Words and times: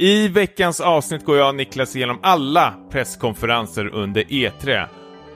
I 0.00 0.28
veckans 0.28 0.80
avsnitt 0.80 1.24
går 1.24 1.38
jag 1.38 1.48
och 1.48 1.54
Niklas 1.54 1.96
igenom 1.96 2.18
alla 2.22 2.74
presskonferenser 2.90 3.94
under 3.94 4.22
E3. 4.22 4.86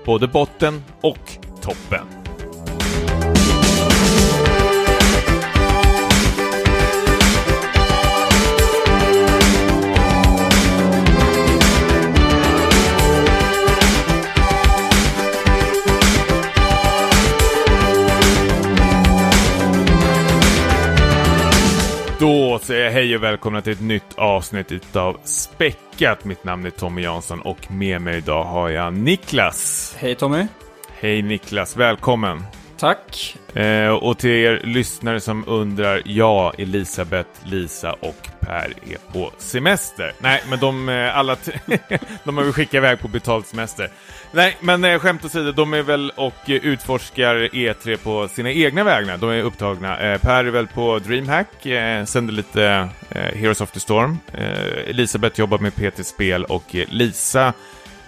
Både 0.05 0.29
botten 0.29 0.83
och 1.01 1.39
toppen. 1.63 2.22
Säger 22.61 22.85
jag 22.85 22.93
hej 22.93 23.17
och 23.17 23.23
välkomna 23.23 23.63
till 23.63 23.73
ett 23.73 23.81
nytt 23.81 24.15
avsnitt 24.19 24.73
utav 24.73 25.21
Späckat. 25.25 26.25
Mitt 26.25 26.45
namn 26.45 26.67
är 26.67 26.71
Tommy 26.71 27.03
Jansson 27.03 27.41
och 27.41 27.71
med 27.71 28.01
mig 28.01 28.19
idag 28.19 28.45
har 28.45 28.69
jag 28.69 28.93
Niklas. 28.93 29.95
Hej 29.99 30.15
Tommy. 30.15 30.47
Hej 31.01 31.23
Niklas, 31.23 31.77
välkommen. 31.77 32.43
Tack. 32.83 33.37
Eh, 33.55 33.89
och 33.89 34.19
till 34.19 34.31
er 34.31 34.61
lyssnare 34.65 35.21
som 35.21 35.45
undrar, 35.49 36.03
ja, 36.05 36.53
Elisabeth, 36.59 37.31
Lisa 37.45 37.93
och 37.93 38.29
Per 38.41 38.73
är 38.91 39.13
på 39.13 39.31
semester. 39.39 40.13
Nej, 40.19 40.43
men 40.51 40.59
de, 40.59 40.89
eh, 40.89 41.19
alla 41.19 41.37
de 42.25 42.37
har 42.37 42.45
vi 42.45 42.53
skickat 42.53 42.75
iväg 42.75 43.01
på 43.01 43.09
betald 43.09 43.47
semester. 43.47 43.89
Nej, 44.33 44.57
men 44.61 44.85
eh, 44.85 44.99
skämt 44.99 45.25
åsido, 45.25 45.53
de 45.53 45.75
är 45.75 45.83
väl 45.83 46.13
och 46.17 46.51
eh, 46.51 46.55
utforskar 46.57 47.35
E3 47.35 47.97
på 47.97 48.29
sina 48.29 48.51
egna 48.51 48.85
vägnar. 48.85 49.17
De 49.17 49.31
är 49.31 49.43
upptagna. 49.43 49.99
Eh, 49.99 50.21
per 50.21 50.45
är 50.45 50.51
väl 50.51 50.67
på 50.67 50.99
DreamHack, 50.99 51.67
eh, 51.67 52.05
sänder 52.05 52.33
lite 52.33 52.89
eh, 53.11 53.23
Heroes 53.23 53.61
of 53.61 53.71
the 53.71 53.81
Storm. 53.81 54.19
Eh, 54.35 54.89
Elisabeth 54.91 55.41
jobbar 55.41 55.59
med 55.59 55.75
PT 55.75 56.07
Spel 56.07 56.45
och 56.45 56.75
eh, 56.75 56.87
Lisa 56.89 57.53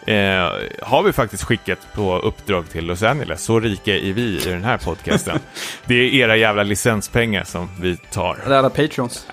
Eh, 0.06 0.52
har 0.83 1.02
vi 1.02 1.12
faktiskt 1.12 1.44
skickat 1.44 1.78
på 1.94 2.19
uppdrag 2.19 2.70
till 2.70 2.86
Los 2.86 3.02
Angeles. 3.02 3.42
Så 3.44 3.60
rika 3.60 3.97
är 3.97 4.12
vi 4.12 4.22
i 4.22 4.50
den 4.50 4.64
här 4.64 4.78
podcasten. 4.78 5.38
det 5.86 5.94
är 5.94 6.14
era 6.14 6.36
jävla 6.36 6.62
licenspengar 6.62 7.44
som 7.44 7.69
vi 7.80 7.96
tar. 7.96 8.38
Det 8.46 8.55
är 8.55 8.58
alla 8.58 8.70
Patreons. 8.70 9.27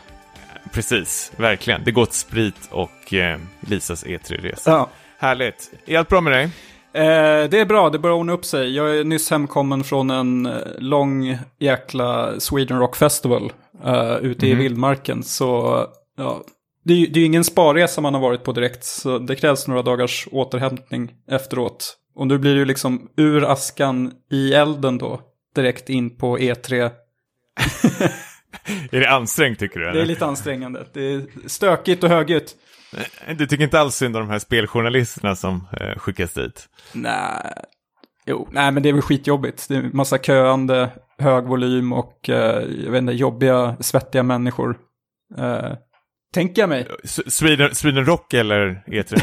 Precis, 0.73 1.31
verkligen. 1.37 1.81
Det 1.83 1.91
går 1.91 2.01
åt 2.01 2.13
sprit 2.13 2.69
och 2.71 3.13
eh, 3.13 3.39
Lisas 3.59 4.05
E3-resa. 4.05 4.71
Ja. 4.71 4.89
Härligt. 5.17 5.71
Är 5.85 5.97
allt 5.97 6.09
bra 6.09 6.21
med 6.21 6.33
dig? 6.33 6.43
Eh, 6.93 7.49
det 7.49 7.59
är 7.59 7.65
bra, 7.65 7.89
det 7.89 7.99
börjar 7.99 8.15
ordna 8.15 8.33
upp 8.33 8.45
sig. 8.45 8.75
Jag 8.75 8.97
är 8.99 9.03
nyss 9.03 9.31
hemkommen 9.31 9.83
från 9.83 10.09
en 10.09 10.45
eh, 10.45 10.53
lång 10.77 11.37
jäkla 11.59 12.39
Sweden 12.39 12.79
Rock 12.79 12.95
Festival 12.95 13.51
eh, 13.85 14.15
ute 14.15 14.47
i 14.47 14.53
Mhm. 14.53 14.59
vildmarken. 14.63 15.23
Så 15.23 15.79
ja, 16.17 16.41
det 16.83 16.93
är 16.93 16.97
ju 16.97 17.07
det 17.07 17.19
är 17.19 17.25
ingen 17.25 17.43
sparresa 17.43 18.01
man 18.01 18.13
har 18.13 18.21
varit 18.21 18.43
på 18.43 18.51
direkt. 18.51 18.83
Så 18.83 19.19
det 19.19 19.35
krävs 19.35 19.67
några 19.67 19.81
dagars 19.81 20.27
återhämtning 20.31 21.11
efteråt. 21.27 21.97
Och 22.15 22.27
nu 22.27 22.37
blir 22.37 22.53
det 22.53 22.59
ju 22.59 22.65
liksom 22.65 23.09
ur 23.17 23.51
askan 23.51 24.11
i 24.31 24.53
elden 24.53 24.97
då. 24.97 25.21
Direkt 25.55 25.89
in 25.89 26.17
på 26.17 26.37
E3. 26.37 26.91
Är 28.91 28.99
det 28.99 29.09
ansträngt 29.09 29.59
tycker 29.59 29.79
du? 29.79 29.85
Det 29.85 29.91
Eller? 29.91 30.01
är 30.01 30.05
lite 30.05 30.25
ansträngande. 30.25 30.85
Det 30.93 31.13
är 31.13 31.23
stökigt 31.47 32.03
och 32.03 32.09
högljutt. 32.09 32.55
Du 33.37 33.47
tycker 33.47 33.63
inte 33.63 33.79
alls 33.79 33.95
synd 33.95 34.15
om 34.15 34.21
de 34.21 34.29
här 34.31 34.39
speljournalisterna 34.39 35.35
som 35.35 35.67
eh, 35.79 35.97
skickas 35.97 36.33
dit? 36.33 36.69
Nej, 36.93 37.53
jo, 38.25 38.47
nej 38.51 38.71
men 38.71 38.83
det 38.83 38.89
är 38.89 38.93
väl 38.93 39.01
skitjobbigt. 39.01 39.69
Det 39.69 39.75
är 39.75 39.81
massa 39.93 40.17
köande, 40.17 40.89
hög 41.17 41.45
volym 41.45 41.93
och 41.93 42.29
eh, 42.29 42.63
jag 42.85 42.91
vet 42.91 43.01
inte, 43.01 43.13
jobbiga, 43.13 43.75
svettiga 43.79 44.23
människor. 44.23 44.77
Eh, 45.37 45.71
tänker 46.33 46.61
jag 46.61 46.69
mig, 46.69 46.87
Sweden, 47.27 47.75
Sweden 47.75 48.05
Rock 48.05 48.33
eller 48.33 48.83
E 48.87 49.01
E3? 49.01 49.21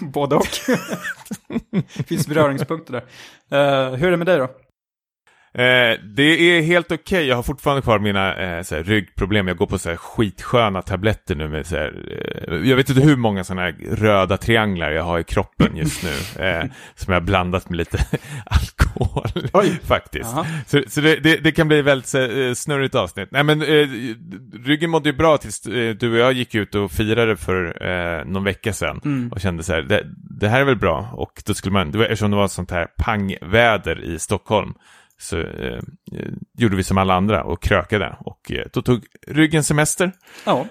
både 0.12 0.36
och. 0.36 0.46
finns 2.06 2.26
beröringspunkter 2.26 2.92
där. 2.92 3.02
Eh, 3.50 3.94
hur 3.94 4.06
är 4.06 4.10
det 4.10 4.16
med 4.16 4.26
dig 4.26 4.38
då? 4.38 4.48
Eh, 5.58 5.98
det 6.04 6.22
är 6.22 6.62
helt 6.62 6.92
okej. 6.92 7.26
Jag 7.26 7.36
har 7.36 7.42
fortfarande 7.42 7.82
kvar 7.82 7.98
mina 7.98 8.34
eh, 8.36 8.62
såhär, 8.62 8.82
ryggproblem. 8.82 9.48
Jag 9.48 9.56
går 9.56 9.66
på 9.66 9.78
såhär, 9.78 9.96
skitsköna 9.96 10.82
tabletter 10.82 11.34
nu. 11.34 11.48
Med, 11.48 11.66
såhär, 11.66 11.94
eh, 12.48 12.68
jag 12.68 12.76
vet 12.76 12.88
inte 12.88 13.02
hur 13.02 13.16
många 13.16 13.44
sådana 13.44 13.62
här 13.62 13.74
röda 13.90 14.36
trianglar 14.36 14.90
jag 14.90 15.02
har 15.02 15.18
i 15.18 15.24
kroppen 15.24 15.76
just 15.76 16.02
nu. 16.02 16.08
Eh, 16.44 16.64
som 16.94 17.12
jag 17.12 17.20
har 17.20 17.26
blandat 17.26 17.70
med 17.70 17.76
lite 17.76 17.98
alkohol 18.46 19.48
Oj. 19.52 19.80
faktiskt. 19.84 20.30
Jaha. 20.34 20.46
Så, 20.66 20.82
så 20.88 21.00
det, 21.00 21.16
det, 21.16 21.36
det 21.36 21.52
kan 21.52 21.68
bli 21.68 21.82
väldigt 21.82 22.08
så, 22.08 22.18
eh, 22.20 22.54
snurrigt 22.54 22.94
avsnitt. 22.94 23.28
Nej 23.32 23.44
men 23.44 23.62
eh, 23.62 23.88
ryggen 24.64 24.90
mådde 24.90 25.08
ju 25.08 25.16
bra 25.16 25.38
tills 25.38 25.60
du 25.98 26.12
och 26.12 26.18
jag 26.18 26.32
gick 26.32 26.54
ut 26.54 26.74
och 26.74 26.90
firade 26.92 27.36
för 27.36 27.86
eh, 27.90 28.24
någon 28.24 28.44
vecka 28.44 28.72
sedan. 28.72 29.00
Mm. 29.04 29.32
Och 29.32 29.40
kände 29.40 29.62
så 29.62 29.72
här, 29.72 29.82
det, 29.82 30.02
det 30.40 30.48
här 30.48 30.60
är 30.60 30.64
väl 30.64 30.76
bra. 30.76 31.08
Och 31.12 31.42
då 31.46 31.54
skulle 31.54 31.72
man, 31.72 31.90
det 31.90 31.98
var- 31.98 32.04
eftersom 32.04 32.30
det 32.30 32.36
var 32.36 32.48
sånt 32.48 32.70
här 32.70 32.86
pangväder 32.98 34.04
i 34.04 34.18
Stockholm. 34.18 34.74
Så 35.20 35.38
eh, 35.38 35.80
gjorde 36.58 36.76
vi 36.76 36.84
som 36.84 36.98
alla 36.98 37.14
andra 37.14 37.44
och 37.44 37.62
krökade. 37.62 38.16
Och 38.20 38.52
eh, 38.52 38.66
då 38.72 38.82
tog 38.82 39.04
ryggen 39.26 39.64
semester. 39.64 40.12
Ja, 40.44 40.66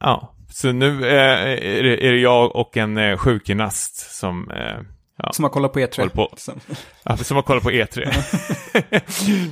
Ja, 0.00 0.34
så 0.52 0.72
nu 0.72 1.08
eh, 1.08 1.40
är, 1.78 1.82
det, 1.82 2.06
är 2.06 2.12
det 2.12 2.18
jag 2.18 2.56
och 2.56 2.76
en 2.76 2.96
eh, 2.96 3.16
sjukgymnast 3.16 4.16
som 4.18 4.50
eh, 4.50 4.80
ja, 5.18 5.32
som 5.32 5.42
har 5.42 5.50
kollat 5.50 5.72
på 5.72 5.78
E3. 5.78 5.98
Håller 5.98 6.10
på. 6.10 6.34
Sen. 6.36 6.60
Ja, 7.02 7.16
som 7.16 7.36
har 7.36 7.42
kollat 7.42 7.62
på 7.62 7.70
E3. 7.70 8.14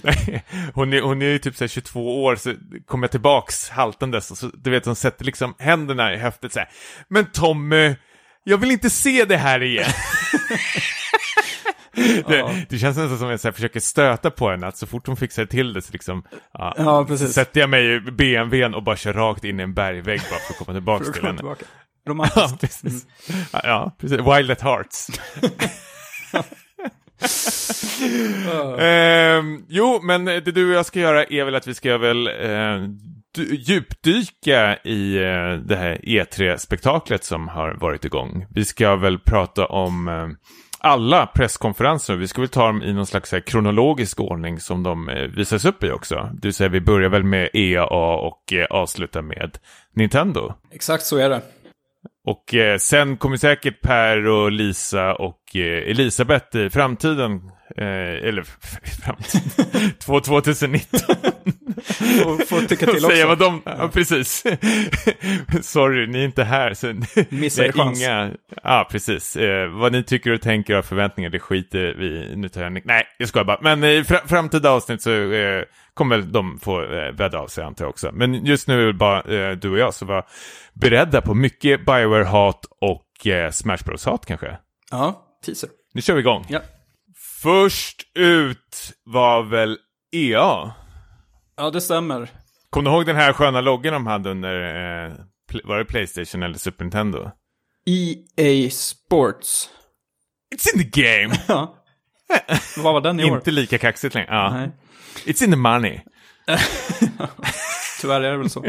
Nej, 0.03 0.45
hon, 0.75 0.93
är, 0.93 1.01
hon 1.01 1.23
är 1.23 1.27
ju 1.27 1.39
typ 1.39 1.57
så 1.57 1.65
här 1.65 1.69
22 1.69 2.25
år, 2.25 2.37
så 2.37 2.55
kommer 2.87 3.05
jag 3.05 3.11
tillbaks 3.11 3.69
haltandes 3.69 4.31
och 4.31 4.39
så, 4.39 4.51
du 4.55 4.71
vet, 4.71 4.87
hon 4.87 4.97
sätter 4.97 5.25
liksom 5.25 5.55
händerna 5.59 6.15
i 6.15 6.17
höftet 6.17 6.53
så 6.53 6.59
här. 6.59 6.69
Men 7.09 7.27
Tommy, 7.27 7.95
jag 8.45 8.59
vill 8.59 8.71
inte 8.71 8.91
se 8.91 9.25
det 9.25 9.37
här 9.37 9.63
igen. 9.63 9.91
det, 12.29 12.37
Ja. 12.37 12.55
det 12.69 12.79
känns 12.79 12.97
nästan 12.97 13.19
som 13.19 13.29
att 13.31 13.45
jag 13.45 13.55
försöker 13.55 13.81
stöta 13.81 14.31
på 14.31 14.51
henne, 14.51 14.67
att 14.67 14.77
så 14.77 14.87
fort 14.87 15.07
hon 15.07 15.17
fixar 15.17 15.47
till 15.47 15.73
det 15.73 15.83
så 15.83 15.93
liksom, 15.93 16.23
ja, 16.53 16.75
Ja, 16.79 17.05
precis. 17.05 17.33
sätter 17.33 17.61
jag 17.61 17.71
mig 17.71 17.95
i 17.95 18.01
BMWn 18.01 18.75
och 18.75 18.83
bara 18.83 18.97
kör 18.97 19.13
rakt 19.13 19.45
in 19.45 19.61
i 19.61 19.63
en 19.63 19.75
bergvägg 19.75 20.21
bara 20.31 20.39
för 20.41 20.53
att 20.53 20.59
komma 20.83 20.97
att 20.97 21.15
till 21.15 21.23
henne. 21.25 21.37
tillbaka. 21.39 21.65
Ja, 22.07 22.11
Romantiskt. 22.11 22.61
precis. 22.61 23.07
Ja, 23.53 23.61
Ja, 23.65 23.97
precis. 24.01 24.19
Wild 24.19 24.51
at 24.51 24.61
Hearts. 24.61 25.09
Ehm, 28.79 29.65
jo, 29.69 30.01
men 30.03 30.25
det 30.25 30.41
du 30.41 30.69
och 30.71 30.75
jag 30.77 30.87
ska 30.87 31.01
göra 31.01 31.25
är 31.25 31.45
väl 31.45 31.55
att 31.55 31.67
vi 31.67 31.75
ska 31.75 31.99
väl 31.99 32.27
eh, 32.27 32.89
djupdyka 33.51 34.77
i 34.85 35.17
eh, 35.17 35.53
det 35.67 35.77
här 35.77 36.01
E3-spektaklet 36.03 37.25
som 37.25 37.49
har 37.49 37.75
varit 37.75 38.05
igång. 38.05 38.47
Vi 38.51 38.65
ska 38.65 38.97
väl 38.97 39.19
prata 39.19 39.67
om 39.67 40.09
eh, 40.09 40.29
alla 40.85 41.27
presskonferenser. 41.27 42.17
Vi 42.17 42.29
ska 42.29 42.41
väl 42.41 42.49
ta 42.49 42.67
dem 42.67 42.83
i 42.83 42.93
någon 42.93 43.07
slags 43.07 43.33
här, 43.33 43.41
kronologisk 43.41 44.21
ordning 44.21 44.61
som 44.61 44.83
de 44.83 45.09
eh, 45.09 45.23
visas 45.23 45.65
upp 45.65 45.85
i 45.85 45.91
också. 45.91 46.31
Vill 46.43 46.55
säga 46.55 46.69
vi 46.69 46.81
börjar 46.81 47.09
väl 47.09 47.25
med 47.25 47.49
EAA 47.53 48.17
och 48.17 48.53
eh, 48.53 48.67
avslutar 48.71 49.23
med 49.23 49.59
Nintendo. 49.95 50.55
Exakt 50.73 51.05
så 51.05 51.17
är 51.17 51.29
det. 51.29 51.41
Och 52.27 52.55
eh, 52.55 52.79
sen 52.79 53.17
kommer 53.17 53.37
säkert 53.37 53.81
Per 53.81 54.27
och 54.27 54.53
Lisa 54.53 55.15
och 55.15 55.57
eh, 55.57 55.91
Elisabeth 55.91 56.57
i 56.57 56.71
framtiden, 56.71 57.51
eh, 57.79 58.29
eller 58.29 58.43
framtiden, 59.03 59.91
Två- 59.99 60.21
2019. 60.21 61.17
Får, 61.85 62.47
får 62.47 62.61
tycka 62.69 62.87
till 62.87 63.01
Säga 63.01 63.13
också. 63.13 63.27
vad 63.27 63.39
de, 63.39 63.63
ja. 63.65 63.89
precis. 63.93 64.45
Sorry, 65.63 66.07
ni 66.07 66.19
är 66.21 66.25
inte 66.25 66.45
här. 66.45 66.75
Så 66.75 66.95
Missar 67.29 67.73
chans. 67.73 68.01
inga, 68.01 68.31
ja 68.63 68.89
precis. 68.91 69.37
Eh, 69.37 69.69
vad 69.69 69.93
ni 69.93 70.03
tycker 70.03 70.31
och 70.33 70.41
tänker 70.41 70.79
och 70.79 70.85
förväntningar, 70.85 71.31
det 71.31 71.39
skiter 71.39 71.95
vi. 71.99 72.37
Nu 72.37 72.49
tar 72.49 72.63
jag, 72.63 72.81
nej, 72.87 73.05
jag 73.19 73.29
skojar 73.29 73.45
bara. 73.45 73.59
Men 73.63 73.85
i 73.85 74.05
fra, 74.05 74.19
framtida 74.27 74.71
avsnitt 74.71 75.03
så 75.03 75.33
eh, 75.33 75.63
kommer 75.95 76.17
väl 76.17 76.33
de 76.33 76.59
få 76.63 76.83
eh, 76.83 77.13
vädra 77.13 77.41
av 77.41 77.47
sig 77.47 77.65
antar 77.65 77.85
jag 77.85 77.91
också. 77.91 78.11
Men 78.13 78.45
just 78.47 78.69
nu 78.69 78.83
är 78.83 78.87
det 78.87 78.93
bara 78.93 79.21
eh, 79.21 79.51
du 79.57 79.71
och 79.71 79.79
jag 79.79 79.95
som 79.95 80.09
var 80.09 80.25
beredda 80.75 81.21
på 81.21 81.35
mycket 81.35 81.87
Bioware-hat 81.87 82.65
och 82.81 83.27
eh, 83.27 83.51
Smash 83.51 83.79
Bros-hat 83.85 84.27
kanske. 84.27 84.57
Ja, 84.91 85.23
teaser. 85.47 85.69
Nu 85.95 86.03
kör 86.03 86.15
vi 86.15 86.21
igång. 86.21 86.47
Ja. 86.49 86.61
Först 87.45 88.03
ut 88.15 88.93
var 89.05 89.43
väl 89.43 89.79
EA. 90.13 90.73
ja, 91.57 91.71
det 91.73 91.81
stämmer. 91.81 92.31
Kommer 92.71 92.91
du 92.91 92.97
ihåg 92.97 93.07
den 93.07 93.17
här 93.17 93.33
sköna 93.33 93.61
loggan 93.61 93.93
de 93.93 94.07
hade 94.07 94.31
under, 94.31 94.55
eh, 95.07 95.13
var 95.65 95.79
det 95.79 95.85
Playstation 95.85 96.43
eller 96.43 96.59
Super 96.59 96.85
Nintendo? 96.85 97.31
EA 97.87 98.71
Sports. 98.71 99.71
It's 100.55 100.75
in 100.75 100.91
the 100.91 101.03
game! 101.03 101.35
Ja. 101.49 101.75
Vad 102.77 102.95
var 102.95 103.01
den 103.01 103.21
i 103.21 103.31
år? 103.31 103.37
Inte 103.37 103.51
lika 103.51 103.79
kaxigt 103.79 104.15
längre. 104.15 104.29
Ja. 104.35 104.51
Nej. 104.51 104.71
It's 105.25 105.45
in 105.45 105.51
the 105.51 105.57
money. 105.57 106.01
Tyvärr 108.01 108.21
är 108.21 108.31
det 108.33 108.39
väl 108.39 108.51
så. 108.51 108.65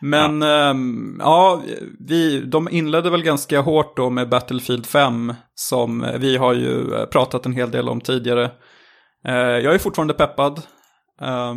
Men 0.00 0.42
ehm, 0.42 1.16
ja, 1.20 1.62
vi, 1.98 2.40
de 2.40 2.68
inledde 2.68 3.10
väl 3.10 3.22
ganska 3.22 3.60
hårt 3.60 3.96
då 3.96 4.10
med 4.10 4.28
Battlefield 4.28 4.86
5 4.86 5.34
som 5.54 6.06
vi 6.18 6.36
har 6.36 6.54
ju 6.54 6.94
eh, 6.94 7.04
pratat 7.06 7.46
en 7.46 7.52
hel 7.52 7.70
del 7.70 7.88
om 7.88 8.00
tidigare. 8.00 8.50
Eh, 9.24 9.34
jag 9.34 9.74
är 9.74 9.78
fortfarande 9.78 10.14
peppad. 10.14 10.62
Eh, 11.20 11.54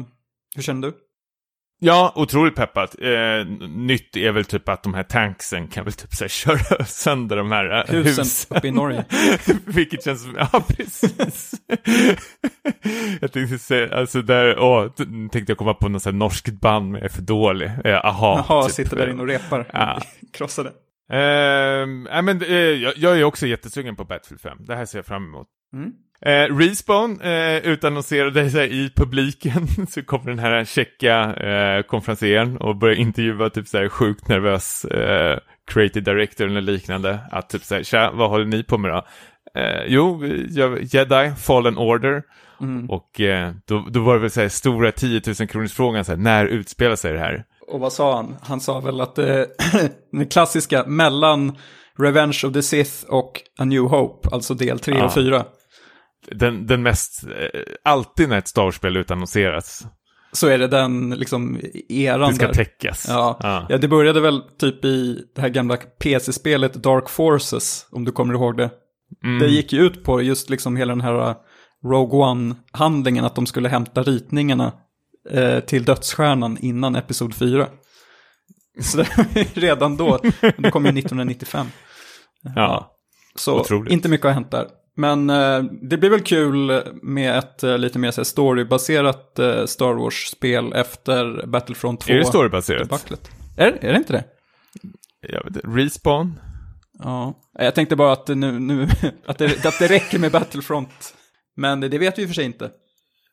hur 0.56 0.62
känner 0.64 0.88
du? 0.88 0.94
Ja, 1.84 2.14
otroligt 2.16 2.56
peppat. 2.56 2.96
Eh, 3.02 3.46
nytt 3.70 4.18
är 4.18 4.32
väl 4.32 4.46
typ 4.46 4.70
att 4.70 4.84
de 4.84 4.94
här 4.94 5.04
tanksen 5.04 5.68
kan 5.68 5.84
väl 5.84 5.94
typ 5.94 6.14
så 6.14 6.24
här, 6.24 6.30
köra 6.30 6.86
sönder 6.86 7.38
de 7.38 7.52
här 7.52 7.72
eh, 7.72 7.96
Husen 7.96 8.04
husen. 8.24 8.58
uppe 8.58 8.68
i 8.68 8.72
Norge. 8.72 9.06
Vilket 9.66 10.04
känns 10.04 10.28
ja 10.38 10.64
precis. 10.68 11.52
jag 13.22 13.32
tänkte 13.32 13.60
säga, 13.60 13.96
alltså 13.98 14.22
där, 14.22 14.60
åh, 14.60 14.92
tänkte 15.32 15.44
jag 15.48 15.58
komma 15.58 15.74
på 15.74 15.90
något 15.90 16.02
sånt 16.04 16.14
här 16.14 16.20
norskt 16.20 16.54
band 16.62 16.92
men 16.92 17.02
jag 17.02 17.06
är 17.12 17.16
för 17.16 17.22
dålig. 17.22 17.72
Eh, 17.86 18.06
aha. 18.06 18.46
Jaha, 18.50 18.64
typ. 18.64 18.74
sitter 18.76 18.98
där 18.98 19.10
inne 19.10 19.22
och 19.22 19.28
repar. 19.28 19.66
Ja. 19.74 20.02
Krossade. 20.34 20.72
Nej, 21.10 22.22
men, 22.22 22.42
eh, 22.42 22.56
jag, 22.56 22.94
jag 22.98 23.20
är 23.20 23.24
också 23.24 23.48
jättesugen 23.48 23.96
på 23.96 24.04
Battlefield 24.06 24.42
5. 24.42 24.58
Det 24.66 24.76
här 24.76 24.86
ser 24.86 24.98
jag 24.98 25.06
fram 25.06 25.26
emot. 25.26 25.48
Mm. 25.74 25.92
Eh, 26.26 26.58
Respawn 26.58 27.22
eh, 27.22 27.58
utannonserade 27.58 28.50
sig 28.50 28.86
i 28.86 28.90
publiken 28.96 29.68
så 29.90 30.04
kommer 30.04 30.30
den 30.30 30.40
här 30.40 30.66
tjecka 30.66 31.34
eh, 31.36 31.82
konferencieren 31.84 32.58
och 32.58 32.76
börjar 32.76 32.96
intervjua 32.96 33.50
typ 33.50 33.68
så 33.68 33.78
här 33.78 33.90
sjukt 33.90 34.28
nervös 34.28 34.86
eh, 34.86 35.40
creative 35.72 36.14
director 36.14 36.48
eller 36.48 36.62
liknande. 36.62 37.20
Att 37.32 37.50
typ 37.50 37.64
så 37.64 37.76
här, 37.76 37.84
tja, 37.84 38.12
vad 38.14 38.30
håller 38.30 38.46
ni 38.46 38.64
på 38.64 38.78
med 38.78 38.92
då? 38.92 39.06
Eh, 39.60 39.84
jo, 39.88 40.26
Jedi, 40.82 41.32
Fallen 41.38 41.78
Order. 41.78 42.24
Mm. 42.62 42.90
Och 42.90 43.22
eh, 43.22 43.52
då, 43.68 43.86
då 43.90 44.00
var 44.00 44.14
det 44.14 44.20
väl 44.22 44.32
så 44.32 44.42
här 44.42 44.50
stora 44.50 44.92
10 44.92 45.22
000 45.40 45.48
kronors 45.48 45.74
frågan 45.74 46.06
så 46.06 46.12
här, 46.12 46.20
när 46.20 46.46
utspelar 46.46 46.96
sig 46.96 47.14
det 47.14 47.20
här? 47.20 47.44
Och 47.68 47.80
vad 47.80 47.94
sa 47.94 48.16
han? 48.16 48.36
Han 48.42 48.62
sa 48.62 48.80
väl 48.80 49.02
att 49.02 49.18
eh, 49.18 49.42
den 50.12 50.28
klassiska 50.28 50.84
mellan 50.88 51.58
Revenge 51.98 52.42
of 52.46 52.54
the 52.54 52.62
Sith 52.62 53.06
och 53.08 53.42
A 53.60 53.66
New 53.66 53.82
Hope, 53.82 54.30
alltså 54.32 54.54
del 54.54 54.80
3 54.80 54.96
Ja. 54.98 55.06
och 55.06 55.14
4. 55.14 55.44
Den, 56.32 56.68
den 56.68 56.84
mest, 56.84 57.24
eh, 57.24 57.62
alltid 57.84 58.30
när 58.30 58.38
ett 58.38 58.48
Star 58.48 58.64
Wars-spel 58.64 58.98
utannonseras, 58.98 59.86
Så 60.32 60.48
är 60.48 60.58
det 60.58 60.68
den 60.68 61.10
liksom 61.10 61.60
eran 61.90 62.30
det 62.30 62.36
ska 62.36 62.48
där. 62.48 62.54
täckas. 62.54 63.06
Ja. 63.10 63.38
Ja. 63.40 63.66
ja, 63.70 63.78
det 63.78 63.88
började 63.88 64.22
väl 64.22 64.42
typ 64.60 64.86
i 64.86 65.24
det 65.36 65.42
här 65.42 65.50
gamla 65.50 65.78
PC-spelet 65.78 66.74
Dark 66.74 67.10
Forces, 67.10 67.88
om 67.92 68.06
du 68.06 68.12
kommer 68.12 68.34
ihåg 68.34 68.58
det. 68.58 68.70
Mm. 69.24 69.40
Det 69.40 69.48
gick 69.48 69.74
ju 69.74 69.82
ut 69.82 70.04
på 70.04 70.22
just 70.22 70.50
liksom 70.50 70.76
hela 70.78 70.92
den 70.92 71.02
här 71.02 71.30
uh, 71.30 71.36
Rogue 71.86 72.20
One-handlingen, 72.20 73.26
att 73.26 73.36
de 73.36 73.46
skulle 73.46 73.70
hämta 73.70 74.04
ritningarna 74.04 74.74
eh, 75.30 75.60
till 75.60 75.84
dödsstjärnan 75.86 76.58
innan 76.62 76.96
Episod 76.96 77.36
4. 77.36 77.68
Så 78.82 78.98
det 78.98 79.58
redan 79.58 79.98
då, 79.98 80.20
det 80.58 80.72
kom 80.72 80.86
ju 80.86 80.90
1995. 81.00 81.68
ja. 82.56 82.98
Så 83.36 83.60
Otroligt. 83.60 83.94
inte 83.94 84.10
mycket 84.10 84.26
har 84.26 84.34
hänt 84.34 84.52
där. 84.52 84.68
Men 85.02 85.30
eh, 85.30 85.64
det 85.82 85.98
blir 85.98 86.10
väl 86.10 86.22
kul 86.22 86.84
med 87.02 87.38
ett 87.38 87.64
eh, 87.64 87.78
lite 87.78 88.00
mer 88.00 88.12
så 88.12 88.22
här, 88.22 88.26
storybaserat 88.26 89.40
eh, 89.40 89.66
Star 89.66 89.94
Wars-spel 89.94 90.74
efter 90.74 91.48
Battlefront 91.48 92.02
2. 92.02 92.14
Är 92.14 92.18
det 92.18 92.26
storybaserat? 92.26 92.84
debaclet. 92.84 93.32
Är, 93.58 93.78
är 93.82 93.92
det 93.92 93.98
inte 93.98 94.14
det? 94.14 94.24
Jag 95.22 95.44
vet 95.44 95.56
inte. 95.56 95.68
Respawn? 95.68 96.40
Ja. 97.00 97.34
Jag 97.60 97.76
tänkte 97.76 97.96
bara 97.96 98.14
att, 98.14 98.28
nu, 98.28 98.60
nu, 98.60 98.88
att, 99.26 99.38
det, 99.38 99.66
att 99.66 99.80
det 99.80 99.88
räcker 99.88 100.20
med 100.20 100.32
Battlefront. 100.32 101.16
Men 101.56 101.80
det, 101.80 101.88
det 101.88 101.98
vet 101.98 102.18
vi 102.18 102.22
i 102.22 102.26
och 102.26 102.30
för 102.30 102.36
sig 102.36 102.46
inte. 102.46 102.72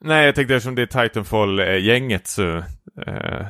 Nej, 0.01 0.27
jag 0.27 0.35
tänkte 0.35 0.55
eftersom 0.55 0.75
det 0.75 0.83
är 0.83 0.87
Titanfall-gänget 1.09 2.27
så 2.27 2.57
eh, 3.07 3.47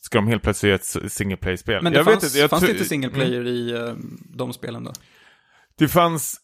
ska 0.00 0.18
de 0.18 0.28
helt 0.28 0.42
plötsligt 0.42 0.68
göra 0.68 1.04
ett 1.04 1.12
single 1.12 1.36
play-spel. 1.36 1.82
Men 1.82 1.92
det 1.92 1.98
jag 1.98 2.04
fanns, 2.06 2.16
vet 2.16 2.30
inte, 2.30 2.38
jag 2.38 2.50
fanns 2.50 2.62
det 2.64 2.70
inte 2.70 2.84
single 2.84 3.08
Mm. 3.08 3.20
player 3.20 3.46
i 3.46 3.72
eh, 3.72 3.94
de 4.36 4.52
spelen 4.52 4.84
då? 4.84 4.92
Det 5.78 5.88
fanns 5.88 6.40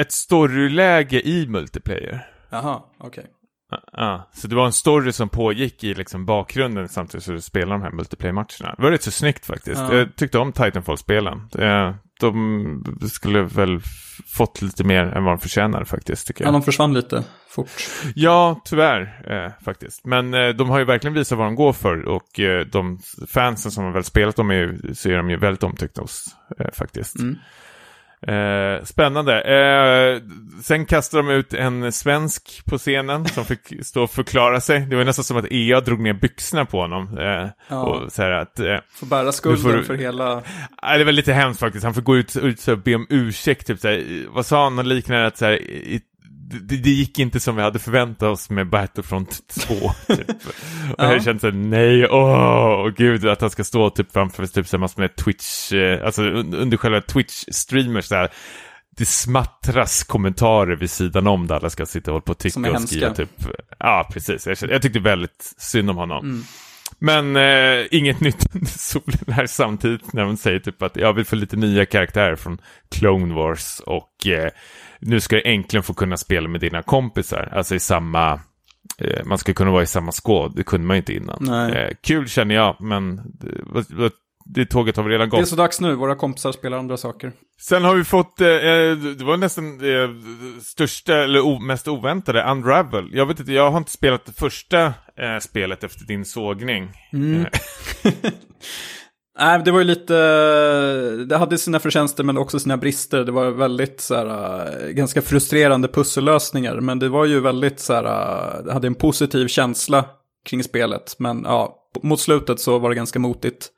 ett 0.00 0.12
storyläge 0.12 1.20
i 1.28 1.46
multiplayer. 1.48 2.26
Jaha, 2.50 2.82
okej. 2.98 3.24
Ja, 3.70 3.78
Ja, 3.92 4.30
så 4.34 4.48
det 4.48 4.54
var 4.56 4.66
en 4.66 4.72
story 4.72 5.12
som 5.12 5.28
pågick 5.28 5.84
i 5.84 5.94
liksom 5.94 6.26
bakgrunden 6.26 6.88
samtidigt 6.88 7.24
som 7.24 7.34
du 7.34 7.40
spelade 7.40 7.72
de 7.72 7.82
här 7.82 7.90
multiplayer-matcherna. 7.90 8.74
Det 8.76 8.82
var 8.82 8.90
rätt 8.90 9.02
så 9.02 9.10
snyggt 9.10 9.46
faktiskt. 9.46 9.80
Ja. 9.80 9.94
Jag 9.94 10.16
tyckte 10.16 10.38
om 10.38 10.52
Titanfall-spelen. 10.52 11.48
Eh, 11.58 11.94
De 12.20 12.84
skulle 13.10 13.42
väl 13.42 13.80
fått 14.36 14.62
lite 14.62 14.84
mer 14.84 15.04
än 15.04 15.24
vad 15.24 15.32
de 15.34 15.38
förtjänar 15.38 15.84
faktiskt, 15.84 16.26
tycker 16.26 16.44
Ja, 16.44 16.48
jag. 16.48 16.54
de 16.54 16.62
försvann 16.62 16.94
lite 16.94 17.24
fort. 17.48 17.70
Ja, 18.14 18.60
tyvärr 18.64 19.02
eh, 19.30 19.64
faktiskt. 19.64 20.06
Men 20.06 20.34
eh, 20.34 20.48
de 20.48 20.70
har 20.70 20.78
ju 20.78 20.84
verkligen 20.84 21.14
visat 21.14 21.38
vad 21.38 21.46
de 21.46 21.54
går 21.54 21.72
för 21.72 22.08
och 22.08 22.40
eh, 22.40 22.66
de 22.66 22.98
fansen 23.28 23.70
som 23.72 23.84
har 23.84 23.92
väl 23.92 24.04
spelat 24.04 24.36
dem 24.36 24.50
är, 24.50 24.94
så 24.94 25.08
är 25.10 25.16
de 25.16 25.30
ju 25.30 25.36
väldigt 25.36 25.62
omtyckta 25.62 26.00
hos 26.00 26.24
eh, 26.58 26.66
faktiskt. 26.72 27.18
Mm. 27.18 27.36
Eh, 28.28 28.84
spännande. 28.84 29.40
Eh, 29.42 30.20
sen 30.62 30.86
kastade 30.86 31.22
de 31.22 31.32
ut 31.32 31.54
en 31.54 31.92
svensk 31.92 32.62
på 32.66 32.78
scenen 32.78 33.28
som 33.28 33.44
fick 33.44 33.84
stå 33.86 34.02
och 34.02 34.10
förklara 34.10 34.60
sig. 34.60 34.80
Det 34.80 34.96
var 34.96 35.04
nästan 35.04 35.24
som 35.24 35.36
att 35.36 35.46
EA 35.52 35.80
drog 35.80 36.00
ner 36.00 36.12
byxorna 36.12 36.64
på 36.64 36.80
honom. 36.80 37.18
Eh, 37.18 37.46
Ja. 37.68 37.82
och 37.82 38.12
så 38.12 38.22
här 38.22 38.30
att, 38.30 38.60
eh, 38.60 38.76
Får 38.94 39.06
bära 39.06 39.32
skulden 39.32 39.58
får 39.62 39.82
för 39.82 39.94
hela... 39.94 40.42
Nej, 40.82 40.98
det 40.98 41.04
var 41.04 41.12
lite 41.12 41.32
hemskt 41.32 41.60
faktiskt. 41.60 41.84
Han 41.84 41.94
får 41.94 42.02
gå 42.02 42.16
ut, 42.16 42.36
ut 42.36 42.68
och 42.68 42.78
be 42.78 42.94
om 42.94 43.06
ursäkt. 43.10 43.66
Typ, 43.66 43.80
så 43.80 43.88
här, 43.88 44.26
vad 44.28 44.46
sa 44.46 44.64
han? 44.64 44.76
Något 44.76 44.86
liknande 44.86 45.26
att 45.26 45.38
så 45.38 45.44
här, 45.44 45.52
i, 45.62 46.00
det, 46.60 46.76
det 46.76 46.90
gick 46.90 47.18
inte 47.18 47.40
som 47.40 47.56
vi 47.56 47.62
hade 47.62 47.78
förväntat 47.78 48.28
oss 48.28 48.50
med 48.50 48.70
Battlefront 48.70 49.40
2. 49.48 49.74
Typ. 49.74 49.90
Och 50.28 51.04
Ja. 51.04 51.12
jag 51.12 51.24
kände 51.24 51.40
så 51.40 51.46
här, 51.46 51.54
nej, 51.54 52.08
åh, 52.08 52.88
gud, 52.96 53.26
att 53.28 53.40
han 53.40 53.50
ska 53.50 53.64
stå 53.64 53.90
typ 53.90 54.12
framför 54.12 54.46
typ, 54.46 54.68
så 54.68 54.76
här, 54.76 54.80
massor 54.80 55.00
med 55.00 55.16
Twitch, 55.16 55.72
eh, 55.72 56.04
alltså 56.06 56.22
un, 56.22 56.54
under 56.54 56.76
själva 56.76 57.00
Twitch-streamers 57.00 58.14
här. 58.14 58.30
Det 58.96 59.06
smattras 59.06 60.04
kommentarer 60.04 60.76
vid 60.76 60.90
sidan 60.90 61.26
om 61.26 61.46
där 61.46 61.54
alla 61.54 61.70
ska 61.70 61.86
sitta 61.86 62.10
och 62.10 62.12
hålla 62.12 62.22
på 62.22 62.32
och 62.32 62.38
tycka 62.38 62.70
och 62.72 62.80
skriva 62.82 63.14
typ. 63.14 63.30
Ja, 63.78 64.08
precis. 64.12 64.46
Jag, 64.46 64.58
kände, 64.58 64.74
jag 64.74 64.82
tyckte 64.82 65.00
väldigt 65.00 65.54
synd 65.58 65.90
om 65.90 65.96
honom. 65.96 66.24
Mm. 66.24 66.44
Men 67.02 67.36
eh, 67.36 67.86
inget 67.90 68.20
nytt 68.20 68.46
under 68.54 68.66
solen 68.66 69.34
här 69.34 69.46
samtidigt 69.46 70.12
när 70.12 70.24
de 70.24 70.36
säger 70.36 70.58
typ 70.58 70.82
att 70.82 70.96
jag 70.96 71.12
vill 71.12 71.24
få 71.24 71.36
lite 71.36 71.56
nya 71.56 71.86
karaktärer 71.86 72.36
från 72.36 72.58
Clone 72.90 73.34
Wars 73.34 73.80
och 73.86 74.26
eh, 74.26 74.50
nu 75.00 75.20
ska 75.20 75.36
du 75.36 75.42
äntligen 75.44 75.82
få 75.82 75.94
kunna 75.94 76.16
spela 76.16 76.48
med 76.48 76.60
dina 76.60 76.82
kompisar, 76.82 77.48
alltså 77.52 77.74
i 77.74 77.80
samma, 77.80 78.40
eh, 78.98 79.24
man 79.24 79.38
ska 79.38 79.52
kunna 79.52 79.70
vara 79.70 79.82
i 79.82 79.86
samma 79.86 80.12
skåd, 80.12 80.52
det 80.56 80.62
kunde 80.62 80.86
man 80.86 80.96
ju 80.96 80.98
inte 80.98 81.14
innan. 81.14 81.70
Eh, 81.70 81.90
kul 82.02 82.28
känner 82.28 82.54
jag, 82.54 82.76
men 82.80 83.16
det, 83.16 84.12
det 84.44 84.66
tåget 84.66 84.96
har 84.96 85.02
väl 85.02 85.12
redan 85.12 85.30
Det 85.30 85.36
är 85.36 85.40
gått. 85.40 85.48
så 85.48 85.56
dags 85.56 85.80
nu, 85.80 85.94
våra 85.94 86.14
kompisar 86.14 86.52
spelar 86.52 86.78
andra 86.78 86.96
saker. 86.96 87.32
Sen 87.60 87.84
har 87.84 87.94
vi 87.94 88.04
fått, 88.04 88.40
eh, 88.40 88.48
eh, 88.48 88.96
det 88.96 89.24
var 89.24 89.36
nästan 89.36 89.64
eh, 89.64 90.10
största, 90.62 91.14
eller 91.14 91.40
o, 91.40 91.58
mest 91.58 91.88
oväntade, 91.88 92.42
Unravel. 92.50 93.08
Jag 93.12 93.26
vet 93.26 93.40
inte, 93.40 93.52
jag 93.52 93.70
har 93.70 93.78
inte 93.78 93.90
spelat 93.90 94.24
det 94.26 94.32
första 94.32 94.94
eh, 95.22 95.38
spelet 95.38 95.84
efter 95.84 96.04
din 96.04 96.24
sågning. 96.24 96.92
Mm. 97.12 97.40
Eh, 97.40 98.12
Nej, 99.38 99.62
det 99.64 99.70
var 99.70 99.78
ju 99.78 99.84
lite, 99.84 100.14
det 101.28 101.36
hade 101.36 101.58
sina 101.58 101.78
förtjänster 101.78 102.24
men 102.24 102.38
också 102.38 102.58
sina 102.58 102.76
brister. 102.76 103.24
Det 103.24 103.32
var 103.32 103.50
väldigt 103.50 104.00
så 104.00 104.14
här, 104.14 104.26
äh, 104.86 104.88
ganska 104.88 105.22
frustrerande 105.22 105.88
pussellösningar. 105.88 106.80
Men 106.80 106.98
det 106.98 107.08
var 107.08 107.24
ju 107.24 107.40
väldigt 107.40 107.80
så 107.80 107.94
här, 107.94 108.04
äh, 108.04 108.64
det 108.64 108.72
hade 108.72 108.86
en 108.86 108.94
positiv 108.94 109.48
känsla 109.48 110.04
kring 110.44 110.64
spelet. 110.64 111.16
Men 111.18 111.42
ja, 111.44 111.76
mot 112.02 112.20
slutet 112.20 112.60
så 112.60 112.78
var 112.78 112.88
det 112.88 112.96
ganska 112.96 113.18
motigt. 113.18 113.70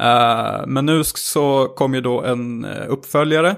Eh, 0.00 0.66
men 0.66 0.86
nu 0.86 1.04
så 1.04 1.68
kom 1.76 1.94
ju 1.94 2.00
då 2.00 2.22
en 2.22 2.64
eh, 2.64 2.84
uppföljare. 2.88 3.56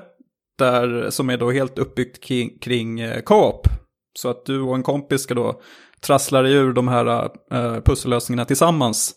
Där, 0.59 1.11
som 1.11 1.31
är 1.31 1.37
då 1.37 1.51
helt 1.51 1.79
uppbyggt 1.79 2.25
kring, 2.25 2.59
kring 2.59 3.01
eh, 3.01 3.21
co-op. 3.21 3.69
Så 4.19 4.29
att 4.29 4.47
du 4.47 4.61
och 4.61 4.75
en 4.75 4.83
kompis 4.83 5.23
ska 5.23 5.35
då 5.35 5.61
trassla 6.07 6.43
dig 6.43 6.53
ur 6.53 6.73
de 6.73 6.89
här 6.89 7.25
uh, 7.55 7.81
pussellösningarna 7.81 8.45
tillsammans. 8.45 9.15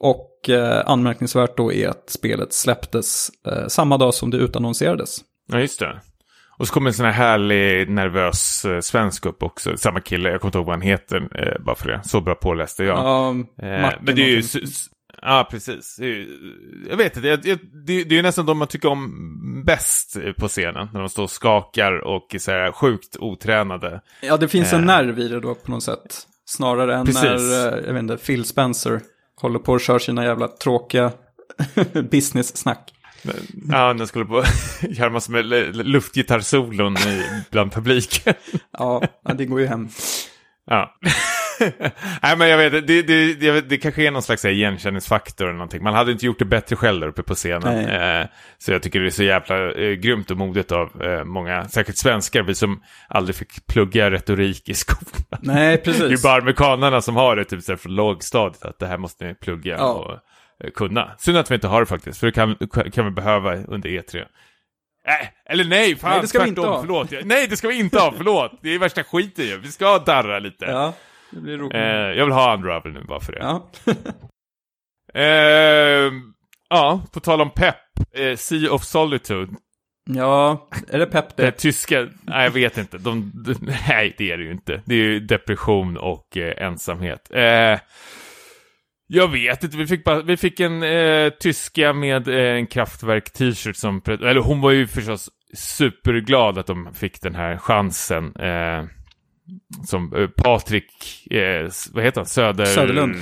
Och 0.00 0.50
eh, 0.50 0.82
anmärkningsvärt 0.86 1.56
då 1.56 1.72
är 1.72 1.88
att 1.88 2.10
spelet 2.10 2.52
släpptes 2.52 3.30
eh, 3.46 3.66
samma 3.66 3.98
dag 3.98 4.14
som 4.14 4.30
det 4.30 4.36
utannonserades. 4.36 5.18
Ja, 5.52 5.60
just 5.60 5.80
det. 5.80 6.00
Och 6.58 6.66
så 6.66 6.74
kommer 6.74 6.90
en 6.90 6.94
sån 6.94 7.06
här 7.06 7.12
härlig, 7.12 7.90
nervös 7.90 8.64
eh, 8.64 8.80
svensk 8.80 9.26
upp 9.26 9.42
också. 9.42 9.76
Samma 9.76 10.00
kille, 10.00 10.30
jag 10.30 10.40
kommer 10.40 10.48
inte 10.48 10.58
ihåg 10.58 10.66
vad 10.66 10.74
han 10.74 10.82
heter, 10.82 11.16
eh, 11.16 11.64
bara 11.64 11.76
för 11.76 11.88
det. 11.88 12.00
Så 12.04 12.20
bra 12.20 12.34
påläste 12.34 12.84
jag. 12.84 12.98
Ja, 12.98 13.30
Eh, 13.62 13.82
Martin 13.82 13.98
men 14.02 14.16
det 14.16 14.22
är 14.22 14.28
ju... 14.28 14.42
Ja, 15.22 15.48
precis. 15.50 16.00
Jag 16.90 16.96
vet 16.96 17.16
inte, 17.16 17.36
det, 17.36 17.58
det 17.84 17.92
är 17.92 18.12
ju 18.12 18.22
nästan 18.22 18.46
de 18.46 18.58
man 18.58 18.68
tycker 18.68 18.88
om 18.88 19.62
bäst 19.66 20.16
på 20.38 20.48
scenen. 20.48 20.88
När 20.92 21.00
de 21.00 21.08
står 21.08 21.22
och 21.22 21.30
skakar 21.30 21.92
och 21.92 22.34
är 22.34 22.38
så 22.38 22.50
här 22.50 22.72
sjukt 22.72 23.16
otränade. 23.16 24.00
ja, 24.22 24.36
det 24.36 24.48
finns 24.48 24.72
en 24.72 24.80
eh. 24.80 24.86
nerv 24.86 25.18
i 25.18 25.28
det 25.28 25.40
då 25.40 25.54
på 25.54 25.70
något 25.70 25.82
sätt. 25.82 26.26
Snarare 26.46 26.96
än 26.96 27.06
Precis. 27.06 27.22
när, 27.22 27.78
eh, 27.78 27.86
jag 27.86 27.92
vet 27.92 28.02
inte, 28.02 28.16
Phil 28.16 28.44
Spencer 28.44 29.00
håller 29.40 29.58
på 29.58 29.72
och 29.72 29.80
kör 29.80 29.98
sina 29.98 30.24
jävla 30.24 30.48
tråkiga 30.48 31.12
business-snack. 32.10 32.90
Ja, 33.70 33.94
de 33.94 34.06
skulle 34.06 34.24
på 34.24 34.44
göra 34.80 35.10
massor 35.10 35.32
med 35.32 35.76
luftgitarrsolon 35.86 36.96
bland 37.50 37.72
publiken. 37.72 38.34
Ja, 38.70 39.02
ja, 39.24 39.34
det 39.34 39.46
går 39.46 39.60
ju 39.60 39.66
hem. 39.66 39.88
Ja. 40.66 40.94
Nej 42.22 42.36
men 42.36 42.48
jag 42.48 42.58
vet, 42.58 42.86
det, 42.86 43.02
det, 43.02 43.34
det, 43.34 43.60
det 43.60 43.76
kanske 43.78 44.06
är 44.06 44.10
någon 44.10 44.22
slags 44.22 44.44
igenkänningsfaktor 44.44 45.44
eller 45.44 45.54
någonting. 45.54 45.82
Man 45.82 45.94
hade 45.94 46.12
inte 46.12 46.26
gjort 46.26 46.38
det 46.38 46.44
bättre 46.44 46.76
själv 46.76 47.00
där 47.00 47.08
uppe 47.08 47.22
på 47.22 47.34
scenen. 47.34 47.88
Eh, 47.88 48.26
så 48.58 48.72
jag 48.72 48.82
tycker 48.82 49.00
det 49.00 49.06
är 49.06 49.10
så 49.10 49.22
jävla 49.22 49.72
eh, 49.72 49.92
grymt 49.92 50.30
och 50.30 50.36
modigt 50.36 50.72
av 50.72 51.02
eh, 51.02 51.24
många, 51.24 51.68
säkert 51.68 51.96
svenskar, 51.96 52.42
vi 52.42 52.54
som 52.54 52.82
aldrig 53.08 53.36
fick 53.36 53.66
plugga 53.66 54.10
retorik 54.10 54.68
i 54.68 54.74
skolan. 54.74 55.40
Nej, 55.40 55.76
precis. 55.76 56.02
det 56.08 56.14
är 56.14 56.22
bara 56.22 56.42
amerikanerna 56.42 57.00
som 57.00 57.16
har 57.16 57.36
det 57.36 57.44
typ 57.44 57.62
så 57.62 57.72
här, 57.72 57.76
från 57.76 57.94
lågstadiet, 57.94 58.64
att 58.64 58.78
det 58.78 58.86
här 58.86 58.98
måste 58.98 59.24
ni 59.24 59.34
plugga 59.34 59.76
Ja. 59.78 59.92
och 59.92 60.12
eh, 60.64 60.70
kunna. 60.70 61.10
Synd 61.18 61.36
att 61.38 61.50
vi 61.50 61.54
inte 61.54 61.68
har 61.68 61.80
det 61.80 61.86
faktiskt, 61.86 62.20
för 62.20 62.26
det 62.26 62.32
kan, 62.32 62.56
kan 62.92 63.04
vi 63.04 63.10
behöva 63.10 63.56
under 63.56 63.88
E3. 63.88 64.24
Äh, 65.06 65.28
eller 65.52 65.64
nej, 65.64 65.96
fan 65.96 66.10
Nej, 66.10 66.20
det 66.20 66.26
ska 66.28 66.38
vi 66.38 66.44
tvärtom, 66.44 66.64
inte 66.64 66.70
ha. 66.70 66.80
förlåt. 66.80 67.10
Nej, 67.24 67.46
det 67.46 67.56
ska 67.56 67.68
vi 67.68 67.78
inte 67.78 67.98
ha, 67.98 68.14
förlåt. 68.16 68.52
Det 68.62 68.74
är 68.74 68.78
värsta 68.78 69.04
skiten 69.04 69.44
ju. 69.44 69.58
Vi 69.58 69.72
ska 69.72 69.98
darra 69.98 70.38
lite. 70.38 70.64
Ja, 70.64 70.92
det 71.34 71.40
blir 71.40 71.58
roligt. 71.58 71.74
Eh, 71.74 71.82
jag 72.18 72.24
vill 72.24 72.34
ha 72.34 72.54
Unravel 72.56 72.92
nu 72.92 73.02
bara 73.08 73.20
för 73.20 73.32
det. 73.32 73.38
ja. 73.38 73.70
Eh, 75.14 76.12
ja, 76.70 77.02
på 77.12 77.20
tal 77.20 77.40
om 77.40 77.50
pepp. 77.50 77.76
Eh, 78.14 78.36
sea 78.36 78.72
of 78.72 78.84
Solitude. 78.84 79.52
ja, 80.10 80.68
är 80.88 80.98
det 80.98 81.06
pepp 81.06 81.36
Det 81.36 81.42
det? 81.42 81.52
tyska, 81.52 82.08
nej 82.22 82.44
jag 82.44 82.50
vet 82.50 82.78
inte. 82.78 82.98
De, 82.98 83.32
de, 83.46 83.54
nej, 83.88 84.14
det 84.18 84.30
är 84.30 84.36
det 84.36 84.44
ju 84.44 84.50
inte. 84.52 84.82
Det 84.84 84.94
är 84.94 84.98
ju 84.98 85.20
depression 85.20 85.96
och 85.96 86.36
eh, 86.36 86.66
ensamhet. 86.66 87.30
Eh, 87.34 87.78
jag 89.06 89.28
vet 89.32 89.64
inte, 89.64 89.76
vi 89.76 89.86
fick, 89.86 90.04
bara, 90.04 90.22
vi 90.22 90.36
fick 90.36 90.60
en 90.60 90.82
eh, 90.82 91.30
tyska 91.40 91.92
med 91.92 92.28
eh, 92.28 92.56
en 92.58 92.66
Kraftwerk-t-shirt 92.66 93.76
som, 93.76 94.00
pre- 94.02 94.26
eller 94.26 94.40
hon 94.40 94.60
var 94.60 94.70
ju 94.70 94.86
förstås 94.86 95.28
superglad 95.56 96.58
att 96.58 96.66
de 96.66 96.94
fick 96.94 97.20
den 97.22 97.34
här 97.34 97.56
chansen. 97.56 98.32
Som 99.86 100.12
eh, 100.16 100.26
Patrik, 100.28 100.86
eh, 101.30 101.70
vad 101.92 102.04
heter 102.04 102.20
han, 102.20 102.26
Söder... 102.26 102.64
Söderlund. 102.64 103.16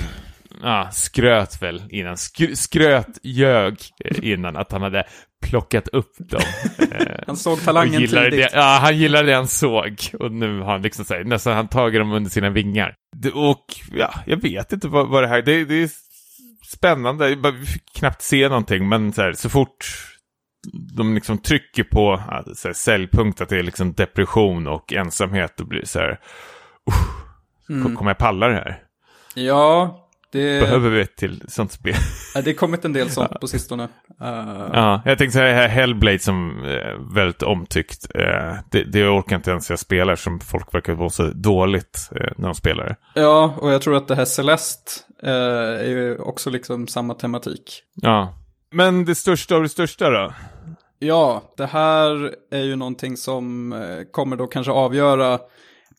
Ja, 0.61 0.89
skröt 0.91 1.61
väl 1.61 1.83
innan, 1.89 2.17
Skr 2.17 2.55
skröt, 2.55 3.19
ljög 3.23 3.77
eh, 4.05 4.31
innan 4.31 4.57
att 4.57 4.71
han 4.71 4.81
hade 4.81 5.03
plockat 5.45 5.87
upp 5.87 6.11
dem. 6.17 6.41
Eh, 6.91 7.23
Han 7.27 7.37
såg 7.37 7.63
talangen 7.63 8.01
gillade 8.01 8.31
tidigt. 8.31 8.51
det, 8.51 8.57
ja, 8.57 8.79
han 8.81 8.97
gillade 8.97 9.27
det 9.27 9.35
han 9.35 9.47
såg. 9.47 10.01
Och 10.19 10.31
nu 10.31 10.59
har 10.59 10.71
han 10.71 10.81
liksom 10.81 11.05
så 11.05 11.13
här, 11.13 11.23
nästan 11.23 11.55
han 11.55 11.67
tagit 11.67 12.01
dem 12.01 12.11
under 12.11 12.31
sina 12.31 12.49
vingar. 12.49 12.95
Och 13.33 13.65
ja, 13.95 14.13
jag 14.25 14.41
vet 14.41 14.73
inte 14.73 14.87
vad, 14.87 15.07
vad 15.09 15.23
det 15.23 15.27
här, 15.27 15.41
det, 15.41 15.65
det 15.65 15.83
är 15.83 15.89
spännande. 16.73 17.35
Vi 17.59 17.65
fick 17.65 17.93
knappt 17.95 18.21
se 18.21 18.49
någonting, 18.49 18.89
men 18.89 19.13
så, 19.13 19.21
här, 19.21 19.33
så 19.33 19.49
fort 19.49 19.85
de 20.71 21.15
liksom 21.15 21.37
trycker 21.37 21.83
på 21.83 22.23
ja, 22.27 22.43
så 22.55 22.67
här, 22.67 22.73
säljpunkt 22.73 23.41
att 23.41 23.49
det 23.49 23.57
är 23.59 23.63
liksom 23.63 23.93
depression 23.93 24.67
och 24.67 24.93
ensamhet, 24.93 25.53
då 25.57 25.65
blir 25.65 25.85
så 25.85 25.99
här, 25.99 26.19
Mm. 27.69 27.95
kommer 27.95 28.09
jag 28.11 28.17
palla 28.17 28.47
det 28.47 28.53
här? 28.55 28.79
Ja, 29.35 29.99
det, 30.31 30.61
Behöver 30.61 30.89
vi 30.89 31.01
ett 31.01 31.15
till 31.15 31.43
sånt 31.47 31.71
spel? 31.71 31.95
ja, 32.35 32.41
det 32.41 32.49
har 32.51 32.55
kommit 32.55 32.85
en 32.85 32.93
del 32.93 33.09
sånt 33.09 33.31
på 33.41 33.47
sistone. 33.47 33.83
Uh, 33.83 34.69
Ja, 34.73 35.01
jag 35.05 35.17
tänkte 35.17 35.37
säga 35.37 35.55
här 35.55 35.67
Hellblade 35.67 36.19
som 36.19 36.63
är 36.63 37.13
väldigt 37.15 37.43
omtyckt. 37.43 38.07
Eh, 38.15 38.53
det, 38.71 38.83
det 38.83 39.07
orkar 39.07 39.35
inte 39.35 39.51
ens 39.51 39.69
jag 39.69 39.79
spelar 39.79 40.15
som 40.15 40.39
folk 40.39 40.73
verkar 40.73 40.93
vara 40.93 41.09
så 41.09 41.23
dåligt 41.27 42.09
eh, 42.15 42.31
när 42.37 42.45
de 42.47 42.55
spelar 42.55 42.85
det. 42.85 43.21
Ja, 43.21 43.55
och 43.57 43.71
jag 43.71 43.81
tror 43.81 43.95
att 43.97 44.07
det 44.07 44.15
här 44.15 44.25
Celeste 44.25 44.91
eh, 45.23 45.31
är 45.79 45.87
ju 45.89 46.17
också 46.17 46.49
liksom 46.49 46.87
samma 46.87 47.13
tematik. 47.13 47.81
Ja. 47.95 48.33
Men 48.73 49.05
det 49.05 49.15
största 49.15 49.55
av 49.55 49.61
det 49.61 49.69
största 49.69 50.09
då? 50.09 50.33
Ja, 50.99 51.53
det 51.57 51.65
här 51.65 52.35
är 52.51 52.61
ju 52.63 52.75
någonting 52.75 53.17
som 53.17 53.73
eh, 53.73 54.03
kommer 54.11 54.35
då 54.35 54.47
kanske 54.47 54.71
avgöra 54.71 55.39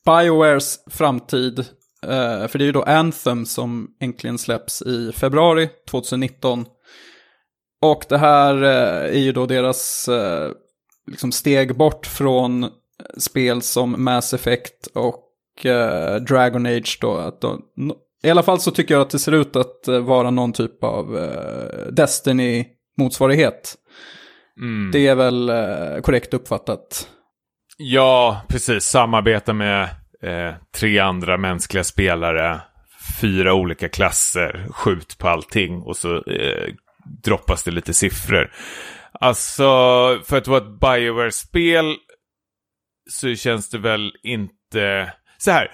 Biowares 0.05 0.79
framtid. 0.87 1.59
Eh, 2.03 2.47
för 2.47 2.59
det 2.59 2.65
är 2.65 2.67
ju 2.67 2.73
då 2.73 2.83
Anthem 2.83 3.47
som 3.47 3.89
äntligen 4.01 4.39
släpps 4.39 4.83
i 4.83 5.13
februari 5.13 5.69
2019. 5.91 6.67
Och 7.81 8.05
det 8.09 8.19
här 8.19 8.63
eh, 8.63 9.15
är 9.17 9.21
ju 9.21 9.33
då 9.33 9.47
deras 9.47 10.09
liksom 11.07 11.33
steg 11.33 11.77
bort 11.77 12.07
från 12.07 12.71
spel 13.19 13.63
som 13.63 14.05
Mass 14.05 14.35
Effect 14.35 14.87
och 14.95 15.21
Dragon 16.29 16.67
Age 16.67 16.99
då. 17.01 17.17
Att 17.17 17.41
då 17.41 17.59
i 18.25 18.31
alla 18.31 18.43
fall 18.43 18.61
så 18.61 18.71
tycker 18.71 18.95
jag 18.95 19.01
att 19.01 19.11
det 19.11 19.19
ser 19.19 19.33
ut 19.33 19.57
att 19.57 19.89
eh, 19.89 20.01
vara 20.01 20.31
någon 20.31 20.53
typ 20.53 20.85
av 20.85 21.19
eh, 21.19 21.93
Destiny-motsvarighet. 21.93 23.75
Mm. 24.61 24.91
Det 24.93 25.07
är 25.07 25.15
väl 25.15 25.49
eh, 25.49 26.01
korrekt 26.03 26.35
uppfattat. 26.35 27.09
Ja, 27.77 28.43
precis. 28.49 28.85
Samarbeta 28.85 29.53
med 29.53 29.83
eh, 30.23 30.55
tre 30.77 30.99
andra 30.99 31.37
mänskliga 31.37 31.85
spelare. 31.85 32.61
Fyra 33.21 33.55
olika 33.55 33.89
klasser. 33.89 34.67
Skjut 34.71 35.19
på 35.19 35.29
allting. 35.29 35.83
Och 35.83 35.97
så 35.97 36.17
eh, 36.17 36.75
droppas 37.25 37.63
det 37.63 37.71
lite 37.71 37.95
siffror. 37.95 38.53
Alltså, 39.13 39.65
för 40.25 40.37
att 40.37 40.49
vara 40.49 40.59
ett 40.59 40.81
Bioware-spel 40.81 41.97
så 43.11 43.35
känns 43.35 43.71
det 43.71 43.79
väl 43.79 44.13
inte... 44.23 45.13
Så 45.39 45.51
här, 45.51 45.71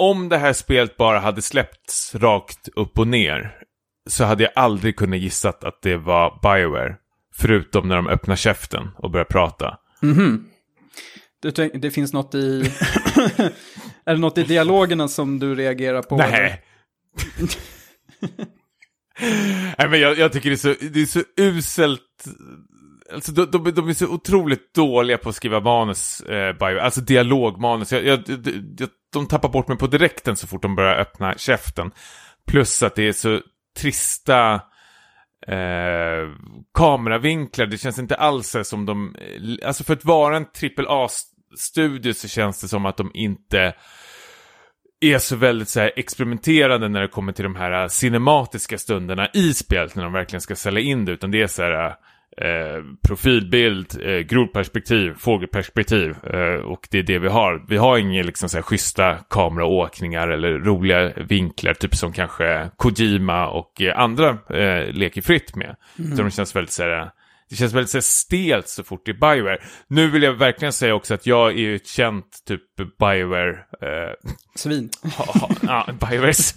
om 0.00 0.28
det 0.28 0.38
här 0.38 0.52
spelet 0.52 0.96
bara 0.96 1.18
hade 1.18 1.42
släppts 1.42 2.14
rakt 2.14 2.68
upp 2.76 2.98
och 2.98 3.08
ner 3.08 3.56
så 4.10 4.24
hade 4.24 4.42
jag 4.42 4.52
aldrig 4.56 4.96
kunnat 4.96 5.18
gissat 5.18 5.64
att 5.64 5.82
det 5.82 5.96
var 5.96 6.38
Bioware. 6.42 6.96
Förutom 7.34 7.88
när 7.88 7.96
de 7.96 8.08
öppnar 8.08 8.36
käften 8.36 8.88
och 8.96 9.10
börjar 9.10 9.24
prata. 9.24 9.78
Mhm. 10.02 10.44
Du 11.42 11.50
tänk, 11.50 11.72
det 11.74 11.90
finns 11.90 12.12
något 12.12 12.34
i... 12.34 12.60
är 14.04 14.14
det 14.14 14.20
något 14.20 14.38
i 14.38 14.42
dialogerna 14.42 15.08
som 15.08 15.38
du 15.38 15.54
reagerar 15.54 16.02
på? 16.02 16.16
Nej. 16.16 16.62
Nej 19.78 19.88
men 19.90 20.00
jag, 20.00 20.18
jag 20.18 20.32
tycker 20.32 20.50
det 20.50 20.54
är 20.54 20.74
så, 20.74 20.74
det 20.92 21.00
är 21.02 21.06
så 21.06 21.22
uselt. 21.36 22.24
Alltså 23.14 23.32
de, 23.32 23.50
de, 23.50 23.70
de 23.70 23.88
är 23.88 23.94
så 23.94 24.06
otroligt 24.06 24.74
dåliga 24.74 25.18
på 25.18 25.28
att 25.28 25.34
skriva 25.34 25.60
manus, 25.60 26.20
eh, 26.20 26.52
Bio. 26.52 26.78
alltså 26.78 27.00
dialogmanus. 27.00 27.92
Jag, 27.92 28.04
jag, 28.04 28.22
jag, 28.78 28.88
de 29.12 29.26
tappar 29.26 29.48
bort 29.48 29.68
mig 29.68 29.78
på 29.78 29.86
direkten 29.86 30.36
så 30.36 30.46
fort 30.46 30.62
de 30.62 30.76
börjar 30.76 30.98
öppna 30.98 31.34
käften. 31.38 31.90
Plus 32.46 32.82
att 32.82 32.94
det 32.94 33.08
är 33.08 33.12
så 33.12 33.40
trista 33.78 34.54
eh, 35.46 36.28
kameravinklar. 36.74 37.66
Det 37.66 37.78
känns 37.78 37.98
inte 37.98 38.14
alls 38.14 38.56
som 38.62 38.86
de... 38.86 39.16
Eh, 39.16 39.68
alltså 39.68 39.84
för 39.84 39.92
att 39.92 40.04
vara 40.04 40.36
en 40.36 40.46
AAA-studio 40.86 42.12
så 42.12 42.28
känns 42.28 42.60
det 42.60 42.68
som 42.68 42.86
att 42.86 42.96
de 42.96 43.10
inte 43.14 43.74
är 45.00 45.18
så 45.18 45.36
väldigt 45.36 45.68
så 45.68 45.80
här 45.80 45.92
experimenterande 45.96 46.88
när 46.88 47.00
det 47.00 47.08
kommer 47.08 47.32
till 47.32 47.42
de 47.42 47.56
här 47.56 47.82
eh, 47.82 47.88
cinematiska 47.88 48.78
stunderna 48.78 49.28
i 49.34 49.54
spelet 49.54 49.94
när 49.94 50.02
de 50.02 50.12
verkligen 50.12 50.40
ska 50.40 50.56
sälja 50.56 50.80
in 50.80 51.04
det. 51.04 51.12
Utan 51.12 51.30
det 51.30 51.42
är 51.42 51.46
så 51.46 51.62
här 51.62 51.86
eh, 51.86 51.92
eh, 52.40 52.82
profilbild, 53.06 54.02
eh, 54.02 54.18
grodperspektiv, 54.18 55.14
fågelperspektiv 55.18 56.10
eh, 56.10 56.64
och 56.64 56.88
det 56.90 56.98
är 56.98 57.02
det 57.02 57.18
vi 57.18 57.28
har. 57.28 57.64
Vi 57.68 57.76
har 57.76 57.98
inga 57.98 58.22
liksom 58.22 58.48
så 58.48 58.56
här 58.56 58.62
schyssta 58.62 59.16
kameraåkningar 59.30 60.28
eller 60.28 60.58
roliga 60.58 61.12
vinklar, 61.16 61.74
typ 61.74 61.94
som 61.94 62.12
kanske 62.12 62.70
Kojima 62.76 63.48
och 63.48 63.82
eh, 63.82 63.98
andra 63.98 64.28
eh, 64.30 64.92
leker 64.92 65.22
fritt 65.22 65.56
med. 65.56 65.76
Så 65.96 66.22
de 66.22 66.30
känns 66.30 66.56
väldigt 66.56 66.72
så 66.72 66.82
här, 66.82 67.10
det 67.50 67.56
känns 67.56 67.72
väldigt 67.72 67.90
så 67.90 68.02
stelt 68.02 68.68
så 68.68 68.84
fort 68.84 69.02
det 69.04 69.10
är 69.10 69.34
Bioware. 69.34 69.58
Nu 69.88 70.10
vill 70.10 70.22
jag 70.22 70.32
verkligen 70.32 70.72
säga 70.72 70.94
också 70.94 71.14
att 71.14 71.26
jag 71.26 71.50
är 71.50 71.56
ju 71.56 71.76
ett 71.76 71.86
känt 71.86 72.26
typ 72.48 72.62
Bioware 72.98 73.50
eh, 73.82 74.30
Svin. 74.54 74.90
Ja, 75.62 75.88
Biowares. 76.10 76.54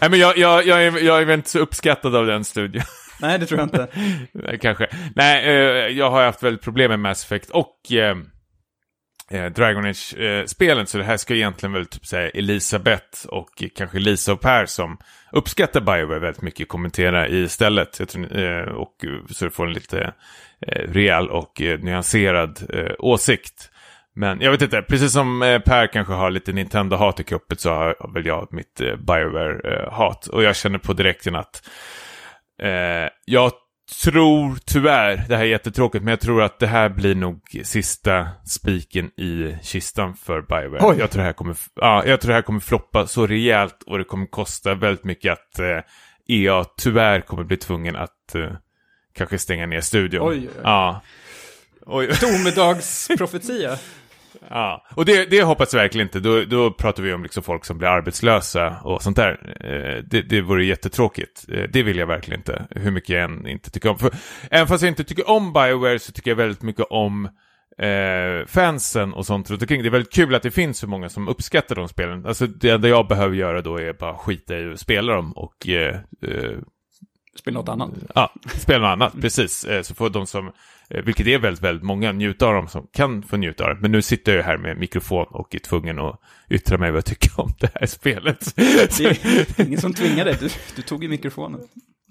Nej, 0.00 0.10
men 0.10 0.18
jag, 0.18 0.38
jag, 0.38 0.66
jag, 0.66 0.84
är, 0.84 1.04
jag 1.04 1.20
är 1.20 1.24
väl 1.24 1.38
inte 1.38 1.50
så 1.50 1.58
uppskattad 1.58 2.16
av 2.16 2.26
den 2.26 2.44
studion. 2.44 2.82
Nej, 3.20 3.38
det 3.38 3.46
tror 3.46 3.60
jag 3.60 3.66
inte. 3.66 3.88
Kanske. 4.60 4.88
Nej, 5.14 5.44
eh, 5.44 5.98
jag 5.98 6.10
har 6.10 6.24
haft 6.24 6.42
väldigt 6.42 6.62
problem 6.62 6.90
med 6.90 7.00
Mass 7.00 7.24
Effect 7.24 7.50
och 7.50 7.92
eh, 7.92 8.16
eh, 9.30 9.52
Dragon 9.52 9.84
Age-spelen. 9.84 10.86
så 10.86 10.98
det 10.98 11.04
här 11.04 11.16
ska 11.16 11.34
egentligen 11.34 11.72
väl 11.72 11.86
typ 11.86 12.06
säga 12.06 12.30
Elisabeth 12.30 13.26
och 13.26 13.62
kanske 13.76 13.98
Lisa 13.98 14.32
och 14.32 14.40
Per 14.40 14.66
som 14.66 14.98
uppskattar 15.32 15.80
Bioware 15.80 16.18
väldigt 16.18 16.42
mycket 16.42 16.68
kommentera 16.68 17.28
istället. 17.28 17.98
Jag 17.98 18.08
tror, 18.08 18.38
eh, 18.38 18.62
och, 18.62 19.04
eh, 19.04 19.26
så 19.30 19.44
du 19.44 19.50
får 19.50 19.66
en 19.66 19.72
lite 19.72 20.14
eh, 20.66 20.92
rejäl 20.92 21.28
och 21.28 21.62
eh, 21.62 21.78
nyanserad 21.78 22.62
eh, 22.74 22.92
åsikt. 22.98 23.70
Men 24.14 24.40
jag 24.40 24.50
vet 24.50 24.62
inte, 24.62 24.82
precis 24.82 25.12
som 25.12 25.42
eh, 25.42 25.58
Per 25.58 25.86
kanske 25.86 26.12
har 26.12 26.30
lite 26.30 26.52
Nintendo-hat 26.52 27.20
i 27.20 27.24
kuppet 27.24 27.60
så 27.60 27.70
har 27.70 28.14
väl 28.14 28.26
jag 28.26 28.48
mitt 28.50 28.80
eh, 28.80 28.96
Bioware-hat. 28.96 30.28
Eh, 30.28 30.34
och 30.34 30.42
jag 30.42 30.56
känner 30.56 30.78
på 30.78 30.92
direkten 30.92 31.36
att 31.36 31.68
eh, 32.62 33.08
jag 33.24 33.52
tror 34.02 34.58
tyvärr, 34.64 35.24
det 35.28 35.36
här 35.36 35.44
är 35.44 35.48
jättetråkigt, 35.48 36.04
men 36.04 36.10
jag 36.10 36.20
tror 36.20 36.42
att 36.42 36.58
det 36.58 36.66
här 36.66 36.88
blir 36.88 37.14
nog 37.14 37.60
sista 37.64 38.28
spiken 38.44 39.06
i 39.06 39.56
kistan 39.62 40.14
för 40.14 40.42
Bioware. 40.42 40.78
Oj. 40.82 40.96
Jag 40.98 41.10
tror 41.10 41.20
det 41.20 41.26
här 41.26 41.32
kommer, 41.32 41.56
ja, 41.74 42.06
jag 42.06 42.20
tror 42.20 42.28
det 42.28 42.34
här 42.34 42.42
kommer 42.42 42.60
floppa 42.60 43.06
så 43.06 43.26
rejält 43.26 43.82
och 43.86 43.98
det 43.98 44.04
kommer 44.04 44.26
kosta 44.26 44.74
väldigt 44.74 45.04
mycket 45.04 45.32
att 45.32 45.58
eh, 45.58 45.80
EA 46.28 46.64
tyvärr 46.76 47.20
kommer 47.20 47.44
bli 47.44 47.56
tvungen 47.56 47.96
att 47.96 48.34
eh, 48.34 48.50
kanske 49.14 49.38
stänga 49.38 49.66
ner 49.66 49.80
studion. 49.80 50.28
Oj, 50.28 50.38
oj, 50.38 50.48
oj. 50.56 50.60
Ja. 50.62 51.00
Oj. 51.86 52.10
Domedagsprofetia. 52.20 53.78
Ja, 54.48 54.86
och 54.94 55.04
det, 55.04 55.30
det 55.30 55.42
hoppas 55.42 55.72
jag 55.72 55.80
verkligen 55.80 56.06
inte. 56.06 56.20
Då, 56.20 56.44
då 56.44 56.70
pratar 56.70 57.02
vi 57.02 57.12
om 57.12 57.22
liksom 57.22 57.42
folk 57.42 57.64
som 57.64 57.78
blir 57.78 57.88
arbetslösa 57.88 58.76
och 58.84 59.02
sånt 59.02 59.16
där. 59.16 59.56
Eh, 59.60 60.04
det, 60.04 60.22
det 60.22 60.40
vore 60.40 60.64
jättetråkigt. 60.64 61.46
Eh, 61.52 61.62
det 61.72 61.82
vill 61.82 61.98
jag 61.98 62.06
verkligen 62.06 62.40
inte, 62.40 62.66
hur 62.70 62.90
mycket 62.90 63.10
jag 63.10 63.22
än 63.22 63.46
inte 63.46 63.70
tycker 63.70 63.90
om. 63.90 63.98
För, 63.98 64.10
även 64.50 64.66
fast 64.66 64.82
jag 64.82 64.90
inte 64.90 65.04
tycker 65.04 65.30
om 65.30 65.52
Bioware 65.52 65.98
så 65.98 66.12
tycker 66.12 66.30
jag 66.30 66.36
väldigt 66.36 66.62
mycket 66.62 66.86
om 66.90 67.28
eh, 67.78 68.46
fansen 68.46 69.12
och 69.12 69.26
sånt 69.26 69.50
runt 69.50 69.62
omkring. 69.62 69.82
Det 69.82 69.88
är 69.88 69.90
väldigt 69.90 70.12
kul 70.12 70.34
att 70.34 70.42
det 70.42 70.50
finns 70.50 70.78
så 70.78 70.86
många 70.86 71.08
som 71.08 71.28
uppskattar 71.28 71.76
de 71.76 71.88
spelen. 71.88 72.26
Alltså 72.26 72.46
det 72.46 72.70
enda 72.70 72.88
jag 72.88 73.08
behöver 73.08 73.36
göra 73.36 73.62
då 73.62 73.76
är 73.76 73.92
bara 73.92 74.14
skita 74.14 74.58
i 74.58 74.72
att 74.72 74.80
spela 74.80 75.12
dem 75.12 75.32
och 75.32 75.68
eh, 75.68 75.94
eh, 76.22 76.58
Spela 77.38 77.60
något 77.60 77.68
annat. 77.68 77.90
Ja, 78.14 78.34
spela 78.58 78.78
något 78.78 78.92
annat, 78.92 79.20
precis. 79.20 79.64
Eh, 79.64 79.82
så 79.82 79.94
får 79.94 80.10
de 80.10 80.26
som, 80.26 80.52
eh, 80.90 81.04
vilket 81.04 81.26
är 81.26 81.38
väldigt, 81.38 81.62
väldigt 81.62 81.84
många, 81.84 82.12
njuta 82.12 82.46
av 82.46 82.54
dem 82.54 82.68
som 82.68 82.86
kan 82.92 83.22
få 83.22 83.36
njuta 83.36 83.64
av 83.64 83.74
det. 83.74 83.80
Men 83.80 83.92
nu 83.92 84.02
sitter 84.02 84.36
jag 84.36 84.44
här 84.44 84.56
med 84.56 84.76
mikrofon 84.76 85.26
och 85.30 85.54
är 85.54 85.58
tvungen 85.58 85.98
att 85.98 86.20
yttra 86.48 86.78
mig 86.78 86.90
vad 86.90 86.96
jag 86.96 87.04
tycker 87.04 87.40
om 87.40 87.54
det 87.58 87.70
här 87.74 87.86
spelet. 87.86 88.56
Det 88.56 89.04
är 89.04 89.60
ingen 89.66 89.80
som 89.80 89.94
tvingar 89.94 90.24
dig, 90.24 90.36
du, 90.40 90.48
du 90.76 90.82
tog 90.82 91.02
ju 91.02 91.08
mikrofonen. 91.08 91.60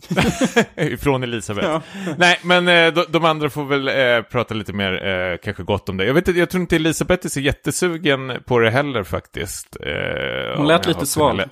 Ifrån 0.75 1.23
Elisabeth. 1.23 1.67
Ja. 1.67 1.81
Nej, 2.17 2.39
men 2.43 2.67
eh, 2.67 2.93
de, 2.93 3.05
de, 3.09 3.25
andra 3.25 3.49
får 3.49 3.65
väl 3.65 3.87
eh, 3.87 4.21
prata 4.21 4.53
lite 4.53 4.73
mer, 4.73 5.07
eh, 5.07 5.37
kanske 5.43 5.63
gott 5.63 5.89
om 5.89 5.97
det. 5.97 6.05
Jag 6.05 6.13
vet 6.13 6.35
jag 6.35 6.49
tror 6.49 6.61
inte 6.61 6.75
Elisabeth 6.75 7.25
är 7.25 7.29
så 7.29 7.39
jättesugen 7.39 8.33
på 8.45 8.59
det 8.59 8.71
heller 8.71 9.03
faktiskt. 9.03 9.77
Eh, 9.85 10.57
Hon 10.57 10.67
lät 10.67 10.87
lite 10.87 11.05
sval. 11.05 11.43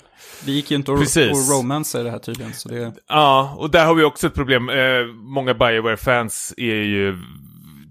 Vi 0.44 0.52
gick 0.52 0.70
ju 0.70 0.76
inte 0.76 0.92
att 0.92 1.16
romansa 1.50 2.00
i 2.00 2.02
det 2.02 2.10
här 2.10 2.18
tydligen. 2.18 2.52
Så 2.52 2.68
det... 2.68 2.92
Ja, 3.08 3.54
och 3.58 3.70
där 3.70 3.86
har 3.86 3.94
vi 3.94 4.04
också 4.04 4.26
ett 4.26 4.34
problem. 4.34 4.68
Eh, 4.68 5.04
många 5.14 5.54
Bioware-fans 5.54 6.54
är 6.56 6.82
ju, 6.82 7.18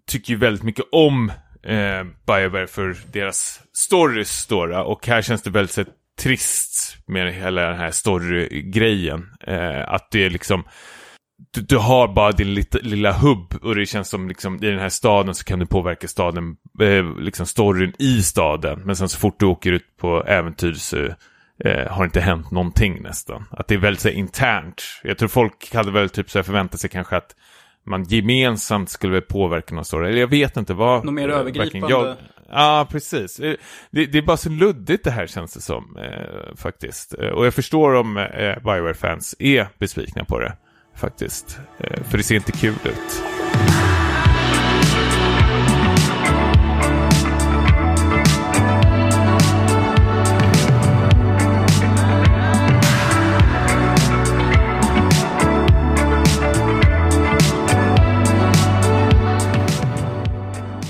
tycker 0.08 0.32
ju 0.32 0.38
väldigt 0.40 0.64
mycket 0.64 0.86
om 0.92 1.32
eh, 1.64 2.04
Bioware 2.28 2.68
för 2.68 2.98
deras 3.12 3.60
stories 3.74 4.48
då, 4.48 4.84
och 4.84 5.08
här 5.08 5.22
känns 5.22 5.42
det 5.42 5.50
väldigt 5.50 5.88
trist 6.17 6.97
med 7.07 7.33
hela 7.33 7.62
den 7.62 7.77
här 7.77 7.91
story-grejen. 7.91 9.27
Eh, 9.47 9.93
att 9.93 10.12
det 10.12 10.25
är 10.25 10.29
liksom, 10.29 10.63
du, 11.53 11.62
du, 11.62 11.77
har 11.77 12.07
bara 12.07 12.31
din 12.31 12.53
lilla, 12.53 12.79
lilla 12.81 13.12
hubb 13.12 13.53
och 13.62 13.75
det 13.75 13.86
känns 13.86 14.09
som 14.09 14.27
liksom 14.27 14.63
i 14.63 14.69
den 14.69 14.79
här 14.79 14.89
staden 14.89 15.36
så 15.36 15.43
kan 15.43 15.59
du 15.59 15.65
påverka 15.65 16.07
staden, 16.07 16.55
eh, 16.81 17.19
liksom 17.19 17.45
storyn 17.45 17.93
i 18.00 18.24
staden. 18.24 18.81
Men 18.86 18.95
sen 18.95 19.09
så 19.09 19.17
fort 19.17 19.39
du 19.39 19.45
åker 19.45 19.71
ut 19.71 19.97
på 19.97 20.24
äventyr 20.24 20.74
så 20.74 21.07
eh, 21.65 21.88
har 21.91 22.05
inte 22.05 22.21
hänt 22.21 22.51
någonting 22.51 23.01
nästan. 23.01 23.45
Att 23.51 23.67
det 23.67 23.75
är 23.75 23.79
väldigt 23.79 24.01
så 24.01 24.07
här, 24.07 24.15
internt. 24.15 24.83
Jag 25.03 25.17
tror 25.17 25.29
folk 25.29 25.74
hade 25.74 25.91
väl 25.91 26.09
typ 26.09 26.29
så 26.29 26.38
här, 26.38 26.43
förväntat 26.43 26.79
sig 26.79 26.89
kanske 26.89 27.17
att 27.17 27.36
man 27.88 28.03
gemensamt 28.03 28.89
skulle 28.89 29.22
påverka 29.22 29.75
någon 29.75 29.86
story. 29.86 30.10
Eller 30.10 30.20
jag 30.20 30.27
vet 30.27 30.58
inte 30.58 30.74
vad. 30.74 31.06
Något 31.06 31.13
mer 31.13 31.29
övergripande. 31.29 31.89
Jag, 31.89 32.15
ja, 32.50 32.88
precis. 32.91 33.39
Eh, 33.39 33.56
det, 33.91 34.06
det, 34.06 34.17
är 34.17 34.22
bara 34.22 34.38
så 34.38 34.50
luddigt 34.50 35.03
det 35.03 35.12
här 35.12 35.27
känns 35.27 35.53
det 35.53 35.62
som 35.62 35.98
eh, 35.98 36.56
faktiskt. 36.56 37.13
Eh, 37.13 37.29
och 37.29 37.46
jag 37.46 37.53
förstår 37.53 37.94
om 37.94 38.17
eh, 38.17 38.24
Bioware-fans 38.63 39.36
är 39.39 39.67
besvikna 39.79 40.24
på 40.24 40.39
det 40.39 40.53
faktiskt. 40.96 41.60
Eh, 41.79 42.03
för 42.03 42.17
det 42.17 42.24
ser 42.24 42.36
inte 42.36 42.51
kul 42.51 42.75
ut. 42.84 43.24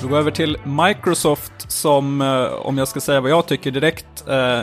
Vi 0.07 0.11
går 0.11 0.19
över 0.19 0.31
till 0.31 0.57
Microsoft 0.63 1.71
som, 1.71 2.21
eh, 2.21 2.43
om 2.43 2.77
jag 2.77 2.87
ska 2.87 2.99
säga 2.99 3.21
vad 3.21 3.31
jag 3.31 3.45
tycker 3.45 3.71
direkt, 3.71 4.27
eh, 4.27 4.61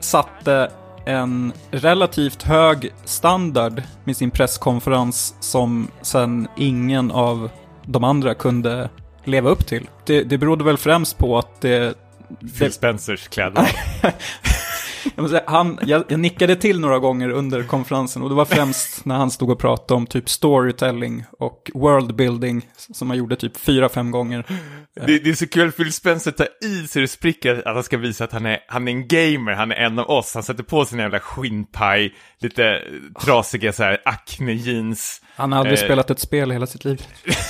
satte 0.00 0.70
en 1.06 1.52
relativt 1.70 2.42
hög 2.42 2.92
standard 3.04 3.82
med 4.04 4.16
sin 4.16 4.30
presskonferens 4.30 5.34
som 5.40 5.88
sen 6.02 6.48
ingen 6.56 7.10
av 7.10 7.50
de 7.86 8.04
andra 8.04 8.34
kunde 8.34 8.90
leva 9.24 9.50
upp 9.50 9.66
till. 9.66 9.88
Det, 10.06 10.22
det 10.22 10.38
berodde 10.38 10.64
väl 10.64 10.78
främst 10.78 11.18
på 11.18 11.38
att 11.38 11.60
det... 11.60 11.94
Phil 12.58 12.72
Spencers 12.72 13.28
kläder. 13.28 13.68
jag, 15.16 15.30
säga, 15.30 15.42
han, 15.46 15.78
jag, 15.82 16.04
jag, 16.08 16.20
nickade 16.20 16.56
till 16.56 16.80
några 16.80 16.98
gånger 16.98 17.30
under 17.30 17.62
konferensen 17.62 18.22
och 18.22 18.28
det 18.28 18.34
var 18.34 18.44
främst 18.44 19.04
när 19.04 19.14
han 19.14 19.30
stod 19.30 19.50
och 19.50 19.58
pratade 19.58 19.96
om 19.96 20.06
typ 20.06 20.28
storytelling 20.28 21.24
och 21.38 21.70
worldbuilding 21.74 22.66
som 22.76 23.10
han 23.10 23.18
gjorde 23.18 23.36
typ 23.36 23.56
fyra, 23.56 23.88
fem 23.88 24.10
gånger. 24.10 24.44
Det, 25.06 25.18
det 25.18 25.30
är 25.30 25.34
så 25.34 25.46
kul, 25.46 25.72
Phil 25.72 25.92
Spencer 25.92 26.30
tar 26.30 26.48
i 26.62 26.86
så 26.88 26.98
det 26.98 27.08
spricker 27.08 27.68
att 27.68 27.74
han 27.74 27.84
ska 27.84 27.98
visa 27.98 28.24
att 28.24 28.32
han 28.32 28.46
är, 28.46 28.58
han 28.68 28.88
är 28.88 28.92
en 28.92 29.08
gamer, 29.08 29.52
han 29.52 29.72
är 29.72 29.76
en 29.76 29.98
av 29.98 30.10
oss. 30.10 30.34
Han 30.34 30.42
sätter 30.42 30.62
på 30.62 30.84
sin 30.84 30.98
jävla 30.98 31.20
skinnpaj, 31.20 32.14
lite 32.38 32.82
trasiga 33.20 33.72
så 33.72 33.82
här 33.82 34.02
acne 34.04 34.52
jeans. 34.52 35.20
Han 35.36 35.52
har 35.52 35.58
aldrig 35.58 35.78
eh, 35.78 35.84
spelat 35.84 36.10
ett 36.10 36.18
spel 36.18 36.50
hela 36.50 36.66
sitt 36.66 36.84
liv. 36.84 37.02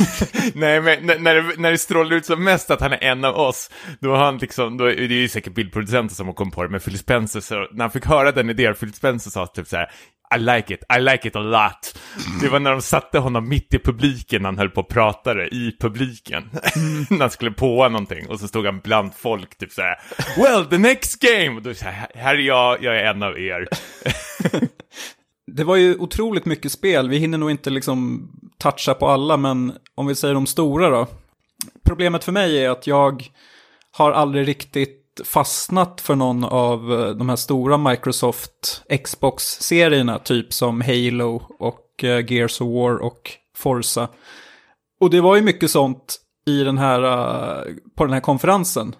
Nej, 0.55 0.81
men 0.81 1.07
när, 1.07 1.19
när, 1.19 1.35
det, 1.35 1.43
när 1.57 1.71
det 1.71 1.79
strålar 1.79 2.17
ut 2.17 2.27
som 2.27 2.45
mest 2.45 2.71
att 2.71 2.81
han 2.81 2.93
är 2.93 3.05
en 3.05 3.25
av 3.25 3.37
oss, 3.37 3.71
då 4.01 4.11
har 4.11 4.25
han 4.25 4.39
liksom, 4.39 4.77
då, 4.77 4.85
det 4.85 5.03
är 5.03 5.09
ju 5.09 5.29
säkert 5.29 5.55
bildproducenter 5.55 6.15
som 6.15 6.27
har 6.27 6.35
kommit 6.35 6.55
på 6.55 6.63
det, 6.63 6.69
men 6.69 6.81
Phil 6.81 6.99
Spencer, 6.99 7.41
så, 7.41 7.55
när 7.55 7.85
han 7.85 7.91
fick 7.91 8.07
höra 8.07 8.33
den 8.33 8.51
idén, 8.51 8.75
Phil 8.75 8.95
Spencer 8.95 9.31
sa 9.31 9.47
typ 9.47 9.67
så 9.67 9.77
här, 9.77 9.91
I 10.37 10.39
like 10.39 10.75
it, 10.75 10.81
I 10.97 11.01
like 11.01 11.29
it 11.29 11.37
a 11.37 11.41
lot. 11.41 11.99
Det 12.43 12.49
var 12.49 12.61
när 12.61 12.71
de 12.71 12.83
satte 12.83 13.19
honom 13.19 13.49
mitt 13.49 13.75
i 13.75 13.79
publiken 13.79 14.43
när 14.43 14.49
han 14.49 14.59
höll 14.59 14.71
på 14.71 14.81
att 14.81 14.89
prata 14.89 15.35
det, 15.35 15.47
i 15.47 15.77
publiken. 15.81 16.51
när 17.11 17.21
han 17.21 17.31
skulle 17.31 17.51
påa 17.51 17.89
någonting 17.89 18.29
och 18.29 18.41
så 18.41 18.49
stod 18.49 18.67
han 18.67 18.81
bland 18.81 19.15
folk 19.15 19.59
typ 19.59 19.73
så 19.73 19.83
här, 19.83 19.99
Well, 20.37 20.67
the 20.67 20.79
next 20.79 21.21
game! 21.21 21.57
Och 21.57 21.63
då 21.63 21.75
så 21.75 21.85
här, 21.85 22.09
här 22.15 22.35
är 22.35 22.39
jag, 22.39 22.83
jag 22.83 22.97
är 22.97 23.05
en 23.05 23.23
av 23.23 23.39
er. 23.39 23.69
Det 25.47 25.65
var 25.65 25.77
ju 25.77 25.99
otroligt 25.99 26.45
mycket 26.45 26.73
spel. 26.73 27.09
Vi 27.09 27.19
hinner 27.19 27.39
nog 27.39 27.51
inte 27.51 27.71
liksom 27.71 28.29
toucha 28.59 28.95
på 28.95 29.09
alla, 29.09 29.37
men 29.37 29.73
om 29.95 30.07
vi 30.07 30.15
säger 30.15 30.35
de 30.35 30.47
stora 30.47 30.91
då. 30.91 31.07
Problemet 31.85 32.25
för 32.25 32.33
mig 32.33 32.65
är 32.65 32.71
att 32.71 32.87
jag 32.87 33.29
har 33.91 34.13
aldrig 34.13 34.49
riktigt 34.49 35.01
fastnat 35.25 36.01
för 36.01 36.15
någon 36.15 36.45
av 36.45 36.93
eh, 36.93 37.09
de 37.09 37.29
här 37.29 37.37
stora 37.37 37.77
Microsoft 37.77 38.83
Xbox-serierna, 39.05 40.19
typ 40.19 40.53
som 40.53 40.81
Halo 40.81 41.43
och 41.59 42.05
eh, 42.05 42.33
Gears 42.33 42.61
of 42.61 42.69
War 42.69 42.97
och 42.97 43.31
Forza. 43.57 44.09
Och 45.01 45.11
det 45.11 45.21
var 45.21 45.37
ju 45.37 45.43
mycket 45.43 45.71
sånt 45.71 46.17
i 46.47 46.65
den 46.65 46.79
här, 46.79 47.03
eh, 47.03 47.75
på 47.97 48.05
den 48.05 48.13
här 48.13 48.21
konferensen. 48.21 48.95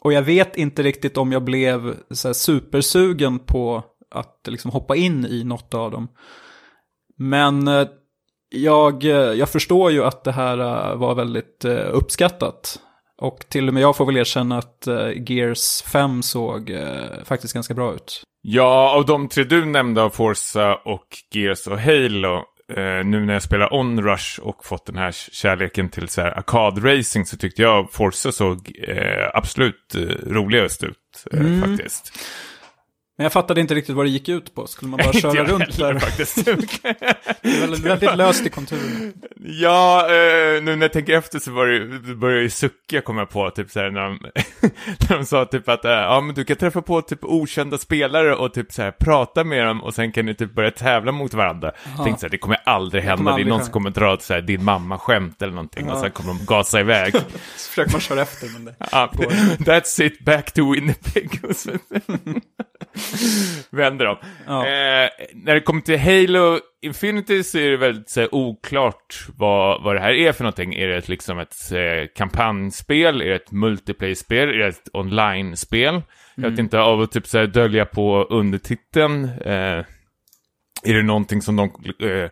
Och 0.00 0.12
jag 0.12 0.22
vet 0.22 0.56
inte 0.56 0.82
riktigt 0.82 1.16
om 1.16 1.32
jag 1.32 1.44
blev 1.44 1.96
så 2.10 2.34
supersugen 2.34 3.38
på 3.38 3.84
att 4.10 4.40
liksom 4.46 4.70
hoppa 4.70 4.96
in 4.96 5.26
i 5.26 5.44
något 5.44 5.74
av 5.74 5.90
dem. 5.90 6.08
Men 7.20 7.68
eh, 7.68 7.88
jag, 8.48 9.04
eh, 9.04 9.10
jag 9.10 9.48
förstår 9.48 9.90
ju 9.90 10.04
att 10.04 10.24
det 10.24 10.32
här 10.32 10.58
eh, 10.58 10.96
var 10.96 11.14
väldigt 11.14 11.64
uppskattat. 11.92 12.78
Och 13.18 13.38
till 13.48 13.68
och 13.68 13.74
med 13.74 13.82
jag 13.82 13.96
får 13.96 14.06
väl 14.06 14.16
erkänna 14.16 14.58
att 14.58 14.88
Gears 15.26 15.82
5 15.82 16.22
såg 16.22 16.72
faktiskt 17.24 17.54
ganska 17.54 17.74
bra 17.74 17.94
ut. 17.94 18.22
Ja, 18.42 18.96
av 18.96 19.06
de 19.06 19.28
tre 19.28 19.44
du 19.44 19.64
nämnde 19.64 20.02
av 20.02 20.10
Forza 20.10 20.74
och 20.74 21.06
Gears 21.34 21.66
och 21.66 21.78
Halo, 21.78 22.42
nu 23.04 23.24
när 23.24 23.32
jag 23.32 23.42
spelar 23.42 23.74
Onrush 23.74 24.40
och 24.40 24.64
fått 24.64 24.86
den 24.86 24.96
här 24.96 25.12
kärleken 25.32 25.88
till 25.88 26.08
så 26.08 26.20
här 26.20 26.38
arkadracing 26.38 27.26
så 27.26 27.36
tyckte 27.36 27.62
jag 27.62 27.92
Forza 27.92 28.32
såg 28.32 28.72
absolut 29.34 29.96
roligast 30.26 30.82
ut 30.82 31.24
mm. 31.32 31.62
faktiskt. 31.62 32.12
Men 33.20 33.24
jag 33.24 33.32
fattade 33.32 33.60
inte 33.60 33.74
riktigt 33.74 33.94
vad 33.94 34.06
det 34.06 34.10
gick 34.10 34.28
ut 34.28 34.54
på. 34.54 34.66
Skulle 34.66 34.90
man 34.90 35.00
bara 35.04 35.12
köra 35.20 35.44
runt 35.44 35.78
där? 35.78 35.98
faktiskt. 35.98 36.44
det 36.44 36.50
är 37.48 37.60
väldigt, 37.60 37.80
väldigt 37.80 38.16
löst 38.16 38.46
i 38.46 38.50
konturen. 38.50 39.12
Ja, 39.44 40.00
eh, 40.04 40.62
nu 40.62 40.76
när 40.76 40.82
jag 40.82 40.92
tänker 40.92 41.14
efter 41.14 41.38
så 41.38 41.50
började 42.14 42.42
ju 42.42 42.50
sucka 42.50 43.00
komma 43.00 43.26
på, 43.26 43.50
typ 43.50 43.70
så 43.70 43.80
här, 43.80 43.90
när 43.90 44.00
de, 44.00 44.18
när 45.08 45.16
de 45.16 45.24
sa 45.24 45.44
typ 45.44 45.68
att, 45.68 45.84
eh, 45.84 45.90
ja 45.90 46.20
men 46.20 46.34
du 46.34 46.44
kan 46.44 46.56
träffa 46.56 46.82
på 46.82 47.02
typ 47.02 47.18
okända 47.22 47.78
spelare 47.78 48.34
och 48.34 48.54
typ 48.54 48.72
så 48.72 48.82
här 48.82 48.90
prata 48.90 49.44
med 49.44 49.66
dem 49.66 49.82
och 49.82 49.94
sen 49.94 50.12
kan 50.12 50.26
ni 50.26 50.34
typ 50.34 50.54
börja 50.54 50.70
tävla 50.70 51.12
mot 51.12 51.34
varandra. 51.34 51.72
Jag 51.96 52.04
tänkte 52.04 52.20
så 52.20 52.26
här, 52.26 52.30
det 52.30 52.38
kommer 52.38 52.58
aldrig 52.64 53.02
hända, 53.02 53.24
det, 53.24 53.30
aldrig 53.30 53.46
det 53.46 53.48
är 53.48 53.50
någon 53.50 53.64
som 53.64 53.72
kommer 53.72 53.90
dra 53.90 54.18
så 54.20 54.34
här, 54.34 54.40
din 54.40 54.64
mamma 54.64 54.98
skämt 54.98 55.42
eller 55.42 55.54
någonting 55.54 55.86
ja. 55.86 55.92
och 55.94 56.00
sen 56.00 56.10
kommer 56.10 56.34
de 56.34 56.44
gasa 56.46 56.80
iväg. 56.80 57.12
så 57.56 57.68
försöker 57.68 57.92
man 57.92 58.00
köra 58.00 58.22
efter 58.22 58.48
men 58.52 58.64
det 58.64 58.74
ja, 58.92 59.10
That's 59.58 60.02
it, 60.02 60.24
back 60.24 60.52
to 60.52 60.72
Winnipeg. 60.72 61.40
vänder 63.70 64.04
dem. 64.04 64.16
Ja. 64.46 64.66
Eh, 64.66 65.10
när 65.34 65.54
det 65.54 65.60
kommer 65.60 65.80
till 65.80 65.98
Halo 65.98 66.58
Infinity 66.82 67.42
så 67.42 67.58
är 67.58 67.70
det 67.70 67.76
väldigt 67.76 68.10
så, 68.10 68.28
oklart 68.32 69.26
vad, 69.36 69.82
vad 69.82 69.96
det 69.96 70.00
här 70.00 70.12
är 70.12 70.32
för 70.32 70.44
någonting. 70.44 70.74
Är 70.74 70.88
det 70.88 70.96
ett, 70.96 71.08
liksom 71.08 71.38
ett 71.38 71.72
eh, 71.72 72.08
kampanjspel? 72.16 73.20
Är 73.20 73.26
det 73.26 73.36
ett 73.36 73.52
multiplayer-spel? 73.52 74.48
Är 74.48 74.58
det 74.58 74.68
ett 74.68 74.88
online-spel? 74.92 75.94
Mm. 75.94 76.04
Jag 76.34 76.50
vet 76.50 76.58
inte, 76.58 76.80
av 76.80 77.00
att 77.00 77.12
typ 77.12 77.26
så 77.26 77.38
här, 77.38 77.46
dölja 77.46 77.84
på 77.84 78.24
undertiteln. 78.30 79.24
Eh, 79.24 79.84
är 80.82 80.94
det 80.94 81.02
någonting 81.02 81.42
som 81.42 81.56
de 81.56 81.70
eh, 82.08 82.30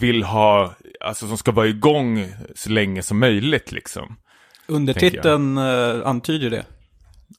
vill 0.00 0.22
ha, 0.22 0.74
alltså 1.00 1.26
som 1.26 1.38
ska 1.38 1.52
vara 1.52 1.66
igång 1.66 2.26
så 2.54 2.70
länge 2.70 3.02
som 3.02 3.18
möjligt 3.18 3.72
liksom? 3.72 4.16
Undertiteln 4.66 5.58
uh, 5.58 6.06
antyder 6.06 6.50
det. 6.50 6.64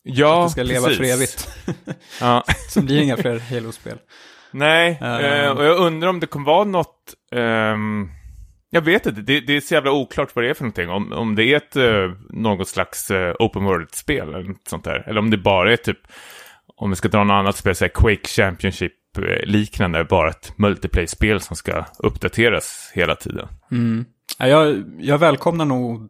Ja, 0.03 0.41
Att 0.41 0.47
det 0.47 0.51
ska 0.51 0.63
leva 0.63 0.87
precis. 0.87 0.97
för 0.97 1.03
evigt. 1.05 1.49
Ja. 2.21 2.43
Så 2.69 2.81
blir 2.81 2.97
det 2.97 3.03
inga 3.03 3.17
fler 3.17 3.39
Halo-spel. 3.39 3.97
Nej, 4.51 4.99
eh, 5.01 5.49
och 5.51 5.65
jag 5.65 5.77
undrar 5.77 6.09
om 6.09 6.19
det 6.19 6.27
kommer 6.27 6.45
vara 6.45 6.63
något... 6.63 7.13
ehm, 7.35 8.09
jag 8.69 8.81
vet 8.81 9.05
inte, 9.05 9.21
det, 9.21 9.39
det 9.39 9.53
är 9.55 9.61
så 9.61 9.73
jävla 9.73 9.91
oklart 9.91 10.35
vad 10.35 10.45
det 10.45 10.49
är 10.49 10.53
för 10.53 10.63
någonting. 10.63 10.89
Om, 10.89 11.13
om 11.13 11.35
det 11.35 11.43
är 11.43 11.57
ett, 11.57 11.75
eh, 11.75 12.11
något 12.29 12.67
slags 12.67 13.11
eh, 13.11 13.35
open 13.39 13.63
world-spel 13.63 14.29
eller 14.29 14.43
något 14.43 14.67
sånt 14.67 14.83
där. 14.83 15.03
Eller 15.09 15.19
om 15.19 15.29
det 15.29 15.37
bara 15.37 15.73
är 15.73 15.77
typ, 15.77 15.99
om 16.75 16.89
vi 16.89 16.95
ska 16.95 17.07
dra 17.07 17.23
något 17.23 17.33
annat 17.33 17.55
spel, 17.57 17.75
så 17.75 17.85
här 17.85 17.89
Quake 17.89 18.27
Championship-liknande, 18.27 20.03
bara 20.03 20.29
ett 20.29 20.53
multiplayer-spel 20.57 21.39
som 21.41 21.55
ska 21.55 21.85
uppdateras 21.99 22.91
hela 22.93 23.15
tiden. 23.15 23.47
Ja, 24.37 24.47
jag, 24.47 24.83
jag 24.99 25.17
välkomnar 25.17 25.65
nog 25.65 26.09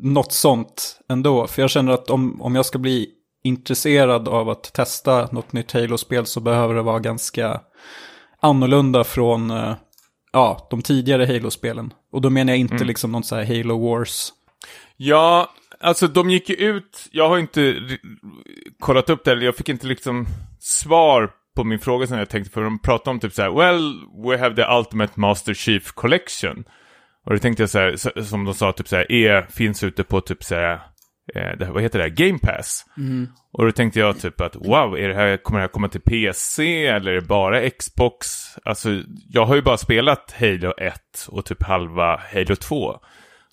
något 0.00 0.32
sånt 0.32 1.00
ändå. 1.08 1.46
För 1.46 1.62
jag 1.62 1.70
känner 1.70 1.92
att 1.92 2.10
om, 2.10 2.42
om 2.42 2.54
jag 2.54 2.66
ska 2.66 2.78
bli 2.78 3.08
intresserad 3.44 4.28
av 4.28 4.48
att 4.48 4.72
testa 4.72 5.28
något 5.32 5.52
nytt 5.52 5.72
Halo-spel 5.72 6.26
så 6.26 6.40
behöver 6.40 6.74
det 6.74 6.82
vara 6.82 6.98
ganska 6.98 7.60
annorlunda 8.40 9.04
från 9.04 9.50
eh, 9.50 9.74
ja, 10.32 10.66
de 10.70 10.82
tidigare 10.82 11.26
Halo-spelen. 11.26 11.92
Och 12.12 12.20
då 12.20 12.30
menar 12.30 12.52
jag 12.52 12.60
inte 12.60 12.84
liksom 12.84 13.12
någon 13.12 13.22
så 13.22 13.36
här 13.36 13.56
Halo 13.56 13.88
Wars. 13.88 14.32
Ja, 14.96 15.50
alltså 15.80 16.06
de 16.06 16.30
gick 16.30 16.48
ju 16.48 16.54
ut, 16.54 17.08
jag 17.10 17.28
har 17.28 17.38
inte 17.38 17.76
kollat 18.78 19.10
upp 19.10 19.24
det, 19.24 19.32
eller 19.32 19.46
jag 19.46 19.56
fick 19.56 19.68
inte 19.68 19.86
liksom 19.86 20.26
svar 20.60 21.30
på 21.56 21.64
min 21.64 21.78
fråga 21.78 22.06
som 22.06 22.18
jag 22.18 22.28
tänkte, 22.28 22.50
för 22.52 22.62
de 22.62 22.78
pratade 22.78 23.10
om 23.10 23.20
typ 23.20 23.32
så 23.32 23.42
här, 23.42 23.50
well, 23.50 23.94
we 24.26 24.38
have 24.38 24.56
the 24.56 24.74
ultimate 24.78 25.20
master 25.20 25.54
chief 25.54 25.92
collection. 25.92 26.64
Och 27.26 27.32
då 27.32 27.38
tänkte 27.38 27.62
jag 27.62 27.70
så 27.70 27.78
här, 27.78 28.22
som 28.22 28.44
de 28.44 28.54
sa, 28.54 28.72
typ 28.72 28.88
så 28.88 28.96
här, 28.96 29.12
är, 29.12 29.42
finns 29.50 29.82
ute 29.84 30.04
på 30.04 30.20
typ 30.20 30.44
så 30.44 30.54
här, 30.54 30.72
eh, 31.34 31.58
det, 31.58 31.70
vad 31.72 31.82
heter 31.82 31.98
det, 31.98 32.10
Game 32.10 32.38
Pass. 32.38 32.84
Och 33.52 33.64
då 33.64 33.72
tänkte 33.72 34.00
jag 34.00 34.20
typ 34.20 34.40
att, 34.40 34.56
wow, 34.56 34.98
är 34.98 35.08
det 35.08 35.14
här, 35.14 35.36
kommer 35.36 35.58
det 35.58 35.62
här 35.62 35.68
komma 35.68 35.88
till 35.88 36.00
PC 36.00 36.86
eller 36.86 37.10
är 37.10 37.14
det 37.14 37.26
bara 37.26 37.70
Xbox? 37.70 38.28
Alltså, 38.64 38.88
jag 39.28 39.44
har 39.46 39.54
ju 39.54 39.62
bara 39.62 39.76
spelat 39.76 40.34
Halo 40.40 40.72
1 40.78 40.94
och 41.28 41.44
typ 41.44 41.62
halva 41.62 42.20
Halo 42.32 42.56
2. 42.56 42.98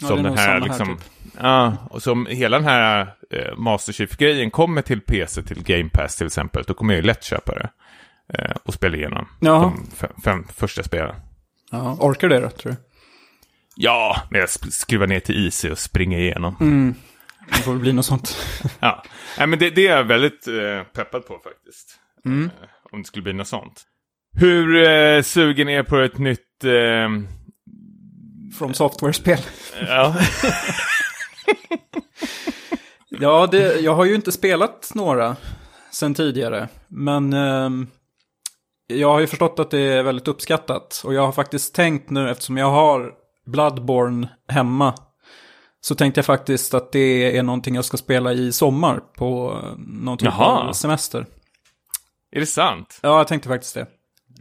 Ja, 0.01 0.07
Som 0.07 0.23
den 0.23 0.37
här 0.37 0.45
samma 0.45 0.53
här, 0.53 0.59
liksom, 0.59 0.87
typ. 0.87 1.33
ja, 1.41 1.73
och 1.89 2.03
som 2.03 2.25
hela 2.25 2.57
den 2.57 2.67
här 2.67 3.13
eh, 3.31 3.57
Master 3.57 3.93
Chief-grejen 3.93 4.51
kommer 4.51 4.81
till 4.81 5.01
PC, 5.01 5.43
till 5.43 5.63
Game 5.63 5.89
Pass 5.89 6.15
till 6.15 6.27
exempel, 6.27 6.63
då 6.67 6.73
kommer 6.73 6.93
jag 6.93 7.01
ju 7.01 7.07
lätt 7.07 7.23
köpa 7.23 7.51
det. 7.55 7.69
Eh, 8.33 8.55
och 8.63 8.73
spela 8.73 8.97
igenom 8.97 9.27
Jaha. 9.39 9.61
de 9.61 9.87
fem, 9.95 10.11
fem 10.23 10.47
första 10.55 10.83
spelen. 10.83 11.15
Ja, 11.71 11.97
orkar 11.99 12.29
det 12.29 12.39
då, 12.39 12.49
tror 12.49 12.71
du? 12.71 12.77
Ja, 13.81 14.21
men 14.31 14.39
jag 14.39 14.47
sk- 14.47 14.69
skruvar 14.71 15.07
ner 15.07 15.19
till 15.19 15.47
IC 15.47 15.63
och 15.63 15.79
springer 15.79 16.19
igenom. 16.19 16.55
Det 17.51 17.57
får 17.57 17.71
väl 17.71 17.81
bli 17.81 17.93
något 17.93 18.05
sånt. 18.05 18.37
Ja, 18.79 19.03
Nej, 19.37 19.47
men 19.47 19.59
det, 19.59 19.69
det 19.69 19.87
är 19.87 19.97
jag 19.97 20.03
väldigt 20.03 20.47
eh, 20.47 20.83
peppad 20.93 21.25
på 21.27 21.39
faktiskt. 21.43 21.99
Mm. 22.25 22.43
Eh, 22.45 22.69
om 22.91 23.01
det 23.01 23.07
skulle 23.07 23.23
bli 23.23 23.33
något 23.33 23.47
sånt. 23.47 23.83
Hur 24.37 24.75
eh, 24.89 25.21
sugen 25.21 25.69
är 25.69 25.83
på 25.83 25.97
ett 25.99 26.17
nytt... 26.17 26.63
Eh, 26.63 27.09
From 28.57 28.73
Software-spel. 28.73 29.39
ja. 29.87 30.15
Ja, 33.09 33.47
det, 33.51 33.79
jag 33.79 33.95
har 33.95 34.05
ju 34.05 34.15
inte 34.15 34.31
spelat 34.31 34.91
några 34.95 35.35
sen 35.91 36.13
tidigare. 36.13 36.67
Men 36.87 37.33
ehm, 37.33 37.87
jag 38.87 39.09
har 39.09 39.19
ju 39.19 39.27
förstått 39.27 39.59
att 39.59 39.71
det 39.71 39.79
är 39.79 40.03
väldigt 40.03 40.27
uppskattat. 40.27 41.01
Och 41.05 41.13
jag 41.13 41.25
har 41.25 41.31
faktiskt 41.31 41.75
tänkt 41.75 42.09
nu, 42.09 42.29
eftersom 42.29 42.57
jag 42.57 42.69
har 42.71 43.11
Bloodborne 43.51 44.27
hemma. 44.47 44.93
Så 45.81 45.95
tänkte 45.95 46.19
jag 46.19 46.25
faktiskt 46.25 46.73
att 46.73 46.91
det 46.91 47.37
är 47.37 47.43
någonting 47.43 47.75
jag 47.75 47.85
ska 47.85 47.97
spela 47.97 48.33
i 48.33 48.51
sommar 48.51 48.99
på 49.17 49.59
eh, 49.63 49.69
någon 49.77 50.17
typ 50.17 50.25
Jaha. 50.25 50.67
av 50.69 50.73
semester. 50.73 51.25
Är 52.31 52.39
det 52.39 52.45
sant? 52.45 52.99
Ja, 53.03 53.17
jag 53.17 53.27
tänkte 53.27 53.49
faktiskt 53.49 53.73
det. 53.73 53.85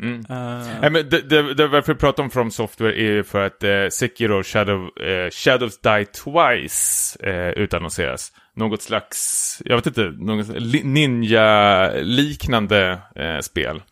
Mm. 0.01 0.21
Eh, 0.31 0.67
Nej, 0.81 0.91
men 0.91 1.09
det, 1.09 1.21
det, 1.29 1.55
det 1.55 1.67
varför 1.69 1.93
jag 1.93 1.99
pratar 2.01 2.23
om 2.23 2.31
From 2.31 2.51
Software 2.51 2.93
är 3.01 3.13
ju 3.13 3.25
för 3.25 3.47
att 3.47 3.65
eh, 3.65 3.71
Sekiro 3.93 4.43
Shadow, 4.43 4.81
eh, 5.03 5.31
Shadows 5.31 5.81
Die 5.81 6.05
Twice 6.05 7.17
eh, 7.31 7.49
utannonseras. 7.63 8.33
Något 8.57 8.83
slags, 8.83 9.63
jag 9.65 9.77
vet 9.77 9.87
inte, 9.87 10.13
något 10.19 10.49
li- 10.49 10.85
ninja-liknande 10.85 12.99
eh, 13.17 13.39
spel. 13.41 13.77
Eh, 13.77 13.83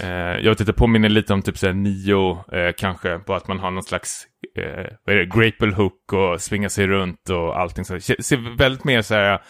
jag 0.00 0.50
vet 0.50 0.60
inte, 0.60 0.72
påminner 0.72 1.08
lite 1.08 1.32
om 1.32 1.42
typ 1.42 1.58
såhär 1.58 1.74
Nio 1.74 2.30
eh, 2.52 2.72
kanske, 2.76 3.18
på 3.18 3.34
att 3.34 3.48
man 3.48 3.58
har 3.58 3.70
någon 3.70 3.82
slags, 3.82 4.26
eh, 4.58 4.86
vad 5.04 5.16
är 5.16 5.18
det, 5.18 5.26
grapple 5.26 5.74
hook 5.74 6.12
och 6.12 6.40
svinga 6.40 6.68
sig 6.68 6.86
runt 6.86 7.30
och 7.30 7.60
allting 7.60 7.84
så. 7.84 8.00
Ser 8.00 8.56
väldigt 8.56 8.84
mer 8.84 9.02
så 9.02 9.14
här, 9.14 9.40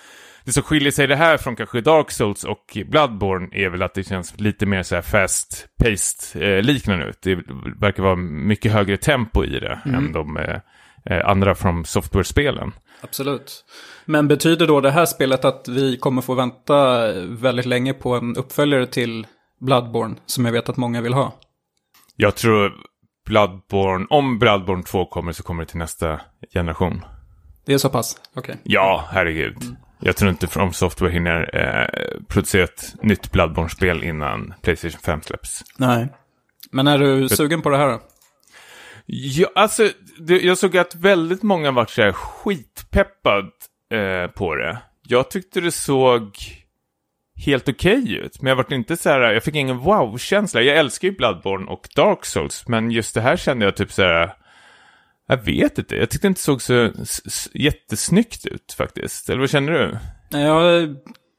det 0.45 0.53
som 0.53 0.63
skiljer 0.63 0.91
sig 0.91 1.07
det 1.07 1.17
här 1.17 1.37
från 1.37 1.57
kanske 1.57 1.81
Dark 1.81 2.11
Souls 2.11 2.45
och 2.45 2.79
Bloodborne 2.87 3.49
är 3.53 3.69
väl 3.69 3.83
att 3.83 3.95
det 3.95 4.05
känns 4.05 4.41
lite 4.41 4.67
mer 4.67 4.83
så 4.83 4.95
här 4.95 5.03
fast-paced 5.03 6.43
eh, 6.43 6.63
liknande 6.63 7.07
ut. 7.07 7.23
Det 7.23 7.35
verkar 7.81 8.03
vara 8.03 8.17
mycket 8.17 8.73
högre 8.73 8.97
tempo 8.97 9.45
i 9.45 9.61
det 9.61 9.81
än 9.85 10.13
de 10.13 10.37
eh, 10.37 10.59
eh, 11.07 11.29
andra 11.29 11.55
från 11.55 11.85
software-spelen. 11.85 12.73
Absolut. 13.01 13.65
Men 14.05 14.29
betyder 14.29 14.67
då 14.67 14.81
det 14.81 14.91
här 14.91 15.07
spelet 15.07 15.45
att 15.45 15.69
vi 15.69 15.97
kommer 15.97 16.23
få 16.23 16.35
vänta 16.35 17.13
väldigt 17.23 17.67
länge 17.67 17.95
på 17.95 18.15
en 18.15 18.37
uppföljare 18.37 18.87
till 18.87 19.27
Bloodborne, 19.63 20.17
som 20.27 20.45
jag 20.45 20.53
vet 20.53 20.69
att 20.69 20.77
många 20.77 21.01
vill 21.01 21.13
ha? 21.13 21.33
Jag 22.17 22.35
tror 22.37 22.73
Bloodborne, 23.27 24.07
om 24.11 24.39
Bloodborne 24.39 24.83
2 24.83 25.07
kommer 25.07 25.33
så 25.33 25.43
kommer 25.43 25.65
det 25.65 25.71
till 25.71 25.79
nästa 25.79 26.21
generation. 26.55 27.05
Det 27.67 27.75
är 27.75 27.79
så 27.79 27.89
pass? 27.89 28.21
Okej. 28.35 28.57
Ja, 28.63 29.09
herregud. 29.11 29.57
Jag 30.01 30.17
tror 30.17 30.31
inte 30.31 30.47
From 30.47 30.73
Software 30.73 31.13
hinner 31.13 31.57
eh, 31.57 32.23
producera 32.29 32.65
ett 32.65 32.95
nytt 33.03 33.33
Bloodborne-spel 33.33 34.05
innan 34.05 34.55
Playstation 34.63 35.01
5 35.01 35.23
släpps. 35.23 35.65
Nej. 35.77 36.09
Men 36.71 36.87
är 36.87 36.99
du 36.99 37.29
sugen 37.29 37.63
på 37.63 37.69
det 37.69 37.77
här 37.77 37.89
då? 37.89 38.01
Ja, 39.07 39.49
alltså, 39.55 39.89
det, 40.19 40.41
jag 40.41 40.59
såg 40.59 40.77
att 40.77 40.95
väldigt 40.95 41.43
många 41.43 41.71
varit 41.71 41.91
så 41.91 42.03
här 42.03 42.13
skitpeppad 42.13 43.51
eh, 43.95 44.31
på 44.31 44.55
det. 44.55 44.83
Jag 45.03 45.31
tyckte 45.31 45.61
det 45.61 45.73
såg 45.73 46.37
helt 47.45 47.69
okej 47.69 48.15
ut, 48.17 48.43
men 48.43 48.49
jag 48.49 48.57
vart 48.57 48.73
inte 48.73 48.97
så 48.97 49.09
här, 49.11 49.21
jag 49.21 49.43
fick 49.45 49.55
ingen 49.55 49.79
wow-känsla. 49.79 50.63
Jag 50.63 50.77
älskar 50.79 51.09
ju 51.09 51.15
Bloodborne 51.17 51.67
och 51.67 51.89
Dark 51.97 52.25
Souls, 52.25 52.65
men 52.69 52.91
just 52.91 53.15
det 53.15 53.21
här 53.21 53.37
kände 53.37 53.65
jag 53.65 53.77
typ 53.77 53.93
så 53.93 54.03
här, 54.03 54.35
jag 55.29 55.37
vet 55.45 55.79
inte, 55.79 55.97
jag 55.97 56.11
tyckte 56.11 56.27
det 56.27 56.29
inte 56.29 56.41
såg 56.41 56.63
så 56.63 56.91
jättesnyggt 57.55 58.47
ut 58.47 58.73
faktiskt. 58.79 59.29
Eller 59.31 59.41
vad 59.41 59.51
känner 59.51 59.73
du? 59.73 59.99
Jag 60.39 60.75
är 60.77 60.95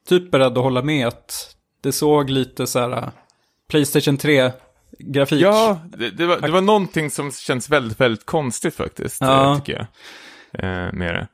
typ 0.08 0.30
beredd 0.30 0.46
att 0.58 0.64
hålla 0.64 0.82
med 0.82 1.06
att 1.06 1.56
det 1.82 1.92
såg 1.92 2.30
lite 2.30 2.66
så 2.66 2.78
här 2.78 3.10
Playstation 3.70 4.18
3-grafik. 4.18 5.40
Ja, 5.42 5.80
det, 5.84 6.10
det, 6.10 6.26
var, 6.26 6.40
det 6.40 6.50
var 6.50 6.60
någonting 6.60 7.10
som 7.10 7.32
känns 7.32 7.70
väldigt, 7.70 8.00
väldigt 8.00 8.26
konstigt 8.26 8.74
faktiskt, 8.74 9.20
Ja. 9.20 9.50
eh, 9.52 9.58
tycker 9.58 9.72
jag. 9.72 9.86
Eh, 10.64 10.92
med 10.92 11.14
det. 11.14 11.28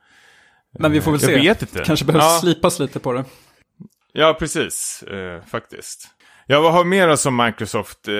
Men 0.79 0.91
vi 0.91 1.01
får 1.01 1.11
väl 1.11 1.21
Jag 1.21 1.29
se. 1.29 1.35
vet 1.39 1.61
inte. 1.61 1.83
Kanske 1.85 2.05
behövs 2.05 2.23
Ja. 2.23 2.39
slipas 2.41 2.79
lite 2.79 2.99
på 2.99 3.13
det. 3.13 3.23
Ja, 4.13 4.35
precis. 4.39 5.03
Eh, 5.03 5.41
faktiskt. 5.51 6.07
Ja, 6.47 6.61
vad 6.61 6.73
har 6.73 6.83
mer 6.83 7.15
som 7.15 7.35
Microsoft 7.37 8.07
eh, 8.07 8.13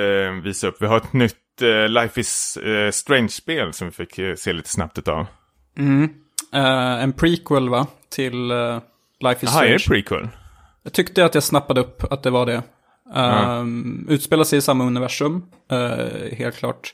visar 0.44 0.68
upp? 0.68 0.78
Vi 0.80 0.86
har 0.86 0.98
ett 0.98 1.14
nytt 1.14 1.62
eh, 1.62 1.90
Life 1.90 2.20
is 2.20 2.58
eh, 2.58 2.92
Strange-spel 2.92 3.74
som 3.74 3.88
vi 3.88 3.92
fick 3.92 4.20
eh, 4.20 4.36
se 4.36 4.54
lite 4.54 4.70
snabbt 4.70 4.98
utav. 4.98 5.26
Eh, 6.54 7.04
en 7.04 7.14
prequel 7.14 7.70
va? 7.70 7.88
Till 8.10 8.52
uh, 8.52 8.80
Life 9.20 9.46
is 9.46 9.54
Jaha, 9.54 9.66
är 9.66 9.70
det 9.74 9.80
Strange. 9.80 10.02
prequel? 10.02 10.28
Jag 10.84 10.94
tyckte 10.94 11.26
att 11.26 11.34
jag 11.34 11.44
snappade 11.44 11.82
upp 11.82 12.04
att 12.12 12.24
det 12.24 12.30
var 12.30 12.46
det. 12.46 12.62
Um, 13.16 14.06
Utspelar 14.10 14.44
sig 14.44 14.60
i 14.60 14.62
samma 14.62 14.84
universum, 14.84 15.44
eh, 15.72 16.38
helt 16.38 16.56
klart. 16.58 16.94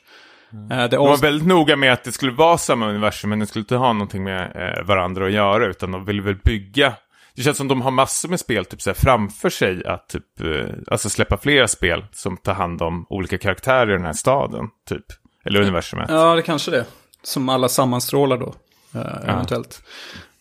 Eh, 0.71 0.77
det 0.77 0.87
De 0.87 1.07
var 1.07 1.17
väldigt 1.17 1.47
noga 1.47 1.75
med 1.75 1.93
att 1.93 2.03
det 2.03 2.11
skulle 2.11 2.31
vara 2.31 2.57
samma 2.57 2.89
universum, 2.89 3.29
men 3.29 3.39
det 3.39 3.47
skulle 3.47 3.61
inte 3.61 3.75
ha 3.75 3.93
någonting 3.93 4.23
med 4.23 4.51
varandra 4.85 5.25
att 5.25 5.31
göra, 5.31 5.65
utan 5.65 5.91
de 5.91 6.05
ville 6.05 6.21
väl 6.21 6.35
bygga. 6.35 6.93
Det 7.37 7.43
känns 7.43 7.57
som 7.57 7.67
de 7.67 7.81
har 7.81 7.91
massor 7.91 8.29
med 8.29 8.39
spel 8.39 8.65
typ, 8.65 8.81
så 8.81 8.89
här, 8.89 8.95
framför 8.95 9.49
sig 9.49 9.85
att 9.85 10.09
typ, 10.09 10.41
eh, 10.41 10.75
alltså 10.87 11.09
släppa 11.09 11.37
flera 11.37 11.67
spel 11.67 12.05
som 12.11 12.37
tar 12.37 12.53
hand 12.53 12.81
om 12.81 13.05
olika 13.09 13.37
karaktärer 13.37 13.89
i 13.89 13.93
den 13.93 14.05
här 14.05 14.13
staden, 14.13 14.67
typ. 14.89 15.05
Eller 15.45 15.61
universumet. 15.61 16.09
Ja, 16.09 16.35
det 16.35 16.41
kanske 16.41 16.71
det. 16.71 16.85
Som 17.23 17.49
alla 17.49 17.69
sammanstrålar 17.69 18.37
då, 18.37 18.53
eh, 18.93 19.29
eventuellt. 19.29 19.81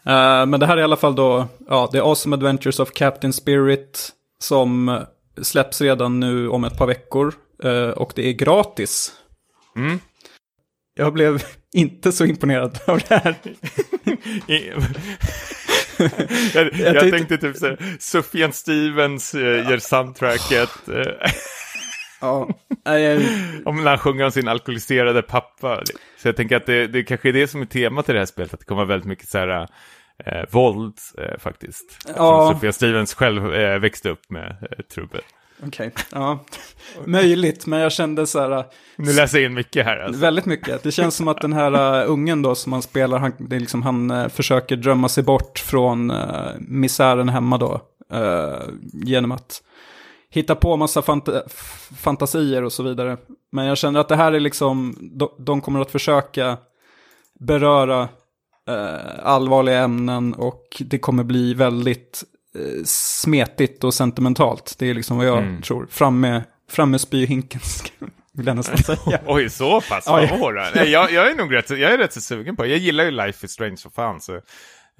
Eh, 0.05 0.47
men 0.47 0.61
det 0.61 0.67
här 0.67 0.77
är 0.77 0.81
i 0.81 0.85
alla 0.85 0.97
fall 0.97 1.15
då, 1.15 1.49
ja, 1.69 1.87
The 1.87 1.99
Awesome 1.99 2.37
Adventures 2.37 2.81
of 2.81 2.93
Captain 2.93 3.33
Spirit. 3.33 4.13
Som 4.39 5.01
släpps 5.43 5.81
redan 5.81 6.21
nu 6.21 6.49
om 6.49 6.65
ett 6.65 6.79
par 6.79 6.87
veckor. 6.87 7.35
och 7.97 8.13
det 8.15 8.29
är 8.29 8.33
gratis. 8.33 9.13
Mm. 9.77 9.99
Jag 10.95 11.13
blev 11.13 11.43
inte 11.75 12.13
så 12.13 12.25
imponerad 12.25 12.79
av 12.87 13.01
det 13.09 13.15
här. 13.15 13.35
I- 16.01 16.11
jag, 16.55 16.95
jag, 16.95 17.11
tänkte- 17.11 17.37
typ 17.39 17.57
såhär, 17.57 17.79
Sofian 17.99 18.53
Stevens 18.53 19.35
eh, 19.35 19.71
gör 19.71 19.79
soundtracket. 19.79 20.71
Ja, 22.21 22.49
jag- 22.85 23.23
Om 23.65 23.77
när 23.85 23.91
han 23.91 23.99
sjunger 23.99 24.25
om 24.25 24.31
sin 24.31 24.49
alkoholiserade 24.49 25.23
pappa. 25.23 25.83
Så 26.19 26.29
jag 26.29 26.37
tänker 26.37 26.57
att 26.57 26.67
det, 26.67 26.87
det 26.87 27.03
kanske 27.03 27.29
är 27.29 27.33
det 27.33 27.49
som 27.49 27.63
är 27.63 27.67
temat 27.67 28.09
i 28.09 28.13
det 28.13 28.19
här 28.19 28.27
spelet, 28.27 28.55
att 28.55 28.61
det 28.61 28.67
kommer 28.67 28.85
väldigt 28.85 29.07
mycket 29.09 29.29
så 29.29 29.39
här 29.39 29.69
eh, 30.27 30.45
våld 30.51 30.95
eh, 31.19 31.39
faktiskt. 31.39 31.99
Ja. 32.17 32.47
Som 32.47 32.55
Sofia 32.55 32.73
Stevens 32.73 33.15
själv 33.15 33.55
eh, 33.55 33.79
växte 33.79 34.11
upp 34.11 34.31
med 34.31 34.57
eh, 34.71 34.85
trubbel. 34.95 35.21
Okej. 35.66 35.92
Ja, 36.12 36.45
möjligt, 37.07 37.66
men 37.66 37.81
jag 37.81 37.92
kände 37.92 38.27
så 38.27 38.40
här, 38.40 38.64
Nu 38.97 39.12
läser 39.12 39.38
jag 39.38 39.47
in 39.47 39.55
mycket 39.55 39.85
här 39.85 39.97
alltså. 39.99 40.21
väldigt 40.21 40.47
mycket. 40.47 40.83
Det 40.83 40.92
känns 40.92 41.16
som 41.16 41.29
att 41.29 41.40
den 41.40 41.53
här 41.53 42.03
uh, 42.05 42.11
ungen 42.12 42.42
då 42.42 42.55
som 42.55 42.73
han 42.73 42.83
spelar, 42.83 43.19
han, 43.19 43.33
det 43.38 43.57
är 43.57 43.61
liksom, 43.61 43.83
han 43.83 44.11
eh, 44.11 44.29
försöker 44.29 44.77
drömma 44.77 45.09
sig 45.09 45.25
bort 45.25 45.59
från 45.59 46.11
uh, 46.11 46.51
misären 46.59 47.29
hemma 47.29 47.59
då. 47.59 47.81
genom 48.92 49.33
att 49.33 49.62
hitta 50.31 50.55
på 50.55 50.77
massa 50.77 51.01
fant- 51.01 51.42
f- 51.47 51.90
fantasier 51.99 52.64
och 52.64 52.73
så 52.73 52.83
vidare. 52.83 53.16
Men 53.53 53.66
jag 53.66 53.79
känner 53.79 54.01
att 54.01 54.09
det 54.09 54.16
här 54.16 54.33
är 54.33 54.40
liksom, 54.40 54.97
de, 55.19 55.29
de 55.38 55.61
kommer 55.61 55.81
att 55.81 55.90
försöka 55.90 56.57
beröra 57.40 58.09
allvarliga 59.23 59.79
ämnen 59.79 60.35
och 60.35 60.62
det 60.81 60.99
kommer 60.99 61.25
bli 61.25 61.55
väldigt 61.55 62.25
smetigt 62.85 63.85
och 63.85 63.95
sentimentalt. 63.95 64.75
Det 64.79 64.90
är 64.90 64.95
liksom 64.95 65.16
vad 65.16 65.27
jag 65.27 65.38
Mm. 65.38 65.62
tror. 65.62 65.87
Fram 65.90 66.21
med, 66.21 66.42
fram 66.71 66.90
med 66.90 67.01
spyhinken, 67.01 67.61
vill 68.33 68.47
jag 68.47 68.57
nästan 68.57 68.79
säga. 68.97 69.21
Oj, 69.27 69.51
så 69.51 69.81
pass? 69.81 70.05
Ja, 70.07 70.12
Vad 70.40 70.57
ja. 70.57 70.71
Nej, 70.75 70.90
jag, 70.90 71.12
jag 71.12 71.31
är 71.31 71.35
nog 71.35 71.55
rätt, 71.55 71.71
jag 71.71 71.81
är 71.92 71.99
rätt 71.99 72.12
så 72.12 72.21
sugen 72.21 72.57
på 72.57 72.62
det. 72.62 72.69
Jag 72.69 72.79
gillar 72.79 73.05
ju 73.05 73.11
Life 73.11 73.47
is 73.47 73.53
Strange 73.53 73.77
så 73.77 73.90
fan. 73.90 74.21
Så. 74.21 74.35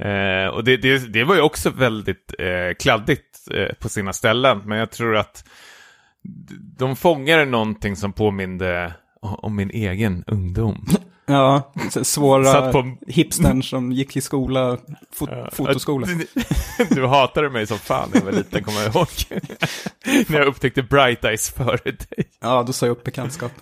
Eh, 0.05 0.47
och 0.47 0.64
det, 0.64 0.77
det, 0.77 1.12
det 1.12 1.25
var 1.25 1.35
ju 1.35 1.40
också 1.40 1.71
väldigt 1.71 2.35
eh, 2.38 2.75
kladdigt 2.79 3.49
eh, 3.55 3.73
på 3.81 3.88
sina 3.88 4.12
ställen. 4.12 4.62
Men 4.64 4.79
jag 4.79 4.90
tror 4.90 5.16
att 5.16 5.45
de 6.79 6.97
fångade 6.97 7.45
någonting 7.45 7.97
som 7.97 8.12
påminde 8.12 8.95
om 9.21 9.57
min 9.57 9.71
egen 9.71 10.25
ungdom. 10.27 10.87
Ja, 11.29 11.73
svåra 12.03 12.45
Satt 12.53 12.73
på- 12.73 12.97
hipstern 13.07 13.62
som 13.62 13.93
gick 13.93 14.17
i 14.17 14.21
skola, 14.21 14.79
fot, 15.12 15.31
fotoskola. 15.53 16.07
Du, 16.91 17.07
hatade 17.07 17.51
mig 17.51 17.67
som 17.67 17.79
fan 17.79 18.09
när 18.12 18.21
jag 18.21 18.25
var 18.25 18.33
liten, 18.33 18.65
kommer 18.65 18.83
jag 18.83 18.95
ihåg. 18.95 19.07
när 20.29 20.39
jag 20.39 20.47
upptäckte 20.47 20.83
Bright 20.83 21.25
Eyes 21.25 21.51
före 21.51 21.77
dig. 21.85 22.25
Ja, 22.41 22.62
då 22.67 22.73
sa 22.73 22.87
jag 22.87 22.93
upp 22.93 23.05
bekantskap. 23.05 23.53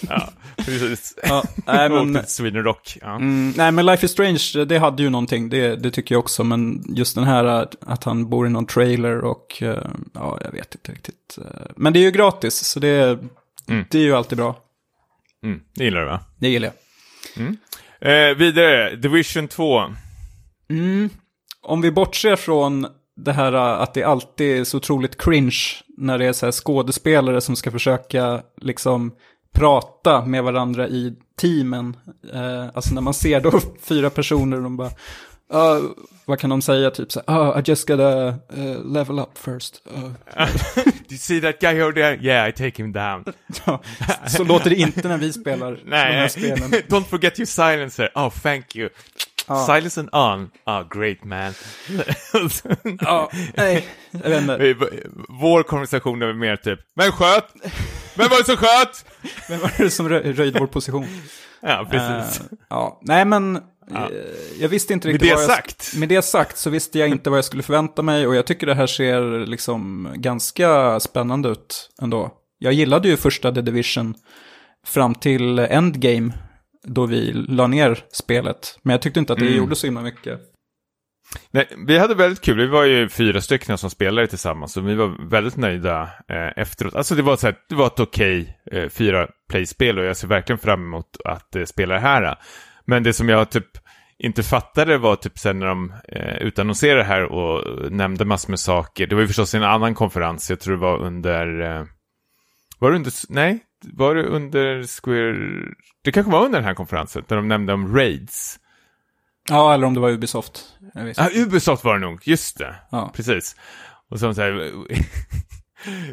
Ja, 0.00 0.28
precis. 0.56 1.14
Ja, 1.22 1.42
nej, 1.66 1.90
Och 1.90 2.06
men, 2.06 2.22
till 2.24 2.32
Sweden 2.32 2.62
Rock. 2.64 2.98
Ja. 3.00 3.14
mm, 3.16 3.52
nej, 3.56 3.72
men 3.72 3.86
Life 3.86 4.06
is 4.06 4.12
Strange, 4.12 4.64
det 4.68 4.78
hade 4.78 5.02
ju 5.02 5.10
någonting, 5.10 5.48
det, 5.48 5.76
det 5.76 5.90
tycker 5.90 6.14
jag 6.14 6.20
också. 6.20 6.44
Men 6.44 6.84
just 6.88 7.14
den 7.14 7.24
här 7.24 7.44
att, 7.44 7.74
att 7.86 8.04
han 8.04 8.28
bor 8.28 8.46
i 8.46 8.50
någon 8.50 8.66
trailer 8.66 9.20
och, 9.24 9.62
eh, 9.62 9.82
ja, 10.14 10.38
jag 10.44 10.50
vet 10.52 10.74
inte 10.74 10.92
riktigt. 10.92 11.38
eh, 11.38 11.66
Men 11.76 11.92
det 11.92 11.98
är 11.98 12.02
ju 12.02 12.10
gratis, 12.10 12.54
så 12.64 12.80
det, 12.80 13.18
Mm. 13.68 13.84
det 13.90 13.98
är 13.98 14.02
ju 14.02 14.14
alltid 14.14 14.38
bra. 14.38 14.56
Mm, 15.44 15.60
det 15.74 15.84
gillar 15.84 16.00
du 16.00 16.06
va? 16.06 16.20
Det 16.38 16.48
gillar 16.48 16.66
jag. 16.68 16.74
Mm. 17.38 17.56
Eh, 18.00 18.36
vidare, 18.36 18.96
Division 18.96 19.48
2. 19.48 19.82
Mm. 20.70 21.10
Om 21.62 21.80
vi 21.80 21.90
bortser 21.90 22.36
från 22.36 22.86
det 23.16 23.32
här 23.32 23.52
äh, 23.52 23.80
att 23.82 23.94
det 23.94 24.02
alltid 24.02 24.60
är 24.60 24.64
så 24.64 24.76
otroligt 24.76 25.22
cringe 25.22 25.60
när 25.96 26.18
det 26.18 26.26
är 26.26 26.32
så 26.32 26.46
här 26.46 26.52
skådespelare 26.52 27.40
som 27.40 27.56
ska 27.56 27.70
försöka 27.70 28.42
liksom 28.60 29.12
prata 29.54 30.24
med 30.24 30.44
varandra 30.44 30.88
i 30.88 31.14
teamen. 31.40 31.96
Eh, 32.32 32.66
alltså 32.74 32.94
när 32.94 33.02
man 33.02 33.14
ser 33.14 33.40
då 33.40 33.60
fyra 33.82 34.10
personer 34.10 34.56
och 34.56 34.62
de 34.62 34.76
bara, 34.76 34.90
"Ah, 35.50 35.78
vad 36.24 36.38
kan 36.40 36.50
de 36.50 36.62
säga? 36.62 36.90
Typ 36.90 37.12
så 37.12 37.22
här, 37.26 37.38
oh, 37.38 37.58
I 37.58 37.62
just 37.64 37.88
gotta 37.88 38.28
uh, 38.28 38.92
level 38.92 39.18
up 39.18 39.38
first. 39.38 39.82
Uh, 39.96 40.10
Do 40.84 40.90
you 41.14 41.18
see 41.18 41.40
that 41.40 41.60
guy 41.60 41.82
over 41.82 41.92
there? 41.92 42.18
Yeah, 42.22 42.48
I 42.48 42.52
take 42.52 42.82
him 42.82 42.92
down. 42.92 43.24
ja. 43.66 43.82
Så 44.26 44.44
låter 44.44 44.70
det 44.70 44.76
inte 44.76 45.08
när 45.08 45.18
vi 45.18 45.32
spelar 45.32 45.72
de 45.72 45.92
här 45.96 46.10
Nej, 46.12 46.30
spelen. 46.30 46.56
don't 46.88 47.04
forget 47.04 47.38
your 47.38 47.46
silencer. 47.46 48.10
Oh, 48.14 48.30
thank 48.30 48.76
you. 48.76 48.88
Ja. 49.48 49.66
Silence 49.66 50.00
and 50.00 50.08
on. 50.14 50.50
Oh, 50.66 50.88
great 50.98 51.24
man. 51.24 51.52
Ja, 53.00 53.30
nej, 53.56 53.86
jag 54.10 54.30
vet 54.30 54.40
inte. 54.42 54.74
Vår 55.28 55.62
konversation 55.62 56.22
är 56.22 56.32
mer 56.32 56.56
typ, 56.56 56.80
vem 56.96 57.12
sköt? 57.12 57.44
Vem 58.14 58.28
var 58.28 58.38
det 58.38 58.44
som 58.44 58.56
sköt? 58.56 59.04
Vem 59.48 59.60
var 59.60 59.72
det 59.78 59.90
som 59.90 60.08
rö- 60.08 60.32
röjde 60.32 60.60
vår 60.60 60.66
position? 60.66 61.06
Ja, 61.60 61.86
precis. 61.90 62.40
Eh, 62.40 62.46
ja, 62.70 63.00
nej 63.02 63.24
men 63.24 63.60
Ja. 63.90 64.10
eh, 64.10 64.60
jag 64.60 64.68
visste 64.68 64.92
inte 64.92 65.08
Med 65.08 65.12
riktigt 65.12 65.28
det 65.30 65.34
vad 65.34 65.44
jag... 65.44 65.50
sagt. 65.50 65.96
Med 65.96 66.08
det 66.08 66.22
sagt 66.22 66.56
så 66.58 66.70
visste 66.70 66.98
jag 66.98 67.08
inte 67.08 67.30
vad 67.30 67.36
jag 67.36 67.44
skulle 67.44 67.62
förvänta 67.62 68.02
mig 68.02 68.26
och 68.26 68.34
jag 68.34 68.46
tycker 68.46 68.66
det 68.66 68.74
här 68.74 68.86
ser 68.86 69.46
liksom 69.46 70.12
ganska 70.16 71.00
spännande 71.00 71.48
ut 71.48 71.90
ändå. 72.02 72.30
Jag 72.58 72.72
gillade 72.72 73.08
ju 73.08 73.16
första 73.16 73.52
The 73.52 73.60
Division 73.60 74.14
fram 74.86 75.14
till 75.14 75.58
Endgame 75.58 76.32
då 76.86 77.06
vi 77.06 77.32
la 77.32 77.66
ner 77.66 78.04
spelet. 78.12 78.78
Men 78.82 78.92
jag 78.92 79.02
tyckte 79.02 79.20
inte 79.20 79.32
att 79.32 79.38
det 79.38 79.44
Mm. 79.46 79.58
gjorde 79.58 79.76
så 79.76 79.86
himla 79.86 80.00
mycket. 80.02 80.40
Nej, 81.50 81.68
vi 81.86 81.98
hade 81.98 82.14
väldigt 82.14 82.40
kul. 82.40 82.56
Vi 82.58 82.66
var 82.66 82.84
ju 82.84 83.08
fyra 83.08 83.40
stycken 83.40 83.78
som 83.78 83.90
spelade 83.90 84.26
tillsammans 84.26 84.76
och 84.76 84.88
vi 84.88 84.94
var 84.94 85.28
väldigt 85.30 85.56
nöjda 85.56 86.02
eh, 86.02 86.62
efteråt. 86.62 86.94
Alltså 86.94 87.14
det 87.14 87.22
var, 87.22 87.36
så 87.36 87.46
här, 87.46 87.56
det 87.68 87.74
var 87.74 87.86
ett 87.86 88.00
okej 88.00 88.58
eh, 88.72 88.88
fyra 88.88 89.28
playspel 89.50 89.98
och 89.98 90.04
jag 90.04 90.16
ser 90.16 90.28
verkligen 90.28 90.58
fram 90.58 90.82
emot 90.84 91.16
att 91.24 91.56
eh, 91.56 91.64
spela 91.64 91.94
det 91.94 92.00
här. 92.00 92.38
Men 92.88 93.02
det 93.02 93.12
som 93.12 93.28
jag 93.28 93.50
typ 93.50 93.66
inte 94.18 94.42
fattade 94.42 94.98
var 94.98 95.16
typ 95.16 95.38
sen 95.38 95.58
när 95.58 95.66
de 95.66 95.92
eh, 96.08 96.36
utannonserade 96.36 97.00
det 97.00 97.04
här 97.04 97.22
och 97.22 97.92
nämnde 97.92 98.24
massor 98.24 98.50
med 98.50 98.60
saker. 98.60 99.06
Det 99.06 99.14
var 99.14 99.22
ju 99.22 99.26
förstås 99.26 99.54
en 99.54 99.62
annan 99.62 99.94
konferens, 99.94 100.50
jag 100.50 100.60
tror 100.60 100.74
det 100.74 100.80
var 100.80 100.98
under... 100.98 101.60
Eh, 101.60 101.84
var 102.78 102.90
det 102.90 102.96
under... 102.96 103.12
Nej, 103.28 103.58
var 103.92 104.14
det 104.14 104.22
under 104.22 104.84
Square... 105.02 105.36
Det 106.04 106.12
kanske 106.12 106.32
var 106.32 106.44
under 106.44 106.58
den 106.58 106.66
här 106.66 106.74
konferensen, 106.74 107.24
där 107.28 107.36
de 107.36 107.48
nämnde 107.48 107.72
om 107.72 107.96
raids. 107.96 108.58
Ja, 109.48 109.74
eller 109.74 109.86
om 109.86 109.94
det 109.94 110.00
var 110.00 110.10
Ubisoft. 110.10 110.64
Ja, 111.16 111.28
Ubisoft 111.34 111.84
var 111.84 111.94
det 111.94 112.00
nog, 112.00 112.20
just 112.28 112.58
det. 112.58 112.74
Ja. 112.90 113.12
Precis. 113.14 113.56
Och 114.10 114.20
så 114.20 114.34
så 114.34 114.40
här, 114.40 114.52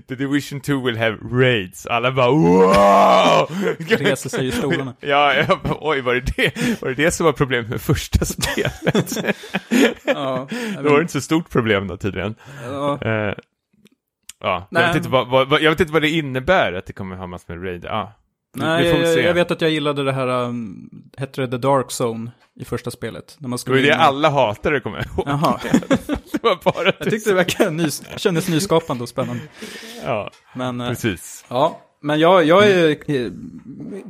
The 0.07 0.15
Division 0.15 0.61
2 0.61 0.85
will 0.85 0.97
have 0.97 1.17
raids. 1.31 1.85
Alla 1.85 2.11
bara 2.11 2.31
wow! 2.31 3.47
Reser 3.79 4.29
sig 4.29 4.47
i 4.47 4.51
stolarna. 4.51 4.93
Ja, 4.99 5.33
jag 5.33 5.47
bara, 5.63 5.77
oj, 5.81 6.01
var 6.01 6.13
det 6.13 6.21
det, 6.37 6.81
var 6.81 6.89
det 6.89 6.95
det 6.95 7.11
som 7.11 7.25
var 7.25 7.33
problemet 7.33 7.69
med 7.69 7.81
första 7.81 8.25
spelet? 8.25 9.17
Ja, 10.05 10.47
jag 10.75 10.83
Då 10.83 10.89
var 10.89 10.95
det 10.95 11.01
inte 11.01 11.13
så 11.13 11.21
stort 11.21 11.49
problem 11.49 11.87
då 11.87 11.97
tydligen. 11.97 12.35
ja, 12.63 12.99
Eh, 13.01 13.33
ja, 14.41 14.67
jag 14.71 14.87
vet, 14.87 14.95
inte 14.95 15.09
vad, 15.09 15.27
vad, 15.27 15.61
jag 15.61 15.69
vet 15.71 15.79
inte 15.79 15.93
vad 15.93 16.01
det 16.01 16.09
innebär 16.09 16.73
att 16.73 16.85
det 16.85 16.93
kommer 16.93 17.15
ha 17.15 17.27
massor 17.27 17.55
med 17.55 17.63
raid. 17.65 17.85
Ja, 17.85 18.13
vi- 18.53 18.61
Nej, 18.61 18.85
jag, 18.87 19.23
jag 19.23 19.33
vet 19.33 19.51
att 19.51 19.61
jag 19.61 19.71
gillade 19.71 20.03
det 20.03 20.11
här, 20.13 20.27
um, 20.27 20.89
hette 21.17 21.41
det 21.41 21.47
The 21.47 21.57
Dark 21.57 21.87
Zone 22.01 22.31
i 22.59 22.65
första 22.65 22.91
spelet? 22.91 23.35
När 23.39 23.47
man 23.47 23.49
Det 23.49 23.51
var 23.51 23.57
skulle 23.57 23.79
ju 23.79 23.85
det 23.85 23.95
alla 23.95 24.29
hatade, 24.29 24.79
kommer 24.79 24.97
jag 24.97 25.05
ihåg. 25.05 25.23
Jaha, 25.27 25.59
var 26.45 26.73
bara 26.73 26.93
jag 26.99 27.09
tyckte 27.09 27.29
det 27.29 27.35
verkade 27.35 27.69
nys 27.71 28.03
kändes 28.17 28.47
nyskapande 28.47 29.03
och 29.03 29.09
spännande. 29.09 29.43
Ja, 30.05 30.31
Men, 30.55 30.81
eh, 30.81 30.89
precis. 30.89 31.45
ja, 31.47 31.81
men 32.01 32.19
jag, 32.19 32.45
jag 32.45 32.67
är 32.67 32.89
eh, 33.11 33.31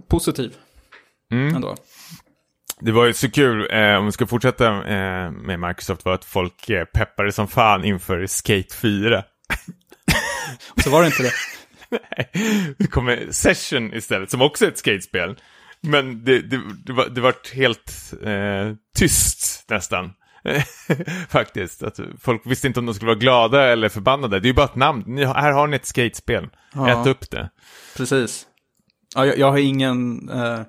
positiv 0.07 0.53
Mm. 1.31 1.55
ändå. 1.55 1.75
Det 2.79 2.91
var 2.91 3.05
ju 3.05 3.13
så 3.13 3.31
kul, 3.31 3.67
eh, 3.71 3.95
om 3.95 4.05
vi 4.05 4.11
ska 4.11 4.27
fortsätta 4.27 4.67
eh, 4.67 5.31
med 5.31 5.59
Microsoft, 5.59 6.05
var 6.05 6.13
att 6.13 6.25
folk 6.25 6.69
eh, 6.69 6.85
peppade 6.85 7.31
som 7.31 7.47
fan 7.47 7.85
inför 7.85 8.25
Skate 8.27 8.75
4. 8.75 9.23
Så 10.83 10.89
var 10.89 11.01
det 11.01 11.07
inte 11.07 11.23
det. 11.23 11.31
Nej, 12.17 12.29
det 12.77 12.87
kommer 12.87 13.27
Session 13.31 13.93
istället, 13.93 14.31
som 14.31 14.41
också 14.41 14.65
är 14.65 14.69
ett 14.69 14.77
skatespel. 14.77 15.35
Men 15.81 16.25
det, 16.25 16.41
det, 16.41 16.61
det, 16.85 16.93
var, 16.93 17.09
det 17.09 17.21
var 17.21 17.33
helt 17.55 18.13
eh, 18.23 18.75
tyst 18.97 19.65
nästan. 19.69 20.13
Faktiskt. 21.29 21.84
Att 21.84 21.99
folk 22.21 22.41
visste 22.45 22.67
inte 22.67 22.79
om 22.79 22.86
de 22.86 22.93
skulle 22.95 23.10
vara 23.10 23.19
glada 23.19 23.63
eller 23.71 23.89
förbannade. 23.89 24.39
Det 24.39 24.45
är 24.45 24.49
ju 24.49 24.53
bara 24.53 24.65
ett 24.65 24.75
namn. 24.75 25.03
Ni, 25.08 25.25
här 25.25 25.51
har 25.51 25.67
ni 25.67 25.75
ett 25.75 25.86
skatespel. 25.86 26.47
Ja. 26.73 27.01
Ät 27.01 27.08
upp 27.08 27.31
det. 27.31 27.49
Precis. 27.97 28.45
Ja, 29.15 29.25
jag, 29.25 29.38
jag 29.38 29.51
har 29.51 29.58
ingen... 29.58 30.29
Eh, 30.29 30.60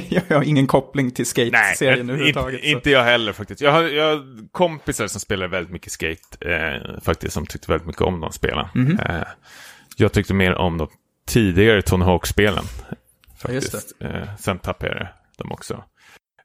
jag 0.08 0.36
har 0.36 0.42
ingen 0.42 0.66
koppling 0.66 1.10
till 1.10 1.26
skate-serien 1.26 2.00
inte, 2.00 2.12
överhuvudtaget. 2.12 2.60
så- 2.60 2.66
inte 2.66 2.90
jag 2.90 3.04
heller 3.04 3.32
faktiskt. 3.32 3.60
Jag 3.60 3.72
har, 3.72 3.82
jag 3.82 4.04
har 4.16 4.48
kompisar 4.52 5.06
som 5.06 5.20
spelar 5.20 5.48
väldigt 5.48 5.72
mycket 5.72 5.92
skate, 5.92 6.50
eh, 6.54 7.00
faktiskt, 7.00 7.32
som 7.34 7.46
tyckte 7.46 7.70
väldigt 7.72 7.86
mycket 7.86 8.02
om 8.02 8.20
de 8.20 8.32
spelen. 8.32 8.66
Mhm. 8.74 8.98
Eh, 9.00 9.22
jag 9.96 10.12
tyckte 10.12 10.34
mer 10.34 10.54
om 10.54 10.78
de 10.78 10.88
tidigare 11.26 11.82
Tony 11.82 12.04
Hawk-spelen. 12.04 12.64
Ja. 13.42 13.60
Eh, 14.00 14.34
sen 14.38 14.58
tappade 14.58 14.92
jag 14.98 15.08
dem 15.38 15.52
också. 15.52 15.84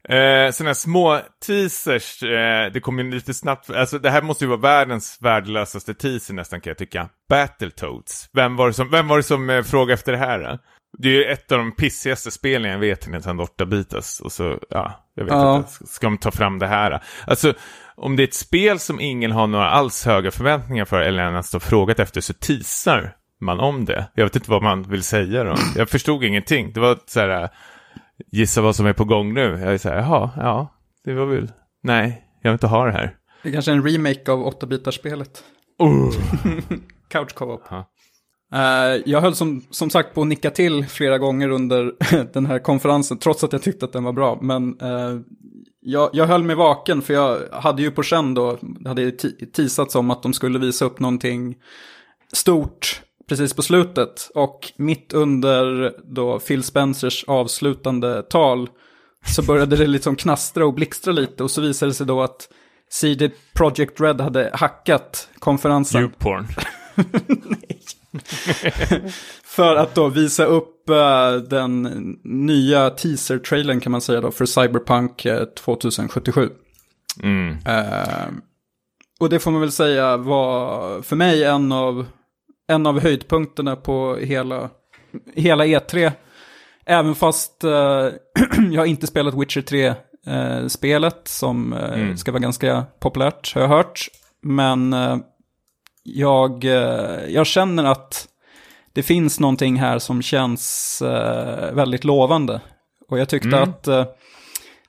Eh, 0.08 0.50
sådana 0.50 0.74
små 0.74 1.20
teasers, 1.46 2.22
eh, 2.22 2.72
det 2.72 2.80
kommer 2.80 3.04
lite 3.04 3.34
snabbt, 3.34 3.70
alltså 3.70 3.98
det 3.98 4.10
här 4.10 4.22
måste 4.22 4.44
ju 4.44 4.48
vara 4.48 4.60
världens 4.60 5.18
värdelösaste 5.20 5.94
teaser 5.94 6.34
nästan 6.34 6.60
kan 6.60 6.70
jag 6.70 6.78
tycka. 6.78 7.08
Battletoads. 7.28 8.28
Vem 8.32 8.56
var 8.56 8.66
det 8.66 8.72
som, 8.72 8.90
vem 8.90 9.08
var 9.08 9.16
det 9.16 9.22
som 9.22 9.50
eh, 9.50 9.62
frågade 9.62 9.94
efter 9.94 10.12
det 10.12 10.18
här? 10.18 10.38
Då? 10.38 10.58
Det 10.98 11.08
är 11.08 11.12
ju 11.12 11.24
ett 11.24 11.52
av 11.52 11.58
de 11.58 11.72
pissigaste 11.72 12.30
spelen 12.30 12.70
jag 12.70 12.78
vet 12.78 13.06
i 13.06 13.10
Nintendo 13.10 13.44
8-bitas. 13.44 14.20
Och 14.20 14.32
så, 14.32 14.58
ja, 14.70 15.10
jag 15.14 15.24
vet 15.24 15.32
Ja. 15.32 15.56
inte, 15.56 15.70
ska 15.86 16.06
de 16.06 16.18
ta 16.18 16.30
fram 16.30 16.58
det 16.58 16.66
här? 16.66 17.02
Alltså, 17.26 17.54
om 17.96 18.16
det 18.16 18.22
är 18.22 18.26
ett 18.26 18.34
spel 18.34 18.78
som 18.78 19.00
ingen 19.00 19.32
har 19.32 19.46
några 19.46 19.70
alls 19.70 20.04
höga 20.06 20.30
förväntningar 20.30 20.84
för 20.84 21.00
eller 21.00 21.22
ens 21.22 21.52
har 21.52 21.60
frågat 21.60 21.98
efter 22.00 22.20
så 22.20 22.32
teasar 22.34 23.16
man 23.40 23.60
om 23.60 23.84
det? 23.84 24.06
Jag 24.14 24.24
vet 24.24 24.36
inte 24.36 24.50
vad 24.50 24.62
man 24.62 24.82
vill 24.82 25.02
säga 25.02 25.44
då. 25.44 25.54
Jag 25.76 25.88
förstod 25.88 26.24
ingenting. 26.24 26.72
Det 26.72 26.80
var 26.80 26.98
så 27.06 27.20
här, 27.20 27.48
gissa 28.32 28.60
vad 28.60 28.76
som 28.76 28.86
är 28.86 28.92
på 28.92 29.04
gång 29.04 29.34
nu. 29.34 29.40
Jag 29.40 29.74
är 29.74 29.78
så 29.78 29.88
här, 29.88 29.96
jaha, 29.96 30.30
ja, 30.36 30.74
det 31.04 31.14
var 31.14 31.26
väl, 31.26 31.52
nej, 31.82 32.24
jag 32.42 32.50
vill 32.50 32.54
inte 32.54 32.66
ha 32.66 32.84
det 32.84 32.92
här. 32.92 33.16
Det 33.42 33.48
är 33.48 33.52
kanske 33.52 33.70
är 33.70 33.76
en 33.76 33.88
remake 33.88 34.32
av 34.32 34.60
8-bitarspelet. 34.60 35.42
Oh. 35.78 36.12
Couch 37.08 37.34
co-op. 37.34 37.62
Eh, 38.54 39.02
jag 39.06 39.20
höll 39.20 39.34
som, 39.34 39.64
som 39.70 39.90
sagt 39.90 40.14
på 40.14 40.22
att 40.22 40.26
nicka 40.26 40.50
till 40.50 40.86
flera 40.86 41.18
gånger 41.18 41.48
under 41.48 41.92
den 42.32 42.46
här 42.46 42.58
konferensen, 42.58 43.18
trots 43.18 43.44
att 43.44 43.52
jag 43.52 43.62
tyckte 43.62 43.84
att 43.84 43.92
den 43.92 44.04
var 44.04 44.12
bra. 44.12 44.38
Men 44.42 44.80
eh, 44.80 45.20
jag, 45.80 46.10
jag 46.12 46.26
höll 46.26 46.42
mig 46.42 46.56
vaken, 46.56 47.02
för 47.02 47.14
jag 47.14 47.38
hade 47.52 47.82
ju 47.82 47.90
på 47.90 48.02
känn 48.02 48.34
då, 48.34 48.58
det 48.60 48.88
hade 48.88 49.10
teasats 49.52 49.94
om 49.94 50.10
att 50.10 50.22
de 50.22 50.32
skulle 50.32 50.58
visa 50.58 50.84
upp 50.84 51.00
någonting 51.00 51.56
stort 52.32 53.02
precis 53.28 53.54
på 53.54 53.62
slutet. 53.62 54.30
Och 54.34 54.72
mitt 54.76 55.12
under 55.12 55.92
då 56.04 56.38
Phil 56.38 56.62
Spencers 56.62 57.24
avslutande 57.24 58.22
tal 58.22 58.68
så 59.26 59.42
började 59.42 59.76
det 59.76 59.86
liksom 59.86 60.16
knastra 60.16 60.66
och 60.66 60.74
blixtra 60.74 61.12
lite. 61.12 61.42
Och 61.42 61.50
så 61.50 61.60
visade 61.60 61.90
det 61.90 61.94
sig 61.94 62.06
då 62.06 62.22
att 62.22 62.48
CD 62.90 63.30
Projekt 63.52 64.00
Red 64.00 64.20
hade 64.20 64.50
hackat 64.54 65.28
konferensen. 65.38 66.00
Youporn. 66.00 66.46
För 69.44 69.76
att 69.76 69.94
då 69.94 70.08
visa 70.08 70.44
upp 70.44 70.88
eh, 70.88 71.34
den 71.34 71.82
nya 72.24 72.90
teaser-trailern 72.90 73.80
kan 73.80 73.92
man 73.92 74.00
säga 74.00 74.20
då 74.20 74.30
för 74.30 74.46
Cyberpunk 74.46 75.24
eh, 75.24 75.44
2077. 75.44 76.50
Mm. 77.22 77.56
Eh, 77.66 78.28
och 79.20 79.28
det 79.28 79.38
får 79.38 79.50
man 79.50 79.60
väl 79.60 79.72
säga 79.72 80.16
var 80.16 81.02
för 81.02 81.16
mig 81.16 81.44
en 81.44 81.72
av, 81.72 82.06
en 82.68 82.86
av 82.86 83.00
höjdpunkterna 83.00 83.76
på 83.76 84.16
hela, 84.16 84.70
hela 85.34 85.64
E3. 85.64 86.12
Även 86.86 87.14
fast 87.14 87.64
eh, 87.64 87.70
jag 88.72 88.80
har 88.80 88.86
inte 88.86 89.06
spelat 89.06 89.34
Witcher 89.34 89.60
3-spelet 89.60 91.28
som 91.28 91.72
eh, 91.72 91.92
Mm. 91.92 92.16
ska 92.16 92.32
vara 92.32 92.42
ganska 92.42 92.84
populärt 93.00 93.54
har 93.54 93.60
jag 93.62 93.68
hört. 93.68 94.08
Men 94.42 94.92
eh, 94.92 95.16
jag, 96.02 96.64
eh, 96.64 97.24
jag 97.28 97.46
känner 97.46 97.84
att 97.84 98.28
det 98.92 99.02
finns 99.02 99.40
någonting 99.40 99.76
här 99.76 99.98
som 99.98 100.22
känns 100.22 101.02
eh, 101.02 101.74
väldigt 101.74 102.04
lovande. 102.04 102.60
Och 103.08 103.18
jag 103.18 103.28
tyckte 103.28 103.48
Mm. 103.48 103.62
att 103.62 103.88
eh, 103.88 104.04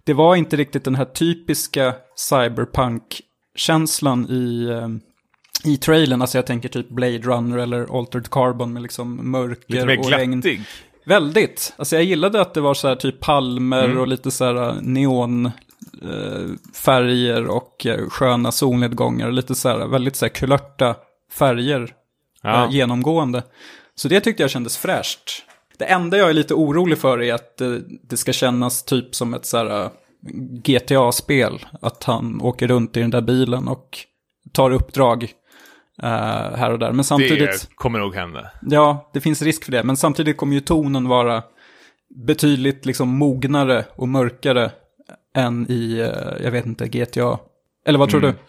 det 0.03 0.13
var 0.13 0.35
inte 0.35 0.55
riktigt 0.55 0.83
den 0.83 0.95
här 0.95 1.05
typiska 1.05 1.93
cyberpunk-känslan 2.15 4.29
i, 4.29 4.65
eh, 4.69 4.87
i 5.65 5.77
trailern. 5.77 6.21
Alltså 6.21 6.37
jag 6.37 6.45
tänker 6.45 6.69
typ 6.69 6.89
Blade 6.89 7.17
Runner 7.17 7.57
eller 7.57 7.99
Altered 7.99 8.29
Carbon 8.29 8.73
med 8.73 8.81
liksom 8.81 9.11
Lite 9.17 9.23
mörker 9.23 9.99
och 9.99 10.09
regn. 10.09 10.31
glattig. 10.31 10.61
Väldigt. 11.05 11.73
Alltså 11.77 11.95
jag 11.95 12.03
gillade 12.05 12.41
att 12.41 12.53
det 12.53 12.61
var 12.61 12.73
så 12.73 12.87
här 12.87 12.95
typ 12.95 13.19
palmer 13.19 13.83
Mm. 13.85 13.97
och 13.97 14.07
lite 14.07 14.31
så 14.31 14.45
här 14.45 14.75
neon 14.81 15.45
eh, 15.45 16.45
färger 16.75 17.47
och 17.47 17.85
eh, 17.85 18.09
sköna 18.09 18.51
solnedgångar 18.51 19.27
och 19.27 19.33
lite 19.33 19.55
så 19.55 19.69
här 19.69 19.87
väldigt 19.87 20.15
så 20.15 20.25
här 20.25 20.29
kulörta 20.33 20.95
färger 21.31 21.89
Ja. 22.41 22.65
eh, 22.65 22.71
genomgående. 22.71 23.43
Så 23.95 24.07
det 24.07 24.19
tyckte 24.19 24.43
jag 24.43 24.49
kändes 24.51 24.77
fräscht. 24.77 25.43
Det 25.77 25.85
enda 25.85 26.17
jag 26.17 26.29
är 26.29 26.33
lite 26.33 26.53
orolig 26.53 26.97
för 26.97 27.21
är 27.21 27.33
att 27.33 27.61
det, 28.03 28.17
ska 28.17 28.33
kännas 28.33 28.83
typ 28.83 29.15
som 29.15 29.33
ett 29.33 29.45
så 29.45 29.57
här 29.57 29.83
eh, 29.83 29.89
GTA-spel. 30.63 31.65
Att 31.81 32.03
han 32.03 32.41
åker 32.41 32.67
runt 32.67 32.97
i 32.97 32.99
den 32.99 33.09
där 33.09 33.21
bilen 33.21 33.67
och 33.67 33.97
tar 34.51 34.71
uppdrag 34.71 35.31
eh, 36.03 36.09
här 36.57 36.71
och 36.71 36.79
där. 36.79 36.91
Men 36.91 37.05
samtidigt... 37.05 37.67
Det 37.69 37.75
kommer 37.75 37.99
nog 37.99 38.15
hända. 38.15 38.51
Ja, 38.61 39.09
det 39.13 39.21
finns 39.21 39.41
risk 39.41 39.65
för 39.65 39.71
det. 39.71 39.83
Men 39.83 39.97
samtidigt 39.97 40.37
kommer 40.37 40.53
ju 40.53 40.59
tonen 40.59 41.07
vara 41.07 41.43
betydligt 42.25 42.85
liksom 42.85 43.09
mognare 43.09 43.85
och 43.95 44.07
mörkare 44.07 44.71
än 45.35 45.71
i, 45.71 45.99
eh, 45.99 46.43
jag 46.45 46.51
vet 46.51 46.65
inte, 46.65 46.87
GTA. 46.87 47.39
Eller 47.85 47.99
vad 47.99 48.09
tror 48.09 48.23
Mm. 48.23 48.35
du? 48.35 48.41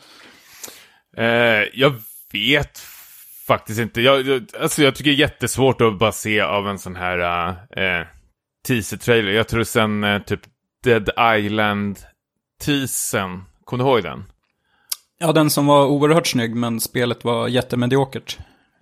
Eh, 1.23 1.65
jag 1.75 1.95
vet 2.33 2.79
faktiskt 3.47 3.81
inte. 3.81 4.01
Jag, 4.01 4.27
jag, 4.27 4.47
alltså 4.61 4.83
jag 4.83 4.95
tycker 4.95 5.11
det 5.11 5.17
är 5.17 5.19
jättesvårt 5.19 5.81
att 5.81 5.99
bara 5.99 6.13
se 6.13 6.41
av 6.41 6.69
en 6.69 6.79
sån 6.79 6.97
här 6.97 7.49
uh, 7.79 8.07
teaser-trailer. 8.69 9.33
Jag 9.33 9.49
tror 9.49 9.65
sen 9.65 10.23
typ 10.27 10.41
Dead 10.85 11.11
Island-teasern, 11.39 13.45
kommer 13.65 13.85
du 13.85 13.91
ihåg 13.91 14.03
den? 14.03 14.25
Ja, 15.19 15.33
den 15.33 15.51
som 15.51 15.67
var 15.67 15.87
oerhört 15.87 16.27
snygg, 16.27 16.55
men 16.55 16.81
spelet 16.81 17.25
var 17.25 17.49
jättemediokert. 17.49 18.39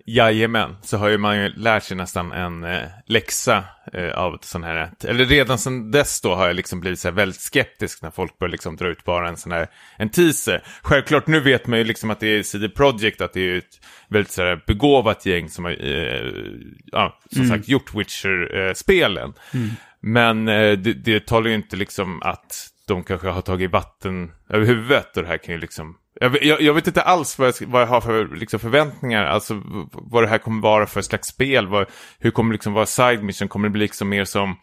Jajamän, 0.07 0.75
så 0.81 0.97
har 0.97 1.09
ju 1.09 1.17
man 1.17 1.37
ju 1.37 1.49
lärt 1.49 1.83
sig 1.83 1.97
nästan 1.97 2.31
en 2.31 2.63
eh, 2.63 2.81
läxa 3.05 3.63
eh, 3.93 4.17
av 4.17 4.37
sån 4.41 4.63
här, 4.63 4.91
eller 5.03 5.25
redan 5.25 5.57
sedan 5.57 5.91
dess 5.91 6.21
då 6.21 6.35
har 6.35 6.47
jag 6.47 6.55
liksom 6.55 6.79
blivit 6.79 6.99
så 6.99 7.07
här 7.07 7.15
väldigt 7.15 7.41
skeptisk 7.41 8.01
när 8.01 8.11
folk 8.11 8.39
börjar 8.39 8.51
liksom 8.51 8.75
dra 8.75 8.87
ut 8.87 9.03
bara 9.03 9.29
en 9.29 9.37
sån 9.37 9.51
här, 9.51 9.67
en 9.97 10.09
teaser. 10.09 10.63
Självklart, 10.81 11.27
nu 11.27 11.39
vet 11.39 11.67
man 11.67 11.79
ju 11.79 11.85
liksom 11.85 12.09
att 12.09 12.19
det 12.19 12.27
är 12.27 12.43
CD 12.43 12.69
Projekt, 12.69 13.21
att 13.21 13.33
det 13.33 13.41
är 13.41 13.57
ett 13.57 13.81
väldigt 14.09 14.31
så 14.31 14.41
här 14.41 14.63
begåvat 14.67 15.25
gäng 15.25 15.49
som 15.49 15.65
har, 15.65 15.71
eh, 15.71 16.31
ja, 16.85 17.19
som 17.31 17.47
sagt 17.47 17.67
gjort 17.67 17.95
Witcher-spelen. 17.95 19.33
Men 20.01 20.47
eh, 20.47 20.71
det, 20.71 20.93
det 20.93 21.25
talar 21.25 21.47
ju 21.49 21.55
inte 21.55 21.75
liksom 21.75 22.21
att 22.21 22.69
de 22.87 23.03
kanske 23.03 23.27
har 23.27 23.41
tagit 23.41 23.71
vatten 23.71 24.31
över 24.49 24.65
huvudet 24.65 25.17
och 25.17 25.23
det 25.23 25.29
här 25.29 25.37
kan 25.37 25.55
ju 25.55 25.61
liksom 25.61 25.97
jag, 26.21 26.43
jag, 26.43 26.61
jag 26.61 26.73
vet 26.73 26.87
inte 26.87 27.01
alls 27.01 27.39
vad 27.39 27.47
jag, 27.47 27.67
vad 27.67 27.81
jag 27.81 27.87
har 27.87 28.01
för 28.01 28.35
liksom, 28.35 28.59
förväntningar, 28.59 29.25
alltså 29.25 29.61
vad 29.91 30.23
det 30.23 30.27
här 30.27 30.37
kommer 30.37 30.61
vara 30.61 30.85
för 30.85 31.01
slags 31.01 31.27
spel, 31.27 31.67
vad, 31.67 31.85
hur 32.19 32.31
kommer 32.31 32.49
det 32.51 32.53
liksom 32.55 32.73
vara 32.73 32.85
side 32.85 33.23
mission, 33.23 33.47
kommer 33.47 33.67
det 33.67 33.71
bli 33.71 33.81
liksom 33.81 34.09
mer 34.09 34.25
som 34.25 34.55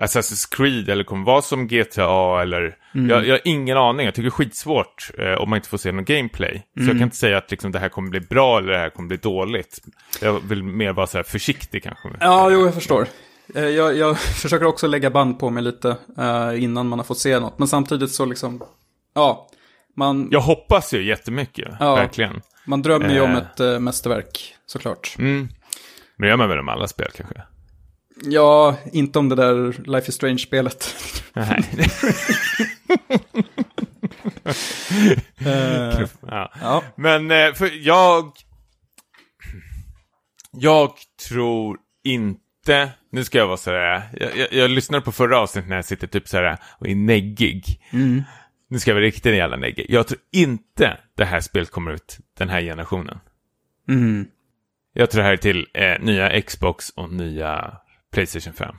Assassin's 0.00 0.56
Creed 0.56 0.88
eller 0.88 1.04
kommer 1.04 1.24
det 1.24 1.26
vara 1.26 1.42
som 1.42 1.68
GTA 1.68 2.42
eller, 2.42 2.76
jag, 2.92 3.26
jag 3.26 3.34
har 3.34 3.40
ingen 3.44 3.76
aning, 3.76 4.04
jag 4.06 4.14
tycker 4.14 4.22
det 4.22 4.28
är 4.28 4.30
skitsvårt 4.30 5.10
eh, 5.18 5.32
om 5.32 5.50
man 5.50 5.56
inte 5.56 5.68
får 5.68 5.78
se 5.78 5.92
någon 5.92 6.04
gameplay. 6.04 6.62
Så 6.76 6.82
jag 6.82 6.90
kan 6.90 7.02
inte 7.02 7.16
säga 7.16 7.38
att 7.38 7.50
liksom, 7.50 7.72
det 7.72 7.78
här 7.78 7.88
kommer 7.88 8.10
bli 8.10 8.20
bra 8.20 8.58
eller 8.58 8.72
det 8.72 8.78
här 8.78 8.90
kommer 8.90 9.08
bli 9.08 9.16
dåligt. 9.16 9.78
Jag 10.20 10.40
vill 10.48 10.62
mer 10.62 10.92
vara 10.92 11.06
så 11.06 11.18
här 11.18 11.22
försiktig 11.22 11.82
kanske. 11.82 12.08
Ja, 12.20 12.50
jo, 12.50 12.64
jag 12.64 12.74
förstår. 12.74 13.06
Eh, 13.54 13.64
Jag, 13.64 13.96
jag 13.96 14.18
försöker 14.42 14.66
också 14.66 14.86
lägga 14.86 15.10
band 15.10 15.38
på 15.38 15.50
mig 15.50 15.62
lite 15.62 15.96
eh, 16.18 16.62
innan 16.62 16.88
man 16.88 16.98
har 16.98 17.06
fått 17.06 17.18
se 17.18 17.40
något. 17.40 17.58
Men 17.58 17.68
samtidigt 17.68 18.10
så 18.10 18.24
liksom, 18.24 18.62
ja, 19.14 19.48
man, 19.96 20.28
Jag 20.30 20.40
hoppas 20.40 20.94
ju 20.94 21.04
jättemycket, 21.04 21.68
Ja. 21.80 21.94
verkligen. 21.94 22.40
man 22.66 22.82
drömmer 22.82 23.14
ju 23.14 23.20
om 23.20 23.30
Eh. 23.30 23.36
ett 23.36 23.60
uh, 23.60 23.78
mästerverk, 23.78 24.54
såklart. 24.66 25.14
Mm. 25.18 25.48
Men 26.16 26.28
gör 26.28 26.36
man 26.36 26.48
väl 26.48 26.58
om 26.58 26.68
alla 26.68 26.88
spel 26.88 27.10
kanske? 27.16 27.42
Ja, 28.24 28.76
inte 28.92 29.18
om 29.18 29.28
det 29.28 29.36
där 29.36 29.82
Life 29.90 30.08
is 30.08 30.14
Strange-spelet. 30.14 30.94
Nej. 31.32 31.64
Eh, 35.46 36.06
ja. 36.26 36.52
ja. 36.60 36.82
Men 36.96 37.30
eh, 37.30 37.52
för 37.52 37.70
jag... 37.86 38.32
Jag 40.50 40.92
tror 41.28 41.78
inte... 42.04 42.90
Nu 43.12 43.24
ska 43.24 43.38
jag 43.38 43.46
vara 43.46 43.56
sådär... 43.56 44.02
Jag, 44.20 44.36
jag, 44.36 44.52
jag 44.52 44.70
lyssnade 44.70 45.04
på 45.04 45.12
förra 45.12 45.38
avsnittet 45.38 45.68
när 45.68 45.76
jag 45.76 45.84
sitter 45.84 46.06
typ 46.06 46.28
sådär 46.28 46.58
och 46.78 46.88
är 46.88 46.94
neggig. 46.94 47.82
Nu 48.72 48.78
ska 48.78 48.90
jag 48.90 48.94
vara 48.94 49.04
riktigt 49.04 49.34
jävla 49.34 49.56
neggig. 49.56 49.86
Jag 49.88 50.06
tror 50.06 50.20
inte 50.32 50.98
det 51.14 51.24
här 51.24 51.40
spelet 51.40 51.70
kommer 51.70 51.90
ut 51.92 52.18
den 52.38 52.48
här 52.48 52.62
generationen. 52.62 53.18
Mm. 53.88 54.26
Jag 54.92 55.10
tror 55.10 55.22
det 55.22 55.26
här 55.26 55.32
är 55.32 55.36
till 55.36 55.66
eh, 55.74 56.00
nya 56.00 56.40
Xbox 56.42 56.90
och 56.90 57.12
nya 57.12 57.76
Playstation 58.12 58.52
5. 58.52 58.74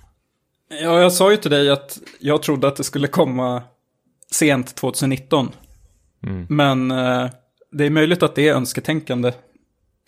Ja, 0.81 1.01
jag 1.01 1.13
sa 1.13 1.31
ju 1.31 1.37
till 1.37 1.51
dig 1.51 1.69
att 1.69 1.99
jag 2.19 2.43
trodde 2.43 2.67
att 2.67 2.75
det 2.75 2.83
skulle 2.83 3.07
komma 3.07 3.63
sent 4.31 4.75
2019. 4.75 5.51
Mm. 6.23 6.45
Men 6.49 6.91
eh, 6.91 7.29
det 7.71 7.85
är 7.85 7.89
möjligt 7.89 8.23
att 8.23 8.35
det 8.35 8.47
är 8.47 8.53
önsketänkande 8.53 9.31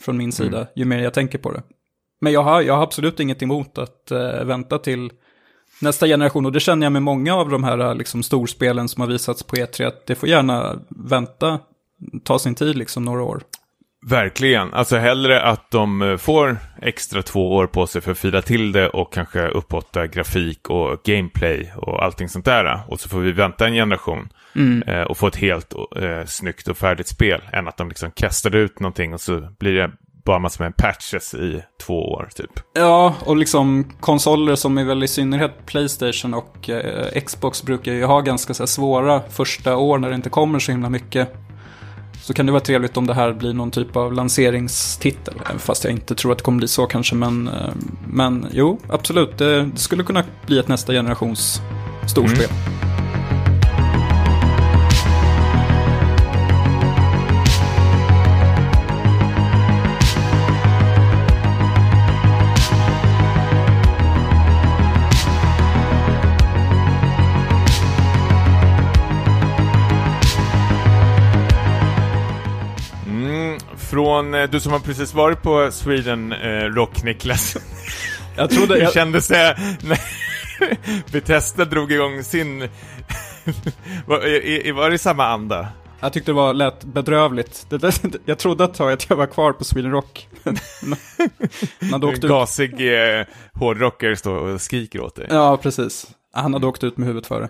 från 0.01 0.17
min 0.17 0.31
sida, 0.31 0.57
Mm. 0.57 0.67
ju 0.75 0.85
mer 0.85 0.99
jag 0.99 1.13
tänker 1.13 1.37
på 1.37 1.51
det. 1.51 1.63
Men 2.21 2.33
jag 2.33 2.43
har, 2.43 2.61
jag 2.61 2.73
har 2.73 2.83
absolut 2.83 3.19
inget 3.19 3.41
emot 3.41 3.77
att 3.77 4.11
eh, 4.11 4.43
vänta 4.43 4.79
till 4.79 5.11
nästa 5.81 6.07
generation. 6.07 6.45
Och 6.45 6.51
det 6.51 6.59
känner 6.59 6.85
jag 6.85 6.93
med 6.93 7.01
många 7.01 7.35
av 7.35 7.49
de 7.49 7.63
här 7.63 7.95
liksom, 7.95 8.23
storspelen 8.23 8.89
som 8.89 9.01
har 9.01 9.07
visats 9.07 9.43
på 9.43 9.55
E3, 9.55 9.87
att 9.87 10.05
det 10.07 10.15
får 10.15 10.29
gärna 10.29 10.79
vänta, 10.89 11.59
ta 12.23 12.39
sin 12.39 12.55
tid 12.55 12.77
liksom 12.77 13.03
några 13.03 13.23
år. 13.23 13.41
Verkligen. 14.07 14.73
Alltså 14.73 14.97
hellre 14.97 15.41
att 15.41 15.71
de 15.71 16.01
eh, 16.01 16.17
får 16.17 16.57
extra 16.81 17.21
två 17.21 17.55
år 17.55 17.67
på 17.67 17.87
sig 17.87 18.01
för 18.01 18.11
att 18.11 18.17
fila 18.17 18.41
till 18.41 18.71
det 18.71 18.89
och 18.89 19.13
kanske 19.13 19.47
uppåtta 19.47 20.07
grafik 20.07 20.69
och 20.69 21.03
gameplay 21.03 21.73
och 21.75 22.03
allting 22.03 22.29
sånt 22.29 22.45
där. 22.45 22.79
Och 22.87 22.99
så 22.99 23.09
får 23.09 23.19
vi 23.19 23.31
vänta 23.31 23.67
en 23.67 23.73
generation 23.73 24.29
eh, 24.87 25.01
och 25.01 25.17
få 25.17 25.27
ett 25.27 25.35
helt 25.35 25.73
eh, 25.73 26.25
snyggt 26.25 26.67
och 26.67 26.77
färdigt 26.77 27.07
spel. 27.07 27.41
Än 27.51 27.67
att 27.67 27.77
de 27.77 27.89
liksom 27.89 28.11
kastar 28.11 28.55
ut 28.55 28.79
någonting 28.79 29.13
och 29.13 29.21
så 29.21 29.47
blir 29.59 29.73
det 29.73 29.91
bara 30.25 30.39
massor 30.39 30.63
med 30.63 30.77
patches 30.77 31.33
i 31.33 31.63
två 31.81 32.11
år 32.11 32.29
typ. 32.35 32.51
Ja, 32.73 33.15
och 33.25 33.37
liksom 33.37 33.91
konsoler 33.99 34.55
som 34.55 34.77
är 34.77 34.83
väl 34.83 35.03
i 35.03 35.07
synnerhet 35.07 35.65
Playstation 35.65 36.33
och 36.33 36.69
eh, 36.69 37.21
Xbox 37.21 37.63
brukar 37.63 37.91
ju 37.91 38.05
ha 38.05 38.21
ganska 38.21 38.53
så 38.53 38.63
här, 38.63 38.67
svåra 38.67 39.21
första 39.29 39.77
år 39.77 39.97
när 39.97 40.09
det 40.09 40.15
inte 40.15 40.29
kommer 40.29 40.59
så 40.59 40.71
himla 40.71 40.89
mycket. 40.89 41.33
så 42.21 42.33
kan 42.33 42.45
det 42.45 42.51
vara 42.51 42.61
trevligt 42.61 42.97
om 42.97 43.07
det 43.07 43.13
här 43.13 43.33
blir 43.33 43.53
någon 43.53 43.71
typ 43.71 43.95
av 43.95 44.13
lanseringstitel. 44.13 45.35
Fast 45.57 45.83
jag 45.83 45.93
inte 45.93 46.15
tror 46.15 46.31
att 46.31 46.37
det 46.37 46.43
kommer 46.43 46.57
bli 46.57 46.67
så 46.67 46.85
kanske. 46.85 47.15
Men, 47.15 47.47
eh, 47.47 47.73
men 48.07 48.47
jo, 48.51 48.79
absolut. 48.89 49.37
Det, 49.37 49.65
det 49.65 49.79
skulle 49.79 50.03
kunna 50.03 50.23
bli 50.45 50.59
ett 50.59 50.67
nästa 50.67 50.93
generations 50.93 51.61
storspel. 52.07 52.49
Mm. 52.49 52.84
Från, 74.15 74.33
eh, 74.33 74.49
du 74.49 74.59
som 74.59 74.71
har 74.71 74.79
precis 74.79 75.13
varit 75.13 75.41
på 75.41 75.71
Sweden 75.71 76.31
eh, 76.31 76.63
Rock, 76.63 77.03
Niklas. 77.03 77.57
Jag 78.37 78.49
trodde... 78.49 78.75
Hur 78.79 78.91
kändes 78.91 79.27
det 79.27 79.57
när 79.83 79.99
Bethesda 81.11 81.65
drog 81.65 81.91
igång 81.91 82.23
sin... 82.23 82.59
var, 84.05 84.73
var 84.73 84.89
det 84.89 84.97
samma 84.97 85.25
anda? 85.25 85.67
Jag 85.99 86.13
tyckte 86.13 86.31
det 86.31 86.35
var 86.35 86.53
lätt 86.53 86.83
bedrövligt. 86.83 87.67
jag 88.25 88.37
trodde 88.37 88.63
ett 88.63 88.73
tag 88.73 88.91
att 88.91 89.09
jag 89.09 89.17
var 89.17 89.27
kvar 89.27 89.53
på 89.53 89.63
Sweden 89.63 89.91
Rock. 89.91 90.27
Man 91.91 92.03
en 92.03 92.19
gasig 92.19 92.93
eh, 92.93 93.25
hårdrockare 93.53 94.15
står 94.15 94.35
och 94.37 94.61
skriker 94.61 95.01
åt 95.01 95.15
dig. 95.15 95.27
Ja, 95.29 95.57
precis. 95.57 96.07
Han 96.33 96.53
hade 96.53 96.67
åkt 96.67 96.83
ut 96.83 96.97
med 96.97 97.07
huvudet 97.07 97.27
före. 97.27 97.49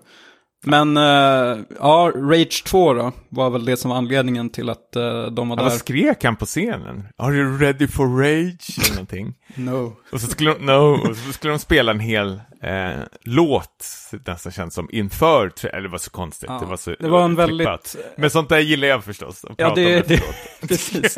Men 0.65 0.97
uh, 0.97 1.59
ja, 1.79 2.11
Rage 2.15 2.63
2 2.65 2.93
då, 2.93 3.11
var 3.29 3.49
väl 3.49 3.65
det 3.65 3.77
som 3.77 3.89
var 3.89 3.97
anledningen 3.97 4.49
till 4.49 4.69
att 4.69 4.93
uh, 4.97 5.25
de 5.25 5.49
var 5.49 5.57
ja, 5.57 5.63
där. 5.63 5.69
Vad 5.69 5.79
skrek 5.79 6.23
han 6.23 6.35
på 6.35 6.45
scenen? 6.45 7.07
Are 7.17 7.35
you 7.35 7.57
ready 7.57 7.87
for 7.87 8.07
rage? 8.07 8.79
Eller 8.79 8.95
någonting. 8.95 9.33
No. 9.55 9.95
Och 10.11 10.21
så 10.21 10.27
skulle 10.27 10.53
de, 10.53 10.65
no, 10.65 11.09
och 11.09 11.17
så 11.17 11.33
skulle 11.33 11.53
de 11.53 11.59
spela 11.59 11.91
en 11.91 11.99
hel 11.99 12.41
eh, 12.61 12.99
låt, 13.21 13.85
nästan 14.27 14.51
känns 14.51 14.73
som, 14.73 14.89
inför, 14.91 15.51
eller 15.65 15.81
det 15.81 15.87
var 15.87 15.97
så 15.97 16.09
konstigt, 16.09 16.49
ja, 16.49 16.59
det 16.59 16.65
var 16.65 16.77
så 16.77 16.95
Det 16.99 17.09
var 17.09 17.25
en 17.25 17.35
väldigt... 17.35 17.95
Men 18.17 18.29
sånt 18.29 18.49
där 18.49 18.59
gillar 18.59 18.87
jag 18.87 19.03
förstås, 19.03 19.45
Ja, 19.57 19.75
det, 19.75 20.07
det 20.07 20.21
precis. 20.67 21.17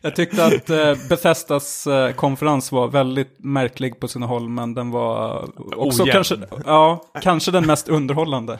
Jag 0.00 0.16
tyckte 0.16 0.46
att 0.46 0.70
eh, 0.70 0.94
Bethesdas 1.08 1.86
eh, 1.86 2.12
konferens 2.12 2.72
var 2.72 2.88
väldigt 2.88 3.36
märklig 3.38 4.00
på 4.00 4.08
sina 4.08 4.26
håll, 4.26 4.48
men 4.48 4.74
den 4.74 4.90
var 4.90 5.42
också 5.76 6.02
Ojämn. 6.02 6.12
kanske, 6.12 6.36
ja, 6.66 7.04
kanske 7.22 7.50
den 7.50 7.66
mest 7.66 7.88
underhållande. 7.88 8.58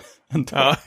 Ja. 0.50 0.76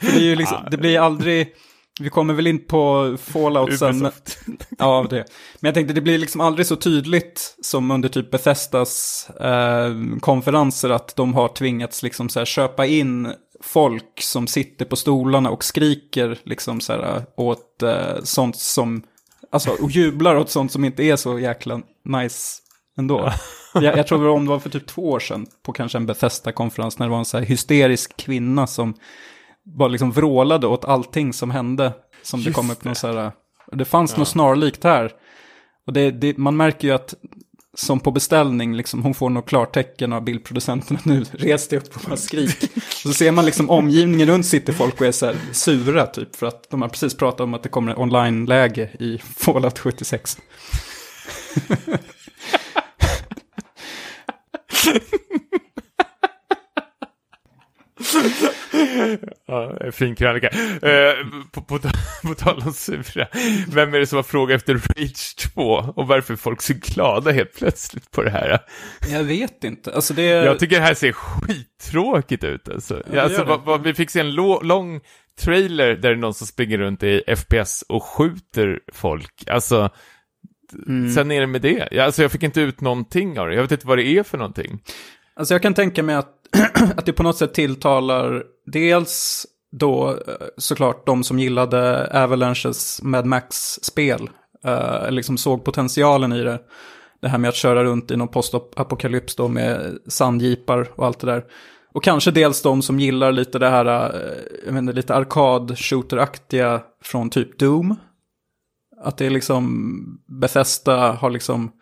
Det, 0.00 0.34
liksom, 0.34 0.58
det 0.70 0.76
blir 0.76 1.00
aldrig 1.00 1.54
vi 2.00 2.10
kommer 2.10 2.34
väl 2.34 2.46
in 2.46 2.66
på 2.66 3.16
Fallout 3.20 3.78
sen. 3.78 4.10
Ja, 4.78 5.06
det. 5.10 5.24
Men 5.60 5.68
jag 5.68 5.74
tänkte 5.74 5.94
det 5.94 6.00
blir 6.00 6.18
liksom 6.18 6.40
aldrig 6.40 6.66
så 6.66 6.76
tydligt 6.76 7.56
som 7.62 7.90
under 7.90 8.08
typ 8.08 8.30
Bethesdas 8.30 9.26
eh, 9.30 9.90
konferenser 10.20 10.90
att 10.90 11.16
de 11.16 11.34
har 11.34 11.48
tvingats 11.48 12.02
liksom 12.02 12.28
så 12.28 12.40
här 12.40 12.44
köpa 12.44 12.86
in 12.86 13.32
folk 13.62 14.22
som 14.22 14.46
sitter 14.46 14.84
på 14.84 14.96
stolarna 14.96 15.50
och 15.50 15.64
skriker 15.64 16.38
liksom 16.44 16.80
så 16.80 16.92
här 16.92 17.22
åt 17.36 17.82
eh, 17.82 18.22
sånt 18.22 18.56
som, 18.56 19.02
alltså 19.50 19.70
och 19.70 19.90
jublar 19.90 20.36
åt 20.36 20.50
sånt 20.50 20.72
som 20.72 20.84
inte 20.84 21.02
är 21.02 21.16
så 21.16 21.38
jäkla 21.38 21.80
nice 22.04 22.58
ändå. 22.98 23.32
jag, 23.74 23.98
jag 23.98 24.06
tror 24.06 24.28
om 24.28 24.44
det 24.44 24.50
var 24.50 24.58
för 24.58 24.70
typ 24.70 24.86
två 24.86 25.10
år 25.10 25.20
sedan 25.20 25.46
på 25.62 25.72
kanske 25.72 25.98
en 25.98 26.06
Bethesda-konferens 26.06 26.98
när 26.98 27.06
det 27.06 27.10
var 27.10 27.18
en 27.18 27.24
så 27.24 27.38
här 27.38 27.44
hysterisk 27.44 28.16
kvinna 28.16 28.66
som 28.66 28.94
bara 29.64 29.88
liksom 29.88 30.12
vrålade 30.12 30.66
åt 30.66 30.84
allting 30.84 31.32
som 31.32 31.50
hände. 31.50 31.92
Som 32.22 32.40
Just 32.40 32.48
det 32.48 32.54
kom 32.54 32.70
upp 32.70 32.84
någon 32.84 32.94
så 32.94 33.12
här, 33.12 33.32
det 33.72 33.84
fanns 33.84 34.12
ja. 34.12 34.18
något 34.18 34.28
snarlikt 34.28 34.84
här. 34.84 35.12
Och 35.86 35.92
det, 35.92 36.10
det, 36.10 36.38
man 36.38 36.56
märker 36.56 36.88
ju 36.88 36.94
att 36.94 37.14
som 37.74 38.00
på 38.00 38.10
beställning, 38.10 38.76
liksom, 38.76 39.02
hon 39.02 39.14
får 39.14 39.30
något 39.30 39.46
klartecken 39.46 40.12
av 40.12 40.24
bildproducenterna 40.24 41.00
nu, 41.04 41.24
res 41.32 41.68
dig 41.68 41.78
upp 41.78 41.96
och 41.96 42.02
bara 42.06 42.16
skrik. 42.16 42.70
så 42.90 43.12
ser 43.12 43.32
man 43.32 43.44
liksom 43.44 43.70
omgivningen 43.70 44.28
runt 44.28 44.46
sitter 44.46 44.72
folk 44.72 45.00
och 45.00 45.06
är 45.06 45.12
så 45.12 45.26
här 45.26 45.36
sura 45.52 46.06
typ, 46.06 46.36
för 46.36 46.46
att 46.46 46.70
de 46.70 46.82
har 46.82 46.88
precis 46.88 47.16
pratat 47.16 47.40
om 47.40 47.54
att 47.54 47.62
det 47.62 47.68
kommer 47.68 48.00
online-läge 48.00 48.90
i 48.98 49.18
Fallout 49.18 49.78
76. 49.78 50.38
ja, 59.46 59.90
fin 59.92 60.14
krönika. 60.14 60.48
Eh, 60.82 61.14
på, 61.52 61.62
på, 61.62 61.78
på 62.22 62.34
tal 62.34 62.62
om 62.66 62.72
sura, 62.72 63.26
vem 63.68 63.94
är 63.94 63.98
det 63.98 64.06
som 64.06 64.16
har 64.16 64.22
frågat 64.22 64.56
efter 64.56 64.74
Rage 64.74 65.36
2 65.54 65.62
och 65.96 66.06
varför 66.06 66.34
är 66.34 66.38
folk 66.38 66.62
så 66.62 66.74
glada 66.74 67.30
helt 67.30 67.54
plötsligt 67.54 68.10
på 68.10 68.22
det 68.22 68.30
här? 68.30 68.58
Jag 69.10 69.24
vet 69.24 69.64
inte. 69.64 69.94
Alltså 69.94 70.14
det... 70.14 70.22
Jag 70.22 70.58
tycker 70.58 70.76
det 70.76 70.86
här 70.86 70.94
ser 70.94 71.12
skittråkigt 71.12 72.44
ut 72.44 72.68
alltså. 72.68 73.02
Ja, 73.12 73.22
alltså 73.22 73.44
vad, 73.44 73.64
vad, 73.64 73.82
vi 73.82 73.94
fick 73.94 74.10
se 74.10 74.20
en 74.20 74.34
lång 74.34 75.00
trailer 75.40 75.88
där 75.88 75.96
det 75.96 76.08
är 76.08 76.16
någon 76.16 76.34
som 76.34 76.46
springer 76.46 76.78
runt 76.78 77.02
i 77.02 77.22
FPS 77.36 77.84
och 77.88 78.02
skjuter 78.02 78.80
folk. 78.92 79.44
Alltså, 79.46 79.90
mm. 80.86 81.10
sen 81.10 81.30
är 81.30 81.40
det 81.40 81.46
med 81.46 81.62
det. 81.62 81.98
Alltså 81.98 82.22
jag 82.22 82.32
fick 82.32 82.42
inte 82.42 82.60
ut 82.60 82.80
någonting 82.80 83.38
av 83.38 83.48
det. 83.48 83.54
Jag 83.54 83.62
vet 83.62 83.72
inte 83.72 83.86
vad 83.86 83.98
det 83.98 84.06
är 84.06 84.22
för 84.22 84.38
någonting. 84.38 84.82
Alltså 85.34 85.54
jag 85.54 85.62
kan 85.62 85.74
tänka 85.74 86.02
mig 86.02 86.14
att 86.14 86.41
att 86.96 87.06
det 87.06 87.12
på 87.12 87.22
något 87.22 87.36
sätt 87.36 87.54
tilltalar 87.54 88.44
dels 88.66 89.46
då 89.72 90.10
eh, 90.10 90.16
såklart 90.56 91.06
de 91.06 91.24
som 91.24 91.38
gillade 91.38 92.10
Avalanches 92.24 93.02
Mad 93.02 93.26
Max-spel. 93.26 94.30
eh, 94.64 95.10
liksom 95.10 95.38
såg 95.38 95.64
potentialen 95.64 96.32
i 96.32 96.42
det. 96.42 96.60
Det 97.22 97.28
här 97.28 97.38
med 97.38 97.48
att 97.48 97.54
köra 97.54 97.84
runt 97.84 98.10
i 98.10 98.16
någon 98.16 98.28
postapokalyps 98.28 99.36
då 99.36 99.48
med 99.48 99.98
sandjeepar 100.06 100.90
och 100.96 101.06
allt 101.06 101.20
det 101.20 101.26
där. 101.26 101.44
Och 101.94 102.04
kanske 102.04 102.30
dels 102.30 102.62
de 102.62 102.82
som 102.82 103.00
gillar 103.00 103.32
lite 103.32 103.58
det 103.58 103.68
här, 103.68 103.84
jag 103.84 104.12
jag 104.64 104.74
menar, 104.74 104.92
lite 104.92 105.14
arkad-shooter-aktiga 105.14 106.80
från 107.02 107.30
typ 107.30 107.58
Doom. 107.58 107.96
Att 109.02 109.16
det 109.16 109.26
är 109.26 109.30
liksom, 109.30 109.94
Bethesda 110.40 111.12
har 111.12 111.30
liksom 111.30 111.72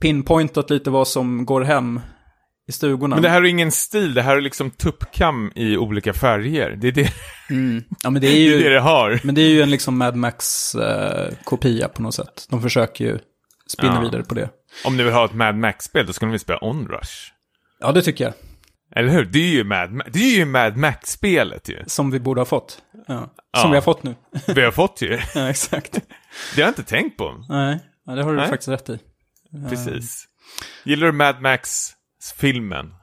pinpointat 0.00 0.70
lite 0.70 0.90
vad 0.90 1.08
som 1.08 1.46
går 1.46 1.60
hem 1.60 2.00
i 2.68 2.72
stugorna. 2.72 3.16
Men 3.16 3.22
det 3.22 3.28
här 3.28 3.42
är 3.42 3.44
ingen 3.44 3.72
stil, 3.72 4.14
det 4.14 4.22
här 4.22 4.36
är 4.36 4.40
liksom 4.40 4.70
tuppkam 4.70 5.52
i 5.54 5.76
olika 5.76 6.12
färger. 6.12 6.70
Det 6.70 6.88
är 6.88 6.92
det 6.92 7.12
mm. 7.50 7.84
ja, 8.02 8.10
men 8.10 8.22
det, 8.22 8.28
är 8.28 8.38
ju, 8.38 8.58
det, 8.58 8.66
är 8.66 8.70
det, 8.70 8.74
det 8.74 8.80
har. 8.80 9.20
Men 9.24 9.34
det 9.34 9.40
är 9.40 9.48
ju 9.48 9.62
en 9.62 9.70
liksom 9.70 9.98
Mad 9.98 10.16
Max-kopia 10.16 11.84
eh, 11.84 11.90
på 11.90 12.02
något 12.02 12.14
sätt. 12.14 12.46
De 12.50 12.62
försöker 12.62 13.04
ju 13.04 13.18
spinna 13.66 13.94
ja. 13.94 14.00
vidare 14.00 14.22
på 14.22 14.34
det. 14.34 14.50
Om 14.84 14.96
ni 14.96 15.02
vill 15.02 15.12
ha 15.12 15.24
ett 15.24 15.34
Mad 15.34 15.56
Max-spel, 15.56 16.06
då 16.06 16.12
ska 16.12 16.26
ni 16.26 16.38
spela 16.38 16.58
Onrush. 16.58 17.32
Ja, 17.80 17.92
det 17.92 18.02
tycker 18.02 18.24
jag. 18.24 18.34
Eller 18.96 19.08
hur? 19.08 19.24
Det 19.24 19.38
är 19.38 19.52
ju 19.52 19.64
Mad, 19.64 20.02
det 20.12 20.18
är 20.18 20.36
ju 20.36 20.44
Mad 20.44 20.76
Max-spelet 20.76 21.68
ju. 21.68 21.84
Som 21.86 22.10
vi 22.10 22.20
borde 22.20 22.40
ha 22.40 22.44
fått. 22.44 22.82
Ja. 23.06 23.18
Som 23.18 23.30
ja. 23.52 23.68
vi 23.68 23.74
har 23.74 23.82
fått 23.82 24.02
nu. 24.02 24.14
vi 24.54 24.62
har 24.62 24.70
fått 24.70 25.02
ju. 25.02 25.20
ja, 25.34 25.50
exakt. 25.50 25.92
Det 25.92 26.62
har 26.62 26.62
jag 26.62 26.68
inte 26.68 26.82
tänkt 26.82 27.16
på. 27.16 27.44
Nej, 27.48 27.78
ja, 28.06 28.12
det 28.12 28.22
har 28.22 28.30
du 28.30 28.36
Nej. 28.36 28.48
faktiskt 28.48 28.68
rätt 28.68 28.90
i. 28.90 28.98
Precis. 29.68 30.24
Gillar 30.84 31.06
du 31.06 31.12
Mad 31.12 31.40
Max 31.40 31.92
filmen 32.32 32.94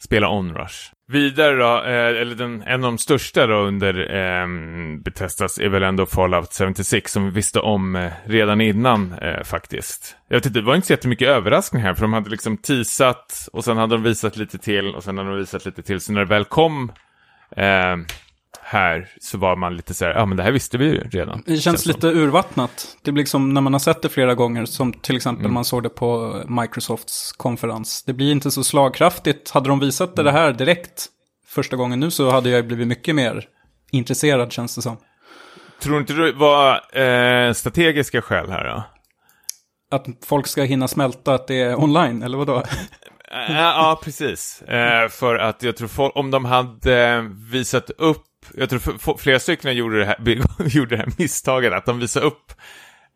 spela 0.00 0.28
Onrush. 0.28 0.92
Vidare 1.08 1.56
då, 1.56 1.76
eh, 1.84 2.20
eller 2.20 2.34
den, 2.34 2.62
en 2.62 2.84
av 2.84 2.90
de 2.90 2.98
största 2.98 3.46
då 3.46 3.54
under 3.54 4.16
eh, 4.16 4.46
Betestas 5.04 5.58
är 5.58 5.68
väl 5.68 5.82
ändå 5.82 6.06
Fallout 6.06 6.52
76 6.52 7.12
som 7.12 7.24
vi 7.24 7.30
visste 7.30 7.60
om 7.60 7.96
eh, 7.96 8.12
redan 8.24 8.60
innan 8.60 9.12
eh, 9.12 9.42
faktiskt. 9.44 10.16
Jag 10.28 10.36
vet 10.36 10.46
inte, 10.46 10.60
det 10.60 10.66
var 10.66 10.74
inte 10.74 10.86
så 10.86 10.92
jättemycket 10.92 11.28
överraskning 11.28 11.82
här 11.82 11.94
för 11.94 12.02
de 12.02 12.12
hade 12.12 12.30
liksom 12.30 12.56
teasat 12.56 13.48
och 13.52 13.64
sen 13.64 13.76
hade 13.76 13.94
de 13.94 14.02
visat 14.02 14.36
lite 14.36 14.58
till 14.58 14.94
och 14.94 15.04
sen 15.04 15.18
hade 15.18 15.30
de 15.30 15.38
visat 15.38 15.66
lite 15.66 15.82
till. 15.82 16.00
Så 16.00 16.12
när 16.12 16.20
det 16.20 16.26
väl 16.26 16.44
kom 16.44 16.92
eh, 17.56 17.96
här 18.70 19.08
så 19.20 19.38
var 19.38 19.56
man 19.56 19.76
lite 19.76 19.94
så 19.94 20.04
här, 20.04 20.14
ja 20.14 20.26
men 20.26 20.36
det 20.36 20.42
här 20.42 20.52
visste 20.52 20.78
vi 20.78 20.84
ju 20.84 21.00
redan. 21.00 21.42
Det 21.46 21.50
känns, 21.50 21.62
känns 21.62 21.86
lite 21.86 22.00
som. 22.00 22.10
urvattnat. 22.10 22.96
Det 23.02 23.12
blir 23.12 23.22
liksom 23.22 23.54
när 23.54 23.60
man 23.60 23.72
har 23.72 23.80
sett 23.80 24.02
det 24.02 24.08
flera 24.08 24.34
gånger, 24.34 24.64
som 24.64 24.92
till 24.92 25.16
exempel 25.16 25.44
mm. 25.44 25.54
man 25.54 25.64
såg 25.64 25.82
det 25.82 25.88
på 25.88 26.40
Microsofts 26.48 27.32
konferens. 27.32 28.02
Det 28.02 28.12
blir 28.12 28.32
inte 28.32 28.50
så 28.50 28.64
slagkraftigt. 28.64 29.50
Hade 29.50 29.68
de 29.68 29.80
visat 29.80 30.16
det, 30.16 30.22
mm. 30.22 30.34
det 30.34 30.40
här 30.40 30.52
direkt 30.52 31.06
första 31.46 31.76
gången 31.76 32.00
nu 32.00 32.10
så 32.10 32.30
hade 32.30 32.50
jag 32.50 32.66
blivit 32.66 32.88
mycket 32.88 33.14
mer 33.14 33.44
intresserad 33.90 34.52
känns 34.52 34.74
det 34.74 34.82
som. 34.82 34.96
Tror 35.80 35.98
inte 35.98 36.12
du 36.12 36.32
det 36.32 36.38
var 36.38 36.98
eh, 37.00 37.52
strategiska 37.52 38.22
skäl 38.22 38.50
här 38.50 38.64
då? 38.64 38.84
Att 39.96 40.06
folk 40.26 40.46
ska 40.46 40.62
hinna 40.62 40.88
smälta 40.88 41.34
att 41.34 41.46
det 41.46 41.60
är 41.60 41.80
online, 41.80 42.22
eller 42.22 42.38
vadå? 42.38 42.62
ja, 43.48 44.00
precis. 44.04 44.62
Eh, 44.62 45.08
för 45.08 45.36
att 45.36 45.62
jag 45.62 45.76
tror 45.76 46.18
om 46.18 46.30
de 46.30 46.44
hade 46.44 47.28
visat 47.52 47.90
upp 47.90 48.24
jag 48.54 48.70
tror 48.70 49.18
flera 49.18 49.38
stycken 49.38 49.76
gjorde 49.76 49.98
det 49.98 50.04
här, 50.04 50.16
gjorde 50.66 50.96
det 50.96 51.02
här 51.02 51.12
misstaget 51.18 51.72
att 51.72 51.86
de 51.86 51.98
visade 51.98 52.26
upp 52.26 52.52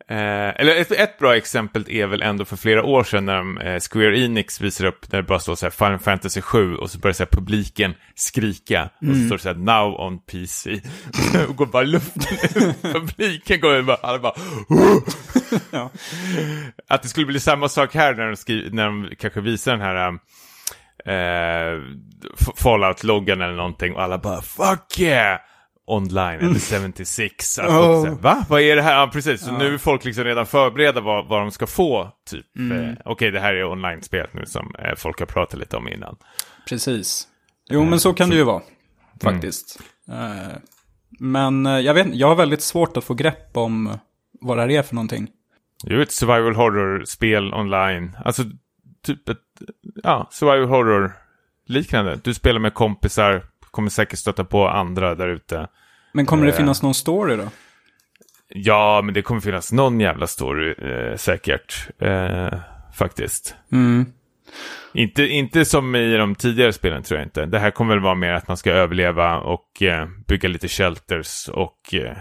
Eh, 0.07 0.49
eller 0.61 0.75
ett, 0.75 0.91
ett 0.91 1.17
bra 1.19 1.35
exempel 1.35 1.85
är 1.89 2.07
väl 2.07 2.21
ändå 2.21 2.45
för 2.45 2.55
flera 2.55 2.83
år 2.83 3.03
sedan 3.03 3.25
när 3.25 3.35
de, 3.37 3.57
eh, 3.57 3.79
Square 3.79 4.19
Enix 4.19 4.61
visar 4.61 4.85
upp, 4.85 5.09
där 5.11 5.17
det 5.17 5.23
bara 5.23 5.39
står 5.39 5.55
så 5.55 5.65
här 5.65 5.71
Final 5.71 5.99
Fantasy 5.99 6.41
7 6.41 6.75
och 6.75 6.91
så 6.91 6.99
börjar 6.99 7.13
så 7.13 7.23
här, 7.23 7.29
publiken 7.31 7.93
skrika 8.15 8.83
och 8.83 9.15
så 9.15 9.25
står 9.25 9.35
det 9.35 9.41
så 9.41 9.47
här 9.49 9.55
Now 9.55 10.01
on 10.01 10.19
PC 10.19 10.81
och 11.47 11.55
går 11.55 11.65
bara 11.65 11.83
luften. 11.83 12.73
publiken 12.81 13.59
går 13.59 13.81
bara, 13.81 13.97
alla 13.97 14.19
bara 14.19 14.33
Ja. 15.71 15.91
Att 16.87 17.01
det 17.01 17.07
skulle 17.07 17.25
bli 17.25 17.39
samma 17.39 17.69
sak 17.69 17.93
här 17.95 18.13
när 18.13 18.27
de, 18.27 18.35
skri- 18.35 18.69
när 18.71 18.85
de 18.85 19.09
kanske 19.19 19.41
visar 19.41 19.71
den 19.71 19.81
här 19.81 20.19
eh, 21.05 21.81
Fallout-loggan 22.57 23.41
eller 23.41 23.55
någonting 23.55 23.93
och 23.95 24.01
alla 24.01 24.17
bara 24.17 24.41
Fuck 24.41 24.99
yeah! 24.99 25.39
Online 25.85 26.39
eller 26.39 26.79
76. 26.89 27.59
Att 27.59 27.65
folk 27.65 27.77
Oh. 27.79 28.03
säger, 28.03 28.15
Va? 28.15 28.45
Vad 28.49 28.61
är 28.61 28.75
det 28.75 28.81
här? 28.81 28.99
Ja, 28.99 29.09
precis. 29.13 29.41
Så 29.41 29.51
nu 29.57 29.73
är 29.73 29.77
folk 29.77 30.05
liksom 30.05 30.23
redan 30.23 30.45
förberedda 30.45 31.01
vad, 31.01 31.27
vad 31.27 31.41
de 31.41 31.51
ska 31.51 31.67
få. 31.67 32.09
Typ. 32.29 32.45
Eh, 32.71 32.93
Okej, 33.05 33.31
det 33.31 33.39
här 33.39 33.53
är 33.53 33.63
online-spel 33.65 34.27
nu 34.33 34.45
som 34.45 34.75
eh, 34.79 34.95
folk 34.97 35.19
har 35.19 35.25
pratat 35.25 35.59
lite 35.59 35.77
om 35.77 35.87
innan. 35.87 36.15
Precis. 36.69 37.27
Jo, 37.69 37.83
men 37.85 37.99
så 37.99 38.13
kan 38.13 38.29
det 38.29 38.35
ju 38.35 38.43
vara. 38.43 38.61
Faktiskt. 39.23 39.79
Eh, 40.09 40.57
Men 41.19 41.65
eh, 41.65 41.79
jag 41.79 41.93
vet 41.93 42.07
jag 42.15 42.27
har 42.27 42.35
väldigt 42.35 42.61
svårt 42.61 42.97
att 42.97 43.03
få 43.03 43.13
grepp 43.13 43.57
om 43.57 43.97
vad 44.41 44.57
det 44.57 44.61
här 44.61 44.69
är 44.71 44.81
för 44.81 44.95
någonting. 44.95 45.27
Det 45.83 45.93
är 45.93 45.97
ju 45.97 46.03
ett 46.03 46.11
survival 46.11 46.55
horror-spel 46.55 47.53
online. 47.53 48.17
Alltså, 48.25 48.43
typ 49.03 49.29
ett, 49.29 49.37
ja, 50.03 50.27
survival 50.31 50.67
horror-liknande. 50.69 52.19
Du 52.23 52.33
spelar 52.33 52.59
med 52.59 52.73
kompisar, 52.73 53.43
kommer 53.71 53.89
säkert 53.89 54.19
stöta 54.19 54.43
på 54.45 54.67
andra 54.67 55.15
där 55.15 55.27
ute. 55.27 55.67
Men 56.13 56.25
kommer 56.25 56.45
det 56.45 56.51
Eh. 56.51 56.57
finnas 56.57 56.81
någon 56.83 56.93
story 56.93 57.35
då? 57.35 57.49
Ja, 58.47 59.01
men 59.03 59.13
det 59.13 59.21
kommer 59.21 59.41
finnas 59.41 59.71
någon 59.71 59.99
jävla 59.99 60.27
story 60.27 60.71
eh, 60.71 61.15
säkert. 61.15 61.87
Eh, 61.99 62.59
faktiskt. 62.95 63.55
Mm. 63.71 64.05
Inte, 64.93 65.23
inte 65.27 65.65
som 65.65 65.95
i 65.95 66.17
de 66.17 66.35
tidigare 66.35 66.73
spelen 66.73 67.03
tror 67.03 67.19
jag 67.19 67.25
inte. 67.27 67.45
Det 67.45 67.59
här 67.59 67.71
kommer 67.71 67.93
väl 67.95 68.03
vara 68.03 68.15
mer 68.15 68.33
att 68.33 68.47
man 68.47 68.57
ska 68.57 68.71
överleva 68.71 69.37
och 69.39 69.81
eh, 69.81 70.07
bygga 70.27 70.49
lite 70.49 70.67
shelters 70.67 71.49
och 71.49 71.93
eh, 71.93 72.17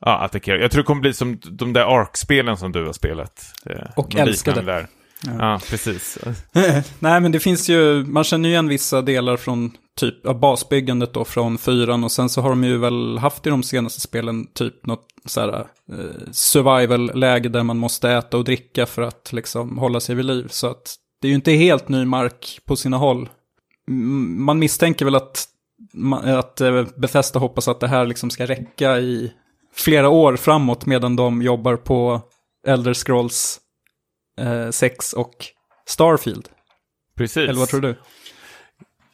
ja, 0.00 0.18
attackera. 0.18 0.60
Jag 0.60 0.70
tror 0.70 0.82
det 0.82 0.86
kommer 0.86 1.00
bli 1.00 1.12
som 1.12 1.40
de 1.44 1.72
där 1.72 2.00
Ark-spelen 2.00 2.56
som 2.56 2.72
du 2.72 2.86
har 2.86 2.92
spelat. 2.92 3.54
Eh, 3.66 3.76
Och 3.96 4.14
älskade. 4.14 4.60
liknande 4.60 4.72
Där. 4.72 4.86
Ja. 5.26 5.60
precis. 5.70 6.18
Nej, 6.98 7.20
men 7.20 7.32
det 7.32 7.40
finns 7.40 7.68
ju, 7.68 8.04
man 8.04 8.24
känner 8.24 8.48
ju 8.48 8.52
igen 8.52 8.68
vissa 8.68 9.02
delar 9.02 9.36
från 9.36 9.72
typ 9.96 10.26
av 10.26 10.40
basbyggandet 10.40 11.14
då 11.14 11.24
från 11.24 11.58
fyran 11.58 12.04
och 12.04 12.12
sen 12.12 12.28
så 12.28 12.40
har 12.40 12.48
de 12.48 12.64
ju 12.64 12.78
väl 12.78 13.18
haft 13.18 13.46
i 13.46 13.50
de 13.50 13.62
senaste 13.62 14.00
spelen 14.00 14.46
typ 14.46 14.86
något 14.86 15.06
så 15.24 15.40
här 15.40 15.58
eh, 15.92 16.30
survival-läge 16.32 17.48
där 17.48 17.62
man 17.62 17.78
måste 17.78 18.10
äta 18.10 18.36
och 18.36 18.44
dricka 18.44 18.86
för 18.86 19.02
att 19.02 19.32
liksom 19.32 19.78
hålla 19.78 20.00
sig 20.00 20.14
vid 20.14 20.24
liv. 20.24 20.46
Så 20.50 20.66
att 20.66 20.94
det 21.20 21.26
är 21.26 21.30
ju 21.30 21.34
inte 21.34 21.52
helt 21.52 21.88
ny 21.88 22.04
mark 22.04 22.60
på 22.64 22.76
sina 22.76 22.96
håll. 22.96 23.28
Man 24.36 24.58
misstänker 24.58 25.04
väl 25.04 25.14
att, 25.14 25.44
att 26.24 26.60
eh, 26.60 26.84
Bethesda 26.96 27.40
hoppas 27.40 27.68
att 27.68 27.80
det 27.80 27.88
här 27.88 28.06
liksom 28.06 28.30
ska 28.30 28.46
räcka 28.46 28.98
i 28.98 29.32
flera 29.74 30.08
år 30.08 30.36
framåt 30.36 30.86
medan 30.86 31.16
de 31.16 31.42
jobbar 31.42 31.76
på 31.76 32.20
Elder 32.66 32.94
Scrolls 32.94 33.60
6 34.70 35.12
och 35.12 35.34
Starfield. 35.86 36.48
precis. 37.16 37.48
Eller 37.48 37.58
vad 37.58 37.68
tror 37.68 37.80
du? 37.80 37.94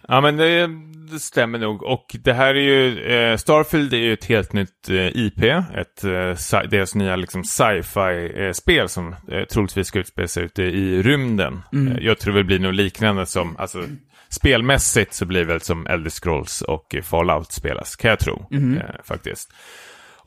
Ja, 0.09 0.21
men 0.21 0.37
det, 0.37 0.67
det 1.13 1.19
stämmer 1.19 1.59
nog. 1.59 1.83
Och 1.83 2.17
det 2.25 2.33
här 2.33 2.55
är 2.55 2.61
ju, 2.61 3.05
eh, 3.05 3.37
Starfield 3.37 3.95
är 3.95 3.99
ju 3.99 4.13
ett 4.13 4.25
helt 4.25 4.53
nytt 4.53 4.89
eh, 4.89 5.07
IP. 5.17 5.43
Ett, 5.75 6.05
eh, 6.05 6.69
deras 6.71 6.95
nya 6.95 7.17
liksom 7.17 7.45
sci-fi-spel 7.45 8.89
som 8.89 9.17
eh, 9.33 9.45
troligtvis 9.45 9.87
ska 9.87 9.99
utspela 9.99 10.29
sig 10.29 10.45
ute 10.45 10.63
i 10.63 11.03
rymden. 11.03 11.63
Eh, 11.73 12.05
jag 12.05 12.19
tror 12.19 12.35
det 12.35 12.45
blir 12.45 12.59
något 12.59 12.75
liknande 12.75 13.27
som, 13.27 13.57
alltså 13.57 13.85
spelmässigt 14.29 15.15
så 15.15 15.27
blir 15.27 15.41
det 15.41 15.47
väl 15.47 15.61
som 15.61 15.87
Elder 15.87 16.11
Scrolls 16.11 16.63
och 16.63 16.95
eh, 16.95 17.03
Fallout 17.03 17.53
spelas, 17.53 17.97
kan 17.97 18.09
jag 18.11 18.19
tro. 18.19 18.47
Eh, 18.77 18.95
faktiskt. 19.05 19.53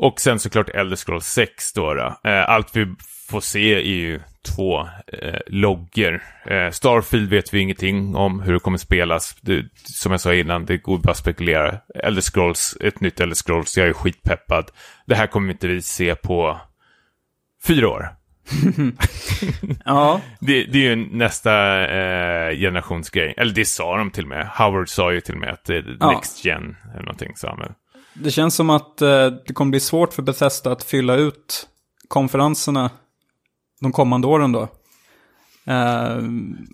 Och 0.01 0.21
sen 0.21 0.39
såklart 0.39 0.69
Elder 0.69 0.95
Scrolls 0.95 1.25
6 1.25 1.73
då. 1.73 1.93
då. 1.93 2.29
Eh, 2.29 2.49
allt 2.49 2.75
vi 2.75 2.87
får 3.29 3.41
se 3.41 3.75
är 3.75 3.79
ju 3.79 4.19
två 4.55 4.79
eh, 5.07 5.39
loggor. 5.47 6.21
Eh, 6.45 6.69
Starfield 6.71 7.29
vet 7.29 7.53
vi 7.53 7.59
ingenting 7.59 8.15
om 8.15 8.39
hur 8.41 8.53
det 8.53 8.59
kommer 8.59 8.77
spelas. 8.77 9.35
Det, 9.41 9.63
som 9.83 10.11
jag 10.11 10.21
sa 10.21 10.33
innan, 10.33 10.65
det 10.65 10.77
går 10.77 10.97
bara 10.97 11.11
att 11.11 11.17
spekulera. 11.17 11.77
Elder 12.03 12.21
Scrolls, 12.21 12.77
ett 12.81 12.99
nytt 13.01 13.19
Elder 13.19 13.35
Scrolls, 13.35 13.77
jag 13.77 13.87
är 13.87 13.93
skitpeppad. 13.93 14.71
Det 15.05 15.15
här 15.15 15.27
kommer 15.27 15.51
inte 15.51 15.67
vi 15.67 15.81
se 15.81 16.15
på 16.15 16.57
fyra 17.67 17.89
år. 17.89 18.09
Ja, 19.85 20.21
Det, 20.39 20.63
det 20.63 20.77
är 20.85 20.89
ju 20.89 20.95
nästa 20.95 21.81
eh, 21.87 22.57
generationsgrej. 22.57 23.33
Eller 23.37 23.53
det 23.53 23.65
sa 23.65 23.97
de 23.97 24.11
till 24.11 24.23
och 24.23 24.29
med. 24.29 24.47
Howard 24.47 24.89
sa 24.89 25.13
ju 25.13 25.21
till 25.21 25.33
och 25.35 25.39
med 25.41 25.49
att 25.49 25.65
det 25.65 25.75
är 25.75 25.97
Ja. 25.99 26.11
next 26.11 26.45
gen 26.45 26.77
eller 26.93 27.03
någonting. 27.03 27.33
Han 27.43 27.59
väl. 27.59 27.71
Det 28.13 28.31
känns 28.31 28.55
som 28.55 28.69
att 28.69 29.01
eh, 29.01 29.27
det 29.47 29.53
kommer 29.53 29.71
bli 29.71 29.79
svårt 29.79 30.13
för 30.13 30.21
Bethesda 30.21 30.71
att 30.71 30.83
fylla 30.83 31.15
ut 31.15 31.67
konferenserna 32.07 32.89
de 33.81 33.91
kommande 33.91 34.27
åren 34.27 34.51
då. 34.51 34.61
Eh, 35.65 36.17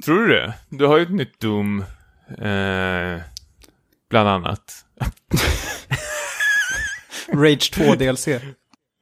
Tror 0.06 0.20
du 0.20 0.28
det? 0.28 0.54
Du 0.70 0.86
har 0.86 0.98
ju 0.98 1.04
ett 1.04 1.12
nytt 1.12 1.40
Doom, 1.40 1.80
eh, 2.38 3.22
bland 4.10 4.30
annat. 4.30 4.86
Rage 7.34 7.72
2 7.74 7.96
DLC. 7.96 8.28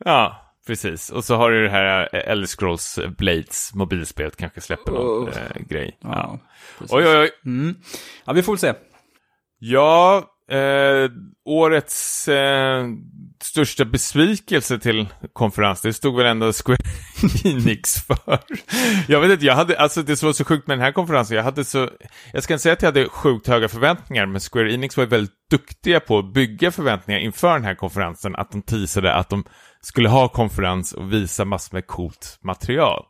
Ja, 0.06 0.42
precis. 0.68 1.10
Och 1.10 1.26
så 1.26 1.36
har 1.36 1.52
du 1.52 1.64
det 1.64 1.70
här 1.70 2.10
eh, 2.14 2.32
Elder 2.32 2.48
Scrolls 2.48 3.00
Blades, 3.18 3.74
mobilspelet 3.74 4.38
kanske 4.38 4.62
släpper 4.62 4.92
någon 4.92 5.24
Oh. 5.24 5.30
eh, 5.38 5.62
grej. 5.70 5.98
Ja. 6.02 6.40
Ja. 6.80 6.86
Oj, 6.90 7.08
oj, 7.08 7.18
oj. 7.18 7.30
Mm. 7.46 7.76
ja, 8.26 8.34
vi 8.34 8.44
får 8.44 8.54
väl 8.54 8.60
se. 8.60 8.74
Ja, 9.60 10.24
eh, 10.52 11.12
årets 11.46 12.28
eh, 12.28 12.86
största 13.44 13.86
besvikelse 13.86 14.80
till 14.80 15.08
konferens, 15.34 15.82
det 15.82 15.94
stod 15.94 16.18
väl 16.18 16.26
ändå 16.26 16.54
Square 16.54 16.78
Enix 17.44 18.06
för. 18.06 18.40
Jag 19.08 19.22
vet 19.22 19.32
inte, 19.32 19.46
jag 19.46 19.56
hade, 19.56 19.80
alltså 19.80 20.02
det 20.02 20.16
som 20.16 20.28
var 20.28 20.34
så 20.34 20.46
sjukt 20.46 20.68
med 20.68 20.78
den 20.78 20.86
här 20.86 20.92
konferensen, 20.92 21.38
jag 21.38 21.44
hade 21.44 21.66
så, 21.66 21.90
jag 22.34 22.44
ska 22.44 22.54
inte 22.54 22.64
säga 22.64 22.74
att 22.74 22.82
jag 22.82 22.88
hade 22.88 23.10
sjukt 23.10 23.48
höga 23.48 23.68
förväntningar, 23.68 24.26
men 24.26 24.42
Square 24.42 24.74
Enix 24.74 24.98
var 24.98 25.04
ju 25.04 25.10
väldigt 25.10 25.50
duktiga 25.52 26.00
på 26.00 26.20
att 26.20 26.34
bygga 26.34 26.72
förväntningar 26.72 27.20
inför 27.20 27.54
den 27.54 27.64
här 27.64 27.76
konferensen, 27.76 28.36
att 28.36 28.52
de 28.52 28.62
teasade 28.62 29.14
att 29.14 29.30
de 29.30 29.44
skulle 29.82 30.10
ha 30.10 30.28
konferens 30.28 30.94
och 30.94 31.14
visa 31.14 31.46
massor 31.46 31.76
med 31.76 31.88
coolt 31.88 32.40
material. 32.42 33.06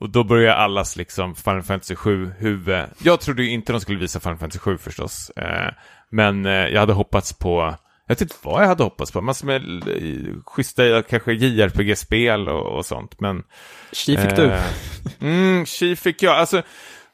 Och 0.00 0.10
då 0.10 0.24
börjar 0.24 0.54
allas 0.54 0.96
liksom 0.96 1.34
Final 1.34 1.62
Fantasy 1.62 1.94
7 1.94 2.32
huvud. 2.38 2.84
Jag 3.02 3.20
trodde 3.20 3.42
ju 3.42 3.50
inte 3.50 3.72
de 3.72 3.80
skulle 3.80 3.98
visa 3.98 4.20
Final 4.20 4.38
Fantasy 4.38 4.58
7 4.58 4.78
förstås. 4.78 5.30
Eh, 5.30 5.72
men 6.10 6.46
eh, 6.46 6.52
jag 6.52 6.80
hade 6.80 6.92
hoppats 6.92 7.32
på, 7.32 7.74
jag 8.06 8.14
vet 8.14 8.20
inte 8.20 8.34
vad 8.42 8.62
jag 8.62 8.68
hade 8.68 8.82
hoppats 8.82 9.12
på, 9.12 9.20
massor 9.20 9.46
med 9.46 9.62
eh, 9.88 10.34
schyssta 10.46 11.02
kanske 11.02 11.32
JRPG-spel 11.32 12.48
och, 12.48 12.76
och 12.76 12.86
sånt. 12.86 13.20
Men 13.20 13.42
Tji 13.92 14.16
fick 14.16 14.36
du. 14.36 14.44
Eh, 14.44 14.62
Mm, 15.20 15.66
tji 15.66 15.96
fick 15.96 16.22
jag. 16.22 16.36
Alltså, 16.36 16.62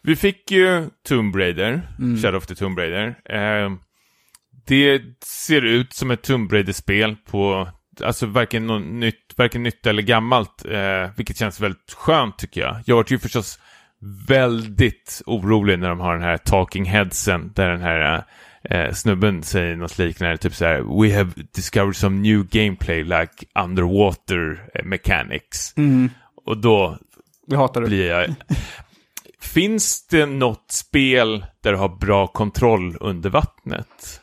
vi 0.03 0.17
fick 0.17 0.51
ju 0.51 0.89
Tomb 1.09 1.37
Raider, 1.37 1.83
Mm. 1.99 2.23
Shadow 2.23 2.37
of 2.37 2.47
the 2.47 2.55
Tomb 2.55 2.79
Raider. 2.79 3.15
Eh, 3.25 3.73
det 4.67 5.03
ser 5.25 5.63
ut 5.65 5.93
som 5.93 6.11
ett 6.11 6.23
Tomb 6.23 6.53
Raider-spel 6.53 7.17
på, 7.31 7.69
alltså 8.03 8.27
varken 8.27 8.67
något 8.67 8.87
nytt, 8.87 9.35
varken 9.37 9.63
nytt 9.63 9.87
eller 9.87 10.03
gammalt, 10.03 10.65
eh, 10.71 11.11
vilket 11.17 11.39
känns 11.39 11.61
väldigt 11.61 11.93
skönt 11.97 12.39
tycker 12.39 12.61
jag. 12.61 12.77
Jag 12.87 12.97
var 12.97 13.05
ju 13.09 13.19
förstås 13.19 13.59
väldigt 14.29 15.23
orolig 15.27 15.79
när 15.79 15.89
de 15.89 16.01
har 16.01 16.15
den 16.15 16.23
här 16.23 16.37
talking 16.37 16.85
headsen, 16.85 17.53
där 17.55 17.71
den 17.71 17.81
här 17.81 18.25
eh, 18.71 18.93
snubben 18.93 19.43
säger 19.43 19.77
något 19.77 19.99
liknande, 19.99 20.37
typ 20.37 20.55
så 20.55 20.65
här, 20.65 21.03
We 21.03 21.17
have 21.17 21.31
discovered 21.55 21.97
some 21.97 22.21
new 22.21 22.45
gameplay 22.47 23.05
like 23.05 23.47
underwater 23.65 24.69
eh, 24.75 24.85
mechanics. 24.85 25.75
Mm. 25.77 26.11
Och 26.47 26.59
då 26.59 26.99
Vi 27.47 27.57
hatar 27.57 27.81
det. 27.81 27.87
blir 27.87 28.07
jag... 28.09 28.35
Finns 29.41 30.07
det 30.07 30.27
något 30.27 30.71
spel 30.71 31.47
där 31.63 31.73
du 31.73 31.79
har 31.79 31.89
bra 31.89 32.27
kontroll 32.27 32.97
under 33.01 33.31
vattnet? 33.31 34.21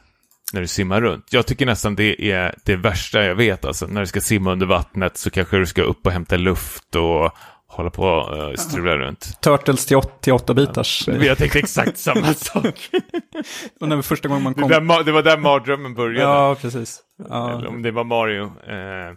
När 0.54 0.62
du 0.62 0.68
simmar 0.68 1.02
runt. 1.02 1.34
Jag 1.34 1.48
tycker 1.48 1.66
nästan 1.66 1.96
det 1.96 2.32
är 2.32 2.56
det 2.66 2.76
värsta 2.76 3.24
jag 3.24 3.36
vet. 3.36 3.66
Alltså, 3.66 3.88
när 3.88 4.02
du 4.02 4.08
ska 4.08 4.22
simma 4.22 4.52
under 4.52 4.66
vattnet 4.66 5.18
så 5.18 5.30
kanske 5.30 5.58
du 5.58 5.66
ska 5.66 5.82
upp 5.82 6.06
och 6.06 6.12
hämta 6.12 6.38
luft 6.38 6.96
och 6.96 7.32
hålla 7.72 7.90
på 7.90 8.04
och 8.04 8.50
uh, 8.50 8.54
strula 8.56 8.98
runt. 8.98 9.42
Turtles 9.42 9.86
till 9.86 9.98
8, 9.98 10.10
till 10.22 10.34
8 10.34 10.54
bitars. 10.54 11.08
Jag 11.08 11.38
tänkte 11.38 11.60
exakt 11.60 11.98
samma 11.98 12.34
sak. 12.34 12.90
Och 13.82 13.88
när 13.88 14.02
första 14.02 14.28
gången 14.28 14.44
man 14.44 14.54
Det, 14.54 14.62
kom. 14.62 14.70
där, 14.70 14.82
ma- 14.82 15.04
det 15.04 15.12
var 15.12 15.24
där 15.24 15.38
mardrömmen 15.38 15.94
började. 15.94 16.22
Ja, 16.34 16.56
precis. 16.62 17.00
Ja. 17.30 17.52
Eller 17.58 17.68
om 17.68 17.82
det 17.82 17.92
var 17.92 18.04
Mario. 18.04 18.44
Eh, 18.44 19.14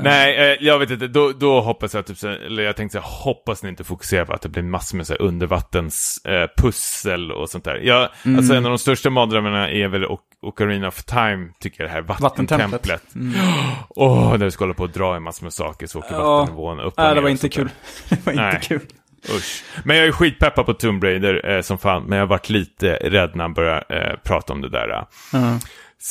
Nej, 0.00 0.36
eh, 0.52 0.56
jag 0.60 0.78
vet 0.78 0.90
inte. 0.90 1.06
Då, 1.08 1.32
då 1.32 1.60
hoppas 1.60 1.94
jag 1.94 2.06
typ 2.06 2.22
eller 2.24 2.62
jag 2.62 2.76
tänkte 2.76 2.98
så 2.98 3.02
här, 3.04 3.10
hoppas 3.24 3.62
ni 3.62 3.68
inte 3.68 3.84
fokuserar 3.84 4.24
på 4.24 4.32
att 4.32 4.42
det 4.42 4.48
blir 4.48 4.62
massor 4.62 4.96
med 4.96 5.06
så 5.06 5.12
här 5.12 5.22
undervattens 5.22 6.20
eh, 6.24 7.30
och 7.30 7.50
sånt 7.50 7.64
där. 7.64 7.74
Jag, 7.76 8.08
Mm. 8.24 8.38
Alltså 8.38 8.54
en 8.54 8.64
av 8.64 8.70
de 8.70 8.78
största 8.78 9.10
mardrömmarna 9.10 9.70
är 9.70 9.88
väl 9.88 10.04
O- 10.04 10.18
Ocarina 10.42 10.88
of 10.88 11.04
Time, 11.04 11.48
tycker 11.60 11.82
jag, 11.82 11.90
det 11.90 11.94
här 11.94 12.02
Vattentemplet. 12.20 13.14
Mm. 13.14 13.34
Åh, 13.88 14.30
där 14.32 14.44
du 14.44 14.50
ska 14.50 14.64
hålla 14.64 14.74
på 14.74 14.82
och 14.82 14.90
dra 14.90 15.16
i 15.16 15.20
massor 15.20 15.44
med 15.44 15.52
saker 15.52 15.86
så 15.86 15.98
åker 15.98 16.14
Ja. 16.14 16.38
vattennivån 16.38 16.80
upp 16.80 16.86
och 16.86 16.94
Nej, 16.96 17.08
det 17.08 17.14
ner 17.14 17.20
var 17.20 17.26
och 17.28 17.30
inte 17.30 17.48
kul. 17.48 17.68
det 18.08 18.26
var 18.26 18.32
inte 18.32 18.42
Nej. 18.44 18.60
kul. 18.62 18.80
Usch. 19.36 19.64
Men 19.84 19.96
jag 19.96 20.06
är 20.06 20.12
skitpeppad 20.12 20.66
på 20.66 20.74
Tomb 20.74 21.04
Raider 21.04 21.50
eh, 21.50 21.60
som 21.60 21.78
fan, 21.78 22.02
men 22.04 22.18
jag 22.18 22.22
har 22.26 22.28
varit 22.30 22.50
lite 22.50 22.92
rädd 22.94 23.30
när 23.36 23.44
han 23.44 23.54
började 23.54 23.84
eh, 23.96 24.16
prata 24.24 24.52
om 24.52 24.60
det 24.60 24.68
där. 24.70 24.88
eh. 24.90 25.02
Ja. 25.32 25.58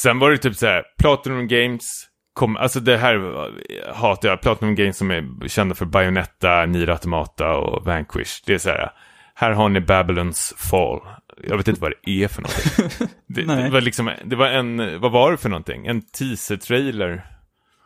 Sen 0.04 0.20
var 0.20 0.32
det 0.32 0.38
typ 0.38 0.56
så 0.56 0.66
här, 0.66 0.84
Platinum 1.00 1.48
Games, 1.48 2.04
kom, 2.36 2.58
alltså 2.58 2.80
det 2.80 2.98
här 2.98 3.48
hatar 3.94 4.30
jag, 4.30 4.42
Platinum 4.42 4.76
Games 4.76 4.98
som 4.98 5.12
är 5.12 5.48
kända 5.48 5.76
för 5.76 5.86
Bayonetta, 5.86 6.66
Nier 6.66 6.90
Automata 6.90 7.58
och 7.58 7.86
Vanquish. 7.86 8.44
Det 8.46 8.54
är 8.54 8.58
så 8.58 8.70
här, 8.70 8.92
här 9.36 9.52
har 9.52 9.70
ni 9.70 9.80
Babylons 9.80 10.54
Fall. 10.58 11.00
Jag 11.48 11.58
vet 11.58 11.68
inte 11.68 11.82
vad 11.82 11.94
det 12.04 12.24
är 12.24 12.28
för 12.28 12.42
någonting. 12.42 13.08
Det, 13.28 13.46
Nej. 13.46 13.64
det 13.64 13.70
var 13.70 13.82
liksom, 13.82 14.12
det 14.26 14.36
var 14.36 14.48
en, 14.48 15.02
vad 15.02 15.12
var 15.12 15.32
det 15.32 15.38
för 15.38 15.50
någonting? 15.50 15.88
En 15.88 16.02
teaser-trailer. 16.02 17.26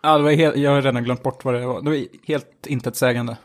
Ja, 0.03 0.17
det 0.17 0.23
var 0.23 0.31
helt, 0.31 0.57
jag 0.57 0.71
har 0.71 0.81
redan 0.81 1.03
glömt 1.03 1.23
bort 1.23 1.45
vad 1.45 1.53
det 1.53 1.65
var. 1.65 1.81
Det 1.81 1.89
var 1.89 2.27
helt 2.27 2.67
intetsägande. 2.67 3.37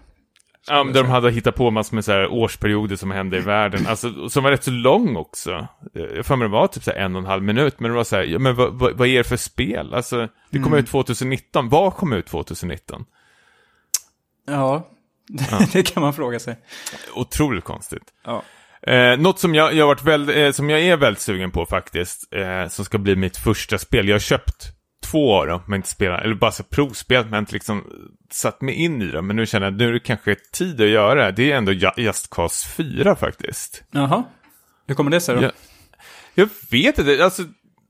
Ja, 0.66 0.84
där 0.84 1.02
de 1.02 1.10
hade 1.10 1.30
hittat 1.30 1.54
på 1.54 1.70
massor 1.70 1.94
med 1.94 2.04
så 2.04 2.12
här 2.12 2.28
årsperioder 2.32 2.96
som 2.96 3.10
hände 3.10 3.36
i 3.36 3.40
världen. 3.40 3.86
Alltså, 3.86 4.28
som 4.28 4.44
var 4.44 4.50
rätt 4.50 4.64
så 4.64 4.70
lång 4.70 5.16
också. 5.16 5.66
Jag 5.92 6.26
för 6.26 6.36
mig 6.36 6.48
det 6.48 6.52
var 6.52 6.66
typ 6.66 6.82
så 6.82 6.92
en 6.92 7.14
och 7.14 7.20
en 7.20 7.26
halv 7.26 7.42
minut. 7.42 7.80
Men 7.80 7.90
det 7.90 7.96
var 7.96 8.04
så 8.04 8.16
här, 8.16 8.22
ja, 8.22 8.38
men 8.38 8.54
vad, 8.54 8.72
vad, 8.72 8.92
vad 8.92 9.08
är 9.08 9.18
det 9.18 9.24
för 9.24 9.36
spel? 9.36 9.94
Alltså, 9.94 10.28
det 10.50 10.58
kom 10.58 10.74
ut 10.74 10.86
2019. 10.86 11.68
Vad 11.68 11.94
kom 11.94 12.12
ut 12.12 12.26
2019? 12.26 13.04
Ja, 14.46 14.88
det 15.72 15.82
kan 15.82 16.02
man 16.02 16.14
fråga 16.14 16.40
sig. 16.40 16.56
Otroligt 17.14 17.64
konstigt. 17.64 18.12
Ja. 18.24 18.42
Eh, 18.86 19.18
något 19.18 19.38
som 19.38 19.54
jag, 19.54 19.74
jag, 19.74 19.86
varit 19.86 20.02
väldigt, 20.04 20.36
eh, 20.36 20.50
som 20.50 20.70
jag 20.70 20.80
är 20.80 20.96
väldigt 20.96 21.22
sugen 21.22 21.50
på 21.50 21.66
faktiskt, 21.66 22.32
eh, 22.32 22.68
som 22.68 22.84
ska 22.84 22.98
bli 22.98 23.16
mitt 23.16 23.36
första 23.36 23.78
spel. 23.78 24.08
Jag 24.08 24.14
har 24.14 24.20
köpt 24.20 24.72
två 25.04 25.34
av 25.40 25.46
dem, 25.46 25.60
men 25.66 25.76
inte 25.76 25.88
spelat, 25.88 26.22
eller 26.22 26.34
bara 26.34 26.52
så 26.52 26.62
provspelat, 26.62 27.30
men 27.30 27.38
inte 27.38 27.52
liksom 27.52 27.84
satt 28.30 28.60
mig 28.60 28.74
in 28.74 29.02
i 29.02 29.06
dem. 29.06 29.26
Men 29.26 29.36
nu 29.36 29.46
känner 29.46 29.66
jag 29.66 29.72
att 29.74 29.78
nu 29.78 29.88
är 29.88 29.92
det 29.92 30.00
kanske 30.00 30.34
tid 30.52 30.80
att 30.80 30.88
göra 30.88 31.24
det. 31.24 31.32
Det 31.32 31.52
är 31.52 31.56
ändå 31.56 31.72
Ju- 31.72 31.90
Just 31.96 32.30
Cause 32.30 32.68
4 32.68 33.16
faktiskt. 33.16 33.82
Jaha. 33.90 34.24
Hur 34.86 34.94
kommer 34.94 35.10
det 35.10 35.20
sig 35.20 35.34
då? 35.36 35.42
Ja. 35.42 35.50
Jag 36.34 36.48
vet 36.70 36.98
inte, 36.98 37.24
alltså 37.24 37.42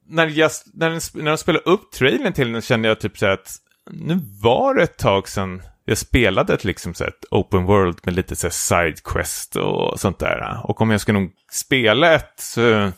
när, 0.09 0.27
just, 0.27 0.67
när, 0.75 0.91
den, 0.91 1.01
när 1.15 1.31
de 1.31 1.39
spelade 1.39 1.65
upp 1.65 1.93
trailern 1.93 2.33
till 2.33 2.53
den 2.53 2.63
kände 2.63 2.89
jag 2.89 3.01
typ 3.01 3.19
så 3.19 3.27
att 3.27 3.57
nu 3.91 4.21
var 4.43 4.75
det 4.75 4.83
ett 4.83 4.99
tag 4.99 5.29
sedan 5.29 5.63
jag 5.85 5.99
spelade 5.99 6.55
ett 6.55 6.65
liksom 6.65 6.95
så 6.95 7.05
ett 7.05 7.25
open 7.31 7.65
world 7.65 7.99
med 8.03 8.15
lite 8.15 8.37
så 8.37 8.51
sidequest 8.51 9.57
och 9.57 10.01
sånt 10.01 10.19
där. 10.19 10.61
Och 10.65 10.81
om 10.81 10.91
jag 10.91 11.01
ska 11.01 11.13
nog 11.13 11.33
spela 11.53 12.15
ett 12.15 12.35
så 12.37 12.91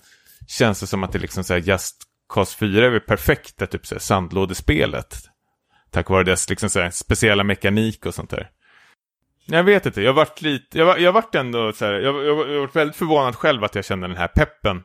känns 0.48 0.80
det 0.80 0.86
som 0.86 1.04
att 1.04 1.12
det 1.12 1.18
liksom 1.18 1.44
så 1.44 1.52
här 1.52 1.60
Just 1.60 1.96
CAS 2.28 2.54
4 2.54 2.86
är 2.86 2.90
väl 2.90 3.00
perfekta 3.00 3.66
typ 3.66 3.86
så 3.86 3.94
här 3.94 4.00
sandlådespelet. 4.00 5.16
Tack 5.90 6.10
vare 6.10 6.24
dess 6.24 6.50
liksom 6.50 6.70
så 6.70 6.80
här 6.80 6.90
speciella 6.90 7.44
mekanik 7.44 8.06
och 8.06 8.14
sånt 8.14 8.30
där. 8.30 8.50
Jag 9.46 9.64
vet 9.64 9.86
inte, 9.86 10.02
jag 10.02 10.10
har 10.10 10.16
varit 10.16 10.42
lite, 10.42 10.78
jag, 10.78 10.86
var, 10.86 10.96
jag 10.96 11.12
varit 11.12 11.34
ändå 11.34 11.72
så 11.72 11.84
här, 11.84 11.92
jag, 11.92 12.24
jag, 12.24 12.50
jag 12.50 12.60
varit 12.60 12.76
väldigt 12.76 12.96
förvånad 12.96 13.36
själv 13.36 13.64
att 13.64 13.74
jag 13.74 13.84
kände 13.84 14.08
den 14.08 14.16
här 14.16 14.28
peppen. 14.28 14.84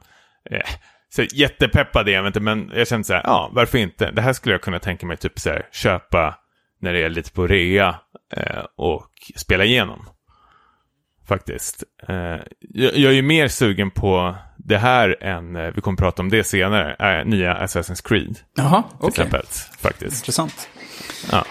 Eh, 0.52 0.70
så 1.10 1.24
jättepeppad 1.24 2.10
är 2.10 2.14
jag 2.14 2.28
inte, 2.28 2.40
men 2.40 2.72
jag 2.76 2.88
kände 2.88 3.04
så 3.04 3.14
här, 3.14 3.22
ja, 3.24 3.50
varför 3.54 3.78
inte? 3.78 4.12
Det 4.12 4.22
här 4.22 4.34
skulle 4.34 4.54
jag 4.54 4.62
kunna 4.62 4.80
tänka 4.80 5.06
mig 5.06 5.18
typ 5.18 5.40
så 5.40 5.50
här, 5.50 5.68
köpa 5.72 6.36
när 6.80 6.94
det 6.94 7.04
är 7.04 7.10
lite 7.10 7.32
på 7.32 7.48
rea 7.48 8.00
eh, 8.34 8.64
och 8.76 9.12
spela 9.36 9.64
igenom. 9.64 10.10
Faktiskt. 11.28 11.84
Eh, 12.08 12.16
jag, 12.60 12.98
jag 12.98 13.12
är 13.12 13.16
ju 13.16 13.22
mer 13.22 13.48
sugen 13.48 13.92
på 13.92 14.36
det 14.66 14.78
här 14.78 15.24
än, 15.24 15.56
eh, 15.56 15.72
vi 15.76 15.82
kommer 15.82 15.98
prata 15.98 16.22
om 16.22 16.30
det 16.30 16.44
senare, 16.44 17.20
eh, 17.20 17.26
nya 17.26 17.54
Assassin's 17.58 18.08
Creed. 18.08 18.38
Jaha, 18.56 18.84
okej. 18.98 19.08
exempel, 19.10 19.46
faktiskt. 19.80 20.16
Intressant. 20.16 20.70
Ja. 21.32 21.46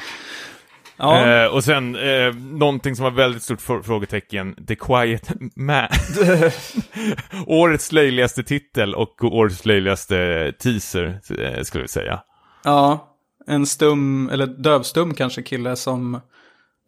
Ja, 0.96 1.26
Eh, 1.26 1.46
och 1.46 1.64
sen 1.64 1.96
eh, 1.96 2.34
någonting 2.34 2.96
som 2.96 3.04
var 3.04 3.10
väldigt 3.10 3.42
stort 3.42 3.60
frågetecken, 3.60 4.54
The 4.68 4.74
Quiet 4.76 5.30
Man. 5.56 5.88
årets 7.46 7.92
löjligaste 7.92 8.42
titel 8.42 8.94
och 8.94 9.24
årets 9.24 9.64
löjligaste 9.66 10.52
teaser, 10.58 11.20
eh, 11.38 11.62
skulle 11.62 11.82
vi 11.82 11.88
säga. 11.88 12.20
ja, 12.64 13.06
en 13.46 13.66
stum, 13.66 14.28
eller 14.32 14.46
dövstum 14.46 15.14
kanske 15.14 15.42
kille 15.42 15.76
som 15.76 16.20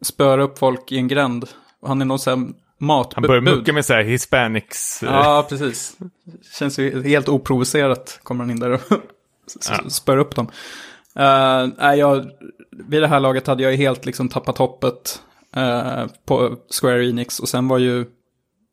spör 0.03 0.37
upp 0.37 0.59
folk 0.59 0.91
i 0.91 0.97
en 0.97 1.07
gränd. 1.07 1.45
Han 1.85 2.01
är 2.01 2.05
någon 2.05 2.19
sån 2.19 2.53
matbud. 2.83 3.13
Han 3.15 3.27
börjar 3.27 3.41
mucka 3.41 3.73
med 3.73 3.85
så 3.85 3.93
här 3.93 4.03
hispanics. 4.03 5.03
eh, 5.03 5.09
Ja, 5.09 5.45
precis. 5.49 5.97
Känns 6.59 6.79
ju 6.79 7.03
helt 7.03 7.29
oprovocerat 7.29 8.19
kommer 8.23 8.43
han 8.43 8.51
in 8.51 8.59
där 8.59 8.71
och 8.71 8.81
Ja. 9.69 9.89
spör 9.89 10.17
upp 10.17 10.35
dem. 10.35 10.45
Uh, 11.19 11.73
nej, 11.77 11.99
jag, 11.99 12.25
vid 12.89 13.01
det 13.01 13.07
här 13.07 13.19
laget 13.19 13.47
hade 13.47 13.63
jag 13.63 13.71
ju 13.71 13.77
helt 13.77 14.05
liksom 14.05 14.29
tappat 14.29 14.57
hoppet 14.57 15.21
eh, 15.55 16.05
på 16.25 16.57
Square 16.81 17.05
Enix 17.09 17.39
och 17.39 17.49
sen 17.49 17.67
var 17.67 17.77
ju 17.77 18.05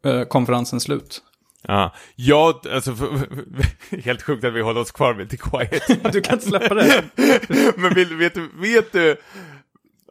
eh, 0.04 0.22
konferensen 0.22 0.80
slut. 0.80 1.22
Ja, 1.62 1.94
jag, 2.16 2.54
alltså, 2.72 2.94
helt 4.04 4.22
sjukt 4.22 4.44
att 4.44 4.52
vi 4.54 4.60
håller 4.60 4.80
oss 4.80 4.90
kvar 4.92 5.14
vid 5.14 5.30
The 5.30 5.36
Quiet. 5.36 5.82
Du 6.12 6.20
kan 6.20 6.34
inte 6.34 6.46
släppa 6.48 6.74
det. 6.74 7.04
Men 7.76 7.94
vill, 7.94 8.14
vet 8.16 8.34
du, 8.34 8.48
vet 8.60 8.92
du, 8.92 9.16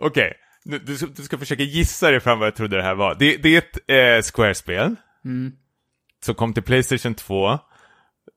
okej, 0.02 0.34
nu- 0.34 0.34
du, 0.78 0.98
ska- 0.98 1.08
du 1.08 1.24
ska 1.24 1.38
försöka 1.38 1.64
gissa 1.64 2.12
dig 2.12 2.20
fram 2.20 2.40
vad 2.40 2.48
jag 2.48 2.56
trodde 2.56 2.78
det 2.78 2.84
här 2.84 2.96
var. 2.96 3.16
Det, 3.20 3.38
det 3.38 3.56
är 3.56 3.58
ett 3.58 3.78
eh, 4.28 4.32
Square-spel. 4.32 4.96
Mm. 5.26 5.52
som 6.26 6.36
kom 6.36 6.54
till 6.54 6.64
Playstation 6.64 7.16
2. 7.16 7.60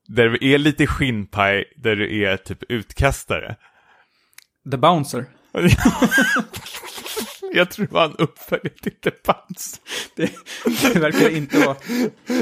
Där 0.07 0.29
det 0.29 0.43
är 0.45 0.57
lite 0.57 0.87
skinnpaj, 0.87 1.65
där 1.77 1.95
du 1.95 2.23
är 2.23 2.37
typ 2.37 2.63
utkastare. 2.69 3.55
The 4.71 4.77
Bouncer. 4.77 5.25
Jag 7.55 7.71
tror 7.71 7.85
det 7.85 7.93
var 7.93 8.05
en 8.05 8.15
uppföljare 8.17 8.69
till 8.69 8.91
The 8.91 9.11
Bounce. 9.25 9.77
Det, 10.15 10.31
det 10.93 10.99
verkar 10.99 11.29
inte 11.29 11.59
vara. 11.59 11.75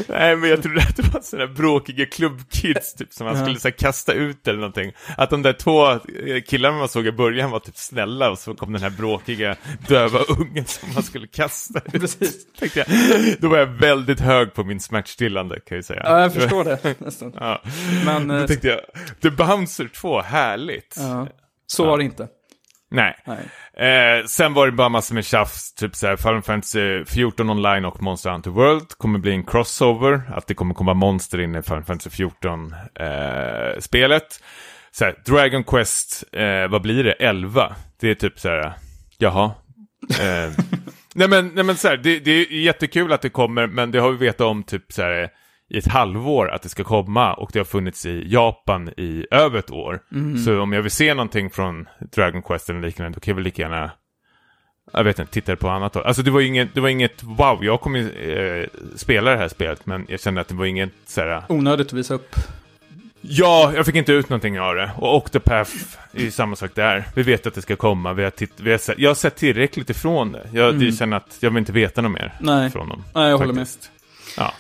Nej, 0.08 0.36
men 0.36 0.50
jag 0.50 0.64
trodde 0.64 0.82
att 0.82 0.96
det 0.96 1.14
var 1.14 1.22
sådana 1.22 1.54
bråkiga 1.54 2.06
klubbkids 2.06 2.94
typ 2.94 3.14
som 3.14 3.26
man 3.26 3.36
Ja. 3.38 3.44
skulle 3.44 3.60
så 3.60 3.68
här, 3.68 3.76
kasta 3.78 4.14
ut 4.14 4.48
eller 4.48 4.60
någonting. 4.60 4.92
Att 5.18 5.30
de 5.30 5.42
där 5.42 5.54
två 5.54 5.92
eh, 5.92 6.00
killarna 6.48 6.78
man 6.78 6.90
såg 6.90 7.08
i 7.08 7.12
början 7.12 7.52
var 7.52 7.60
typ 7.60 7.78
snälla 7.78 8.30
och 8.32 8.40
så 8.40 8.54
kom 8.56 8.74
den 8.74 8.82
här 8.82 8.90
bråkiga 8.90 9.56
döva 9.88 10.20
ungen 10.20 10.66
som 10.66 10.94
man 10.94 11.04
skulle 11.04 11.28
kasta 11.28 11.80
ut. 11.86 11.92
Precis. 12.02 12.54
Tänkte 12.60 12.80
jag. 12.80 12.88
Då 13.40 13.48
var 13.50 13.58
jag 13.58 13.66
väldigt 13.68 14.20
hög 14.20 14.54
på 14.54 14.64
min 14.64 14.80
smärtstillande 14.80 15.60
kan 15.60 15.76
jag 15.76 15.86
säga. 15.86 16.02
Ja, 16.04 16.22
jag 16.22 16.34
förstår 16.34 16.64
det 16.64 17.00
nästan. 17.00 17.34
Ja. 17.40 17.62
Men 18.06 18.28
Då 18.28 18.36
eh, 18.36 18.46
tänkte 18.46 18.68
jag, 18.68 18.80
The 19.22 19.30
Bouncer 19.30 19.88
2, 19.88 20.22
härligt. 20.22 20.96
ja, 20.98 21.28
så 21.68 21.86
var 21.86 21.98
det 21.98 22.04
inte. 22.04 22.28
Nej. 22.92 23.16
Nej. 23.26 23.40
Eh, 23.90 24.26
sen 24.26 24.54
var 24.54 24.66
det 24.66 24.72
bara 24.72 24.90
massor 24.90 25.16
med 25.16 25.26
tjafs, 25.26 25.74
typ 25.74 25.96
såhär 25.96 26.16
Final 26.16 26.42
Fantasy 26.42 27.06
14 27.06 27.50
online 27.50 27.86
och 27.86 28.02
Monster 28.04 28.30
Hunter 28.30 28.52
World 28.52 28.88
kommer 28.98 29.20
bli 29.20 29.32
en 29.32 29.44
crossover, 29.44 30.22
att 30.36 30.48
det 30.48 30.54
kommer 30.54 30.74
komma 30.74 30.94
monster 30.94 31.40
in 31.40 31.56
i 31.56 31.62
Final 31.62 31.84
Fantasy 31.84 32.10
14 32.10 32.76
eh. 33.00 34.20
Såhär, 34.94 35.16
Dragon 35.26 35.64
Quest, 35.64 36.24
eh, 36.32 36.68
vad 36.70 36.82
blir 36.82 37.04
det, 37.04 37.12
11? 37.12 37.76
Det 38.00 38.10
är 38.10 38.16
typ 38.16 38.40
såhär, 38.40 38.74
jaha. 39.18 39.52
Eh, 40.10 40.52
nej 41.16 41.28
men, 41.28 41.48
nej 41.48 41.64
men 41.64 41.76
såhär, 41.78 41.98
det, 41.98 42.20
det 42.20 42.32
är 42.32 42.52
jättekul 42.52 43.14
att 43.14 43.22
det 43.22 43.30
kommer, 43.30 43.68
men 43.68 43.92
det 43.92 44.00
har 44.00 44.12
vi 44.12 44.18
vetat 44.18 44.48
om 44.48 44.64
typ 44.64 44.92
såhär 44.92 45.30
i 45.74 45.78
ett 45.78 45.88
halvår 45.88 46.52
att 46.52 46.62
det 46.62 46.70
ska 46.70 46.84
komma 46.84 47.34
och 47.34 47.50
det 47.54 47.60
har 47.60 47.64
funnits 47.66 48.06
i 48.06 48.24
Japan 48.28 48.90
i 48.98 49.26
över 49.32 49.60
ett 49.60 49.72
år. 49.72 50.00
Så 50.46 50.62
om 50.62 50.74
jag 50.74 50.82
vill 50.82 50.92
se 50.92 51.14
någonting 51.14 51.50
från 51.50 51.88
Dragon 52.16 52.42
Quest 52.42 52.70
eller 52.70 52.82
liknande, 52.82 53.16
då 53.18 53.20
kan 53.20 53.32
jag 53.32 53.36
väl 53.36 53.44
lika 53.44 53.62
gärna 53.62 53.92
jag 54.94 55.04
vet 55.04 55.20
inte, 55.20 55.32
titta 55.34 55.56
på 55.56 55.70
annat 55.70 55.96
håll. 55.96 56.04
Alltså 56.04 56.22
det 56.22 56.32
var 56.32 56.42
inget, 56.42 56.74
det 56.74 56.82
var 56.82 56.90
inget 56.90 57.24
wow, 57.24 57.60
jag 57.66 57.82
kommer 57.82 58.00
eh, 58.30 58.66
spela 58.96 59.32
det 59.32 59.38
här 59.38 59.48
spelet, 59.48 59.86
men 59.86 60.06
jag 60.10 60.20
kände 60.22 60.42
att 60.42 60.48
det 60.48 60.56
var 60.56 60.66
inget 60.66 60.92
såhär, 61.06 61.44
Onödigt 61.50 61.88
att 61.88 61.94
visa 61.94 62.14
upp. 62.14 62.36
ja, 63.22 63.72
jag 63.76 63.86
fick 63.86 63.96
inte 63.96 64.12
ut 64.14 64.30
någonting 64.30 64.60
av 64.60 64.76
det. 64.76 64.92
Och 64.98 65.16
Octopath 65.18 65.72
är 66.14 66.22
ju 66.22 66.32
samma 66.32 66.56
sak 66.56 66.72
där. 66.76 67.06
Vi 67.16 67.24
vet 67.24 67.48
att 67.48 67.54
det 67.54 67.62
ska 67.62 67.76
komma, 67.76 68.14
vi 68.14 68.24
har 68.24 68.30
titt, 68.32 68.54
vi 68.60 68.72
har 68.72 68.78
sett, 68.78 69.00
jag 69.00 69.10
har 69.10 69.16
sett 69.16 69.36
tillräckligt 69.36 69.90
ifrån 69.90 70.32
det. 70.32 70.50
Jag 70.54 70.70
Mm. 70.76 70.92
känner 70.92 71.18
att 71.18 71.38
jag 71.40 71.50
vill 71.50 71.58
inte 71.60 71.72
veta 71.72 72.02
något 72.02 72.12
mer 72.12 72.34
Nej, 72.40 72.70
från 72.72 72.90
dem. 72.90 73.04
Nej 73.16 73.30
jag 73.30 73.38
håller 73.38 73.54
med. 73.54 73.68
faktiskt. 73.68 73.92
Ja. 74.38 74.54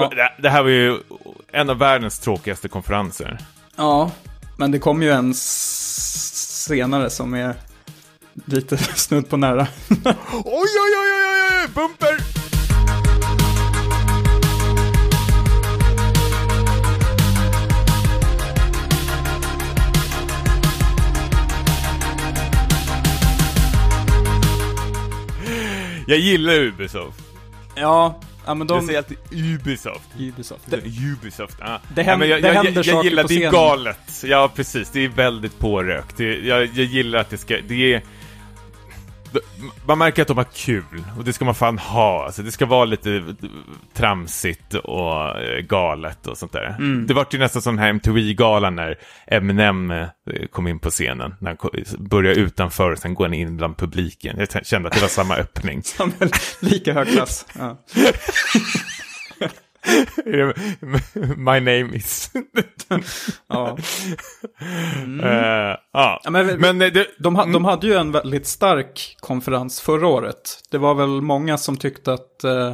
Ja, 0.00 0.28
Det, 0.38 0.48
här 0.48 0.62
var 0.62 0.70
ju 0.70 0.98
en 1.52 1.70
av 1.70 1.78
världens 1.78 2.18
tråkigaste 2.18 2.68
konferenser. 2.68 3.38
ja, 3.76 4.10
men 4.56 4.70
det 4.70 4.78
kommer 4.78 5.06
ju 5.06 5.12
en 5.12 5.34
senare 5.34 7.10
som 7.10 7.34
är 7.34 7.54
lite 8.44 8.76
snudd 8.94 9.28
på 9.30 9.36
nära. 9.36 9.66
Oj, 9.88 10.04
oj, 10.44 10.94
oj, 11.00 11.12
oj, 11.12 11.26
oj, 11.32 11.62
oj, 11.62 11.68
bumper! 11.74 12.42
Jag 26.06 26.18
gillar 26.18 26.54
Ubisoft. 26.54 27.22
Ja, 27.74 28.20
ja 28.46 28.54
men 28.54 28.68
Jag 28.68 28.78
de... 28.78 28.86
säger 28.86 28.98
alltid 28.98 29.18
Ubisoft. 29.30 30.08
Ubisoft. 30.18 30.62
Det, 30.66 30.76
Ubisoft, 31.12 31.56
ja. 31.60 31.80
Det 31.94 32.02
händer- 32.02 32.12
ja, 32.12 32.16
men 32.16 32.28
jag, 32.28 32.42
det 32.42 32.48
jag, 32.48 32.54
händer 32.54 32.72
jag, 32.72 32.84
saker 32.84 32.96
jag 32.96 33.04
gillar, 33.04 33.22
på 33.22 33.28
det 33.28 33.44
är 33.44 33.50
galet. 33.50 34.22
Ja, 34.24 34.50
precis. 34.54 34.90
Det 34.90 35.04
är 35.04 35.08
väldigt 35.08 35.58
pårökt. 35.58 36.16
Det, 36.16 36.38
jag, 36.38 36.60
jag 36.62 36.86
gillar 36.86 37.18
att 37.18 37.30
det 37.30 37.38
ska, 37.38 37.56
det 37.68 37.94
är... 37.94 38.02
Man 39.86 39.98
märker 39.98 40.22
att 40.22 40.28
de 40.28 40.36
har 40.36 40.46
kul, 40.54 41.04
och 41.18 41.24
det 41.24 41.32
ska 41.32 41.44
man 41.44 41.54
fan 41.54 41.78
ha. 41.78 42.24
Alltså, 42.24 42.42
det 42.42 42.52
ska 42.52 42.66
vara 42.66 42.84
lite 42.84 43.24
tramsigt 43.94 44.74
och 44.74 45.40
eh, 45.40 45.60
galet 45.60 46.26
och 46.26 46.38
sånt 46.38 46.52
där. 46.52 46.76
Mm. 46.78 47.06
Det 47.06 47.14
var 47.14 47.26
ju 47.30 47.38
nästan 47.38 47.62
den 47.64 47.78
här 47.78 47.88
MTV-galan 47.88 48.76
när 48.76 48.98
Eminem 49.26 49.90
eh, 49.90 50.06
kom 50.50 50.68
in 50.68 50.78
på 50.78 50.90
scenen. 50.90 51.34
När 51.38 51.56
han 51.60 52.08
började 52.08 52.40
utanför 52.40 52.90
och 52.90 52.98
sen 52.98 53.14
går 53.14 53.24
han 53.24 53.34
in 53.34 53.56
bland 53.56 53.76
publiken. 53.76 54.36
Jag 54.38 54.66
kände 54.66 54.88
att 54.88 54.94
det 54.94 55.00
var 55.00 55.08
samma 55.08 55.36
öppning. 55.36 55.82
lika 56.60 56.92
hög 56.92 57.08
klass. 57.08 57.46
Ja. 57.58 57.78
My 61.36 61.60
name 61.60 61.96
is... 61.96 62.30
Ja. 63.48 63.78
Eh, 65.22 65.76
ja. 65.92 66.20
Ja, 66.24 66.30
men- 66.30 66.60
men 66.60 66.82
eh, 66.82 66.92
det, 66.92 67.06
De, 67.18 67.36
ha, 67.36 67.46
de 67.46 67.64
hade 67.64 67.86
ju 67.86 67.94
en 67.94 68.12
väldigt 68.12 68.46
stark 68.46 69.16
konferens 69.20 69.80
förra 69.80 70.06
året. 70.06 70.60
Det 70.70 70.78
var 70.78 70.94
väl 70.94 71.08
många 71.08 71.58
som 71.58 71.76
tyckte 71.76 72.12
att 72.12 72.44
eh, 72.44 72.72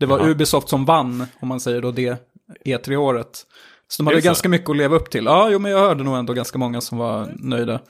det 0.00 0.06
var 0.06 0.18
Jaha. 0.18 0.28
Ubisoft 0.28 0.68
som 0.68 0.84
vann, 0.84 1.26
om 1.40 1.48
man 1.48 1.60
säger 1.60 1.80
då 1.82 1.90
det, 1.90 2.16
E3-året. 2.64 3.46
Så 3.88 4.02
de 4.02 4.06
hade 4.06 4.20
så? 4.22 4.24
ganska 4.24 4.48
mycket 4.48 4.70
att 4.70 4.76
leva 4.76 4.96
upp 4.96 5.10
till. 5.10 5.24
Ja, 5.24 5.48
jo, 5.50 5.58
men 5.58 5.72
jag 5.72 5.78
hörde 5.78 6.04
nog 6.04 6.16
ändå 6.18 6.32
ganska 6.32 6.58
många 6.58 6.80
som 6.80 6.98
var 6.98 7.28
nöjda. 7.38 7.80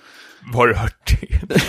har 0.54 0.66
du 0.68 0.74
hört 0.74 1.20
det? 1.20 1.60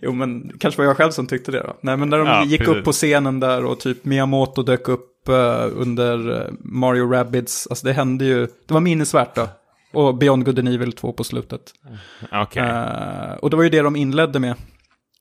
Jo, 0.00 0.12
men 0.12 0.52
kanske 0.58 0.78
var 0.80 0.86
jag 0.86 0.96
själv 0.96 1.10
som 1.10 1.26
tyckte 1.26 1.52
det 1.52 1.60
då. 1.62 1.76
Nej, 1.82 1.96
men 1.96 2.08
när 2.10 2.18
de 2.18 2.26
Ja, 2.26 2.44
gick 2.44 2.60
precis. 2.60 2.76
upp 2.76 2.84
på 2.84 2.92
scenen 2.92 3.40
där 3.40 3.64
och 3.64 3.80
typ 3.80 4.04
Miyamoto 4.04 4.62
dök 4.62 4.88
upp 4.88 5.09
eh, 5.28 5.66
under 5.74 6.40
eh, 6.40 6.50
Mario 6.60 7.10
Rabbids. 7.12 7.66
Alltså 7.70 7.86
det 7.86 7.92
hände 7.92 8.24
ju, 8.24 8.46
det 8.68 8.74
var 8.74 8.80
minnesvärt 8.80 9.34
då. 9.34 9.48
Och 9.92 10.14
Beyond 10.18 10.44
Good 10.44 10.58
and 10.58 10.68
Evil 10.68 10.92
2 10.92 11.12
på 11.12 11.24
slutet. 11.24 11.60
Okej. 12.32 12.62
Eh, 12.62 13.32
och 13.42 13.50
det 13.50 13.56
var 13.56 13.62
ju 13.64 13.70
det 13.70 13.80
de 13.82 13.96
inledde 13.96 14.38
med 14.38 14.54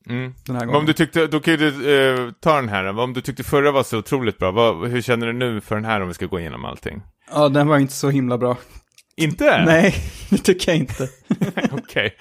Mm. 0.09 0.33
den 0.45 0.55
här 0.55 0.65
Men 0.65 0.67
gången. 0.67 0.79
om 0.79 0.85
du 0.85 0.93
tyckte, 0.93 1.27
då 1.27 1.39
kan 1.39 1.53
ju 1.53 1.57
du 1.71 1.93
eh, 2.25 2.31
ta 2.41 2.55
den 2.55 2.69
här. 2.69 2.99
Om 2.99 3.13
du 3.13 3.21
tyckte 3.21 3.43
förra 3.43 3.71
var 3.71 3.83
så 3.83 3.97
otroligt 3.97 4.37
bra, 4.37 4.51
vad, 4.51 4.87
hur 4.89 5.01
känner 5.01 5.27
du 5.27 5.33
nu 5.33 5.61
för 5.61 5.75
den 5.75 5.85
här 5.85 6.01
om 6.01 6.07
vi 6.07 6.13
ska 6.13 6.25
gå 6.25 6.39
igenom 6.39 6.65
allting? 6.65 7.01
Ja, 7.33 7.49
den 7.49 7.67
var 7.67 7.77
inte 7.79 7.93
så 7.93 8.09
himla 8.09 8.37
bra. 8.37 8.57
Inte? 9.17 9.65
Nej, 9.65 9.95
det 10.29 10.37
tycker 10.37 10.71
jag 10.71 10.77
inte. 10.79 11.09
Okej. 11.71 12.15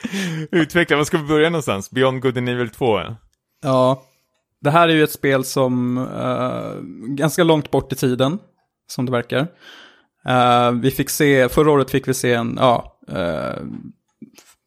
Utveckla, 0.52 0.96
var 0.96 1.04
ska 1.04 1.18
vi 1.18 1.24
börja 1.28 1.50
någonstans? 1.50 1.90
Beyond 1.90 2.22
Good 2.22 2.38
and 2.38 2.48
Evil 2.48 2.68
2? 2.70 3.00
Ja, 3.62 4.02
det 4.60 4.70
här 4.70 4.88
är 4.88 4.92
ju 4.92 5.04
ett 5.04 5.12
spel 5.12 5.44
som 5.44 5.98
uh, 5.98 6.82
ganska 7.14 7.44
långt 7.44 7.70
bort 7.70 7.92
i 7.92 7.96
tiden, 7.96 8.38
som 8.86 9.06
det 9.06 9.12
verkar. 9.12 9.46
Eh, 10.28 10.72
vi 10.72 10.90
fick 10.90 11.10
se, 11.10 11.48
förra 11.48 11.70
året 11.70 11.90
fick 11.90 12.08
vi 12.08 12.14
se 12.14 12.34
en, 12.34 12.56
ja, 12.60 12.98
eh, 13.08 13.62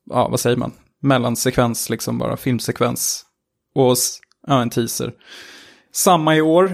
ja 0.09 0.27
vad 0.27 0.39
säger 0.39 0.57
man, 0.57 0.71
mellansekvens, 1.01 1.89
liksom 1.89 2.17
bara 2.17 2.37
filmsekvens. 2.37 3.25
Och 3.75 3.95
ja, 4.47 4.61
en 4.61 4.69
teaser. 4.69 5.13
Samma 5.93 6.35
i 6.35 6.41
år, 6.41 6.71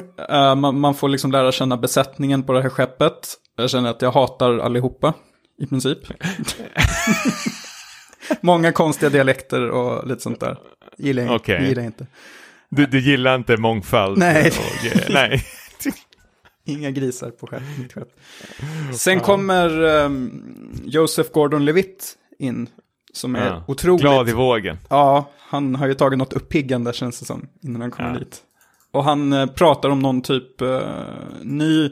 man, 0.55 0.80
man 0.80 0.95
får 0.95 1.09
liksom 1.09 1.32
lära 1.32 1.51
känna 1.51 1.78
besättningen 1.78 2.43
på 2.43 2.53
det 2.53 2.61
här 2.61 2.70
skeppet. 2.70 3.34
Jag 3.55 3.70
känner 3.70 3.89
att 3.89 4.01
jag 4.01 4.11
hatar 4.11 4.57
allihopa, 4.57 5.13
i 5.59 5.68
princip. 5.68 5.99
Många 8.41 8.72
konstiga 8.72 9.09
dialekter 9.09 9.70
och 9.70 10.07
lite 10.07 10.22
sånt 10.22 10.39
där. 10.39 10.57
Gillar 10.97 11.36
Okej. 11.36 11.68
gillar 11.68 11.82
jag 11.82 11.89
inte. 11.89 12.07
Du, 12.70 12.86
du 12.86 12.99
gillar 12.99 13.36
inte 13.36 13.57
mångfald? 13.57 14.18
Nej. 14.18 14.47
Och, 14.47 15.09
nej. 15.09 15.43
Inga 16.65 16.91
grisar 16.91 17.30
på 17.30 17.47
skepp, 17.47 17.61
mitt 17.80 17.93
skepp. 17.93 18.07
Sen 18.93 19.20
kommer 19.20 19.84
um, 19.84 20.82
Joseph 20.86 21.30
Gordon-Levitt 21.32 22.13
in. 22.39 22.70
Som 23.13 23.36
är 23.36 23.45
Ja. 23.47 23.63
otroligt... 23.68 24.01
Glad 24.01 24.30
i 24.30 24.34
vågen. 24.34 24.78
Ja, 24.89 25.32
han 25.39 25.76
har 25.76 25.88
ju 25.88 25.93
tagit 25.93 26.20
något 26.20 26.34
uppiggande 26.34 26.93
känns 26.93 27.20
det 27.20 27.26
som. 27.26 27.47
Innan 27.63 27.82
han 27.82 27.91
kommer 27.91 28.13
Ja. 28.13 28.20
dit. 28.20 28.41
Och 28.91 29.03
han 29.03 29.34
eh, 29.34 29.45
pratar 29.45 29.89
om 29.89 29.99
någon 29.99 30.22
typ 30.22 30.61
eh, 30.61 30.80
ny... 31.43 31.86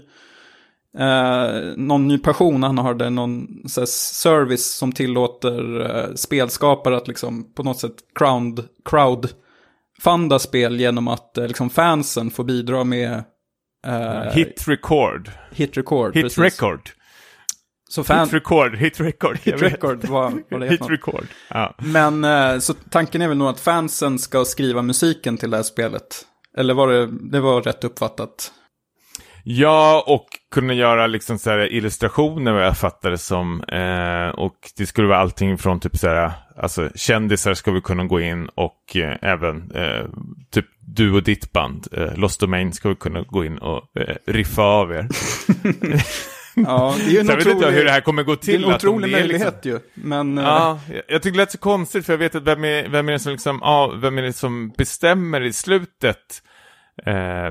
eh, 0.98 1.74
någon 1.78 2.08
ny 2.08 2.18
passion 2.18 2.64
han 2.64 2.78
har 2.78 2.94
där, 2.94 3.10
någon 3.10 3.48
så 3.68 3.82
här, 3.82 3.86
service 3.86 4.66
som 4.66 4.92
tillåter 4.92 5.82
eh, 5.96 6.14
spelskapare 6.16 6.98
att 6.98 7.08
liksom 7.08 7.54
på 7.54 7.64
något 7.64 7.80
sätt 7.80 7.96
crowd, 8.90 9.30
crowdfunda 10.06 10.40
spel 10.40 10.80
genom 10.80 11.08
att 11.08 11.38
eh, 11.38 11.48
liksom 11.48 11.70
fansen 11.70 12.32
får 12.32 12.44
bidra 12.44 12.84
med 12.84 13.24
eh, 13.88 14.34
Hit 14.34 14.68
record. 14.68 15.32
hit 15.52 15.78
record. 15.78 16.16
Hit 16.16 16.24
precis. 16.24 16.38
record. 16.40 16.90
Så 17.90 18.04
fan, 18.04 18.26
Hit 18.26 18.34
record. 18.34 18.76
Hit 18.76 19.00
record. 19.00 19.38
Hit 19.44 19.62
record 19.62 20.06
var, 20.06 20.34
var 20.50 20.60
det 20.60 20.68
Hit 20.68 20.90
record. 20.90 21.28
Ja. 21.50 21.76
Men 21.78 22.24
eh, 22.24 22.60
så 22.60 22.74
tanken 22.74 23.22
är 23.22 23.28
väl 23.28 23.38
nog 23.38 23.48
att 23.48 23.60
fansen 23.60 24.20
ska 24.20 24.46
skriva 24.46 24.82
musiken 24.82 25.38
till 25.38 25.52
det 25.52 25.58
här 25.58 25.64
spelet. 25.64 26.26
Eller 26.58 26.74
var 26.74 26.88
det, 26.88 27.10
det 27.32 27.40
var 27.40 27.62
rätt 27.62 27.84
uppfattat? 27.84 28.52
Ja, 29.44 30.04
och 30.08 30.26
kunna 30.56 30.74
göra 30.74 31.08
liksom 31.08 31.38
så 31.38 31.50
här 31.50 31.74
illustrationer 31.74 32.52
vad 32.54 32.66
jag 32.66 32.78
fattar 32.78 33.12
det 33.12 33.18
som. 33.18 33.64
Eh, 33.64 34.28
och 34.40 34.56
det 34.78 34.86
skulle 34.86 35.08
vara 35.08 35.18
allting 35.20 35.58
från 35.58 35.80
typ 35.80 35.98
så 35.98 36.08
här, 36.08 36.32
alltså 36.58 36.90
kändisar 36.96 37.54
ska 37.54 37.72
vi 37.72 37.82
kunna 37.82 38.04
gå 38.06 38.22
in 38.22 38.50
och 38.56 38.96
eh, 38.96 39.18
även 39.22 39.72
eh, 39.76 40.06
typ 40.52 40.66
du 40.80 41.12
och 41.14 41.24
ditt 41.24 41.52
band, 41.52 41.88
eh, 41.92 42.18
Lost 42.18 42.40
Domain, 42.40 42.74
ska 42.74 42.90
vi 42.90 42.96
kunna 42.96 43.22
gå 43.22 43.46
in 43.46 43.58
och 43.58 43.98
eh, 44.00 44.16
riffa 44.28 44.62
av 44.64 44.92
er. 44.92 45.08
Ja, 46.58 46.96
det 47.08 47.16
är 47.16 47.20
en 47.20 47.26
Så 47.26 47.32
jag 47.32 47.38
vet 47.38 47.48
inte 47.48 47.70
hur 47.72 47.86
det 47.86 47.92
här 47.92 48.02
kommer 48.02 48.24
gå 48.24 48.32
det 48.36 48.42
är 48.42 48.46
till. 48.46 48.64
en 48.64 48.74
otrolig 48.74 49.12
det 49.12 49.18
är 49.18 49.20
möjlighet 49.20 49.60
ju. 49.66 49.80
Men 49.94 50.38
eh, 50.38 50.44
Ja, 50.44 50.80
jag- 50.94 51.02
jag 51.08 51.22
tycker 51.22 51.32
det 51.38 51.38
lät 51.38 51.52
så 51.52 51.58
konstigt 51.58 52.06
för 52.06 52.14
jag 52.14 52.18
vet 52.18 52.36
att 52.36 52.44
vem 52.44 52.64
är, 52.66 52.90
vem 52.90 53.10
är 53.10 53.14
det 53.14 53.20
som 53.20 53.32
liksom, 53.32 53.60
ja, 53.62 53.94
vem 54.02 54.18
är 54.18 54.22
det 54.22 54.34
som 54.34 54.70
bestämmer 54.78 55.42
i 55.42 55.54
slutet 55.54 56.42
eh, 57.06 57.50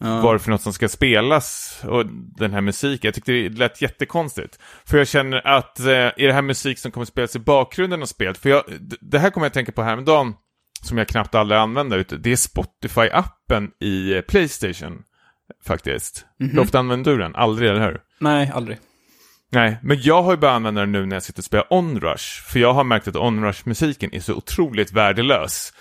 ja. 0.00 0.20
vad 0.20 0.34
det 0.34 0.38
för 0.38 0.50
något 0.50 0.62
som 0.62 0.72
ska 0.72 0.88
spelas 0.88 1.80
och 1.84 2.06
den 2.38 2.52
här 2.52 2.60
musiken. 2.60 3.08
Jag 3.08 3.14
tyckte 3.14 3.32
det 3.32 3.48
lät 3.48 3.82
jättekonstigt. 3.82 4.58
För 4.84 4.98
jag 4.98 5.08
känner 5.08 5.46
att 5.46 5.80
eh, 5.80 5.86
är 5.92 6.26
det 6.26 6.32
här 6.32 6.42
musik 6.42 6.78
som 6.78 6.90
kommer 6.90 7.06
spelas 7.06 7.36
i 7.36 7.38
bakgrunden 7.38 8.02
av 8.02 8.06
spelet? 8.06 8.38
För 8.38 8.50
jag, 8.50 8.62
det 9.00 9.18
här 9.18 9.30
kommer 9.30 9.44
jag 9.44 9.50
att 9.50 9.54
tänka 9.54 9.72
på 9.72 9.82
häromdagen, 9.82 10.34
som 10.82 10.98
jag 10.98 11.08
knappt 11.08 11.34
aldrig 11.34 11.60
använder, 11.60 12.04
det 12.18 12.32
är 12.32 12.36
Spotify-appen 12.36 13.68
i 13.80 14.14
eh, 14.14 14.20
Playstation. 14.20 15.02
Faktiskt. 15.64 16.26
Hur 16.38 16.58
ofta 16.58 16.78
använder 16.78 17.12
du 17.12 17.18
den? 17.18 17.36
Aldrig, 17.36 17.70
eller 17.70 17.86
hur? 17.86 18.00
Nej, 18.18 18.50
aldrig. 18.54 18.78
Nej, 19.52 19.76
men 19.82 20.00
jag 20.00 20.22
har 20.22 20.32
ju 20.32 20.36
börjat 20.36 20.56
använda 20.56 20.80
den 20.80 20.92
nu 20.92 21.06
när 21.06 21.16
jag 21.16 21.22
sitter 21.22 21.40
och 21.40 21.44
spelar 21.44 21.66
Onrush. 21.70 22.42
För 22.48 22.58
jag 22.58 22.72
har 22.72 22.84
märkt 22.84 23.08
att 23.08 23.16
Onrush-musiken 23.16 24.14
är 24.14 24.20
så 24.20 24.34
otroligt 24.34 24.92
värdelös. 24.92 25.72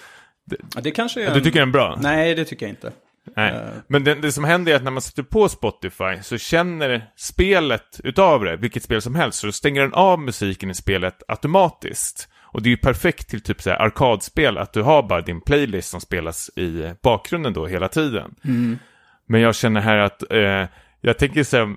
Ja, 0.76 0.82
det 0.82 0.92
kanske 0.92 1.24
är 1.24 1.32
Du 1.32 1.38
en... 1.38 1.44
tycker 1.44 1.60
den 1.60 1.70
är 1.70 1.74
bra? 1.74 1.98
Nej, 2.02 2.36
det 2.36 2.46
tycker 2.46 2.66
jag 2.66 2.72
inte. 2.72 2.92
Nej. 3.36 3.54
Eh. 3.54 3.70
Men 3.88 4.04
det, 4.04 4.16
det 4.16 4.32
som 4.32 4.44
händer 4.44 4.72
är 4.72 4.76
att 4.76 4.84
när 4.84 4.92
man 4.92 5.02
sätter 5.02 5.24
på 5.24 5.50
Spotify 5.50 6.22
så 6.22 6.38
känner 6.38 7.10
spelet 7.16 8.02
utav 8.04 8.44
det, 8.44 8.58
vilket 8.58 8.84
spel 8.84 9.02
som 9.02 9.16
helst, 9.16 9.40
så 9.40 9.52
stänger 9.52 9.82
den 9.82 9.94
av 9.94 10.20
musiken 10.20 10.72
i 10.72 10.76
spelet 10.76 11.24
automatiskt. 11.28 12.30
Och 12.56 12.62
det 12.62 12.70
är 12.70 12.72
ju 12.72 12.78
perfekt 12.78 13.30
till 13.30 13.42
typ 13.42 13.62
så 13.62 13.70
här 13.70 13.78
arkadspel, 13.78 14.58
att 14.58 14.74
du 14.74 14.82
har 14.82 15.04
bara 15.04 15.22
din 15.22 15.42
playlist 15.42 15.90
som 15.90 16.02
spelas 16.02 16.50
i 16.56 16.94
bakgrunden 17.02 17.54
då 17.54 17.68
hela 17.68 17.88
tiden. 17.88 18.36
Mm. 18.44 18.80
Men 19.28 19.42
jag 19.42 19.56
känner 19.56 19.82
här 19.82 19.98
att, 19.98 20.32
eh, 20.32 20.66
jag 21.02 21.18
tänker 21.18 21.44
så 21.44 21.58
här, 21.58 21.76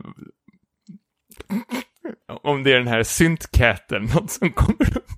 om 2.42 2.62
det 2.62 2.72
är 2.72 2.78
den 2.78 2.88
här 2.88 3.02
syntcaten, 3.02 4.02
något 4.14 4.30
som 4.30 4.52
kommer 4.52 4.96
upp 4.96 5.17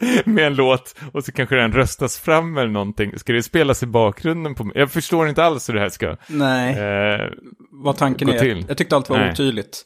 med 0.24 0.46
en 0.46 0.54
låt 0.54 0.94
och 1.12 1.24
så 1.24 1.32
kanske 1.32 1.56
den 1.56 1.72
röstas 1.72 2.18
fram 2.18 2.58
eller 2.58 2.70
någonting. 2.70 3.18
Ska 3.18 3.32
det 3.32 3.42
spelas 3.42 3.82
i 3.82 3.86
bakgrunden 3.86 4.54
på 4.54 4.70
Jag 4.74 4.90
förstår 4.90 5.28
inte 5.28 5.44
alls 5.44 5.68
hur 5.68 5.74
det 5.74 5.80
här 5.80 5.88
ska 5.88 6.16
Nej, 6.26 6.78
eh, 6.78 7.26
vad 7.70 7.96
tanken 7.96 8.28
är. 8.28 8.38
till. 8.38 8.64
Jag 8.68 8.76
tyckte 8.76 8.96
allt 8.96 9.10
var 9.10 9.18
Nej. 9.18 9.32
otydligt. 9.32 9.82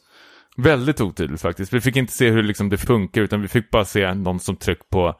Väldigt 0.56 1.00
otydligt 1.00 1.40
faktiskt. 1.40 1.72
Vi 1.72 1.80
fick 1.80 1.96
inte 1.96 2.12
se 2.12 2.30
hur 2.30 2.42
liksom 2.42 2.68
det 2.68 2.78
funkar 2.78 3.22
utan 3.22 3.42
vi 3.42 3.48
fick 3.48 3.70
bara 3.70 3.84
se 3.84 4.14
någon 4.14 4.40
som 4.40 4.56
tryck 4.56 4.90
på 4.90 5.14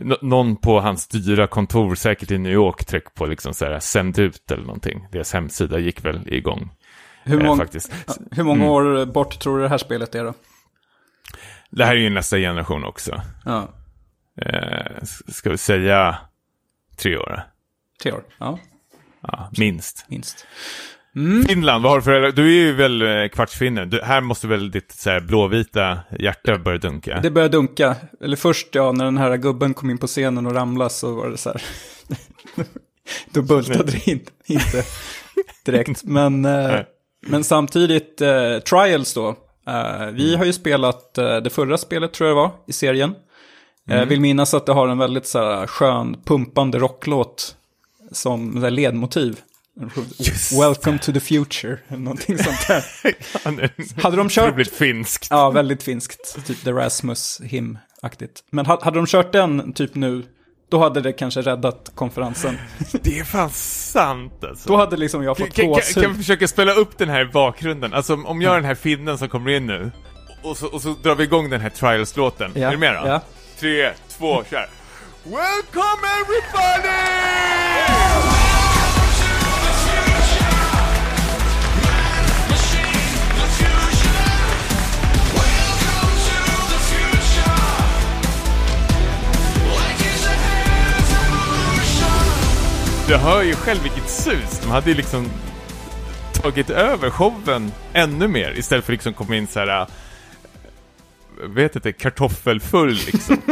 nå- 0.00 0.18
någon 0.22 0.56
på 0.56 0.80
hans 0.80 1.08
dyra 1.08 1.46
kontor, 1.46 1.94
säkert 1.94 2.30
i 2.30 2.38
New 2.38 2.52
York, 2.52 2.84
tryck 2.84 3.14
på 3.14 3.26
liksom 3.26 3.54
så 3.54 3.64
här 3.64 3.78
sänd 3.78 4.18
ut 4.18 4.50
eller 4.50 4.64
någonting. 4.64 5.06
Deras 5.12 5.32
hemsida 5.32 5.78
gick 5.78 6.04
väl 6.04 6.20
igång 6.34 6.70
Hur, 7.24 7.40
eh, 7.40 7.46
mång... 7.46 7.58
faktiskt. 7.58 7.92
ja, 8.06 8.14
hur 8.30 8.44
många 8.44 8.60
Mm. 8.64 8.72
år 8.72 9.06
bort 9.06 9.38
tror 9.40 9.56
du 9.56 9.62
det 9.62 9.68
här 9.68 9.78
spelet 9.78 10.14
är 10.14 10.24
då? 10.24 10.34
Det 11.70 11.84
här 11.84 11.92
är 11.96 12.00
ju 12.00 12.10
nästa 12.10 12.36
generation 12.36 12.84
också. 12.84 13.20
Ja, 13.44 13.68
Eh, 14.40 15.02
ska 15.28 15.50
vi 15.50 15.58
säga 15.58 16.18
tre 16.96 17.16
år? 17.16 17.42
tre 18.02 18.12
år. 18.12 18.22
Ja, 18.38 18.58
Ja, 19.22 19.50
minst. 19.58 20.04
minst. 20.08 20.46
Mm. 21.16 21.44
Finland, 21.44 21.82
vad 21.82 21.92
har 21.92 21.98
du 21.98 22.02
för... 22.02 22.32
Du 22.32 22.42
är 22.46 22.66
ju 22.66 22.72
väl 22.72 23.02
eh, 23.02 23.28
kvartsfinne. 23.28 23.84
Du, 23.84 24.02
här 24.02 24.20
måste 24.20 24.46
väl 24.46 24.70
ditt 24.70 24.92
så 24.92 25.10
här, 25.10 25.20
blåvita 25.20 25.98
hjärta 26.18 26.58
börja 26.58 26.78
dunka? 26.78 27.20
Det 27.22 27.30
började 27.30 27.56
dunka. 27.56 27.96
Eller 28.20 28.36
först, 28.36 28.74
ja, 28.74 28.92
när 28.92 29.04
den 29.04 29.16
här 29.18 29.36
gubben 29.36 29.74
kom 29.74 29.90
in 29.90 29.98
på 29.98 30.06
scenen 30.06 30.46
och 30.46 30.54
ramlade 30.54 30.90
så 30.90 31.14
var 31.14 31.28
det 31.28 31.36
så 31.36 31.50
här. 31.50 31.62
Då 33.30 33.42
bultade 33.42 33.92
det 33.92 34.06
in, 34.10 34.20
inte 34.46 34.84
direkt. 35.64 36.04
Men, 36.04 36.44
eh, 36.44 36.80
men 37.26 37.44
samtidigt, 37.44 38.20
eh, 38.20 38.58
Trials 38.58 39.14
då. 39.14 39.28
Eh, 39.66 40.06
vi 40.06 40.36
har 40.36 40.44
ju 40.44 40.52
spelat 40.52 41.18
eh, 41.18 41.36
det 41.36 41.50
förra 41.50 41.78
spelet 41.78 42.12
tror 42.12 42.28
jag 42.28 42.36
det 42.36 42.40
var 42.40 42.50
i 42.66 42.72
serien. 42.72 43.14
Jag 43.86 44.06
vill 44.06 44.20
minnas 44.20 44.54
att 44.54 44.66
det 44.66 44.72
har 44.72 44.88
en 44.88 44.98
väldigt 44.98 45.26
så 45.26 45.38
här, 45.38 45.66
skön, 45.66 46.16
pumpande 46.24 46.78
rocklåt 46.78 47.56
som 48.12 48.52
så 48.54 48.60
här, 48.60 48.70
ledmotiv. 48.70 49.40
Just 50.18 50.52
Welcome 50.60 50.98
to 50.98 51.12
the 51.12 51.20
future, 51.20 51.78
eller 51.88 51.98
någonting 51.98 52.38
sånt 52.38 52.66
där. 52.68 52.84
Hade 54.02 54.16
de 54.16 54.26
Det 54.28 54.32
kört... 54.34 54.54
blir 54.54 54.64
finskt. 54.64 55.26
Ja, 55.30 55.50
väldigt 55.50 55.82
finskt. 55.82 56.46
Typ 56.46 56.64
The 56.64 56.72
Rasmus 56.72 57.40
Him-aktigt. 57.44 58.44
Men 58.50 58.66
ha- 58.66 58.84
hade 58.84 58.96
de 58.96 59.06
kört 59.06 59.32
den 59.32 59.72
typ 59.72 59.94
nu, 59.94 60.22
då 60.70 60.78
hade 60.78 61.00
det 61.00 61.12
kanske 61.12 61.40
räddat 61.42 61.92
konferensen. 61.94 62.58
Det 63.02 63.18
är 63.18 63.24
fan 63.24 63.50
sant 63.50 64.44
alltså. 64.44 64.68
Då 64.68 64.76
hade 64.76 64.96
liksom 64.96 65.22
jag 65.22 65.36
Kan, 65.36 65.46
fått 65.46 65.54
kan, 65.56 65.64
kan, 65.64 65.72
gåshud. 65.72 66.02
kan 66.02 66.12
vi 66.12 66.18
försöka 66.18 66.48
spela 66.48 66.72
upp 66.72 66.98
den 66.98 67.08
här 67.08 67.20
i 67.20 67.24
bakgrunden? 67.24 67.94
Alltså 67.94 68.14
om- 68.14 68.26
om 68.26 68.42
jag 68.42 68.52
är 68.52 68.56
den 68.56 68.64
här 68.64 68.74
finnen 68.74 69.18
som 69.18 69.28
kommer 69.28 69.50
in 69.50 69.66
nu 69.66 69.90
och 70.42 70.56
så, 70.56 70.66
och 70.66 70.82
så 70.82 70.94
drar 71.02 71.14
vi 71.14 71.24
igång 71.24 71.50
den 71.50 71.60
här 71.60 71.70
Trials-låten. 71.70 72.50
Ja, 72.54 72.66
Är 72.66 72.70
du 72.70 72.76
med 72.78 72.94
då? 72.94 73.08
ja. 73.08 73.20
Tre, 73.62 73.92
två, 74.18 74.44
kör! 74.50 74.66
Welcome 75.24 76.02
everybody! 76.20 76.88
Du 93.08 93.16
hör 93.16 93.42
ju 93.42 93.54
själv 93.54 93.82
vilket 93.82 94.10
sus. 94.10 94.60
De 94.62 94.70
hade 94.70 94.90
ju 94.90 94.96
liksom 94.96 95.30
tagit 96.42 96.70
över 96.70 97.10
showen 97.10 97.72
ännu 97.92 98.28
mer 98.28 98.58
istället 98.58 98.84
för 98.84 98.92
liksom 98.92 99.14
komma 99.14 99.36
in 99.36 99.46
så 99.46 99.60
här. 99.60 99.86
Äh, 101.42 101.48
vet 101.48 101.76
inte, 101.76 101.92
kartoffelfull 101.92 102.92
liksom. 102.92 103.36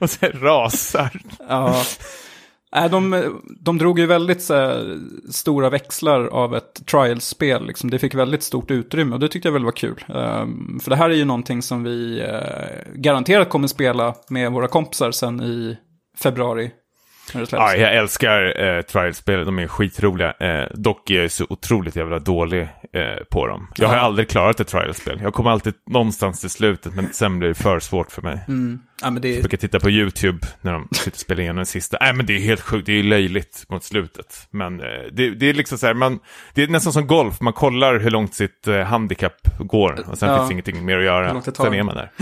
och 0.00 0.10
så 0.10 0.18
här 0.20 0.32
rasar. 0.32 1.20
Ja. 1.38 1.82
Nej, 2.72 2.90
de, 2.90 3.24
de 3.60 3.78
drog 3.78 3.98
ju 3.98 4.06
väldigt 4.06 4.42
så 4.42 4.54
här, 4.54 4.98
stora 5.30 5.70
växlar 5.70 6.26
av 6.26 6.56
ett 6.56 6.86
trial-spel. 6.86 7.66
Liksom. 7.66 7.90
Det 7.90 7.98
fick 7.98 8.14
väldigt 8.14 8.42
stort 8.42 8.70
utrymme 8.70 9.14
och 9.14 9.20
det 9.20 9.28
tyckte 9.28 9.48
jag 9.48 9.52
väl 9.52 9.64
var 9.64 9.72
kul. 9.72 10.04
Ehm, 10.08 10.80
för 10.82 10.90
det 10.90 10.96
här 10.96 11.10
är 11.10 11.14
ju 11.14 11.24
någonting 11.24 11.62
som 11.62 11.84
vi 11.84 12.20
eh, 12.20 12.92
garanterat 12.94 13.48
kommer 13.48 13.68
spela 13.68 14.14
med 14.28 14.52
våra 14.52 14.68
kompisar 14.68 15.10
sen 15.10 15.40
i 15.42 15.76
februari. 16.18 16.70
Ja, 17.50 17.74
jag 17.74 17.94
älskar 17.96 18.60
eh, 18.64 18.82
Trials-spel, 18.82 19.44
de 19.44 19.58
är 19.58 19.66
skitroliga. 19.68 20.32
Eh, 20.40 20.68
dock 20.74 21.10
är 21.10 21.22
jag 21.22 21.30
så 21.30 21.46
otroligt 21.48 21.96
jävla 21.96 22.18
dålig 22.18 22.62
eh, 22.62 23.24
på 23.30 23.46
dem. 23.46 23.68
Jag 23.76 23.88
har 23.88 23.96
Ja. 23.96 24.00
aldrig 24.02 24.28
klarat 24.28 24.60
ett 24.60 24.68
Trials-spel. 24.68 25.20
Jag 25.22 25.34
kommer 25.34 25.50
alltid 25.50 25.74
någonstans 25.90 26.40
till 26.40 26.50
slutet, 26.50 26.94
men 26.94 27.12
sen 27.12 27.38
blir 27.38 27.48
det 27.48 27.54
för 27.54 27.80
svårt 27.80 28.12
för 28.12 28.22
mig. 28.22 28.40
Mm. 28.48 28.80
Ja, 29.02 29.10
det, 29.10 29.28
Jag 29.32 29.40
brukar 29.42 29.56
titta 29.58 29.80
på 29.80 29.90
YouTube 29.90 30.38
när 30.60 30.72
de 30.72 30.88
sitter 30.92 31.18
spelar 31.18 31.40
igenom 31.40 31.56
den 31.56 31.66
sista. 31.66 31.96
Nej 32.00 32.12
men 32.14 32.26
det 32.26 32.36
är 32.36 32.40
helt 32.40 32.60
sjukt, 32.60 32.86
det 32.86 32.92
är 32.98 33.02
löjligt 33.02 33.64
mot 33.68 33.84
slutet. 33.84 34.46
Men 34.50 34.80
eh, 34.80 34.86
det, 35.12 35.30
det 35.30 35.46
är 35.50 35.54
liksom 35.54 35.78
så 35.78 35.86
här, 35.86 35.94
man, 35.94 36.18
det 36.54 36.62
är 36.62 36.68
nästan 36.68 36.92
som 36.92 37.06
golf, 37.06 37.40
man 37.40 37.52
kollar 37.52 37.98
hur 37.98 38.10
långt 38.10 38.34
sitt 38.34 38.66
eh, 38.68 38.80
handikapp 38.82 39.58
går 39.58 40.04
och 40.10 40.18
sen 40.18 40.28
Ja. 40.28 40.38
finns 40.38 40.50
ingenting 40.50 40.84
mer 40.84 40.98
att 40.98 41.04
göra. 41.04 41.42
Sen 41.42 41.74
är 41.74 41.82
man 41.82 41.94
där. 41.94 42.10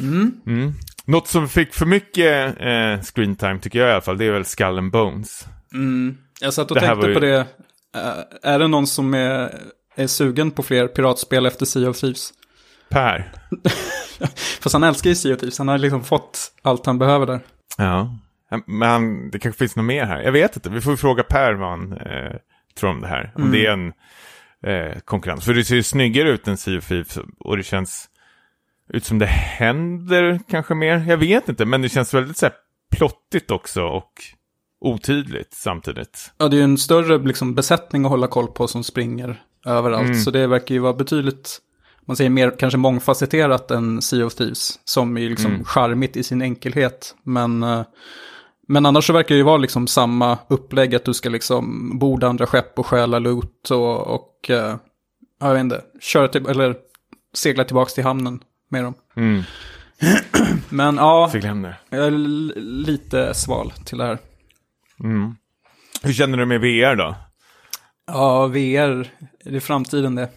Mm. 0.00 0.72
Något 1.12 1.28
som 1.28 1.48
fick 1.48 1.74
för 1.74 1.86
mycket 1.86 2.46
eh, 2.60 3.04
screen 3.04 3.36
time 3.36 3.58
tycker 3.58 3.78
jag 3.78 3.88
i 3.88 3.92
alla 3.92 4.00
fall, 4.00 4.18
det 4.18 4.24
är 4.24 4.32
väl 4.32 4.44
Skull 4.44 4.78
and 4.78 4.90
Bones. 4.90 5.46
mm, 5.74 6.16
jag 6.40 6.54
satt 6.54 6.70
och 6.70 6.74
Det 6.74 6.80
tänkte 6.80 7.08
ju- 7.08 7.14
på 7.14 7.20
det. 7.20 7.38
Eh, 7.96 8.52
är 8.52 8.58
det 8.58 8.68
någon 8.68 8.86
som 8.86 9.14
är, 9.14 9.54
är 9.96 10.06
sugen 10.06 10.50
på 10.50 10.62
fler 10.62 10.88
piratspel 10.88 11.46
efter 11.46 11.66
Sea 11.66 11.90
of 11.90 12.00
Thieves? 12.00 12.30
Per. 12.88 13.32
Fast 14.60 14.72
han 14.72 14.82
älskar 14.82 15.10
ju 15.10 15.16
Sea 15.16 15.34
of 15.34 15.40
Thieves, 15.40 15.58
han 15.58 15.68
har 15.68 15.78
liksom 15.78 16.04
fått 16.04 16.52
allt 16.62 16.86
han 16.86 16.98
behöver 16.98 17.26
där. 17.26 17.40
Ja. 17.78 18.18
Men 18.66 19.30
det 19.30 19.38
kanske 19.38 19.58
finns 19.58 19.76
något 19.76 19.84
mer 19.84 20.04
här. 20.04 20.20
Jag 20.22 20.32
vet 20.32 20.56
inte, 20.56 20.70
vi 20.70 20.80
får 20.80 20.96
fråga 20.96 21.22
Per 21.22 21.52
vad 21.54 21.70
han 21.70 21.92
eh, 21.92 22.32
tror 22.78 22.90
om 22.90 23.00
det 23.00 23.08
här. 23.08 23.32
Om 23.34 23.52
det 23.52 23.66
är 23.66 23.72
en 23.72 23.92
eh, 24.66 24.98
konkurrens. 25.04 25.44
För 25.44 25.54
det 25.54 25.64
ser 25.64 25.74
ju 25.74 25.82
snyggare 25.82 26.30
ut 26.30 26.48
än 26.48 26.56
Sea 26.56 26.78
of 26.78 26.88
Thieves 26.88 27.18
och 27.38 27.56
det 27.56 27.62
känns 27.62 28.08
ut 28.92 29.04
som 29.04 29.18
det 29.18 29.26
händer 29.26 30.40
kanske 30.48 30.74
mer. 30.74 31.04
Jag 31.08 31.16
vet 31.16 31.48
inte, 31.48 31.64
men 31.64 31.82
det 31.82 31.88
känns 31.88 32.14
väldigt 32.14 32.36
så 32.36 32.46
här 32.46 32.54
plottigt 32.96 33.50
också 33.50 33.82
och 33.82 34.12
otydligt 34.80 35.54
samtidigt. 35.54 36.32
Ja, 36.38 36.48
det 36.48 36.56
är 36.56 36.58
ju 36.58 36.64
en 36.64 36.78
större 36.78 37.18
liksom, 37.18 37.54
besättning 37.54 38.04
att 38.04 38.10
hålla 38.10 38.26
koll 38.26 38.46
på 38.46 38.68
som 38.68 38.84
springer 38.84 39.42
överallt. 39.66 40.04
Mm. 40.08 40.20
Så 40.20 40.30
det 40.30 40.46
verkar 40.46 40.74
ju 40.74 40.80
vara 40.80 40.92
betydligt, 40.92 41.58
man 42.06 42.16
säger 42.16 42.30
mer 42.30 42.50
kanske 42.58 42.78
mångfacetterat 42.78 43.70
än 43.70 44.02
Sea 44.02 44.26
of 44.26 44.34
Thieves. 44.34 44.80
Som 44.84 45.16
är 45.16 45.30
liksom 45.30 45.50
Mm. 45.50 45.64
charmigt 45.64 46.16
i 46.16 46.22
sin 46.22 46.42
enkelhet. 46.42 47.14
Men, 47.22 47.62
eh, 47.62 47.82
men 48.68 48.86
annars 48.86 49.06
så 49.06 49.12
verkar 49.12 49.34
det 49.34 49.38
ju 49.38 49.42
vara 49.44 49.56
liksom 49.56 49.86
samma 49.86 50.38
upplägg 50.48 50.94
att 50.94 51.04
du 51.04 51.14
ska 51.14 51.28
liksom 51.28 51.90
borda 51.98 52.28
andra 52.28 52.46
skepp 52.46 52.78
och 52.78 52.86
stjäla 52.86 53.18
loot 53.18 53.70
och, 53.70 54.06
och 54.06 54.50
eh, 54.50 54.76
ja, 55.40 55.46
jag 55.46 55.52
vet 55.52 55.60
inte, 55.60 55.82
köra 56.00 56.28
till, 56.28 56.46
eller 56.46 56.76
segla 57.34 57.64
tillbaka 57.64 57.90
till 57.90 58.04
hamnen 58.04 58.40
med 58.72 58.84
dem. 58.84 58.94
Mm, 59.16 59.42
Men 60.68 60.96
ja, 60.96 61.30
jag 61.90 62.06
är 62.06 62.10
lite 62.60 63.34
sval 63.34 63.72
till 63.84 63.98
det 63.98 64.04
här. 64.04 64.18
Mm. 65.04 65.34
Hur 66.02 66.12
känner 66.12 66.38
du 66.38 66.46
med 66.46 66.60
VR 66.60 66.96
då? 66.96 67.14
Ja, 68.06 68.46
VR, 68.46 69.10
är 69.44 69.50
det 69.50 69.60
framtiden 69.60 70.14
det? 70.14 70.28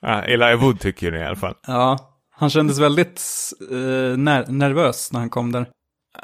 Ja, 0.00 0.22
Eli 0.22 0.54
Wood 0.56 0.80
tycker 0.80 1.10
det 1.10 1.18
i 1.18 1.24
alla 1.24 1.36
fall. 1.36 1.54
Ja, 1.66 1.98
han 2.30 2.50
kändes 2.50 2.78
väldigt 2.78 3.22
eh, 3.70 3.76
ner- 4.18 4.50
nervös 4.52 5.12
när 5.12 5.20
han 5.20 5.30
kom 5.30 5.52
där. 5.52 5.66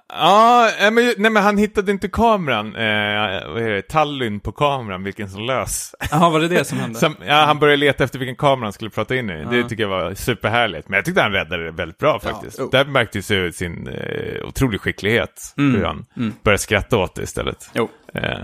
Ja, 0.09 0.71
nej, 0.81 0.91
men, 0.91 1.13
nej 1.17 1.31
men 1.31 1.43
han 1.43 1.59
hittade 1.59 1.93
inte 1.93 2.09
kameran, 2.09 2.67
eh, 2.67 3.49
vad 3.53 3.63
är 3.63 3.71
det, 3.71 3.83
tallyn 3.83 4.41
på 4.41 4.53
kameran, 4.53 5.03
vilken 5.05 5.31
som 5.31 5.43
lös. 5.43 5.95
Jaha, 6.11 6.31
var 6.31 6.41
det 6.41 6.49
det 6.49 6.65
som 6.65 6.79
hände? 6.79 6.99
Som, 7.01 7.17
ja, 7.27 7.35
han 7.45 7.59
började 7.59 7.77
leta 7.77 8.05
efter 8.05 8.19
vilken 8.19 8.37
kamera 8.37 8.67
han 8.67 8.73
skulle 8.73 8.91
prata 8.91 9.17
in 9.17 9.31
i. 9.31 9.45
Det 9.45 9.57
Ja. 9.57 9.69
tycker 9.69 9.83
jag 9.83 9.91
var 9.91 10.15
superhärligt. 10.15 10.89
Men 10.89 10.97
jag 10.97 11.05
tyckte 11.05 11.23
han 11.23 11.33
räddade 11.33 11.65
det 11.65 11.71
väldigt 11.71 11.99
bra 11.99 12.21
faktiskt. 12.21 12.57
jo. 12.59 12.69
Där 12.73 12.85
märktes 12.85 13.31
ju 13.31 13.53
sin 13.53 13.89
eh, 13.89 14.47
otrolig 14.49 14.81
skicklighet. 14.81 15.55
Mm, 15.59 15.75
Hur 15.77 15.85
han 15.87 16.07
mm. 16.17 16.33
började 16.43 16.59
skratta 16.63 16.97
åt 16.99 17.15
det 17.15 17.23
istället. 17.23 17.71
Jo. 17.75 17.89
Eh, 18.15 18.39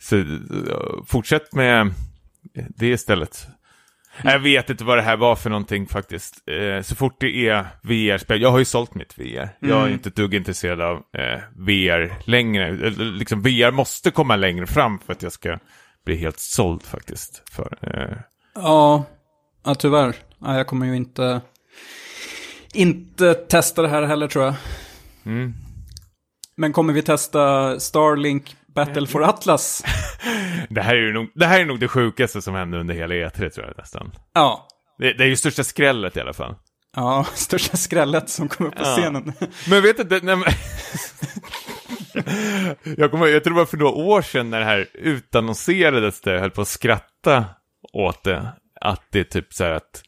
så 0.00 0.16
eh, 0.16 0.24
fortsätt 1.06 1.54
med 1.54 1.92
det 2.76 2.88
istället. 2.88 3.46
Jag 4.24 4.38
vet 4.38 4.70
inte 4.70 4.84
vad 4.84 4.98
det 4.98 5.02
här 5.02 5.16
var 5.16 5.36
för 5.36 5.50
någonting 5.50 5.86
faktiskt. 5.86 6.34
Eh, 6.50 6.82
så 6.82 6.94
fort 6.96 7.16
det 7.20 7.48
är 7.48 7.66
VR-spel, 7.82 8.42
jag 8.42 8.50
har 8.50 8.58
ju 8.58 8.64
sålt 8.64 8.94
mitt 8.94 9.18
VR. 9.18 9.48
Jag 9.60 9.70
är 9.70 9.80
Mm. 9.82 9.92
inte 9.92 10.08
ett 10.08 10.16
dugg 10.16 10.34
intresserad 10.34 10.80
av 10.80 10.96
eh, 10.96 11.40
VR 11.56 12.14
längre. 12.30 12.66
Eller, 12.66 12.90
Liksom, 13.04 13.42
VR 13.42 13.70
måste 13.70 14.10
komma 14.10 14.36
längre 14.36 14.66
fram 14.66 14.98
för 14.98 15.12
att 15.12 15.22
jag 15.22 15.32
ska 15.32 15.58
bli 16.04 16.16
helt 16.16 16.38
såld 16.38 16.82
faktiskt. 16.82 17.42
För, 17.50 17.78
eh, 17.82 18.16
Ja, 18.54 19.04
ja 19.64 19.74
tyvärr. 19.74 20.14
Ja, 20.38 20.56
jag 20.56 20.66
kommer 20.66 20.86
ju 20.86 20.96
inte, 20.96 21.40
inte 22.74 23.34
testa 23.34 23.82
det 23.82 23.88
här 23.88 24.02
heller 24.02 24.28
tror 24.28 24.44
jag. 24.44 24.54
mm. 25.26 25.54
Men 26.56 26.72
kommer 26.72 26.92
vi 26.92 27.02
testa 27.02 27.80
Starlink 27.80 28.56
Battle 28.76 29.06
for 29.06 29.22
Atlas? 29.22 29.84
det, 30.68 30.80
här 30.82 30.94
är 30.94 31.00
ju 31.00 31.12
nog, 31.12 31.30
det 31.34 31.46
här 31.46 31.60
är 31.60 31.64
nog 31.64 31.80
det 31.80 31.88
sjukaste 31.88 32.42
som 32.42 32.54
hände 32.54 32.78
under 32.78 32.94
hela 32.94 33.14
E3 33.14 33.48
tror 33.48 33.66
jag 33.66 33.74
nästan. 33.78 34.12
Ja. 34.34 34.68
Det, 34.98 35.12
det 35.12 35.24
är 35.24 35.28
ju 35.28 35.36
största 35.36 35.64
skrället 35.64 36.16
i 36.16 36.20
alla 36.20 36.32
fall. 36.32 36.54
Ja, 36.96 37.26
största 37.34 37.76
skrället 37.76 38.30
som 38.30 38.48
kom 38.48 38.66
upp 38.66 38.76
på 38.76 38.82
Ja. 38.82 38.96
scenen. 38.96 39.32
Men 39.68 39.82
vet 39.82 39.98
inte, 39.98 40.20
nej, 40.22 40.36
men... 40.36 40.44
jag, 42.96 43.10
kommer, 43.10 43.26
jag 43.26 43.44
tror 43.44 43.54
det 43.54 43.58
var 43.60 43.66
för 43.66 43.76
några 43.76 43.92
år 43.92 44.22
sedan 44.22 44.50
när 44.50 44.58
det 44.58 44.64
här 44.66 44.86
utannonserades 44.94 46.20
det, 46.20 46.32
jag 46.32 46.40
höll 46.40 46.50
på 46.50 46.60
att 46.60 46.68
skratta 46.68 47.44
åt 47.92 48.24
det. 48.24 48.48
Att 48.80 49.02
det 49.12 49.20
är 49.20 49.24
typ 49.24 49.52
så 49.52 49.64
här 49.64 49.72
att, 49.72 50.02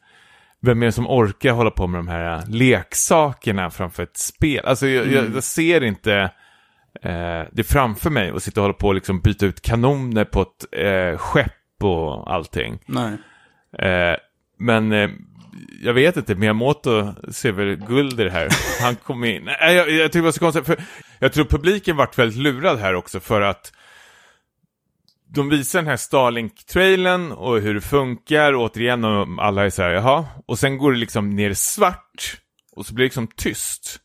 vem 0.61 0.81
är 0.81 0.85
det 0.85 0.91
som 0.91 1.07
orkar 1.07 1.51
hålla 1.51 1.71
på 1.71 1.87
med 1.87 1.99
de 1.99 2.07
här 2.07 2.43
leksakerna 2.47 3.69
framför 3.69 4.03
ett 4.03 4.17
spel? 4.17 4.65
Alltså 4.65 4.87
jag, 4.87 5.07
jag, 5.07 5.35
jag 5.35 5.43
ser 5.43 5.83
inte 5.83 6.31
eh, 7.01 7.47
det 7.51 7.63
framför 7.63 8.09
mig 8.09 8.31
och 8.31 8.43
sitta 8.43 8.59
och 8.59 8.63
hålla 8.63 8.73
på 8.73 8.87
och 8.87 8.95
liksom 8.95 9.21
byta 9.21 9.45
ut 9.45 9.61
kanoner 9.61 10.25
på 10.25 10.41
ett 10.41 10.65
eh, 10.71 11.17
skepp 11.17 11.83
och 11.83 12.33
allting. 12.33 12.79
Nej. 12.85 13.17
Eh, 13.79 14.17
men 14.59 14.91
eh, 14.91 15.09
jag 15.81 15.93
vet 15.93 16.17
inte, 16.17 16.35
Miyamoto 16.35 17.13
ser 17.31 17.51
väl 17.51 17.75
guld 17.75 18.19
i 18.19 18.23
det 18.23 18.31
här. 18.31 18.49
Han 18.81 18.95
kom 18.95 19.23
in. 19.23 19.43
Nej, 19.43 19.75
jag, 19.75 19.91
jag 19.91 20.11
tycker 20.11 20.19
det 20.19 20.25
var 20.25 20.31
så 20.31 20.39
konstigt, 20.39 20.65
för 20.65 20.77
jag 21.19 21.33
tror 21.33 21.45
publiken 21.45 21.95
vart 21.97 22.17
väldigt 22.17 22.39
lurad 22.39 22.79
här 22.79 22.93
också 22.93 23.19
för 23.19 23.41
att 23.41 23.73
de 25.33 25.49
visar 25.49 25.79
den 25.79 25.87
här 25.87 25.97
Starlink-trailen 25.97 27.31
och 27.31 27.59
hur 27.61 27.73
det 27.73 27.81
funkar, 27.81 28.53
återigen, 28.55 29.05
och 29.05 29.27
alla 29.45 29.65
är 29.65 29.69
så 29.69 29.81
här, 29.81 29.89
jaha. 29.89 30.25
Och 30.45 30.59
sen 30.59 30.77
går 30.77 30.91
det 30.91 30.97
liksom 30.97 31.35
ner 31.35 31.53
svart, 31.53 32.37
och 32.71 32.85
så 32.85 32.93
blir 32.93 33.03
det 33.03 33.07
liksom 33.07 33.27
tyst. 33.27 33.99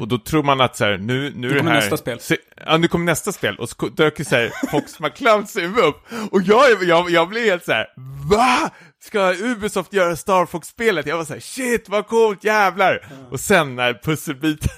Och 0.00 0.08
då 0.08 0.18
tror 0.18 0.42
man 0.42 0.60
att 0.60 0.76
så 0.76 0.84
här, 0.84 0.98
nu, 0.98 1.32
nu 1.36 1.50
är 1.50 1.54
det 1.54 1.62
här... 1.62 1.74
nästa 1.74 1.96
spel. 1.96 2.20
Se, 2.20 2.36
ja, 2.66 2.76
nu 2.76 2.88
kommer 2.88 3.04
nästa 3.04 3.32
spel. 3.32 3.56
Och 3.56 3.68
så 3.68 3.88
dök 3.88 4.18
ju 4.18 4.24
så 4.24 4.36
här 4.36 4.52
Fox 4.70 5.00
McClouds 5.00 5.56
huvud 5.56 5.84
upp. 5.84 5.96
Och 6.30 6.42
jag, 6.42 6.82
jag, 6.82 7.10
jag 7.10 7.28
blev 7.28 7.44
helt 7.44 7.64
så 7.64 7.72
här, 7.72 7.86
va? 8.30 8.70
Ska 9.00 9.34
Ubisoft 9.34 9.92
göra 9.92 10.16
Star 10.16 10.46
Fox-spelet? 10.46 11.06
Jag 11.06 11.16
var 11.16 11.24
så 11.24 11.32
här, 11.32 11.40
shit 11.40 11.88
vad 11.88 12.06
coolt, 12.06 12.44
jävlar! 12.44 13.06
Och 13.30 13.40
sen 13.40 13.76
när 13.76 13.94
pusselbiten 13.94 14.70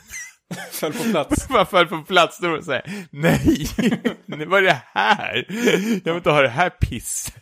Föll 0.71 0.93
på 0.93 1.05
plats. 1.05 1.49
man 1.51 1.67
föll 1.67 1.87
på 1.87 2.03
plats, 2.03 2.39
då 2.39 2.49
var 2.49 2.57
det 2.57 2.65
så 2.65 2.73
här, 2.73 3.07
nej, 3.11 3.67
nu 4.27 4.45
var 4.45 4.63
det 4.63 4.83
här. 4.95 5.47
Jag 6.05 6.13
vill 6.13 6.17
inte 6.17 6.31
ha 6.31 6.43
det 6.43 6.49
här 6.49 6.71
pisset. 6.71 7.35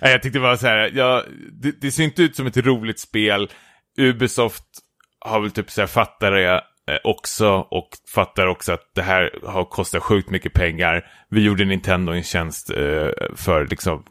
nej, 0.00 0.12
jag 0.12 0.22
tyckte 0.22 0.38
det 0.38 0.42
var 0.42 0.56
så 0.56 0.66
här, 0.66 0.90
ja, 0.94 1.24
det, 1.52 1.80
det 1.80 1.92
ser 1.92 2.04
inte 2.04 2.22
ut 2.22 2.36
som 2.36 2.46
ett 2.46 2.56
roligt 2.56 3.00
spel. 3.00 3.50
Ubisoft 3.98 4.64
har 5.24 5.40
väl 5.40 5.50
typ 5.50 5.70
så 5.70 5.80
här 5.80 5.88
fattar 5.88 6.30
det 6.30 6.54
eh, 6.54 6.96
också 7.04 7.48
och 7.70 7.88
fattar 8.14 8.46
också 8.46 8.72
att 8.72 8.90
det 8.94 9.02
här 9.02 9.30
har 9.46 9.64
kostat 9.64 10.02
sjukt 10.02 10.30
mycket 10.30 10.52
pengar. 10.52 11.06
Vi 11.30 11.40
gjorde 11.44 11.64
Nintendo 11.64 12.12
en 12.12 12.22
tjänst 12.22 12.70
eh, 12.70 13.08
för 13.36 13.66
liksom 13.70 14.04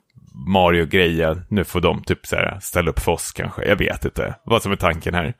Mario-grejer. 0.54 1.44
Nu 1.50 1.64
får 1.64 1.82
de 1.82 2.04
typ 2.04 2.26
så 2.26 2.36
här 2.36 2.60
ställa 2.62 2.92
upp 2.92 3.00
för 3.00 3.12
oss 3.12 3.32
kanske. 3.32 3.66
Jag 3.66 3.76
vet 3.76 4.06
inte 4.06 4.36
vad 4.46 4.64
som 4.64 4.72
är 4.72 4.76
tanken 4.76 5.14
här. 5.14 5.34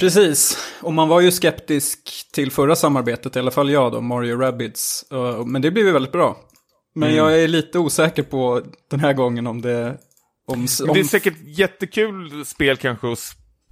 Precis, 0.00 0.58
och 0.82 0.92
man 0.92 1.08
var 1.08 1.20
ju 1.20 1.30
skeptisk 1.30 1.98
till 2.32 2.50
förra 2.50 2.76
samarbetet, 2.76 3.36
i 3.36 3.38
alla 3.38 3.50
fall 3.50 3.70
jag 3.70 3.92
då, 3.92 4.00
Mario 4.00 4.38
Rabbids. 4.38 5.04
Uh, 5.12 5.44
Men 5.46 5.62
det 5.62 5.70
blev 5.70 5.86
ju 5.86 5.92
väldigt 5.92 6.12
bra. 6.12 6.36
Men 6.94 7.08
Mm. 7.08 7.18
jag 7.18 7.42
är 7.42 7.48
lite 7.48 7.78
osäker 7.78 8.22
på 8.22 8.62
den 8.90 9.00
här 9.00 9.12
gången 9.12 9.46
om 9.46 9.62
det... 9.62 9.96
Om, 10.46 10.66
om, 10.88 10.94
det 10.94 11.00
är 11.00 11.04
säkert 11.04 11.34
jättekul 11.44 12.44
spel 12.44 12.76
kanske 12.76 13.12
att 13.12 13.18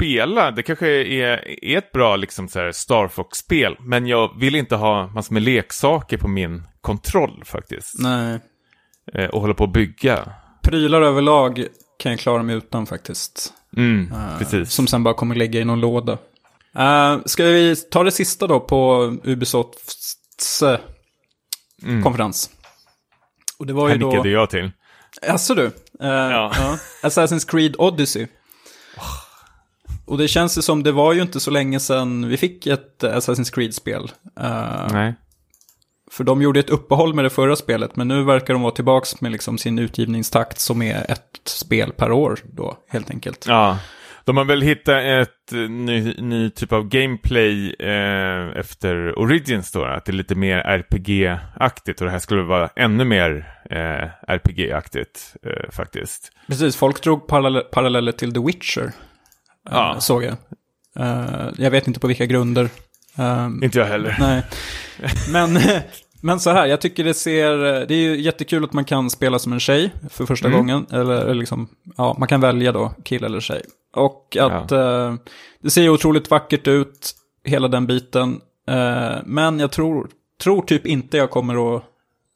spela. 0.00 0.50
Det 0.50 0.62
kanske 0.62 0.88
är, 0.88 1.64
är 1.64 1.78
ett 1.78 1.92
bra 1.92 2.16
liksom 2.16 2.48
så 2.48 2.70
Star 2.72 3.08
Fox-spel. 3.08 3.76
Men 3.80 4.06
jag 4.06 4.38
vill 4.40 4.54
inte 4.54 4.76
ha 4.76 5.06
massor 5.06 5.34
med 5.34 5.42
leksaker 5.42 6.16
på 6.18 6.28
min 6.28 6.62
kontroll 6.80 7.42
faktiskt. 7.44 7.94
Nej, 7.98 8.40
Eh, 9.14 9.24
och 9.28 9.40
hålla 9.40 9.54
på 9.54 9.64
att 9.64 9.72
bygga. 9.72 10.32
prylar 10.62 11.02
överlag 11.02 11.66
kan 11.98 12.12
jag 12.12 12.20
klara 12.20 12.42
mig 12.42 12.56
utan 12.56 12.86
faktiskt. 12.86 13.52
Mm, 13.76 14.12
Uh, 14.12 14.38
precis. 14.38 14.72
Som 14.72 14.86
sen 14.86 15.02
bara 15.02 15.14
kommer 15.14 15.34
ligga 15.34 15.60
i 15.60 15.64
någon 15.64 15.80
låda. 15.80 16.12
Uh, 16.78 17.22
ska 17.26 17.44
vi 17.44 17.76
ta 17.76 18.02
det 18.02 18.10
sista 18.10 18.46
då 18.46 18.60
på 18.60 19.02
Ubisofts 19.24 20.62
uh, 20.62 20.76
Mm. 21.82 22.02
konferens? 22.02 22.50
Och 23.58 23.66
det 23.66 23.72
var 23.72 23.88
Här 23.88 23.94
ju 23.94 24.00
då... 24.00 24.08
nickade 24.10 24.28
jag 24.30 24.50
till. 24.50 24.70
Jaså 25.22 25.54
du? 25.54 25.64
Uh, 25.64 25.70
ja. 26.00 26.52
Assassin's 27.02 27.50
Creed 27.50 27.74
Odyssey. 27.78 28.26
Och 30.10 30.18
det 30.18 30.28
känns 30.28 30.58
ju 30.58 30.62
som 30.62 30.82
det 30.82 30.92
var 30.92 31.12
ju 31.12 31.22
inte 31.22 31.40
så 31.40 31.50
länge 31.50 31.80
sedan 31.80 32.28
vi 32.28 32.36
fick 32.36 32.66
ett 32.66 33.02
Assassin's 33.02 33.54
Creed-spel. 33.54 34.10
Uh, 34.40 34.92
Nej. 34.92 35.14
för 36.10 36.24
de 36.24 36.42
gjorde 36.42 36.60
ett 36.60 36.70
uppehåll 36.70 37.14
med 37.14 37.24
det 37.24 37.30
förra 37.30 37.56
spelet, 37.56 37.96
men 37.96 38.08
nu 38.08 38.24
verkar 38.24 38.54
de 38.54 38.62
vara 38.62 38.74
tillbaka 38.74 39.06
med 39.20 39.32
liksom 39.32 39.58
sin 39.58 39.78
utgivningstakt 39.78 40.58
som 40.58 40.82
är 40.82 41.10
ett 41.10 41.40
spel 41.44 41.92
per 41.92 42.12
år 42.12 42.38
då, 42.52 42.76
helt 42.88 43.10
enkelt. 43.10 43.44
Ja. 43.48 43.78
De 44.24 44.36
har 44.36 44.44
väl 44.44 44.62
hittat 44.62 45.02
ett 45.02 45.52
ny, 45.68 46.14
ny 46.18 46.50
typ 46.50 46.72
av 46.72 46.88
gameplay 46.88 47.74
eh, 47.78 48.58
efter 48.60 49.18
Origins 49.18 49.72
då, 49.72 49.84
att 49.84 50.04
det 50.04 50.12
är 50.12 50.14
lite 50.14 50.34
mer 50.34 50.58
RPG-aktigt 50.58 52.00
och 52.00 52.06
det 52.06 52.12
här 52.12 52.18
skulle 52.18 52.42
vara 52.42 52.70
ännu 52.76 53.04
mer 53.04 53.54
eh, 53.70 54.34
RPG-aktigt 54.34 55.36
eh, 55.42 55.70
faktiskt. 55.70 56.32
Precis, 56.46 56.76
folk 56.76 57.02
drog 57.02 57.26
parallell- 57.28 57.64
paralleller 57.72 58.12
till 58.12 58.32
The 58.34 58.40
Witcher, 58.40 58.92
Ja. 59.70 59.96
såg 60.00 60.24
jag. 60.24 60.34
Eh, 60.96 61.48
jag 61.58 61.70
vet 61.70 61.86
inte 61.88 62.00
på 62.00 62.06
vilka 62.06 62.26
grunder. 62.26 62.68
Um, 63.18 63.62
Inte 63.64 63.78
jag 63.78 63.86
heller. 63.86 64.16
Nej, 64.20 64.42
men, 65.32 65.58
men 66.20 66.40
så 66.40 66.50
här, 66.50 66.66
jag 66.66 66.80
tycker 66.80 67.04
det 67.04 67.14
ser, 67.14 67.56
det 67.86 67.94
är 67.94 67.98
ju 67.98 68.20
jättekul 68.20 68.64
att 68.64 68.72
man 68.72 68.84
kan 68.84 69.10
spela 69.10 69.38
som 69.38 69.52
en 69.52 69.60
tjej 69.60 69.90
för 70.10 70.26
första 70.26 70.46
Mm. 70.48 70.58
gången. 70.58 70.86
Eller, 70.92 71.14
eller 71.14 71.34
liksom, 71.34 71.68
ja, 71.96 72.16
man 72.18 72.28
kan 72.28 72.40
välja 72.40 72.72
då, 72.72 72.92
kille 73.04 73.26
eller 73.26 73.40
tjej. 73.40 73.62
Och 73.94 74.36
att 74.40 74.72
eh, 74.72 75.14
det 75.62 75.70
ser 75.70 75.82
ju 75.82 75.90
otroligt 75.90 76.30
vackert 76.30 76.66
ut, 76.68 77.12
hela 77.44 77.68
den 77.68 77.86
biten. 77.86 78.40
Eh, 78.68 79.16
men 79.24 79.60
jag 79.60 79.70
tror, 79.72 80.08
tror 80.42 80.62
typ 80.62 80.86
inte 80.86 81.16
jag 81.16 81.30
kommer 81.30 81.76
att 81.76 81.82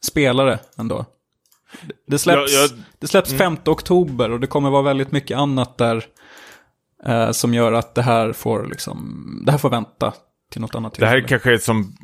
spela 0.04 0.44
det 0.44 0.58
ändå. 0.78 1.04
Det 2.06 2.18
släpps, 2.18 2.52
Jag- 2.52 2.62
jag- 2.62 2.70
det 2.98 3.06
släpps 3.06 3.32
5 3.38 3.56
oktober 3.64 4.30
och 4.30 4.40
det 4.40 4.46
kommer 4.46 4.70
vara 4.70 4.82
väldigt 4.82 5.12
mycket 5.12 5.38
annat 5.38 5.78
där. 5.78 6.04
Eh, 7.06 7.30
som 7.30 7.54
gör 7.54 7.72
att 7.72 7.94
det 7.94 8.02
här 8.02 8.32
får 8.32 8.66
liksom, 8.66 9.26
det 9.46 9.52
här 9.52 9.58
får 9.58 9.70
vänta 9.70 10.14
till 10.52 10.60
något 10.60 10.74
annat 10.74 10.94
Det 10.94 11.06
här 11.06 11.12
tillfälle. 11.20 11.28
kanske 11.28 11.52
är 11.52 11.58
som 11.58 11.94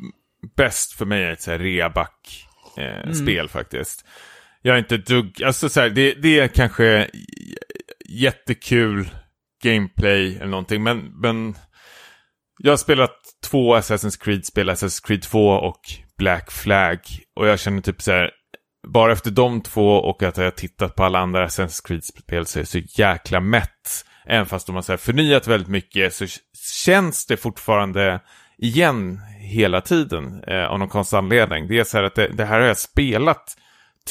bäst 0.57 0.93
för 0.93 1.05
mig 1.05 1.23
är 1.23 1.31
ett 1.31 1.47
reaback-spel 1.47 3.35
Mm. 3.39 3.47
faktiskt. 3.47 4.05
Jag 4.61 4.75
är 4.75 4.79
inte 4.79 4.97
dugg, 4.97 5.43
alltså 5.43 5.69
så 5.69 5.81
här, 5.81 5.89
det, 5.89 6.13
det 6.13 6.39
är 6.39 6.47
kanske 6.47 7.09
jättekul 8.09 9.09
gameplay 9.63 10.35
eller 10.35 10.45
någonting, 10.47 10.83
men, 10.83 10.97
men 11.21 11.55
jag 12.59 12.71
har 12.71 12.77
spelat 12.77 13.15
två 13.43 13.75
Assassin's 13.75 14.23
Creed-spel, 14.23 14.69
Assassin's 14.69 15.07
Creed 15.07 15.21
2 15.21 15.47
och 15.49 15.79
Black 16.17 16.51
Flag, 16.51 16.99
och 17.35 17.47
jag 17.47 17.59
känner 17.59 17.81
typ 17.81 18.01
så 18.01 18.11
här, 18.11 18.31
bara 18.87 19.11
efter 19.11 19.31
de 19.31 19.61
två 19.61 19.87
och 19.97 20.23
att 20.23 20.37
jag 20.37 20.43
har 20.43 20.51
tittat 20.51 20.95
på 20.95 21.03
alla 21.03 21.19
andra 21.19 21.47
Assassin's 21.47 21.87
Creed-spel 21.87 22.45
så 22.45 22.59
är 22.59 22.61
jag 22.61 22.67
så 22.67 22.77
jäkla 23.01 23.39
mätt. 23.39 24.05
Även 24.25 24.45
fast 24.45 24.67
de 24.67 24.75
har 24.75 24.81
så 24.81 24.91
här 24.91 24.97
förnyat 24.97 25.47
väldigt 25.47 25.69
mycket 25.69 26.13
så 26.13 26.25
känns 26.85 27.25
det 27.25 27.37
fortfarande 27.37 28.19
igen 28.57 29.21
hela 29.39 29.81
tiden 29.81 30.43
eh, 30.47 30.65
av 30.65 30.79
någon 30.79 30.89
konstig 30.89 31.17
anledning. 31.17 31.67
Det 31.67 31.79
är 31.79 31.83
så 31.83 31.97
här 31.97 32.03
att 32.03 32.15
det, 32.15 32.27
det 32.27 32.45
här 32.45 32.59
har 32.59 32.67
jag 32.67 32.77
spelat 32.77 33.57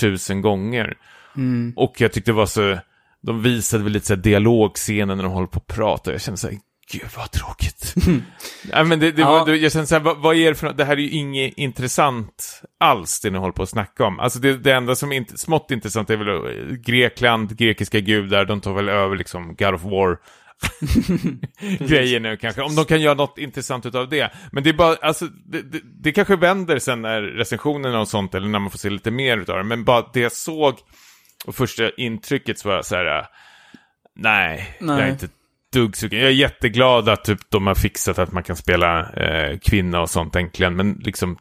tusen 0.01 0.43
gånger. 0.43 0.97
Mm. 1.37 1.73
Och 1.77 2.01
jag 2.01 2.13
tyckte 2.13 2.31
det 2.31 2.37
var 2.37 2.47
så, 2.47 2.79
de 3.23 3.43
visade 3.43 3.85
väl 3.85 3.93
lite 3.93 4.07
så 4.07 4.15
här 4.15 4.23
dialogscener 4.23 5.15
när 5.15 5.23
de 5.23 5.33
håller 5.33 5.47
på 5.47 5.59
att 5.59 5.67
prata. 5.67 6.13
Jag 6.13 6.21
kände 6.21 6.39
så 6.39 6.49
här, 6.49 6.59
gud 6.93 7.09
vad 7.17 7.31
tråkigt. 7.31 7.95
Nej, 8.73 8.85
men 8.85 9.01
det, 9.01 9.13
det 9.13 9.21
Ja. 9.23 9.45
var, 9.45 9.55
jag 9.55 9.73
kände 9.73 9.87
så 9.87 9.95
här, 9.95 10.03
vad, 10.03 10.19
vad 10.19 10.37
är 10.37 10.49
det 10.49 10.55
för 10.55 10.67
något? 10.67 10.77
Det 10.77 10.85
här 10.85 10.93
är 10.93 11.01
ju 11.01 11.11
inget 11.11 11.55
intressant 11.57 12.63
alls, 12.81 13.21
det 13.21 13.31
ni 13.31 13.39
håller 13.39 13.53
på 13.53 13.63
att 13.63 13.69
snacka 13.69 14.05
om. 14.05 14.21
Alltså 14.21 14.39
det, 14.39 14.57
det 14.59 14.73
enda 14.73 14.95
som 14.95 15.13
är 15.13 15.17
inte, 15.17 15.39
smått 15.39 15.71
intressant 15.71 16.11
är 16.11 16.17
väl 16.17 16.29
eh, 16.29 16.75
Grekland, 16.77 17.57
grekiska 17.57 18.01
gudar, 18.01 18.45
de 18.45 18.61
tar 18.61 18.73
väl 18.73 18.89
över 18.89 19.17
liksom 19.17 19.55
God 19.59 19.75
of 19.75 19.83
War 19.85 20.19
grejer 21.89 22.21
nu 22.21 22.37
kanske. 22.37 22.63
Om 22.63 22.75
de 22.77 22.85
kan 22.85 23.01
göra 23.01 23.15
något 23.15 23.39
intressant 23.39 23.87
utav 23.87 24.09
det. 24.09 24.33
Men 24.53 24.63
det 24.65 24.71
är 24.71 24.75
bara, 24.75 24.97
alltså, 24.97 25.27
det, 25.27 25.63
det, 25.63 25.81
det 26.01 26.13
kanske 26.13 26.37
vänder 26.37 26.79
sen 26.79 27.03
när 27.03 27.23
recensionerna 27.23 28.01
och 28.01 28.09
sånt, 28.09 28.35
eller 28.35 28.49
när 28.49 28.59
man 28.59 28.71
får 28.71 28.79
se 28.79 28.91
lite 28.91 29.11
mer 29.11 29.39
utav 29.39 29.57
det. 29.57 29.65
Men 29.65 29.85
bara 29.85 30.07
det 30.13 30.21
jag 30.21 30.33
såg, 30.33 30.75
och 31.45 31.55
första 31.55 31.91
intrycket 31.91 32.59
så 32.59 32.69
var 32.69 32.77
jag 32.77 32.85
så 32.85 32.97
här, 32.97 33.19
äh, 33.19 33.25
nej, 34.17 34.77
jag 34.81 34.91
är 34.91 34.97
Nej. 34.97 35.11
inte 35.11 35.29
dugg. 35.73 35.95
Jag 36.01 36.13
är 36.13 36.31
jätteglad 36.31 37.09
att 37.09 37.25
typ, 37.25 37.39
de 37.51 37.67
har 37.67 37.75
fixat 37.75 38.19
att 38.19 38.33
man 38.33 38.43
kan 38.43 38.57
spela 38.57 39.13
eh, 39.13 39.59
kvinna 39.59 40.01
och 40.01 40.11
sånt 40.11 40.37
äntligen, 40.37 40.77
men 40.77 40.93
liksom 41.05 41.39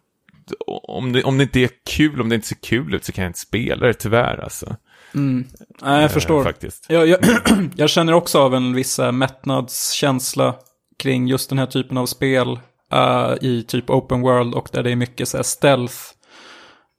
om 0.67 1.11
det, 1.13 1.23
om 1.23 1.37
det 1.37 1.43
inte 1.43 1.59
är 1.59 1.69
kul, 1.89 2.21
om 2.21 2.29
det 2.29 2.35
inte 2.35 2.47
ser 2.47 2.55
kul 2.63 2.93
ut 2.93 3.05
så 3.05 3.11
kan 3.11 3.23
jag 3.23 3.29
inte 3.29 3.39
spela 3.39 3.87
det 3.87 3.93
tyvär 3.93 4.43
alltså. 4.43 4.75
Mm. 5.15 5.45
Nej, 5.81 5.93
jag 5.93 6.03
Eh, 6.03 6.09
förstår. 6.09 6.43
faktiskt. 6.43 6.85
Jag, 6.89 7.07
jag, 7.07 7.19
jag 7.75 7.89
känner 7.89 8.13
också 8.13 8.39
av 8.39 8.55
en 8.55 8.73
viss 8.73 8.99
eh, 8.99 9.11
mättnadskänsla 9.11 10.55
kring 10.99 11.27
just 11.27 11.49
den 11.49 11.59
här 11.59 11.65
typen 11.65 11.97
av 11.97 12.05
spel 12.05 12.59
eh, 12.93 13.33
i 13.41 13.63
typ 13.67 13.89
open 13.89 14.21
world 14.21 14.55
och 14.55 14.69
där 14.71 14.83
det 14.83 14.91
är 14.91 14.95
mycket 14.95 15.27
så 15.27 15.37
här 15.37 15.43
stealth. 15.43 15.95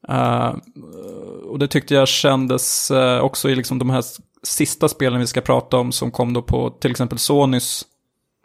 Eh, 0.09 0.55
och 1.45 1.59
det 1.59 1.69
tyckte 1.69 1.95
jag 1.95 2.09
kändes 2.09 2.91
eh, 2.91 3.21
också 3.21 3.51
i 3.51 3.55
liksom 3.55 3.79
de 3.79 3.91
här 3.91 4.05
sista 4.43 4.89
spelen 4.89 5.21
vi 5.21 5.27
ska 5.27 5.41
prata 5.41 5.77
om 5.77 5.93
som 5.93 6.11
kom 6.11 6.33
då 6.33 6.43
på 6.43 6.71
till 6.71 6.91
exempel 6.91 7.19
Sonys 7.19 7.85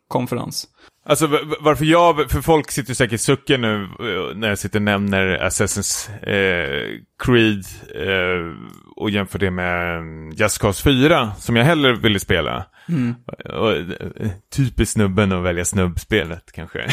konferens. 0.08 0.68
Alltså 1.08 1.28
varför 1.60 1.86
jag, 1.86 2.32
för 2.32 2.42
folk 2.42 2.72
sitter 2.72 2.94
säkert 2.94 3.22
sucken 3.22 3.62
nu 3.62 3.84
eh, 3.84 4.38
när 4.38 4.50
jag 4.50 4.60
sitter 4.60 4.80
och 4.80 4.84
nämner 4.84 5.38
Assassin's 5.38 6.10
eh, 6.30 7.00
Creed 7.24 7.66
eh, 7.96 8.56
och 8.96 9.10
jämför 9.10 9.40
det 9.40 9.52
med 9.52 9.98
mm, 9.98 10.32
Just 10.32 10.60
Cause 10.60 10.84
4 10.84 11.32
som 11.40 11.56
jag 11.56 11.66
hellre 11.66 11.96
ville 11.96 12.20
spela. 12.20 12.66
Mm. 12.90 13.16
Och, 13.54 13.72
eh, 13.72 14.30
typiskt 14.56 14.94
snubben 14.94 15.32
att 15.32 15.44
välja 15.44 15.66
snubbspelet 15.66 16.52
kanske. 16.52 16.80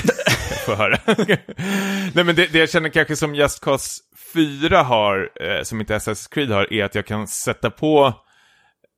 jag 0.50 0.64
får 0.66 0.74
höra. 0.74 0.98
Nej 2.14 2.24
men 2.24 2.34
det, 2.34 2.52
det 2.52 2.58
jag 2.58 2.70
känner 2.70 2.88
kanske 2.88 3.16
som 3.16 3.34
Just 3.34 3.60
Cause 3.64 4.00
4 4.34 4.82
har, 4.82 5.30
eh, 5.40 5.62
som 5.62 5.80
inte 5.80 5.96
Assassin's 5.96 6.34
Creed 6.34 6.50
har, 6.50 6.72
är 6.72 6.84
att 6.84 6.94
jag 6.94 7.06
kan 7.06 7.26
sätta 7.26 7.70
på 7.70 8.14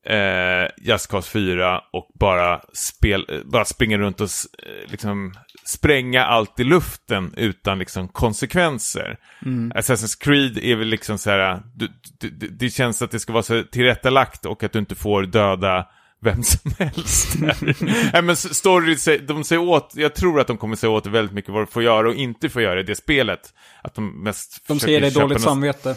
eh, 0.07 0.69
Just 0.77 1.07
Cause 1.07 1.31
4 1.31 1.81
och 1.93 2.09
bara, 2.21 2.61
spel, 2.73 3.27
eh, 3.29 3.39
bara 3.45 3.65
springa 3.65 3.99
runt 3.99 4.21
och 4.21 4.29
eh, 4.59 4.91
liksom 4.91 5.35
spränga 5.65 6.25
allt 6.25 6.61
i 6.61 6.65
luften 6.65 7.35
utan 7.37 7.79
liksom 7.79 8.09
konsekvenser. 8.09 9.19
Assassin's 9.75 10.21
Creed 10.21 10.59
är 10.59 10.77
väl 10.77 10.89
liksom 10.89 11.19
så 11.19 11.31
här, 11.31 11.63
du, 11.75 11.89
du, 12.21 12.31
du, 12.31 12.49
det 12.49 12.71
känns 12.71 13.03
att 13.03 13.11
det 13.11 13.21
ska 13.21 13.33
vara 13.33 13.43
så 13.43 13.63
tillrättalagt 13.63 14.47
och 14.47 14.63
att 14.63 14.73
du 14.73 14.79
inte 14.79 14.95
får 14.95 15.23
döda 15.23 15.87
vem 16.25 16.43
som 16.43 16.71
helst. 16.79 17.37
Nej 18.13 18.23
men 18.23 18.37
story, 18.37 19.19
de 19.27 19.45
säger 19.45 19.63
åt, 19.63 19.93
jag 19.95 20.15
tror 20.15 20.41
att 20.41 20.47
de 20.47 20.57
kommer 20.57 20.77
säga 20.77 20.91
åt 20.91 21.07
väldigt 21.07 21.35
mycket 21.35 21.51
vad 21.51 21.63
du 21.63 21.67
får 21.67 21.83
göra 21.83 22.09
och 22.09 22.15
inte 22.15 22.49
får 22.49 22.63
göra 22.63 22.81
i 22.81 22.83
det 22.83 22.95
spelet. 22.95 23.55
Att 23.83 23.95
de 23.95 24.23
mest 24.23 24.65
De 24.67 24.81
ser 24.81 25.01
dig 25.01 25.11
dåligt 25.11 25.33
något... 25.33 25.43
samvete. 25.43 25.97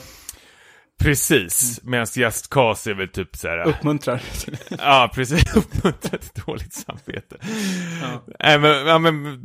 Precis, 1.00 1.80
mm. 1.82 1.92
medan 1.92 2.08
Just 2.16 2.50
Cause 2.50 2.92
är 2.92 2.94
väl 2.94 3.08
typ 3.08 3.36
så 3.36 3.48
här... 3.48 3.68
Uppmuntrar. 3.68 4.22
ja, 4.70 5.12
precis. 5.14 5.56
Uppmuntrar 5.56 6.18
till 6.18 6.44
dåligt 6.46 6.74
samvete. 6.74 7.38
Ja. 8.02 8.24
Nej, 8.40 8.60
men, 8.60 8.88
ja, 8.88 9.00
men 9.00 9.42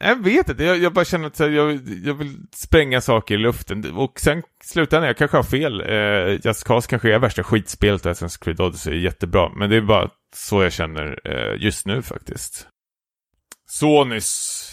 jag 0.00 0.22
vet 0.24 0.48
inte, 0.48 0.64
jag, 0.64 0.78
jag 0.78 0.92
bara 0.92 1.04
känner 1.04 1.26
att 1.26 1.38
jag, 1.38 1.80
jag 2.04 2.14
vill 2.14 2.36
spränga 2.52 3.00
saker 3.00 3.34
i 3.34 3.38
luften. 3.38 3.96
Och 3.96 4.20
sen 4.20 4.42
slutändan, 4.64 5.06
jag 5.06 5.16
kanske 5.16 5.36
har 5.36 5.44
fel. 5.44 5.80
Eh, 5.80 6.40
Just 6.44 6.64
Cause 6.64 6.88
kanske 6.90 7.14
är 7.14 7.18
värsta 7.18 7.42
skitspelet 7.42 8.06
och 8.06 8.12
Assassin's 8.12 8.44
Creed 8.44 8.60
Odyssey 8.60 8.94
är 8.94 8.98
jättebra. 8.98 9.48
Men 9.56 9.70
det 9.70 9.76
är 9.76 9.80
bara 9.80 10.10
så 10.34 10.62
jag 10.62 10.72
känner 10.72 11.20
eh, 11.24 11.62
just 11.62 11.86
nu 11.86 12.02
faktiskt. 12.02 12.68
Sonys. 13.70 14.64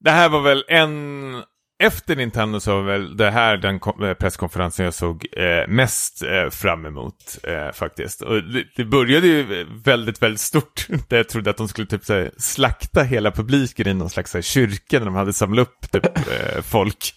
Det 0.00 0.10
här 0.10 0.28
var 0.28 0.40
väl 0.40 0.64
en 0.68 1.34
efter 1.78 2.16
Nintendo 2.16 2.60
så 2.60 2.74
var 2.74 2.82
väl 2.82 3.16
det 3.16 3.30
här 3.30 3.56
den 3.56 3.80
eh, 4.02 4.14
presskonferensen 4.14 4.84
jag 4.84 4.94
såg 4.94 5.26
eh, 5.32 5.68
mest 5.68 6.22
eh, 6.22 6.50
fram 6.50 6.86
emot 6.86 7.38
eh, 7.42 7.72
faktiskt. 7.72 8.22
Och 8.22 8.42
det, 8.42 8.64
det, 8.76 8.84
började 8.84 9.26
ju 9.26 9.66
väldigt, 9.84 10.22
väldigt 10.22 10.40
stort. 10.40 10.86
Där 11.08 11.16
jag 11.16 11.28
trodde 11.28 11.50
att 11.50 11.56
de 11.56 11.68
skulle 11.68 11.86
typ 11.86 12.04
såhär, 12.04 12.30
slakta 12.36 13.02
hela 13.02 13.30
publiken 13.30 13.88
i 13.88 13.94
någon 13.94 14.10
slags 14.10 14.30
såhär, 14.30 14.42
kyrka 14.42 14.98
när 14.98 15.06
de 15.06 15.14
hade 15.14 15.32
samlat 15.32 15.68
upp 15.68 15.92
typ, 15.92 16.06
eh, 16.16 16.62
folk. 16.62 17.14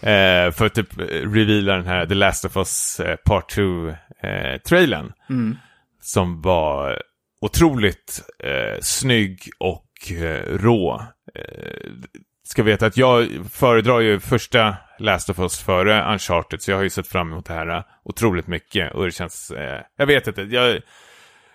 Eh, 0.00 0.50
för 0.50 0.66
att 0.66 0.74
typ 0.74 0.98
reveala 0.98 1.76
den 1.76 1.86
här 1.86 2.06
The 2.06 2.14
Last 2.14 2.44
of 2.44 2.56
Us 2.56 3.00
Part 3.24 3.56
2-trailern. 3.56 5.12
Mm. 5.30 5.56
Som 6.02 6.42
var 6.42 7.02
otroligt 7.40 8.22
snygg 8.80 9.50
och 9.58 10.12
rå 10.46 11.02
ska 12.50 12.62
veta 12.62 12.86
att 12.86 12.96
jag 12.96 13.28
föredrar 13.52 14.00
ju 14.00 14.20
första 14.20 14.76
Last 14.98 15.30
of 15.30 15.38
Us 15.38 15.58
före 15.58 16.12
Uncharted, 16.12 16.62
så 16.62 16.70
jag 16.70 16.76
har 16.76 16.82
ju 16.82 16.90
sett 16.90 17.06
fram 17.06 17.32
emot 17.32 17.44
det 17.44 17.54
här 17.54 17.68
uh, 17.68 17.82
otroligt 18.04 18.46
mycket. 18.46 18.94
Och 18.94 19.04
det 19.04 19.10
känns, 19.10 19.50
eh, 19.50 19.80
jag 19.96 20.06
vet 20.06 20.26
inte, 20.26 20.42
jag, 20.42 20.80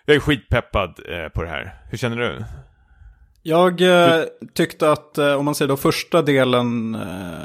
jag 0.06 0.16
är 0.16 0.20
skitpeppad 0.20 1.00
eh, 1.10 1.30
på 1.30 1.44
det 1.44 1.50
här. 1.50 1.74
Hur 1.90 1.98
känner 1.98 2.18
du? 2.18 2.46
Jag 3.44 3.82
eh, 3.82 4.24
tyckte 4.54 4.92
att 4.92 5.18
om 5.18 5.46
man 5.46 5.56
säger 5.56 5.70
då 5.70 5.78
första 5.78 6.22
delen, 6.22 6.96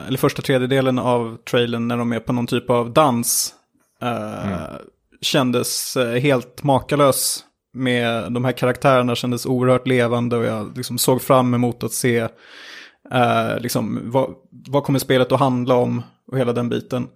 eller 0.07 0.19
första 0.19 0.43
tredjedelen 0.43 0.99
av 0.99 1.37
trailern 1.37 1.89
när 1.89 1.97
de 1.97 2.13
är 2.13 2.21
på 2.21 2.33
någon 2.33 2.47
typ 2.47 2.71
av 2.71 2.93
dans, 2.93 3.55
mm. 4.01 4.59
kändes 5.21 5.97
helt 6.23 6.63
makalös 6.63 7.45
med 7.73 8.33
de 8.33 8.45
här 8.45 8.53
karaktärerna, 8.53 9.15
kändes 9.15 9.47
oerhört 9.47 9.87
levande 9.87 10.37
och 10.37 10.45
jag 10.45 10.77
liksom 10.77 10.99
såg 10.99 11.23
fram 11.23 11.55
emot 11.55 11.85
att 11.85 11.93
se 11.93 12.29
Uh, 13.15 13.61
liksom, 13.61 14.01
vad, 14.05 14.35
vad, 14.51 14.85
kommer 14.85 14.99
spelet 14.99 15.33
att 15.33 15.41
handla 15.41 15.75
om 15.75 16.03
och 16.33 16.39
hela 16.39 16.53
den 16.53 16.69
biten. 16.69 17.09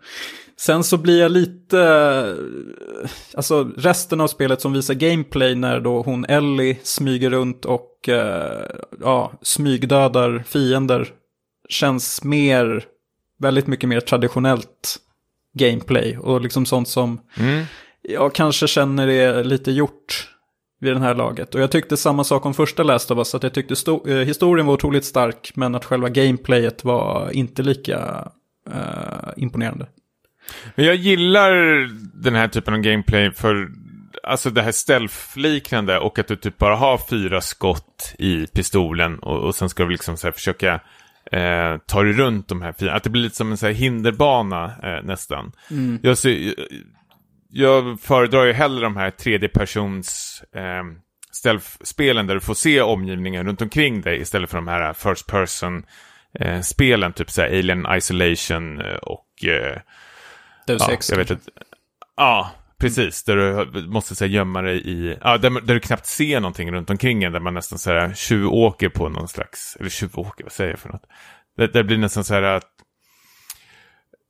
Sen 0.57 0.84
så 0.84 0.97
blir 0.97 1.20
jag 1.20 1.32
lite, 1.32 1.76
uh, 1.76 3.09
alltså 3.34 3.70
resten 3.76 4.20
av 4.20 4.26
spelet 4.26 4.61
som 4.61 4.72
visar 4.72 4.95
gameplay 4.95 5.55
när 5.55 5.80
då 5.80 6.03
hon 6.03 6.24
Ellie 6.24 6.78
smyger 6.82 7.30
runt 7.30 7.64
och 7.64 8.09
uh, 8.09 8.14
ja, 9.01 9.32
smygdödar 9.42 10.45
fiender 10.47 11.09
känns 11.68 12.24
mer, 12.24 12.84
väldigt 13.38 13.66
mycket 13.66 13.88
mer 13.88 14.01
traditionellt 14.01 14.99
gameplay 15.55 16.18
och 16.18 16.40
liksom 16.40 16.66
sånt 16.66 16.88
som 16.88 17.20
mm. 17.36 17.64
jag 18.03 18.34
kanske 18.34 18.68
känner 18.68 19.09
är 19.09 19.45
lite 19.45 19.70
gjort 19.72 20.34
vid 20.85 20.93
den 20.93 21.03
här 21.03 21.14
laget. 21.14 21.55
Och 21.55 21.61
jag 21.61 21.70
tyckte 21.70 21.97
samma 21.97 22.24
sak 22.24 22.47
om 22.47 22.55
första 22.55 22.82
Last 22.82 23.11
of 23.11 23.18
Us, 23.18 23.35
att 23.35 23.43
jag 23.43 23.55
tyckte 23.55 23.74
eh, 24.07 24.16
historien 24.16 24.66
var 24.66 24.74
otroligt 24.74 25.05
stark, 25.05 25.53
men 25.55 25.74
att 25.74 25.85
själva 25.85 26.09
gameplayet 26.09 26.85
var 26.85 27.30
inte 27.32 27.62
lika 27.62 28.28
uh, 28.68 29.32
imponerande. 29.37 29.87
Men 30.74 30.87
jag 30.87 30.95
gillar 30.95 31.53
den 32.22 32.35
här 32.35 32.49
typen 32.49 32.74
av 32.74 32.80
gameplay 32.80 33.30
för 33.30 33.68
alltså 34.22 34.51
det 34.51 34.62
här 34.62 34.72
stealth-liknande 34.72 35.99
och 35.99 36.18
att 36.18 36.28
du 36.28 36.37
typ 36.37 36.59
bara 36.59 36.76
har 36.76 36.99
fyra 36.99 37.41
skott 37.41 38.14
i 38.18 38.47
pistolen 38.47 39.18
och, 39.18 39.39
och 39.39 39.55
sen 39.55 39.68
ska 39.68 39.85
du 39.85 39.91
liksom 39.91 40.16
så 40.16 40.32
försöka 40.32 40.80
eh, 41.32 41.76
ta 41.87 42.03
dig 42.03 42.12
runt 42.12 42.49
de 42.49 42.62
här 42.62 42.74
fyra. 42.78 42.93
Att 42.93 43.03
det 43.05 43.11
blir 43.11 43.22
lite 43.22 43.37
som 43.37 43.51
en 43.51 43.57
så 43.57 43.66
hinderbana 43.68 44.64
eh, 44.64 45.05
nästan. 45.05 45.53
Mm. 45.70 45.99
Jag, 46.03 46.18
ser, 46.18 46.55
jag 47.57 48.00
föredrar 48.00 48.44
ju 48.44 48.52
hellre 48.52 48.84
de 48.84 48.96
här 48.96 49.11
tredjepersons 49.11 50.42
eh, 50.55 50.84
stealth-spelen 51.32 52.26
där 52.26 52.34
du 52.34 52.40
får 52.40 52.55
se 52.55 52.80
omgivningen 52.80 53.46
runt 53.46 53.62
omkring 53.62 54.00
dig 54.00 54.20
istället 54.20 54.50
för 54.50 54.59
de 54.59 54.68
här 54.68 54.92
first 54.92 55.26
person-spelen, 55.26 57.11
eh, 57.11 57.14
typ 57.14 57.30
så 57.30 57.42
Alien 57.42 57.86
Isolation 57.90 58.80
eh, 58.80 58.94
och... 58.94 59.44
Eh, 59.44 59.78
Deus 60.66 60.82
ja, 60.86 60.92
Ex. 60.92 61.11
Jag 61.11 61.18
vet 61.18 61.30
inte. 61.30 61.50
Ja, 62.16 62.50
precis. 62.78 63.24
Där 63.24 63.36
du 63.64 63.86
måste 63.88 64.14
så 64.14 64.24
här, 64.24 64.32
gömma 64.32 64.62
dig 64.62 64.88
i... 64.90 65.18
Ja, 65.22 65.38
där, 65.38 65.50
där, 65.50 65.74
du 65.74 65.80
knappt 65.80 66.07
ser 66.07 66.40
någonting 66.40 66.72
runt 66.72 66.90
omkring 66.90 67.24
en, 67.24 67.32
där 67.32 67.40
man 67.40 67.55
nästan 67.55 67.78
så 67.78 67.90
här 67.90 68.14
tjuvåker 68.14 68.88
på 68.88 69.09
någon 69.09 69.28
slags... 69.28 69.76
Eller 69.80 69.90
tjuvåker, 69.90 70.44
vad 70.44 70.52
säger 70.52 70.70
jag 70.70 70.78
för 70.78 70.88
något? 70.88 71.07
Det, 71.57 71.66
det 71.66 71.84
blir 71.84 71.98
nästan 71.98 72.24
så 72.24 72.34
här 72.34 72.42
att 72.42 72.73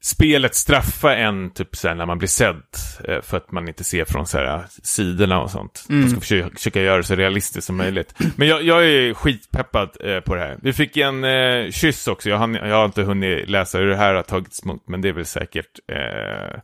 spelet 0.05 0.55
straffar 0.55 1.17
en 1.17 1.51
typ 1.51 1.77
så 1.77 1.89
här, 1.89 1.95
när 1.95 2.07
man 2.07 2.19
blir 2.19 2.29
sedd 2.29 2.63
eh, 3.09 3.21
för 3.23 3.37
att 3.37 3.53
man 3.53 3.69
inte 3.69 3.85
ser 3.85 4.05
från 4.05 4.27
så 4.27 4.39
här, 4.39 4.65
sidorna 4.83 5.41
och 5.41 5.51
sånt. 5.51 5.87
Mm. 5.89 6.01
Man 6.01 6.11
ska 6.11 6.21
försöka, 6.21 6.57
försöka 6.57 6.83
göra 6.83 6.97
det 6.97 7.05
så 7.05 7.15
realistiskt 7.15 7.67
som 7.67 7.77
möjligt. 7.77 8.15
Men 8.37 8.49
jag, 8.49 8.63
jag 8.63 8.87
är 8.87 9.15
skitpeppad 9.15 9.97
eh, 10.01 10.21
på 10.21 10.35
det 10.35 10.41
här. 10.41 10.59
Vi 10.63 10.73
fick 10.73 10.97
en 10.97 11.25
eh, 11.25 11.71
kyss 11.71 12.09
också. 12.09 12.29
Jag 12.29 12.39
har, 12.39 12.67
jag 12.69 12.77
har 12.77 12.85
inte 12.85 13.03
hunnit 13.03 13.49
läsa 13.49 13.79
hur 13.79 13.87
det 13.87 13.97
här 13.97 14.15
har 14.15 14.23
tagits 14.23 14.65
emot, 14.65 14.83
men 14.89 15.01
det 15.01 15.09
är 15.09 15.13
väl 15.13 15.25
säkert 15.25 15.81
eh, 15.93 16.61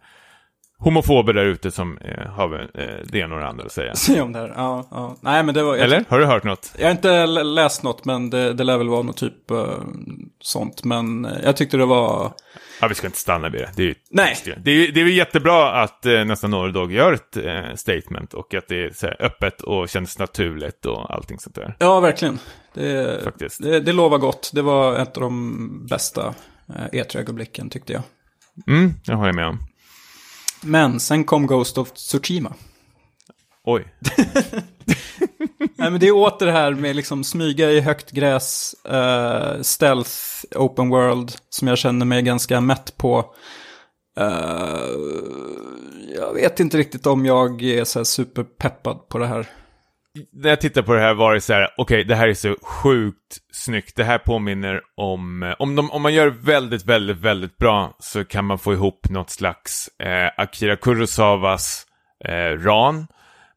homofober 0.81 1.33
där 1.33 1.45
ute 1.45 1.71
som 1.71 1.99
eh, 1.99 2.27
har 2.27 2.71
eh, 2.75 2.85
det 3.05 3.19
ena 3.19 3.35
och 3.35 3.41
det 3.41 3.47
andra 3.47 3.65
att 3.65 3.73
säga. 3.73 3.95
Säg 3.95 4.21
om 4.21 4.33
det 4.33 4.39
här, 4.39 4.53
ja. 4.57 4.87
ja. 4.91 5.17
Nej, 5.21 5.43
men 5.43 5.55
det 5.55 5.63
var, 5.63 5.77
Eller? 5.77 6.05
Har 6.09 6.19
du 6.19 6.27
hört 6.27 6.45
något? 6.45 6.73
Jag 6.79 6.87
har 6.87 6.91
inte 6.91 7.27
läst 7.27 7.83
något, 7.83 8.05
men 8.05 8.31
det, 8.31 8.53
det 8.53 8.65
lär 8.65 8.79
väl 8.79 8.89
vara 8.89 9.03
något 9.03 9.17
typ 9.17 9.51
uh, 9.51 9.75
sånt. 10.41 10.85
Men 10.85 11.29
jag 11.45 11.57
tyckte 11.57 11.77
det 11.77 11.87
var... 11.87 12.33
Ja, 12.81 12.89
vi 12.89 12.95
ska 12.95 13.07
inte 13.07 13.19
stanna 13.19 13.49
vid 13.49 13.61
det. 13.61 13.71
Det 13.77 13.83
är 13.83 13.87
ju 13.87 13.95
Nej. 14.11 14.37
Det 14.45 14.71
är, 14.71 14.93
det 14.93 15.01
är 15.01 15.07
jättebra 15.07 15.83
att 15.83 16.07
eh, 16.07 16.25
nästan 16.25 16.51
några 16.51 16.73
dag 16.73 16.93
gör 16.93 17.13
ett 17.13 17.37
eh, 17.37 17.75
statement 17.75 18.35
och 18.35 18.55
att 18.55 18.69
det 18.69 18.85
är 18.85 18.91
så 18.91 19.07
här, 19.07 19.17
öppet 19.23 19.61
och 19.61 19.89
känns 19.89 20.19
naturligt 20.19 20.87
och 20.87 21.15
allting 21.15 21.39
sånt 21.39 21.55
där. 21.55 21.77
Ja, 21.79 22.01
verkligen. 22.01 22.39
Det, 22.75 23.25
Faktiskt. 23.25 23.63
det, 23.63 23.81
det 23.81 23.93
lovar 23.93 24.19
gott. 24.19 24.51
Det 24.55 24.63
var 24.63 24.99
ett 24.99 25.17
av 25.17 25.23
de 25.23 25.87
bästa 25.87 26.35
eh, 26.69 27.01
E3-ögonblicken 27.01 27.71
tyckte 27.71 27.93
jag. 27.93 28.03
Mm, 28.67 28.95
det 29.07 29.15
har 29.15 29.27
jag 29.27 29.35
med 29.35 29.47
om. 29.47 29.59
Men 30.63 31.01
sen 31.01 31.25
kom 31.25 31.47
Ghost 31.47 31.79
of 31.79 31.93
Tsushima. 31.93 32.55
Oj. 33.65 33.95
Nej, 35.77 35.91
men 35.91 36.01
det 36.01 36.09
är 36.09 36.17
åter 36.17 36.47
det 36.47 36.53
här 36.53 36.73
med 36.73 36.97
liksom 36.97 37.25
smyga 37.25 37.71
i 37.71 37.81
högt 37.81 38.11
gräs, 38.11 38.75
uh, 38.93 39.63
stealth, 39.63 40.11
open 40.57 40.89
world, 40.89 41.33
som 41.51 41.69
jag 41.69 41.79
känner 41.79 42.07
mig 42.07 42.23
ganska 42.23 42.61
mätt 42.61 42.97
på. 42.97 43.35
Uh, 44.21 44.27
jag 46.17 46.35
vet 46.35 46.61
inte 46.61 46.79
riktigt 46.79 47.07
om 47.07 47.27
jag 47.27 47.63
är 47.63 47.85
så 47.85 48.05
superpeppad 48.05 49.09
på 49.09 49.19
det 49.19 49.27
här. 49.27 49.49
När 50.33 50.49
jag 50.49 50.61
tittar 50.61 50.83
på 50.83 50.95
det 50.95 51.01
här 51.01 51.15
var 51.15 51.35
det 51.35 51.41
så 51.41 51.53
här, 51.53 51.69
okej, 51.77 51.83
okay, 51.83 52.05
det 52.05 52.15
här 52.15 52.29
är 52.29 52.35
så 52.35 52.57
sjukt 52.63 53.39
snyggt. 53.53 53.97
Det 53.97 54.05
här 54.05 54.19
påminner 54.19 54.81
om, 54.95 55.43
eh, 55.43 55.55
om, 55.59 55.77
de, 55.77 55.91
om 55.91 56.03
man 56.03 56.15
gör 56.15 56.29
väldigt, 56.29 56.87
väldigt, 56.87 57.19
väldigt 57.19 57.59
bra 57.59 57.97
så 57.99 58.25
kan 58.25 58.45
man 58.45 58.59
få 58.59 58.73
ihop 58.73 59.09
något 59.11 59.31
slags 59.31 59.89
eh, 59.99 60.31
Akira 60.37 60.77
Kurosawas 60.77 61.87
eh, 62.25 62.59
Ran 62.59 63.07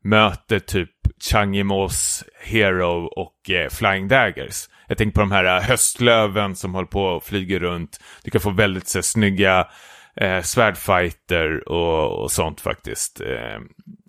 möter 0.03 0.59
typ 0.59 0.89
Changi 1.31 1.63
Mos 1.63 2.23
Hero 2.41 3.05
och 3.05 3.49
eh, 3.49 3.69
Flying 3.69 4.07
Daggers. 4.07 4.69
Jag 4.87 4.97
tänker 4.97 5.13
på 5.13 5.19
de 5.19 5.31
här 5.31 5.57
eh, 5.57 5.63
höstlöven 5.63 6.55
som 6.55 6.73
håller 6.73 6.87
på 6.87 7.03
och 7.03 7.23
flyger 7.23 7.59
runt. 7.59 7.99
Du 8.23 8.31
kan 8.31 8.41
få 8.41 8.49
väldigt 8.49 8.87
så, 8.87 9.01
snygga 9.01 9.67
eh, 10.15 10.41
svärdfighter 10.41 11.69
och, 11.69 12.23
och 12.23 12.31
sånt 12.31 12.61
faktiskt. 12.61 13.21
Eh, 13.21 13.59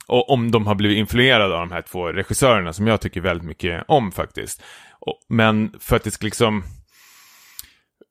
och 0.06 0.30
om 0.30 0.50
de 0.50 0.66
har 0.66 0.74
blivit 0.74 0.98
influerade 0.98 1.54
av 1.54 1.60
de 1.60 1.72
här 1.72 1.82
två 1.82 2.06
regissörerna 2.06 2.72
som 2.72 2.86
jag 2.86 3.00
tycker 3.00 3.20
väldigt 3.20 3.46
mycket 3.46 3.84
om 3.88 4.12
faktiskt. 4.12 4.62
Och, 5.00 5.18
men 5.28 5.74
för 5.80 5.96
att 5.96 6.04
det 6.04 6.10
ska 6.10 6.24
liksom 6.24 6.62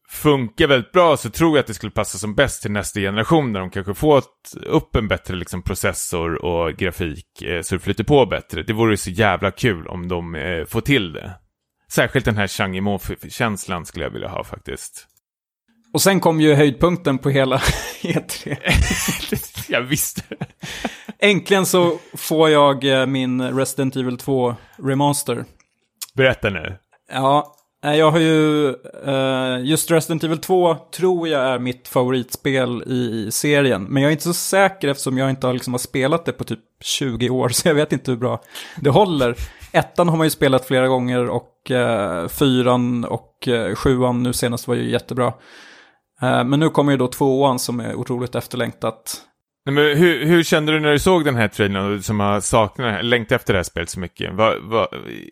funka 0.10 0.68
väldigt 0.68 0.92
bra 0.92 1.18
så 1.18 1.30
tror 1.30 1.58
jag 1.58 1.60
att 1.60 1.68
det 1.68 1.74
skulle 1.74 1.92
passa 1.92 2.18
som 2.18 2.36
bäst 2.36 2.62
till 2.62 2.72
nästa 2.72 3.00
generation 3.00 3.52
när 3.52 3.60
de 3.60 3.70
kanske 3.70 3.94
får 3.94 4.24
upp 4.66 4.96
en 4.96 5.08
bättre 5.08 5.36
liksom, 5.36 5.62
processor 5.62 6.46
och 6.46 6.74
grafik 6.74 7.42
eh, 7.42 7.62
så 7.62 7.76
det 7.76 7.80
flyter 7.80 8.04
på 8.04 8.26
bättre. 8.26 8.64
Det 8.64 8.74
vore 8.74 8.98
så 8.98 9.10
jävla 9.10 9.52
kul 9.52 9.88
om 9.88 10.08
de 10.08 10.36
eh, 10.36 10.66
får 10.66 10.82
till 10.82 11.14
det. 11.14 11.34
Särskilt 11.92 12.26
den 12.26 12.38
här 12.38 12.48
Changi 12.48 12.82
känslan 13.30 13.86
skulle 13.86 14.06
jag 14.06 14.12
vilja 14.12 14.28
ha 14.28 14.44
faktiskt. 14.44 15.08
Och 15.94 16.02
sen 16.02 16.20
kom 16.20 16.42
ju 16.42 16.54
höjdpunkten 16.54 17.18
på 17.18 17.30
hela 17.30 17.58
E3. 18.02 18.58
jag 19.72 19.82
visste. 19.82 20.22
Äntligen 21.20 21.66
så 21.66 21.98
får 22.14 22.50
jag 22.50 22.84
eh, 23.02 23.06
min 23.06 23.42
Resident 23.58 23.96
Evil 23.96 24.18
2 24.18 24.56
Remaster. 24.78 25.46
Berätta 26.14 26.50
nu. 26.50 26.78
Ja, 27.12 27.56
eh, 27.86 27.96
jag 27.96 28.12
har 28.12 28.20
ju... 28.20 28.68
eh, 29.06 29.60
Just 29.64 29.92
Resident 29.92 30.24
Evil 30.24 30.38
2 30.38 30.76
tror 30.96 31.28
jag 31.28 31.42
är 31.42 31.60
mitt 31.60 31.88
favoritspel 31.88 32.84
i 32.88 33.30
serien. 33.32 33.84
Men 33.84 34.04
jag 34.04 34.10
är 34.10 34.12
inte 34.12 34.24
så 34.24 34.34
säker 34.34 34.88
eftersom 34.88 35.18
jag 35.18 35.30
inte 35.30 35.48
har, 35.48 35.54
liksom, 35.54 35.74
har 35.74 35.80
spelat 35.80 36.26
det 36.26 36.32
på 36.32 36.44
typ 36.44 36.60
20 36.84 37.30
år. 37.30 37.50
Så 37.54 37.68
jag 37.68 37.76
vet 37.76 37.94
inte 37.94 38.12
hur 38.12 38.18
bra 38.18 38.42
det 38.82 38.90
håller. 38.90 39.36
Ettan 39.72 40.10
har 40.10 40.18
man 40.18 40.26
ju 40.28 40.32
spelat 40.32 40.66
flera 40.66 40.88
gånger 40.88 41.30
och 41.30 41.50
fyran 42.30 43.06
och 43.06 43.48
sjuan 43.76 44.24
nu 44.24 44.34
senast 44.34 44.68
var 44.68 44.76
ju 44.76 44.92
jättebra. 44.92 45.34
Eh, 46.24 46.44
men 46.44 46.60
nu 46.60 46.70
kommer 46.70 46.92
ju 46.92 46.98
då 46.98 47.08
tvåan 47.08 47.60
som 47.60 47.80
är 47.80 47.96
otroligt 47.96 48.36
efterlängtat. 48.36 49.22
Men 49.66 49.78
hur, 49.78 50.26
hur 50.26 50.44
kände 50.44 50.72
du 50.72 50.80
när 50.80 50.92
du 50.92 51.00
såg 51.00 51.26
den 51.26 51.36
här 51.36 51.48
trailern 51.48 52.02
som 52.04 52.20
har 52.20 52.40
saknat, 52.40 53.06
längtat 53.06 53.36
efter 53.36 53.54
det 53.54 53.58
här 53.58 53.64
spelet 53.64 53.90
så 53.90 54.00
mycket? 54.00 54.34
Vad, 54.34 54.62
vad, 54.64 54.88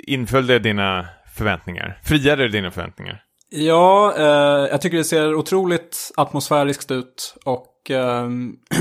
inföll 0.07 0.47
det 0.47 0.59
dina 0.59 1.05
förväntningar? 1.35 1.99
Friade 2.03 2.43
det 2.43 2.49
dina 2.49 2.71
förväntningar? 2.71 3.23
Ja, 3.49 4.13
eh, 4.17 4.69
jag 4.71 4.81
tycker 4.81 4.97
det 4.97 5.03
ser 5.03 5.35
otroligt 5.35 6.11
atmosfäriskt 6.17 6.91
ut 6.91 7.35
och 7.45 7.91
eh, 7.91 8.29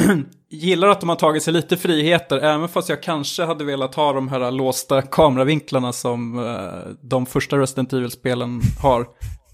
gillar 0.50 0.88
att 0.88 1.00
de 1.00 1.08
har 1.08 1.16
tagit 1.16 1.42
sig 1.42 1.52
lite 1.52 1.76
friheter, 1.76 2.38
även 2.38 2.68
fast 2.68 2.88
jag 2.88 3.02
kanske 3.02 3.44
hade 3.44 3.64
velat 3.64 3.94
ha 3.94 4.12
de 4.12 4.28
här 4.28 4.50
låsta 4.50 5.02
kameravinklarna 5.02 5.92
som 5.92 6.38
eh, 6.38 6.92
de 7.02 7.26
första 7.26 7.58
Resident 7.58 7.92
Evil-spelen 7.92 8.60
har. 8.82 9.06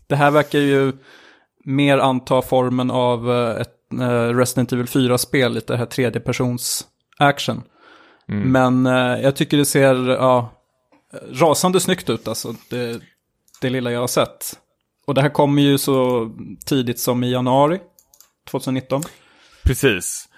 Det 0.08 0.16
här 0.16 0.30
verkar 0.30 0.58
ju 0.58 0.92
mer 1.66 1.98
anta 1.98 2.42
formen 2.42 2.90
av 2.90 3.30
eh, 3.30 3.60
ett 3.60 3.92
eh, 4.00 4.36
Resident 4.36 4.72
Evil 4.72 4.86
4-spel, 4.86 5.54
lite 5.54 5.72
det 5.72 5.76
här 5.76 5.86
tredjepersons 5.86 6.86
action. 7.18 7.62
Mm. 8.28 8.52
Men 8.52 8.86
eh, 8.86 9.22
jag 9.22 9.36
tycker 9.36 9.56
det 9.56 9.64
ser 9.64 10.08
ja, 10.08 10.52
rasande 11.32 11.80
snyggt 11.80 12.10
ut, 12.10 12.28
alltså 12.28 12.54
det, 12.70 13.00
det 13.60 13.70
lilla 13.70 13.90
jag 13.92 14.00
har 14.00 14.06
sett. 14.06 14.52
Och 15.06 15.14
det 15.14 15.22
här 15.22 15.28
kommer 15.28 15.62
ju 15.62 15.78
så 15.78 16.30
tidigt 16.66 17.00
som 17.00 17.24
i 17.24 17.32
januari 17.32 17.80
2019. 18.50 19.02
Precis. 19.64 20.28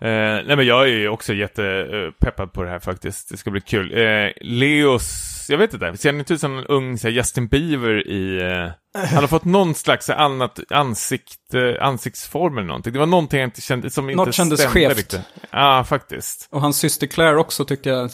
Eh, 0.00 0.08
nej 0.46 0.56
men 0.56 0.66
jag 0.66 0.82
är 0.82 0.92
ju 0.92 1.08
också 1.08 1.34
jättepeppad 1.34 2.52
på 2.52 2.62
det 2.62 2.70
här 2.70 2.78
faktiskt. 2.78 3.28
Det 3.30 3.36
ska 3.36 3.50
bli 3.50 3.60
kul. 3.60 3.98
Eh, 3.98 4.32
Leos, 4.40 5.37
jag 5.52 5.58
vet 5.58 5.74
inte, 5.74 5.96
ser 5.96 6.12
han 6.12 6.18
inte 6.20 6.34
ut 6.34 6.40
som 6.40 6.58
en 6.58 6.64
ung 6.64 6.98
så 6.98 7.08
här, 7.08 7.14
Justin 7.14 7.48
Bieber 7.48 8.08
i... 8.08 8.40
Eh, 8.42 8.70
han 9.06 9.16
har 9.18 9.26
fått 9.26 9.44
någon 9.44 9.74
slags 9.74 10.08
här, 10.08 10.16
annat 10.16 10.58
ansikt, 10.70 11.54
eh, 11.54 11.86
ansiktsform 11.86 12.58
eller 12.58 12.66
någonting. 12.68 12.92
Det 12.92 12.98
var 12.98 13.06
någonting 13.06 13.40
jag 13.40 13.46
inte 13.46 13.60
kände, 13.60 13.90
som 13.90 14.10
inte 14.10 14.24
Något 14.24 14.34
kändes 14.34 14.60
stämde 14.60 14.74
skevt. 14.80 14.98
riktigt. 14.98 15.20
Ja, 15.50 15.84
faktiskt. 15.88 16.48
Och 16.50 16.60
hans 16.60 16.78
syster 16.78 17.06
Claire 17.06 17.36
också 17.38 17.64
tycker 17.64 17.90
jag, 17.90 18.10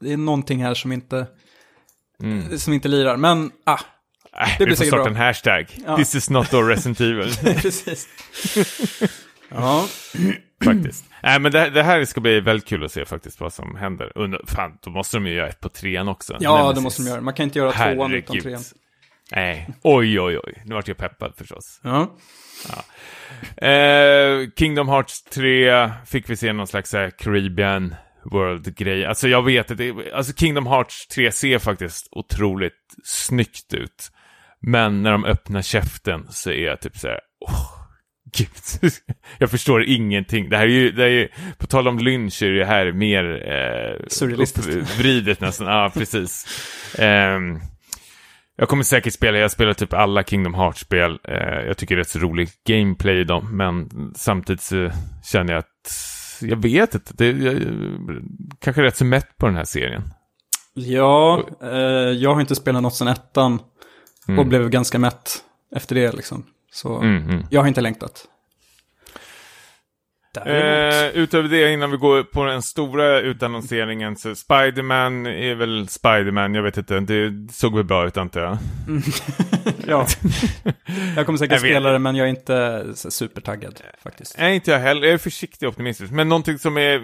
det 0.00 0.12
är 0.12 0.16
någonting 0.16 0.62
här 0.64 0.74
som 0.74 0.92
inte, 0.92 1.26
Mm. 2.22 2.58
som 2.58 2.72
inte 2.72 2.88
lirar. 2.88 3.16
Men, 3.16 3.50
ah, 3.66 3.78
Äh, 4.40 4.56
blir 4.56 4.66
vi 4.66 4.70
får 4.72 4.76
säkert 4.76 4.88
starta 4.88 5.02
bra. 5.02 5.10
en 5.12 5.16
hashtag. 5.26 5.66
Ja. 5.86 5.96
This 5.96 6.14
is 6.14 6.30
not 6.30 6.54
our 6.54 6.64
Resident 6.68 7.00
Evil. 7.00 7.34
precis. 7.62 8.08
ja, 9.50 9.86
faktiskt. 10.64 11.04
Nej, 11.22 11.40
men 11.40 11.52
det, 11.52 11.70
det 11.70 11.82
här 11.82 12.04
ska 12.04 12.20
bli 12.20 12.40
väldigt 12.40 12.68
kul 12.68 12.84
att 12.84 12.92
se 12.92 13.04
faktiskt 13.04 13.40
vad 13.40 13.52
som 13.52 13.76
händer. 13.76 14.12
Under, 14.14 14.40
fan, 14.46 14.78
då 14.82 14.90
måste 14.90 15.16
de 15.16 15.26
ju 15.26 15.34
göra 15.34 15.48
ett 15.48 15.60
på 15.60 15.68
trean 15.68 16.08
också. 16.08 16.36
ja 16.40 16.56
Nemesis. 16.58 16.74
det 16.78 16.82
måste 16.82 17.02
de 17.02 17.08
göra. 17.08 17.20
Man 17.20 17.34
kan 17.34 17.44
inte 17.44 17.58
göra 17.58 17.72
tvåan 17.72 17.90
utan 17.90 18.10
Herregud. 18.10 18.42
trean. 18.42 18.62
Nej, 19.32 19.68
oj, 19.82 20.20
oj, 20.20 20.38
oj. 20.42 20.62
Nu 20.64 20.74
vart 20.74 20.88
jag 20.88 20.96
peppad 20.96 21.32
förstås. 21.36 21.80
Ja. 21.82 22.16
Eh, 23.66 24.48
Kingdom 24.58 24.88
Hearts 24.88 25.22
3 25.24 25.90
fick 26.06 26.30
vi 26.30 26.36
se 26.36 26.52
någon 26.52 26.66
slags 26.66 26.92
här, 26.92 27.10
Caribbean 27.10 27.94
World-grej. 28.24 29.06
Alltså 29.06 29.28
jag 29.28 29.42
vet 29.42 29.70
att 29.70 29.78
det, 29.78 29.94
alltså 30.14 30.32
Kingdom 30.32 30.66
Hearts 30.66 31.06
3 31.06 31.32
ser 31.32 31.58
faktiskt 31.58 32.08
otroligt 32.10 32.72
snyggt 33.04 33.74
ut. 33.74 34.10
Men 34.60 35.02
när 35.02 35.12
de 35.12 35.24
öppnar 35.24 35.62
käften 35.62 36.26
så 36.30 36.50
är 36.50 36.64
jag 36.66 36.80
typ 36.80 36.96
så 36.96 37.08
här, 37.08 37.20
åh, 37.40 37.75
gud. 38.36 38.92
jag 39.38 39.50
förstår 39.50 39.84
ingenting. 39.84 40.48
Det 40.50 40.56
här 40.56 40.64
är 40.64 40.68
ju, 40.70 40.92
det 40.92 41.04
är 41.04 41.08
ju, 41.08 41.28
på 41.58 41.66
tal 41.66 41.88
om 41.88 41.98
lynch 41.98 42.42
är 42.42 42.50
det 42.50 42.64
här 42.64 42.92
mer 42.92 43.24
eh, 43.24 44.06
Surrealistiskt. 44.08 44.68
uppvridet 44.76 45.40
nästan. 45.40 45.66
Ja, 45.66 45.90
precis. 45.94 46.46
Ehm, 46.98 47.60
jag 48.56 48.68
kommer 48.68 48.82
säkert 48.84 49.12
spela, 49.12 49.38
jag 49.38 49.50
spelar 49.50 49.72
typ 49.72 49.92
alla 49.92 50.22
Kingdom 50.24 50.54
Hearts-spel. 50.54 51.18
Eh, 51.28 51.66
jag 51.66 51.76
tycker 51.76 51.94
det 51.94 51.98
är 51.98 52.02
rätt 52.04 52.08
så 52.08 52.18
rolig 52.18 52.48
gameplay 52.66 53.20
i 53.20 53.24
dem, 53.24 53.56
men 53.56 53.88
samtidigt 54.16 54.62
så 54.62 54.90
känner 55.24 55.52
jag 55.52 55.58
att 55.60 56.02
jag 56.40 56.56
vet 56.62 56.94
inte, 56.94 57.12
det, 57.16 57.30
jag, 57.30 57.54
kanske 58.60 58.82
är 58.82 58.84
rätt 58.84 58.96
så 58.96 59.04
mätt 59.04 59.36
på 59.38 59.46
den 59.46 59.56
här 59.56 59.64
serien. 59.64 60.02
Ja, 60.74 61.48
eh, 61.62 61.78
jag 62.10 62.34
har 62.34 62.40
inte 62.40 62.54
spelat 62.54 62.82
något 62.82 62.94
sedan 62.94 63.08
ettan 63.08 63.58
Mm. 64.28 64.38
och 64.38 64.46
blev 64.46 64.70
ganska 64.70 64.98
mätt 64.98 65.44
efter 65.76 65.94
det 65.94 66.12
liksom. 66.12 66.44
Så 66.76 66.96
Mm, 66.96 67.24
mm. 67.24 67.46
jag 67.50 67.60
har 67.60 67.68
inte 67.68 67.80
längtat. 67.80 68.28
Eh, 70.44 71.06
utöver 71.14 71.48
det, 71.48 71.72
innan 71.72 71.90
vi 71.90 71.96
går 71.96 72.22
på 72.22 72.44
den 72.44 72.62
stora 72.62 73.20
utannonseringen, 73.20 74.16
så 74.16 74.34
Spiderman 74.34 75.26
är 75.26 75.54
väl 75.54 75.88
Spiderman, 75.88 76.54
jag 76.54 76.62
vet 76.62 76.76
inte, 76.76 77.00
det 77.00 77.52
såg 77.52 77.74
väl 77.76 77.84
bra 77.84 78.06
ut 78.06 78.16
antar 78.16 78.40
jag. 78.40 78.58
ja. 79.86 80.06
jag 81.16 81.26
kommer 81.26 81.38
säkert 81.38 81.52
Jag 81.52 81.60
spela 81.60 81.92
det 81.92 81.98
men 81.98 82.16
jag 82.16 82.26
är 82.26 82.30
inte 82.30 82.84
supertaggad 82.94 83.80
faktiskt. 84.02 84.38
Nej, 84.38 84.54
inte 84.54 84.70
jag 84.70 84.78
heller. 84.78 85.02
Jag 85.02 85.14
är 85.14 85.18
försiktig 85.18 85.68
optimistisk. 85.68 86.12
Men 86.12 86.28
någonting 86.28 86.58
som 86.58 86.78
är, 86.78 87.00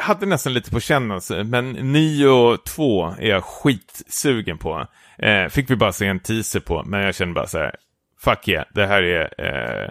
hade 0.00 0.26
nästan 0.26 0.54
lite 0.54 0.70
på 0.70 0.80
känn 0.80 1.10
alltså. 1.10 1.44
Men 1.44 1.70
Nio 1.70 2.56
2 2.56 3.14
är 3.18 3.28
jag 3.28 3.44
skitsugen 3.44 4.58
på. 4.58 4.86
Eh, 5.18 5.48
fick 5.48 5.70
vi 5.70 5.76
bara 5.76 5.92
se 5.92 6.06
en 6.06 6.20
teaser 6.20 6.60
på, 6.60 6.82
men 6.86 7.00
jag 7.00 7.14
känner 7.14 7.34
bara 7.34 7.46
så 7.46 7.58
här, 7.58 7.74
fuck 8.20 8.48
yeah, 8.48 8.66
det 8.74 8.86
här 8.86 9.02
är... 9.02 9.28
Eh, 9.84 9.90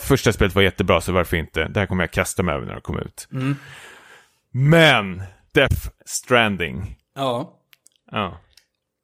första 0.00 0.32
spelet 0.32 0.54
var 0.54 0.62
jättebra, 0.62 1.00
så 1.00 1.12
varför 1.12 1.36
inte? 1.36 1.64
Det 1.68 1.80
här 1.80 1.86
kommer 1.86 2.02
jag 2.02 2.10
kasta 2.10 2.42
mig 2.42 2.54
över 2.54 2.66
när 2.66 2.74
det 2.74 2.80
kommer 2.80 3.00
ut. 3.00 3.28
Mm. 3.32 3.56
Men, 4.52 5.22
Death 5.54 5.88
Stranding. 6.06 6.96
Ja. 7.14 7.56
Ja. 8.10 8.40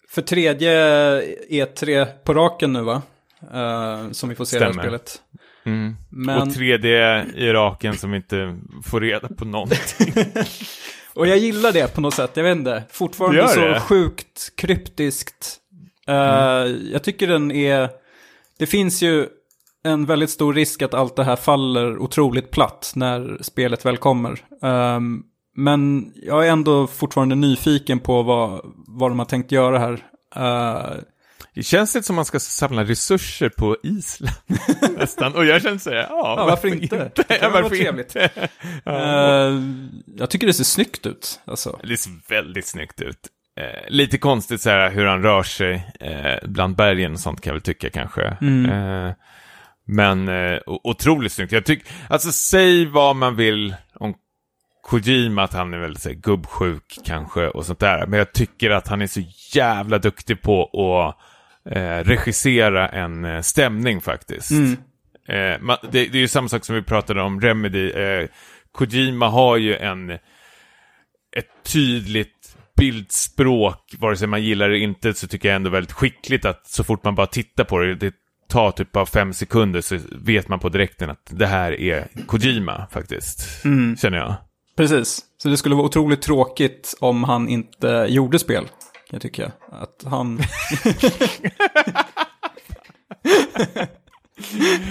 För 0.09 0.23
tredje 0.23 0.73
E3 1.51 2.05
på 2.25 2.35
raken 2.35 2.73
nu 2.73 2.83
va? 2.83 3.03
Eh, 3.53 4.11
som 4.11 4.29
vi 4.29 4.35
får 4.35 4.45
se 4.45 4.59
det 4.59 4.65
här 4.65 4.73
Stämmer. 4.73 4.83
spelet. 4.89 5.23
Mm. 5.65 5.97
Men, 6.11 6.43
Och 6.43 6.49
3D 6.49 6.87
i 7.37 7.53
raken 7.53 7.97
som 7.97 8.15
inte 8.15 8.59
får 8.85 9.01
reda 9.01 9.29
på 9.29 9.45
någonting. 9.45 10.13
och 11.15 11.27
jag 11.27 11.39
gillar 11.39 11.73
det 11.73 11.95
på 11.95 12.01
något 12.01 12.15
sätt, 12.15 12.31
jag 12.35 12.45
vet 12.45 12.57
inte. 12.57 12.83
Fortfarande 12.91 13.49
så 13.49 13.61
det? 13.61 13.81
sjukt 13.81 14.57
kryptiskt. 14.57 15.57
Eh, 16.09 16.15
Jag 16.93 17.03
tycker 17.03 17.27
den 17.27 17.51
är, 17.51 17.89
det 18.59 18.67
finns 18.67 19.03
ju 19.03 19.27
en 19.85 20.07
väldigt 20.07 20.31
stor 20.31 20.55
risk 20.55 20.83
att 20.83 20.95
allt 20.95 21.17
det 21.17 21.25
här 21.25 21.37
faller 21.37 21.99
otroligt 21.99 22.51
platt 22.51 22.93
när 22.97 23.39
spelet 23.43 23.85
väl 23.87 23.97
kommer. 23.97 24.41
Ehm, 24.63 25.23
men 25.57 26.13
jag 26.15 26.47
är 26.47 26.51
ändå 26.51 26.87
fortfarande 26.87 27.35
nyfiken 27.35 28.01
på 28.01 28.23
vad, 28.23 28.61
vad 28.87 29.11
de 29.11 29.19
har 29.19 29.27
tänkt 29.27 29.53
göra 29.53 29.79
här. 29.79 29.93
Eh, 30.37 30.97
Det 31.55 31.63
känns 31.63 31.95
lite 31.95 32.07
som 32.07 32.17
man 32.17 32.25
ska 32.25 32.41
samla 32.41 32.85
resurser 32.85 33.49
på 33.49 33.77
Island. 33.83 34.37
Nästan. 34.99 35.35
Och 35.35 35.45
jag 35.45 35.63
känner 35.63 35.79
så 35.79 35.91
här, 35.91 35.97
ja, 35.97 36.35
Ja, 36.39 36.47
varför 36.47 36.69
inte? 36.69 37.11
Det 37.15 37.23
kan 37.23 37.37
ja, 37.41 37.51
vara 37.51 37.69
trevligt. 37.69 38.07
inte? 38.17 38.31
ja. 38.85 38.93
eh, 39.49 39.61
jag 40.17 40.31
tycker 40.31 40.47
det 40.47 40.55
ser 40.55 40.65
snyggt 40.65 41.07
ut. 41.07 41.41
Alltså. 41.45 41.79
Det 41.83 41.97
ser 41.97 42.13
väldigt 42.29 42.67
snyggt 42.67 43.01
ut. 43.01 43.29
Eh, 43.61 43.89
lite 43.89 44.19
konstigt 44.19 44.61
så 44.61 44.71
här 44.71 44.91
hur 44.91 45.07
han 45.07 45.23
rör 45.23 45.43
sig 45.43 45.93
eh, 46.01 46.49
bland 46.49 46.77
bergen 46.77 47.13
och 47.13 47.21
sånt 47.21 47.41
kan 47.41 47.51
jag 47.51 47.55
väl 47.55 47.63
tycka 47.63 47.91
kanske. 47.91 48.37
Mm. 48.41 48.71
Eh, 48.71 49.15
men 49.87 50.29
eh, 50.29 50.59
otroligt 50.67 51.33
snyggt. 51.33 51.53
Jag 51.53 51.65
tycker, 51.65 51.93
alltså 52.09 52.33
säg 52.33 52.87
vad 52.87 53.17
man 53.17 53.37
vill 53.37 53.77
om 53.95 54.15
Kojima, 54.83 55.43
att 55.43 55.53
han 55.53 55.75
är 55.75 55.79
väl 55.79 55.97
så 55.97 56.09
här, 56.09 56.17
gubbsjuk 56.17 56.99
kanske 57.05 57.49
och 57.49 57.67
sånt 57.67 57.79
där. 57.79 58.07
Men 58.07 58.19
jag 58.19 58.33
tycker 58.33 58.71
att 58.71 58.89
han 58.89 59.03
är 59.03 59.07
så 59.07 59.21
jävla 59.55 59.99
duktig 59.99 60.43
på 60.43 60.65
att 60.65 61.17
eh, 61.77 62.05
regissera 62.05 62.89
en 62.89 63.25
eh, 63.25 63.41
stämning 63.41 64.01
faktiskt. 64.01 64.51
Mm. 64.51 64.77
Eh, 65.29 65.61
man, 65.61 65.77
det, 65.83 66.07
det 66.07 66.19
är 66.19 66.23
ju 66.23 66.29
samma 66.29 66.49
sak 66.49 66.65
som 66.65 66.75
vi 66.75 66.83
pratade 66.83 67.23
om 67.23 67.41
Remedy. 67.41 67.93
Kojima 68.73 69.29
har 69.29 69.57
ju 69.57 69.77
en 69.77 70.19
ett 71.37 71.73
tydligt 71.73 72.36
bildspråk, 72.77 73.95
vare 73.99 74.17
sig 74.17 74.29
man 74.29 74.43
gillar 74.43 74.69
det 74.69 74.79
inte, 74.79 75.15
så 75.15 75.27
tycker 75.27 75.49
jag 75.49 75.57
ändå 75.57 75.71
väldigt 75.71 75.93
skickligt 75.93 76.45
att 76.45 76.67
så 76.67 76.85
fort 76.85 77.05
man 77.05 77.15
bara 77.15 77.27
tittar 77.27 77.65
på 77.65 77.79
det, 77.79 77.95
det 77.95 78.15
tar 78.49 78.71
typ 78.71 78.93
bara 78.93 79.07
fem 79.07 79.33
sekunder 79.33 79.81
så 79.81 79.99
vet 80.13 80.49
man 80.49 80.59
på 80.59 80.69
direkten 80.69 81.11
att 81.11 81.27
det 81.31 81.47
här 81.47 81.81
är 81.81 82.09
Kojima 82.27 82.87
faktiskt, 82.93 83.65
Mm. 83.65 83.97
känner 83.97 84.19
jag. 84.19 84.35
Precis. 84.77 85.21
Så 85.43 85.49
det 85.49 85.57
skulle 85.57 85.75
vara 85.75 85.87
otroligt 85.87 86.23
tråkigt 86.23 86.95
om 87.01 87.25
han 87.25 87.49
inte 87.49 88.07
gjorde 88.09 88.39
spel. 88.39 88.65
Kan 88.65 88.71
jag 89.11 89.23
tycka. 89.23 89.53
Att 89.73 90.05
han... 90.05 90.41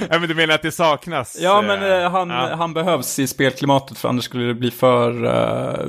Nej, 0.09 0.19
men 0.19 0.27
du 0.29 0.35
menar 0.35 0.55
att 0.55 0.61
det 0.61 0.71
saknas? 0.71 1.37
Ja, 1.41 1.61
men 1.61 1.83
eh, 1.83 2.11
han, 2.11 2.29
ja. 2.29 2.55
han 2.55 2.73
behövs 2.73 3.19
i 3.19 3.27
spelklimatet 3.27 3.97
för 3.97 4.09
annars 4.09 4.23
skulle 4.23 4.45
det 4.45 4.53
bli 4.53 4.71
för, 4.71 5.25
eh, 5.25 5.85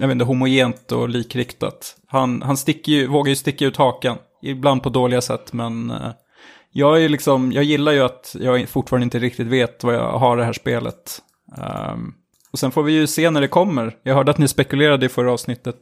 jag 0.00 0.08
vet 0.08 0.12
inte, 0.12 0.24
homogent 0.24 0.92
och 0.92 1.08
likriktat. 1.08 1.96
Han, 2.08 2.42
han 2.42 2.56
sticker 2.56 2.92
ju, 2.92 3.06
vågar 3.06 3.30
ju 3.30 3.36
sticka 3.36 3.64
ut 3.64 3.76
hakan, 3.76 4.16
ibland 4.42 4.82
på 4.82 4.88
dåliga 4.88 5.20
sätt, 5.20 5.52
men 5.52 5.90
eh, 5.90 6.10
jag 6.72 7.04
är 7.04 7.08
liksom, 7.08 7.52
jag 7.52 7.64
gillar 7.64 7.92
ju 7.92 8.00
att 8.00 8.36
jag 8.40 8.68
fortfarande 8.68 9.04
inte 9.04 9.18
riktigt 9.18 9.46
vet 9.46 9.84
vad 9.84 9.94
jag 9.94 10.18
har 10.18 10.36
det 10.36 10.44
här 10.44 10.52
spelet. 10.52 11.18
Ehm, 11.58 12.14
och 12.52 12.58
sen 12.58 12.70
får 12.70 12.82
vi 12.82 12.92
ju 12.92 13.06
se 13.06 13.30
när 13.30 13.40
det 13.40 13.48
kommer. 13.48 13.96
Jag 14.02 14.14
hörde 14.14 14.30
att 14.30 14.38
ni 14.38 14.48
spekulerade 14.48 15.06
i 15.06 15.08
förra 15.08 15.32
avsnittet. 15.32 15.76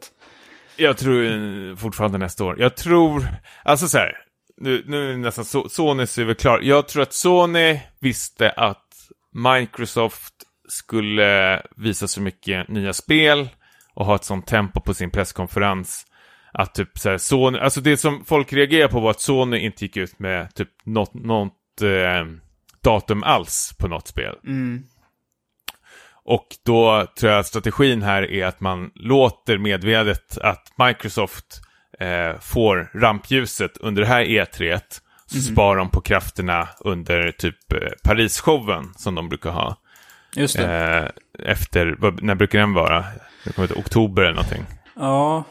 Jag 0.77 0.97
tror 0.97 1.25
eh, 1.25 1.77
fortfarande 1.77 2.19
nästa 2.19 2.45
år. 2.45 2.61
Jag 2.61 2.77
tror, 2.77 3.27
alltså 3.65 3.89
så 3.89 3.99
här, 3.99 4.13
nu, 4.61 4.85
nu 4.87 5.05
är 5.05 5.11
det 5.11 5.17
nästan 5.17 5.45
så, 5.45 5.69
Sony 5.69 6.03
är 6.03 6.25
väl 6.25 6.35
klar. 6.35 6.61
Jag 6.63 6.89
tror 6.89 7.03
att 7.03 7.13
Sony 7.13 7.81
visste 8.01 8.51
att 8.51 8.87
Microsoft 9.33 10.35
skulle 10.69 11.63
visa 11.77 12.09
så 12.09 12.21
mycket 12.21 12.69
nya 12.69 12.93
spel 12.93 13.49
och 13.95 14.07
ha 14.07 14.15
ett 14.15 14.25
sånt 14.25 14.47
tempo 14.47 14.81
på 14.81 14.95
sin 14.95 15.11
presskonferens. 15.11 16.07
Att 16.53 16.75
typ 16.75 16.99
så 16.99 17.11
här, 17.11 17.19
Sony, 17.19 17.59
alltså 17.59 17.81
det 17.81 17.97
som 17.97 18.25
folk 18.25 18.53
reagerar 18.53 18.89
på 18.89 19.01
var 19.01 19.11
att 19.11 19.21
Sony 19.21 19.59
inte 19.59 19.85
gick 19.85 19.97
ut 19.97 20.19
med 20.19 20.55
typ 20.55 20.69
något, 20.85 21.15
något 21.15 21.83
eh, 21.83 22.27
datum 22.81 23.23
alls 23.23 23.75
på 23.79 23.89
något 23.89 24.09
spel. 24.09 24.35
Och 26.25 26.47
då 26.65 27.07
tror 27.19 27.33
jag 27.33 27.41
att 27.41 27.47
strategin 27.47 28.03
här 28.03 28.31
är 28.31 28.47
att 28.47 28.61
man 28.61 28.91
låter 28.95 29.59
medvetet 29.59 30.39
att 30.39 30.73
Microsoft 30.79 31.61
eh, 32.01 32.41
får 32.41 32.91
rampljuset 32.95 33.77
under 33.77 34.03
det 34.03 34.09
här 34.09 34.25
E3. 34.25 34.81
Så 35.27 35.41
sparar 35.41 35.79
de 35.79 35.91
på 35.91 36.01
krafterna 36.01 36.69
under 36.81 37.33
typ 37.33 37.73
eh, 37.73 37.79
Paris-showen 38.03 38.93
som 38.97 39.15
de 39.15 39.29
brukar 39.29 39.51
ha. 39.51 39.77
Just 40.37 40.57
det. 40.57 41.13
Eh, 41.37 41.51
efter, 41.53 41.97
vad, 41.99 42.23
när 42.23 42.35
brukar 42.35 42.59
den 42.59 42.75
vara? 42.75 43.05
Det 43.45 43.53
kommer 43.53 43.69
till 43.69 43.77
oktober 43.77 44.23
eller 44.23 44.35
någonting. 44.35 44.65
Ja. 44.97 45.45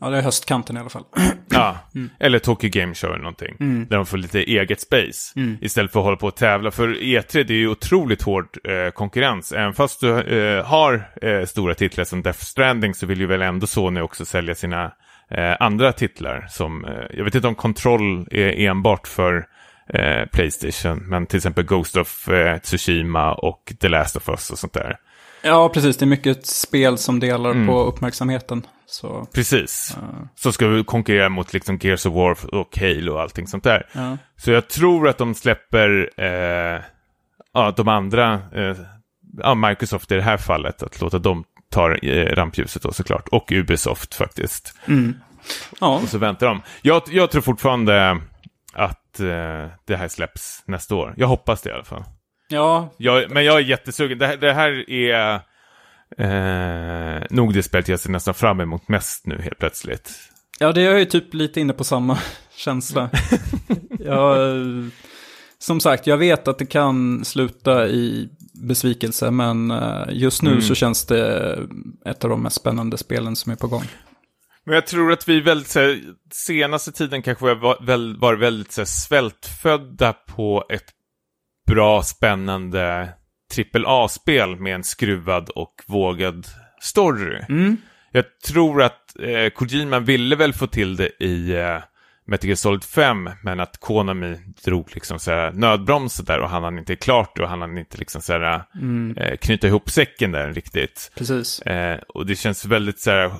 ja, 0.00 0.10
det 0.10 0.18
är 0.18 0.22
höstkanten 0.22 0.76
i 0.76 0.80
alla 0.80 0.88
fall. 0.88 1.04
Ja, 1.50 1.78
eller 2.20 2.38
Tokyo 2.38 2.70
Game 2.72 2.94
Show 2.94 3.10
eller 3.10 3.22
någonting. 3.22 3.56
Där 3.58 3.96
de 3.96 4.06
får 4.06 4.16
lite 4.18 4.40
eget 4.40 4.80
space. 4.80 5.40
Istället 5.60 5.92
för 5.92 6.00
att 6.00 6.04
hålla 6.04 6.16
på 6.16 6.26
och 6.26 6.36
tävla. 6.36 6.70
För 6.70 6.88
E3 6.88 7.44
det 7.44 7.54
är 7.54 7.58
ju 7.58 7.68
otroligt 7.68 8.22
hård 8.22 8.46
eh, 8.64 8.90
konkurrens. 8.90 9.52
Även 9.52 9.74
fast 9.74 10.00
du 10.00 10.20
eh, 10.20 10.64
har 10.64 11.10
eh, 11.22 11.44
stora 11.46 11.74
titlar 11.74 12.04
som 12.04 12.22
Death 12.22 12.44
Stranding 12.44 12.94
så 12.94 13.06
vill 13.06 13.20
ju 13.20 13.26
väl 13.26 13.42
ändå 13.42 13.66
Sony 13.66 14.00
också 14.00 14.24
sälja 14.24 14.54
sina 14.54 14.92
eh, 15.30 15.56
andra 15.60 15.92
titlar. 15.92 16.46
Som, 16.50 16.84
eh, 16.84 16.92
jag 17.10 17.24
vet 17.24 17.34
inte 17.34 17.48
om 17.48 17.54
Control 17.54 18.28
är 18.30 18.60
enbart 18.68 19.08
för 19.08 19.46
eh, 19.94 20.26
Playstation. 20.32 20.98
Men 20.98 21.26
till 21.26 21.36
exempel 21.36 21.64
Ghost 21.64 21.96
of 21.96 22.28
eh, 22.28 22.58
Tsushima 22.58 23.34
och 23.34 23.72
The 23.80 23.88
Last 23.88 24.16
of 24.16 24.28
Us 24.28 24.50
och 24.50 24.58
sånt 24.58 24.72
där. 24.72 24.96
Ja, 25.42 25.68
precis. 25.68 25.96
Det 25.96 26.04
är 26.04 26.06
mycket 26.06 26.46
spel 26.46 26.98
som 26.98 27.20
delar 27.20 27.66
på 27.66 27.84
uppmärksamheten. 27.84 28.66
Så, 28.86 29.26
Precis. 29.34 29.96
Så 30.34 30.52
ska 30.52 30.68
vi 30.68 30.84
konkurrera 30.84 31.28
mot 31.28 31.52
liksom 31.52 31.78
Gears 31.82 32.06
of 32.06 32.14
War 32.14 32.54
och 32.54 32.78
Halo 32.78 33.12
och 33.12 33.20
allting 33.20 33.46
sånt 33.46 33.64
där. 33.64 33.86
ja. 33.92 34.16
Så 34.36 34.50
jag 34.50 34.68
tror 34.68 35.08
att 35.08 35.18
de 35.18 35.34
släpper 35.34 36.10
eh, 36.16 36.80
ja, 37.54 37.74
de 37.76 37.88
andra, 37.88 38.40
ja, 39.38 39.54
Microsoft 39.54 40.12
i 40.12 40.14
det 40.14 40.22
här 40.22 40.36
fallet, 40.36 40.82
att 40.82 41.00
låta 41.00 41.18
dem 41.18 41.44
ta 41.70 41.94
eh, 41.94 42.34
rampljuset 42.34 42.82
då 42.82 42.92
såklart. 42.92 43.28
Och 43.28 43.52
Ubisoft 43.52 44.14
faktiskt. 44.14 44.74
ja, 45.80 45.98
Och 46.02 46.08
så 46.08 46.18
väntar 46.18 46.46
de. 46.46 46.62
Jag, 46.82 47.02
jag 47.10 47.30
tror 47.30 47.42
fortfarande 47.42 48.20
att 48.72 49.20
eh, 49.20 49.66
det 49.86 49.96
här 49.96 50.08
släpps 50.08 50.62
nästa 50.66 50.94
år. 50.94 51.14
Jag 51.16 51.26
hoppas 51.28 51.62
det 51.62 51.70
i 51.70 51.72
alla 51.72 51.84
fall. 51.84 52.04
ja, 52.48 52.94
Jag, 52.96 53.30
men 53.30 53.44
jag 53.44 53.56
är 53.56 53.60
jättesugen. 53.60 54.18
Det, 54.18 54.26
här- 54.26 54.36
det 54.36 54.52
här 54.52 54.90
är 54.90 55.40
eh, 56.18 57.22
nog 57.30 57.54
det 57.54 57.62
spelet 57.62 57.88
jag 57.88 58.00
ser 58.00 58.10
nästan 58.10 58.34
fram 58.34 58.60
emot 58.60 58.88
mest 58.88 59.26
nu 59.26 59.40
helt 59.42 59.58
plötsligt. 59.58 60.12
Ja, 60.58 60.72
det 60.72 60.80
är 60.82 60.84
jag 60.90 60.98
ju 60.98 61.04
typ 61.04 61.34
lite 61.34 61.60
inne 61.60 61.72
på 61.72 61.84
samma 61.84 62.18
känsla. 62.56 63.10
jag, 63.98 64.36
som 65.58 65.80
sagt, 65.80 66.06
jag 66.06 66.16
vet 66.16 66.48
att 66.48 66.58
det 66.58 66.66
kan 66.66 67.24
sluta 67.24 67.88
i 67.88 68.28
besvikelse, 68.66 69.30
men 69.30 69.70
eh, 69.70 70.04
just 70.10 70.42
nu 70.42 70.60
så 70.62 70.74
känns 70.74 71.06
det 71.06 71.58
ett 72.06 72.24
av 72.24 72.30
de 72.30 72.42
mest 72.42 72.56
spännande 72.56 72.98
spelen 72.98 73.36
som 73.36 73.52
är 73.52 73.56
på 73.56 73.66
gång. 73.68 73.84
Men 74.64 74.74
jag 74.74 74.86
tror 74.86 75.12
att 75.12 75.28
vi 75.28 75.40
väldigt, 75.40 75.74
här, 75.74 76.00
senaste 76.32 76.92
tiden 76.92 77.22
kanske 77.22 77.44
vi 77.44 77.48
har 77.50 77.56
va- 77.60 77.78
väl, 77.80 78.16
varit 78.16 78.40
väldigt 78.40 78.72
så 78.72 78.80
här, 78.80 78.86
svältfödda 78.86 80.12
på 80.12 80.64
ett 80.70 80.84
bra, 81.70 82.02
spännande 82.02 83.08
AAA-spel 83.74 84.56
med 84.56 84.74
en 84.74 84.84
skruvad 84.84 85.48
och 85.50 85.74
vågad 85.86 86.46
story. 86.80 87.42
Jag 88.12 88.24
tror 88.46 88.82
att 88.82 89.16
eh, 89.22 89.50
Kojima 89.54 89.98
ville 89.98 90.36
väl 90.36 90.52
få 90.52 90.66
till 90.66 90.96
det 90.96 91.10
i 91.24 91.50
eh, 91.52 91.78
Metal 92.28 92.48
Gear 92.48 92.56
Solid 92.56 92.84
5, 92.84 93.30
men 93.42 93.60
att 93.60 93.80
Konami 93.80 94.36
drog 94.64 94.90
liksom 94.94 95.18
så 95.18 95.30
här 95.30 95.52
nödbromsen 95.52 96.24
där 96.24 96.38
och 96.38 96.48
han 96.48 96.62
hann 96.62 96.78
inte 96.78 96.96
klart 96.96 97.36
det 97.36 97.42
och 97.42 97.48
han 97.48 97.60
hann 97.60 97.78
inte 97.78 97.98
liksom 97.98 98.22
så 98.22 98.32
här, 98.32 98.64
eh, 99.16 99.36
knyta 99.36 99.66
ihop 99.66 99.90
säcken 99.90 100.32
där 100.32 100.52
riktigt. 100.52 101.12
Precis. 101.16 101.60
Eh, 101.62 101.98
och 102.08 102.26
det 102.26 102.36
känns 102.36 102.64
väldigt 102.64 103.00
så 103.00 103.10
här, 103.10 103.32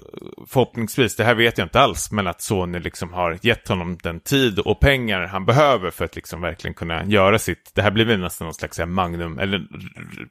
förhoppningsvis, 0.48 1.16
det 1.16 1.24
här 1.24 1.34
vet 1.34 1.58
jag 1.58 1.64
inte 1.64 1.80
alls, 1.80 2.10
men 2.10 2.26
att 2.26 2.42
Sony 2.42 2.78
liksom 2.78 3.12
har 3.12 3.38
gett 3.42 3.68
honom 3.68 3.98
den 4.02 4.20
tid 4.20 4.58
och 4.58 4.80
pengar 4.80 5.26
han 5.26 5.44
behöver 5.44 5.90
för 5.90 6.04
att 6.04 6.16
liksom 6.16 6.40
verkligen 6.40 6.74
kunna 6.74 7.04
göra 7.04 7.38
sitt. 7.38 7.70
Det 7.74 7.82
här 7.82 7.90
blir 7.90 8.04
väl 8.04 8.20
nästan 8.20 8.46
någon 8.46 8.54
slags 8.54 8.78
här, 8.78 8.86
magnum, 8.86 9.38
eller 9.38 9.66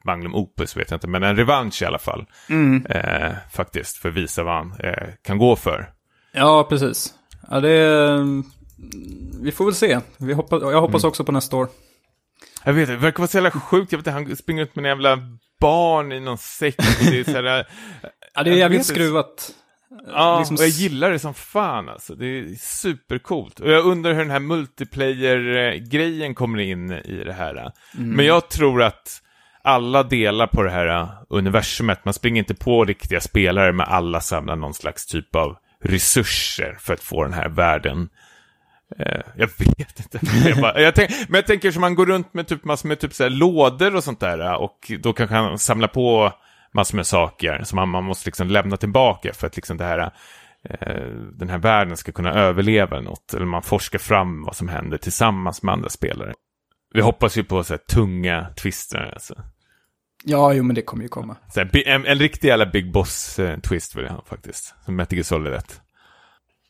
magnum 0.05 0.35
opus 0.35 0.77
vet 0.77 0.91
jag 0.91 0.95
inte, 0.95 1.07
men 1.07 1.23
en 1.23 1.35
revansch 1.35 1.81
i 1.81 1.85
alla 1.85 1.99
fall. 1.99 2.25
Eh, 2.89 3.31
faktiskt, 3.51 3.97
för 3.97 4.09
att 4.09 4.15
visa 4.15 4.43
vad 4.43 4.53
han 4.53 4.73
eh, 4.79 5.07
kan 5.23 5.37
gå 5.37 5.55
för. 5.55 5.89
Ja, 6.31 6.67
precis. 6.69 7.16
Ja, 7.49 7.59
det 7.59 7.69
är, 7.69 8.43
vi 9.43 9.51
får 9.51 9.65
väl 9.65 9.75
se. 9.75 9.99
Vi 10.17 10.33
hoppas, 10.33 10.61
jag 10.61 10.81
hoppas 10.81 11.03
också 11.03 11.23
på 11.23 11.31
nästa 11.31 11.57
år. 11.57 11.67
Jag 12.63 12.73
vet 12.73 12.87
det 12.87 12.95
verkar 12.95 13.17
vara 13.17 13.27
så 13.27 13.37
jävla 13.37 13.51
sjukt, 13.51 13.91
jag 13.91 13.99
vet 13.99 14.07
inte, 14.07 14.11
han 14.11 14.35
springer 14.35 14.63
ut 14.63 14.75
med 14.75 14.85
en 14.85 14.89
jävla 14.89 15.19
barn 15.59 16.11
i 16.11 16.19
någon 16.19 16.37
säck. 16.37 16.75
Det 16.77 17.19
är 17.19 17.23
så 17.23 17.31
här, 17.31 17.43
Ja, 18.33 18.43
det 18.43 18.49
är 18.51 18.55
jävligt 18.55 18.85
skruvat. 18.85 19.51
Ja, 20.07 20.39
liksom 20.39 20.55
och 20.55 20.61
jag 20.61 20.69
gillar 20.69 21.11
det 21.11 21.19
som 21.19 21.33
fan 21.33 21.89
alltså. 21.89 22.15
Det 22.15 22.25
är 22.25 22.55
supercoolt. 22.55 23.59
Och 23.59 23.71
jag 23.71 23.85
undrar 23.85 24.13
hur 24.13 24.19
den 24.19 24.31
här 24.31 24.39
multiplayer-grejen 24.39 26.35
kommer 26.35 26.59
in 26.59 26.91
i 26.91 27.23
det 27.25 27.33
här. 27.33 27.71
Men 27.93 28.25
jag 28.25 28.49
tror 28.49 28.83
att 28.83 29.21
alla 29.61 30.03
delar 30.03 30.47
på 30.47 30.63
det 30.63 30.69
här 30.69 31.09
universumet. 31.29 32.05
Man 32.05 32.13
springer 32.13 32.39
inte 32.39 32.55
på 32.55 32.85
riktiga 32.85 33.21
spelare 33.21 33.71
med 33.71 33.87
alla 33.87 34.21
samlar 34.21 34.55
någon 34.55 34.73
slags 34.73 35.05
typ 35.05 35.35
av 35.35 35.57
resurser 35.83 36.77
för 36.79 36.93
att 36.93 37.03
få 37.03 37.23
den 37.23 37.33
här 37.33 37.49
världen. 37.49 38.09
Eh, 38.99 39.21
jag 39.35 39.49
vet 39.57 39.99
inte. 39.99 40.19
Jag 40.49 40.61
bara, 40.61 40.81
jag 40.81 40.95
tänk, 40.95 41.11
men 41.29 41.37
jag 41.37 41.47
tänker 41.47 41.71
som 41.71 41.81
man 41.81 41.95
går 41.95 42.05
runt 42.05 42.33
med 42.33 42.47
typ 42.47 42.63
massor 42.63 42.87
med 42.87 42.99
typ 42.99 43.13
så 43.13 43.23
här 43.23 43.29
lådor 43.29 43.95
och 43.95 44.03
sånt 44.03 44.19
där. 44.19 44.55
Och 44.55 44.91
då 44.99 45.13
kanske 45.13 45.35
han 45.35 45.59
samlar 45.59 45.87
på 45.87 46.33
massor 46.73 46.95
med 46.95 47.07
saker 47.07 47.63
som 47.63 47.75
man, 47.75 47.89
man 47.89 48.03
måste 48.03 48.27
liksom 48.27 48.47
lämna 48.47 48.77
tillbaka 48.77 49.33
för 49.33 49.47
att 49.47 49.55
liksom 49.55 49.77
det 49.77 49.83
här, 49.83 50.11
eh, 50.69 51.05
den 51.33 51.49
här 51.49 51.57
världen 51.57 51.97
ska 51.97 52.11
kunna 52.11 52.33
överleva 52.33 53.01
något. 53.01 53.33
Eller 53.33 53.45
man 53.45 53.63
forskar 53.63 53.99
fram 53.99 54.43
vad 54.43 54.55
som 54.55 54.67
händer 54.67 54.97
tillsammans 54.97 55.63
med 55.63 55.73
andra 55.73 55.89
spelare. 55.89 56.33
Vi 56.93 57.01
hoppas 57.01 57.37
ju 57.37 57.43
på 57.43 57.63
så 57.63 57.73
här 57.73 57.77
tunga 57.77 58.47
twister. 58.61 59.11
Alltså. 59.13 59.35
Ja, 60.23 60.53
jo, 60.53 60.63
men 60.63 60.75
det 60.75 60.81
kommer 60.81 61.03
ju 61.03 61.09
komma. 61.09 61.35
Så 61.53 61.59
här, 61.59 61.87
en, 61.87 62.05
en 62.05 62.19
riktig 62.19 62.47
jävla 62.47 62.65
Big 62.65 62.91
Boss-twist 62.91 63.97
vill 63.97 64.05
jag 64.05 64.11
ha 64.11 64.23
faktiskt. 64.25 64.75
Som 64.85 64.95
Metal 64.95 65.23
Solid 65.23 65.53
1. 65.53 65.81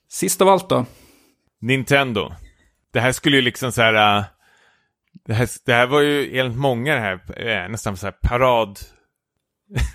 Sist 0.09 0.41
av 0.41 0.47
allt 0.47 0.69
då. 0.69 0.85
Nintendo. 1.61 2.31
Det 2.93 2.99
här 2.99 3.11
skulle 3.11 3.35
ju 3.35 3.41
liksom 3.41 3.71
så 3.71 3.81
här... 3.81 4.17
äh, 4.17 4.25
det, 5.25 5.33
här 5.33 5.49
det 5.65 5.73
här 5.73 5.87
var 5.87 6.01
ju 6.01 6.39
enligt 6.39 6.57
många 6.57 6.95
det 6.95 7.01
här 7.01 7.47
äh, 7.47 7.69
nästan 7.69 7.97
så 7.97 8.07
här 8.07 8.15
parad 8.21 8.79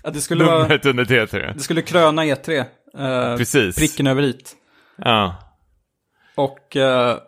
Att 0.02 0.14
det 0.14 0.20
skulle, 0.20 0.44
vara, 0.44 0.78
under 0.84 1.04
T3. 1.04 1.54
det 1.54 1.60
skulle 1.60 1.82
kröna 1.82 2.24
E3. 2.24 2.64
Eh, 2.98 3.36
Precis. 3.36 3.76
pricken 3.76 4.06
över 4.06 4.22
it. 4.22 4.56
Ja. 4.96 5.36
Och 6.34 6.76
eh, 6.76 7.18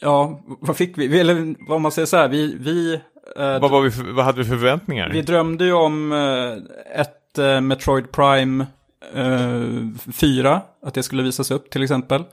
ja, 0.00 0.40
vad 0.46 0.76
fick 0.76 0.98
vi? 0.98 1.08
vi? 1.08 1.20
Eller 1.20 1.54
vad 1.68 1.80
man 1.80 1.92
säger 1.92 2.06
så 2.06 2.16
här, 2.16 2.28
vi, 2.28 2.56
vi, 2.60 3.00
eh, 3.36 3.60
Vad, 3.60 3.70
var 3.70 3.80
vi 3.80 3.90
för, 3.90 4.02
vad 4.04 4.24
hade 4.24 4.38
vi 4.38 4.44
för 4.44 4.56
förväntningar? 4.56 5.10
vi 5.12 5.22
drömde 5.22 5.64
ju 5.64 5.72
om 5.72 6.12
eh, 6.12 7.00
ett 7.00 7.38
eh, 7.38 7.60
Metroid 7.60 8.12
Prime 8.12 8.66
eh, 9.14 10.12
4, 10.12 10.62
att 10.82 10.94
det 10.94 11.02
skulle 11.02 11.22
visas 11.22 11.50
upp 11.50 11.70
till 11.70 11.82
exempel. 11.82 12.24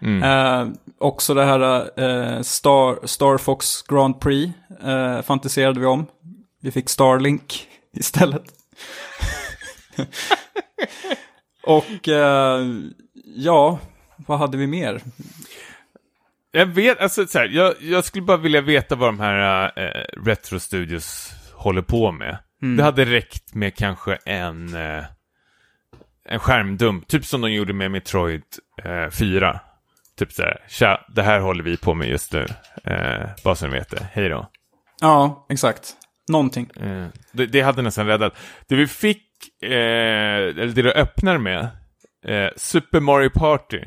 Mm. 0.00 0.22
Eh, 0.22 0.68
också 0.98 1.34
det 1.34 1.44
här 1.44 1.60
eh, 2.00 2.42
Star, 2.42 3.06
Star 3.06 3.38
Fox 3.38 3.82
Grand 3.82 4.20
Prix 4.20 4.52
eh, 4.84 5.22
fantiserade 5.22 5.80
vi 5.80 5.86
om. 5.86 6.06
Vi 6.60 6.70
fick 6.70 6.88
Starlink 6.88 7.66
istället. 7.96 8.44
Och 11.66 12.08
eh, 12.08 12.66
ja, 13.36 13.78
vad 14.16 14.38
hade 14.38 14.56
vi 14.56 14.66
mer? 14.66 15.02
Jag 16.54 16.66
vet, 16.66 17.00
alltså 17.00 17.26
så 17.26 17.38
här, 17.38 17.48
jag, 17.48 17.74
jag 17.80 18.04
skulle 18.04 18.24
bara 18.24 18.36
vilja 18.36 18.60
veta 18.60 18.94
vad 18.94 19.08
de 19.08 19.20
här 19.20 19.72
äh, 19.76 20.04
Retro 20.26 20.60
Studios 20.60 21.32
håller 21.54 21.82
på 21.82 22.12
med. 22.12 22.38
Mm. 22.62 22.76
Det 22.76 22.82
hade 22.82 23.04
räckt 23.04 23.54
med 23.54 23.76
kanske 23.76 24.18
en, 24.24 24.74
äh, 24.74 25.04
en 26.28 26.38
skärmdump, 26.38 27.08
typ 27.08 27.24
som 27.24 27.40
de 27.40 27.52
gjorde 27.52 27.72
med 27.72 27.90
Metroid 27.90 28.42
äh, 28.84 29.10
4. 29.10 29.60
Typ 30.18 30.32
så 30.32 30.42
här, 30.42 30.64
tja, 30.68 31.06
det 31.08 31.22
här 31.22 31.40
håller 31.40 31.64
vi 31.64 31.76
på 31.76 31.94
med 31.94 32.08
just 32.08 32.32
nu. 32.32 32.46
Eh, 32.84 33.28
bara 33.44 33.54
så 33.54 33.66
ni 33.66 33.72
vet 33.72 33.90
det, 33.90 34.06
hej 34.12 34.28
då. 34.28 34.50
Ja, 35.00 35.46
exakt. 35.50 35.96
Någonting. 36.28 36.70
Eh, 36.76 37.06
det, 37.32 37.46
det 37.46 37.60
hade 37.60 37.82
nästan 37.82 38.06
räddat. 38.06 38.36
Det 38.68 38.74
vi 38.74 38.86
fick, 38.86 39.26
eh, 39.62 39.70
eller 39.70 40.66
det 40.66 40.82
det 40.82 40.92
öppnar 40.92 41.38
med, 41.38 41.68
eh, 42.24 42.48
Super 42.56 43.00
Mario 43.00 43.30
Party. 43.30 43.80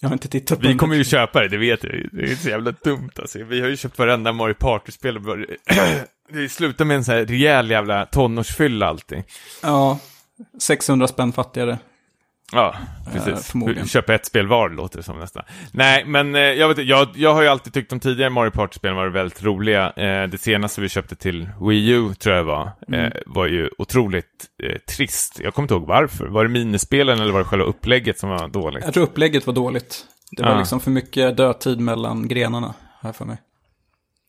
Jag 0.00 0.08
har 0.08 0.14
inte 0.14 0.28
tittat 0.28 0.60
på 0.60 0.68
Vi 0.68 0.74
kommer 0.74 0.96
ju 0.96 1.04
köpa 1.04 1.40
det, 1.40 1.48
det 1.48 1.56
vet 1.56 1.84
jag. 1.84 1.92
Det 2.12 2.22
är 2.22 2.34
så 2.36 2.48
jävla 2.48 2.74
dumt 2.84 3.10
alltså. 3.16 3.44
Vi 3.44 3.60
har 3.60 3.68
ju 3.68 3.76
köpt 3.76 3.98
varenda 3.98 4.32
Mario 4.32 4.54
Party-spel. 4.54 5.18
Det 6.32 6.48
slutar 6.48 6.84
med 6.84 6.96
en 6.96 7.04
sån 7.04 7.14
här 7.14 7.26
rejäl 7.26 7.70
jävla 7.70 8.06
tonårsfylla 8.06 8.86
allting. 8.86 9.24
Ja, 9.62 9.98
600 10.58 11.08
spänn 11.08 11.32
fattigare. 11.32 11.78
Ja, 12.52 12.74
Eh, 13.06 13.12
precis. 13.24 13.90
Köpa 13.92 14.14
ett 14.14 14.26
spel 14.26 14.46
var 14.46 14.68
låter 14.70 14.96
det 14.96 15.02
som 15.02 15.18
nästan. 15.18 15.42
Nej, 15.72 16.04
men 16.04 16.34
eh, 16.34 16.40
jag, 16.40 16.68
vet, 16.68 16.86
jag, 16.86 17.08
jag 17.14 17.34
har 17.34 17.42
ju 17.42 17.48
alltid 17.48 17.72
tyckt 17.74 17.90
de 17.90 18.00
tidigare 18.00 18.30
Mario 18.30 18.50
Party-spelen 18.50 18.96
var 18.96 19.06
väldigt 19.08 19.42
roliga. 19.42 19.90
Eh, 19.90 20.28
det 20.28 20.38
senaste 20.40 20.80
vi 20.80 20.88
köpte 20.88 21.16
till 21.16 21.48
Wii 21.60 21.88
U, 21.90 22.14
tror 22.14 22.36
jag 22.36 22.44
var, 22.44 22.70
Mm. 22.88 23.04
eh, 23.04 23.12
var 23.26 23.46
ju 23.46 23.70
otroligt 23.78 24.46
eh, 24.62 24.78
trist. 24.78 25.40
Jag 25.40 25.54
kommer 25.54 25.64
inte 25.64 25.74
ihåg 25.74 25.86
varför. 25.86 26.26
Var 26.26 26.44
det 26.44 26.50
minispelen 26.50 27.20
eller 27.20 27.32
var 27.32 27.38
det 27.38 27.44
själva 27.44 27.64
upplägget 27.66 28.18
som 28.18 28.28
var 28.30 28.48
dåligt? 28.48 28.84
Jag 28.84 28.94
tror 28.94 29.04
upplägget 29.04 29.46
var 29.46 29.54
dåligt. 29.54 30.04
Det 30.36 30.42
var 30.42 30.50
Ja. 30.50 30.58
liksom 30.58 30.80
för 30.80 30.90
mycket 30.90 31.36
dödtid 31.36 31.80
mellan 31.80 32.28
grenarna, 32.28 32.74
här 33.00 33.12
för 33.12 33.24
mig. 33.24 33.36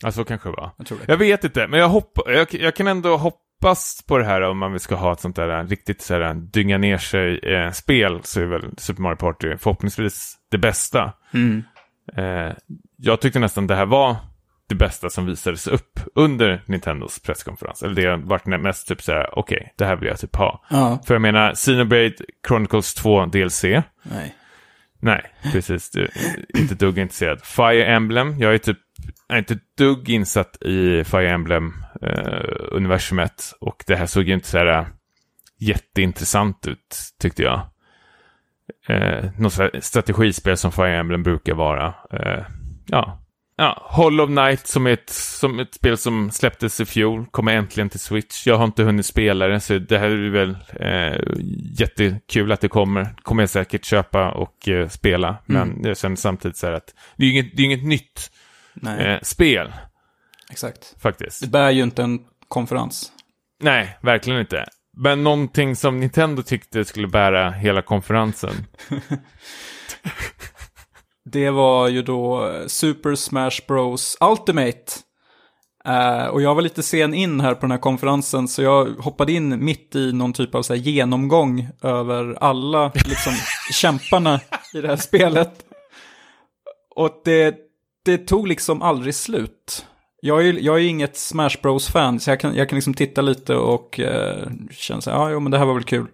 Ja, 0.04 0.12
så 0.12 0.24
kanske 0.24 0.50
det 0.50 0.56
var. 0.56 0.72
Jag. 0.78 0.98
Jag 1.08 1.18
vet 1.18 1.44
inte, 1.44 1.68
men 1.68 1.80
jag, 1.80 1.90
hopp, 1.90 2.20
jag, 2.26 2.54
jag 2.54 2.76
kan 2.76 2.88
ändå 2.88 3.18
hoppas 3.62 4.04
på 4.08 4.18
det 4.18 4.26
här 4.26 4.42
om 4.42 4.58
man 4.58 4.80
ska 4.80 4.96
ha 4.96 5.14
ett 5.14 5.20
sånt 5.20 5.36
där 5.36 5.64
riktigt 5.64 6.02
så 6.02 6.14
här, 6.14 6.34
dynga 6.34 6.78
ner 6.78 6.98
sig-spel 6.98 8.20
så 8.24 8.42
är 8.42 8.46
väl 8.46 8.70
Super 8.78 9.02
Mario 9.02 9.16
Party 9.16 9.58
förhoppningsvis 9.58 10.38
det 10.52 10.58
bästa. 10.58 11.14
Mm. 11.34 11.64
Eh, 12.16 12.54
jag 12.98 13.22
tyckte 13.22 13.40
nästan 13.40 13.68
det 13.68 13.76
här 13.76 13.86
var 13.86 14.16
det 14.68 14.76
bästa 14.76 15.10
som 15.10 15.26
visades 15.26 15.68
upp 15.68 16.00
under 16.16 16.62
Nintendos 16.66 17.20
presskonferens. 17.20 17.84
Eller 17.84 17.96
det 17.96 18.18
vart 18.18 18.46
mest 18.46 18.88
typ 18.88 19.02
så 19.02 19.12
här, 19.12 19.40
okej, 19.40 19.74
det 19.78 19.86
här 19.86 19.96
vill 19.96 20.10
jag 20.10 20.20
typ 20.20 20.36
ha. 20.36 20.66
Ja, 20.70 21.02
För 21.06 21.16
jag 21.16 21.22
menar, 21.22 21.54
Xenoblade 21.54 22.14
Chronicles 22.48 22.94
2 22.94 23.26
DLC. 23.26 23.64
nej. 24.04 24.36
Nej, 25.02 25.22
precis. 25.52 25.92
Du, 25.92 26.10
inte 26.58 26.76
dugg 26.76 26.98
intresserad. 26.98 27.42
Fire 27.44 27.86
Emblem, 27.86 28.40
jag 28.40 28.54
är 28.54 28.58
typ 28.58 28.78
jag 29.28 29.36
är 29.36 29.40
inte 29.40 29.60
dugg 29.78 30.10
insatt 30.10 30.64
i 30.64 31.04
Fire 31.04 31.30
Emblem-universumet. 32.02 33.54
och 33.60 33.84
det 33.88 33.96
här 33.96 34.06
såg 34.06 34.24
ju 34.24 34.34
inte 34.34 34.48
så 34.48 34.58
här 34.58 34.80
äh, 34.80 34.86
jätteintressant 35.60 36.68
ut, 36.68 36.98
tyckte 37.20 37.44
jag. 37.44 37.62
Eh, 38.88 39.26
något 39.38 39.60
strategispel 39.80 40.58
som 40.58 40.72
Fire 40.72 40.98
Emblem 40.98 41.24
brukar 41.24 41.54
vara. 41.54 41.88
Eh, 41.88 42.44
ja. 42.86 43.24
ja, 43.58 43.82
Hollow 43.86 44.28
Knight 44.28 44.68
som 44.68 44.88
är 44.88 44.92
ett, 44.92 45.10
som 45.10 45.60
ett 45.60 45.74
spel 45.74 45.98
som 45.98 46.32
släpptes 46.32 46.80
i 46.80 46.86
fjol, 46.86 47.26
kommer 47.26 47.54
äntligen 47.54 47.90
till 47.90 48.00
Switch. 48.00 48.48
Jag 48.48 48.58
har 48.58 48.66
inte 48.66 48.84
hunnit 48.84 49.06
spela 49.06 49.48
det, 49.48 49.60
så 49.60 49.78
det 49.78 49.98
här 49.98 50.10
är 50.10 50.30
väl 50.30 50.58
eh, 50.80 51.22
jättekul 51.80 52.52
att 52.52 52.62
det 52.62 52.68
kommer. 52.68 53.16
Kommer 53.22 53.44
jag 53.44 53.50
säkert 53.50 53.86
köpa 53.86 54.32
och 54.32 54.70
eh, 54.70 54.88
spela. 54.88 55.38
Men 55.46 55.82
jag 55.84 55.98
känner 55.98 56.16
samtidigt 56.16 56.58
så 56.58 56.68
här 56.68 56.74
att 56.74 56.94
det 57.16 57.26
är 57.26 57.32
inget, 57.32 57.58
det 57.58 57.62
är 57.62 57.66
inget 57.66 57.86
nytt 57.86 58.32
eh, 59.00 59.20
spel, 59.22 59.74
exakt. 60.50 60.96
faktiskt. 61.02 61.42
Det 61.42 61.48
bär 61.48 61.72
ju 61.72 61.84
inte 61.84 62.04
en 62.04 62.20
konferens. 62.48 63.12
Nej, 63.64 63.98
verkligen 64.02 64.40
inte. 64.40 64.66
Men 64.98 65.24
någonting 65.24 65.76
som 65.76 66.00
Nintendo 66.00 66.44
tyckte 66.44 66.86
skulle 66.86 67.08
bära 67.08 67.52
hela 67.52 67.82
konferensen. 67.82 68.54
Det 71.32 71.50
var 71.50 71.88
ju 71.88 72.02
då 72.02 72.54
Super 72.68 73.16
Smash 73.16 73.60
Bros 73.68 74.18
Ultimate. 74.22 74.84
Eh, 75.86 76.26
och 76.26 76.42
jag 76.42 76.56
var 76.56 76.62
lite 76.62 76.84
sen 76.84 77.14
in 77.14 77.42
här 77.42 77.56
på 77.56 77.62
den 77.62 77.72
här 77.72 77.78
konferensen, 77.78 78.48
så 78.48 78.62
jag 78.62 78.86
hoppade 78.86 79.32
in 79.32 79.66
mitt 79.66 79.96
i 79.96 80.12
någon 80.14 80.34
typ 80.34 80.56
av 80.56 80.62
så 80.62 80.74
här 80.74 80.82
genomgång 80.82 81.70
över 81.82 82.38
alla 82.42 82.92
liksom, 82.96 83.34
kämparna 83.72 84.40
i 84.74 84.82
det 84.82 84.88
här 84.88 84.96
spelet. 84.96 85.66
Och 86.96 87.22
det, 87.26 87.56
det 88.06 88.18
tog 88.18 88.48
liksom 88.48 88.82
aldrig 88.82 89.16
slut. 89.16 89.86
Jag 90.22 90.48
är, 90.48 90.54
jag 90.54 90.76
är 90.76 90.84
inget 90.88 91.18
Smash 91.18 91.62
Bros-fan, 91.62 92.20
så 92.20 92.30
jag 92.30 92.40
kan, 92.40 92.56
jag 92.56 92.70
kan 92.70 92.76
liksom 92.78 92.94
titta 92.94 93.22
lite 93.22 93.56
och 93.56 94.00
eh, 94.00 94.48
känna 94.72 95.02
så 95.02 95.12
här, 95.12 95.18
ja, 95.18 95.30
jo, 95.30 95.40
men 95.40 95.52
det 95.52 95.58
här 95.58 95.66
var 95.66 95.74
väl 95.74 95.84
kul. 95.84 96.08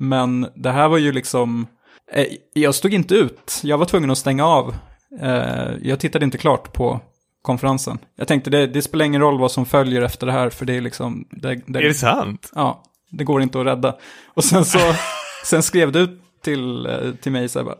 Men 0.00 0.46
det 0.54 0.70
här 0.70 0.88
var 0.88 0.98
ju 0.98 1.12
liksom, 1.12 1.66
eh, 2.12 2.26
jag 2.52 2.74
stod 2.74 2.94
inte 2.94 3.14
ut. 3.14 3.60
Jag 3.62 3.78
var 3.78 3.86
tvungen 3.86 4.10
att 4.10 4.18
stänga 4.18 4.46
av. 4.46 4.74
Eh, 5.20 5.68
jag 5.82 6.00
tittade 6.00 6.24
inte 6.24 6.38
klart 6.38 6.72
på 6.72 7.00
konferensen. 7.42 7.98
Jag 8.16 8.28
tänkte, 8.28 8.50
det, 8.50 8.66
det 8.66 8.82
spelar 8.82 9.04
ingen 9.04 9.20
roll 9.20 9.38
vad 9.38 9.52
som 9.52 9.66
följer 9.66 10.02
efter 10.02 10.26
det 10.26 10.32
här, 10.32 10.50
för 10.50 10.66
det 10.66 10.76
är 10.76 10.80
liksom, 10.80 11.28
det, 11.30 11.60
det, 11.66 11.78
Är 11.78 11.82
det 11.82 11.94
sant? 11.94 12.50
ja, 12.54 12.82
det 13.10 13.24
går 13.24 13.42
inte 13.42 13.60
att 13.60 13.66
rädda. 13.66 13.96
Och 14.34 14.44
sen 14.44 14.64
så, 14.64 14.78
sen 15.44 15.62
skrev 15.62 15.92
du 15.92 16.20
till, 16.42 16.86
eh, 16.86 17.12
till 17.20 17.32
mig 17.32 17.48
så 17.48 17.58
här, 17.58 17.64
bara, 17.64 17.76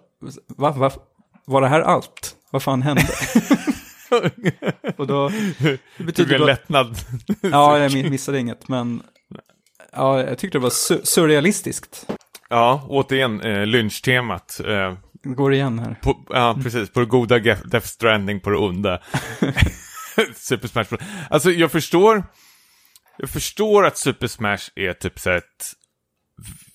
va, 0.57 0.71
va, 0.71 0.91
var 1.45 1.61
det 1.61 1.69
här 1.69 1.81
allt? 1.81 2.37
Vad 2.51 2.63
fan 2.63 2.83
hände? 2.83 3.03
och 4.97 5.07
då, 5.07 5.29
det 5.97 6.05
betyder 6.05 6.35
en 6.41 6.47
lättnad. 6.47 6.97
ja, 7.43 7.79
jag 7.79 7.91
mi- 7.93 8.11
missade 8.11 8.39
inget, 8.39 8.69
men 8.69 9.03
ja, 9.93 10.23
jag 10.23 10.39
tyckte 10.39 10.59
det 10.59 10.63
var 10.63 10.71
su- 10.71 11.05
surrealistiskt. 11.05 12.07
Ja, 12.49 12.87
återigen 12.89 13.41
eh, 13.41 13.67
lynchtemat. 13.67 14.61
Eh, 14.67 14.95
Det 15.23 15.29
går 15.35 15.55
igen 15.55 15.79
här. 15.79 15.97
på, 16.03 16.25
ja, 16.31 16.59
precis. 16.63 16.91
På 16.91 17.01
det 17.01 17.07
goda 17.07 17.39
Death 17.39 17.87
Stranding, 17.87 18.41
på 18.41 18.51
det 18.51 18.57
onda. 18.57 19.03
Super 20.37 20.69
Smash 20.69 20.85
Bros. 20.91 21.01
Alltså, 21.31 21.51
jag 21.51 21.73
förstår... 21.73 22.25
Jag 23.19 23.31
förstår 23.31 23.87
att 23.87 23.99
Super 23.99 24.27
Smash 24.27 24.71
är 24.75 24.93
typ 24.93 25.19
så 25.19 25.31
ett, 25.31 25.73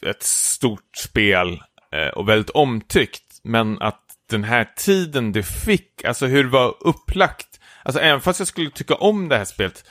ett 0.06 0.24
stort 0.24 0.98
spel 0.98 1.54
eh, 1.94 2.08
och 2.16 2.30
väldigt 2.30 2.50
omtyckt. 2.50 3.24
Men 3.44 3.82
att 3.82 4.05
den 4.30 4.44
här 4.44 4.68
tiden 4.76 5.32
det 5.32 5.44
fick, 5.44 6.04
alltså 6.06 6.26
hur 6.26 6.44
det 6.44 6.50
var 6.50 6.76
upplagt. 6.80 7.48
Alltså 7.84 8.02
även 8.02 8.22
fast 8.22 8.40
jag 8.40 8.48
skulle 8.48 8.70
tycka 8.70 8.96
om 8.96 9.30
det 9.30 9.38
här 9.38 9.46
spelet. 9.46 9.86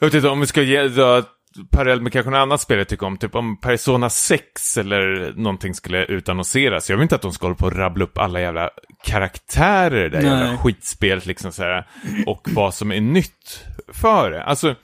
Jag 0.00 0.06
vet 0.06 0.14
inte 0.14 0.28
om 0.28 0.40
vi 0.40 0.46
ska 0.46 0.62
ge 0.62 0.88
dra 0.88 1.22
parallell 1.70 2.00
med 2.00 2.12
kanske 2.12 2.30
något 2.30 2.38
annat 2.38 2.60
spel 2.60 2.78
jag 2.78 2.88
tycker 2.88 3.06
om. 3.06 3.16
Typ 3.16 3.34
om 3.34 3.60
Persona 3.60 4.10
6 4.10 4.76
eller 4.76 5.32
någonting 5.36 5.74
skulle 5.74 6.04
utannonseras. 6.04 6.90
Jag 6.90 6.96
vill 6.96 7.02
inte 7.02 7.14
att 7.14 7.22
de 7.22 7.32
ska 7.32 7.46
hålla 7.46 7.56
på 7.56 7.66
och 7.66 7.76
rabbla 7.76 8.04
upp 8.04 8.18
alla 8.18 8.40
jävla 8.40 8.70
karaktärer 9.04 10.06
i 10.06 10.08
det 10.08 10.20
Nej. 10.20 10.26
jävla 10.26 10.58
skitspelet 10.58 11.26
liksom 11.26 11.52
så 11.52 11.62
här. 11.62 11.86
Och 12.26 12.48
vad 12.50 12.74
som 12.74 12.92
är 12.92 13.00
nytt 13.00 13.64
för 13.92 14.30
det. 14.30 14.42
Alltså, 14.42 14.74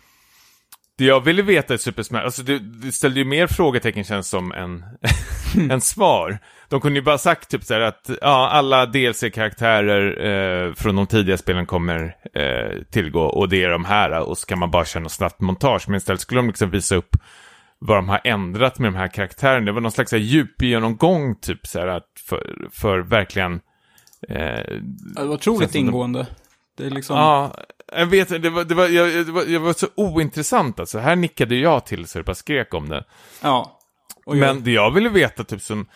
det 0.99 1.05
jag 1.05 1.25
ville 1.25 1.43
veta 1.43 1.75
i 1.75 1.79
Super 1.79 2.03
Smash, 2.03 2.25
alltså 2.25 2.43
det, 2.43 2.59
det 2.59 2.93
ställde 2.93 3.21
ju 3.21 3.25
mer 3.25 3.47
frågetecken 3.47 4.05
känns 4.05 4.29
som 4.29 4.53
än, 4.53 4.85
än 5.71 5.81
svar. 5.81 6.39
De 6.69 6.81
kunde 6.81 6.99
ju 6.99 7.05
bara 7.05 7.19
sagt 7.19 7.49
typ 7.51 7.65
så 7.65 7.75
här 7.75 7.81
att 7.81 8.11
ja, 8.21 8.49
alla 8.49 8.87
DLC-karaktärer 8.87 10.27
eh, 10.69 10.75
från 10.75 10.97
de 10.97 11.07
tidiga 11.07 11.37
spelen 11.39 11.67
kommer 11.67 12.17
eh, 12.35 12.83
tillgå 12.91 13.21
och 13.21 13.49
det 13.49 13.65
är 13.65 13.69
de 13.71 13.85
här 13.85 14.21
och 14.21 14.39
så 14.39 14.47
kan 14.47 14.59
man 14.59 14.71
bara 14.71 14.85
köra 14.85 15.03
något 15.03 15.13
snabbt 15.13 15.41
montage. 15.41 15.89
Men 15.89 15.97
istället 15.97 16.21
skulle 16.21 16.39
de 16.39 16.47
liksom 16.47 16.71
visa 16.71 16.97
upp 16.97 17.17
vad 17.79 17.99
de 17.99 18.09
har 18.09 18.21
ändrat 18.25 18.79
med 18.79 18.93
de 18.93 18.97
här 18.99 19.09
karaktärerna. 19.09 19.67
Det 19.67 19.73
var 19.73 19.81
någon 19.81 19.93
slags 19.93 20.13
djupgenomgång 20.13 21.35
typ 21.41 21.67
så 21.67 21.81
här 21.81 21.87
att 21.87 22.07
för, 22.29 22.69
för 22.73 22.99
verkligen 22.99 23.53
eh, 24.29 24.39
Det 25.17 25.25
var 25.25 25.35
otroligt 25.35 25.73
som 25.73 25.81
de- 25.81 25.89
ingående. 25.89 26.27
Det 26.77 26.87
är 26.87 26.91
liksom, 26.91 27.17
Ja, 27.17 27.55
jag 27.93 28.07
vet 28.07 28.43
det 28.43 28.51
var, 28.51 28.65
det 28.65 28.75
var, 28.75 28.89
jag, 28.89 29.27
det 29.27 29.33
var, 29.33 29.45
jag 29.45 29.61
var 29.61 29.73
så 29.73 29.87
ointressant 29.95 30.81
alltså. 30.81 30.99
Här 30.99 31.17
nickade 31.17 31.57
jag 31.57 31.87
till 31.87 32.07
så 32.07 32.19
det 32.19 32.25
bara 32.25 32.35
skrek 32.35 32.75
om 32.75 32.89
det. 32.89 33.05
ja. 33.43 33.73
Och 34.27 34.37
Men 34.37 34.49
jag, 34.49 34.63
det 34.63 34.71
jag 34.71 34.91
ville 34.91 35.09
veta, 35.09 35.45
typ 35.45 35.63
som 35.63 35.87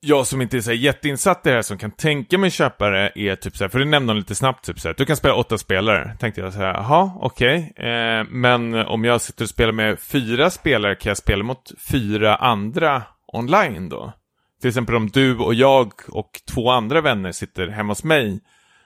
jag 0.00 0.26
som 0.26 0.42
inte 0.42 0.56
är 0.56 0.60
så 0.60 0.72
jätteinsatt 0.72 1.46
i 1.46 1.48
det 1.48 1.54
här 1.54 1.62
som 1.62 1.78
kan 1.78 1.90
tänka 1.90 2.38
mig 2.38 2.50
köpa 2.50 2.90
det 2.90 3.12
är 3.14 3.36
typ 3.36 3.56
så 3.56 3.64
här, 3.64 3.68
för 3.68 3.78
det 3.78 3.84
nämnde 3.84 4.12
de 4.12 4.18
lite 4.18 4.34
snabbt 4.34 4.64
typ 4.64 4.80
så 4.80 4.88
här, 4.88 4.94
du 4.98 5.04
kan 5.04 5.16
spela 5.16 5.34
åtta 5.34 5.58
spelare. 5.58 6.16
Tänkte 6.20 6.40
jag 6.40 6.52
så 6.52 6.58
här, 6.58 6.74
jaha, 6.74 7.12
okej. 7.20 7.72
Eh, 7.76 8.24
men 8.30 8.74
om 8.74 9.04
jag 9.04 9.20
sitter 9.20 9.44
och 9.44 9.48
spelar 9.48 9.72
med 9.72 10.00
fyra 10.00 10.50
spelare 10.50 10.94
kan 10.94 11.10
jag 11.10 11.16
spela 11.16 11.44
mot 11.44 11.72
fyra 11.90 12.36
andra 12.36 13.02
online 13.32 13.88
då? 13.88 14.12
Till 14.60 14.68
exempel 14.68 14.94
om 14.94 15.08
du 15.08 15.38
och 15.38 15.54
jag 15.54 15.92
och 16.08 16.30
två 16.50 16.70
andra 16.70 17.00
vänner 17.00 17.32
sitter 17.32 17.68
hemma 17.68 17.90
hos 17.90 18.04
mig 18.04 18.40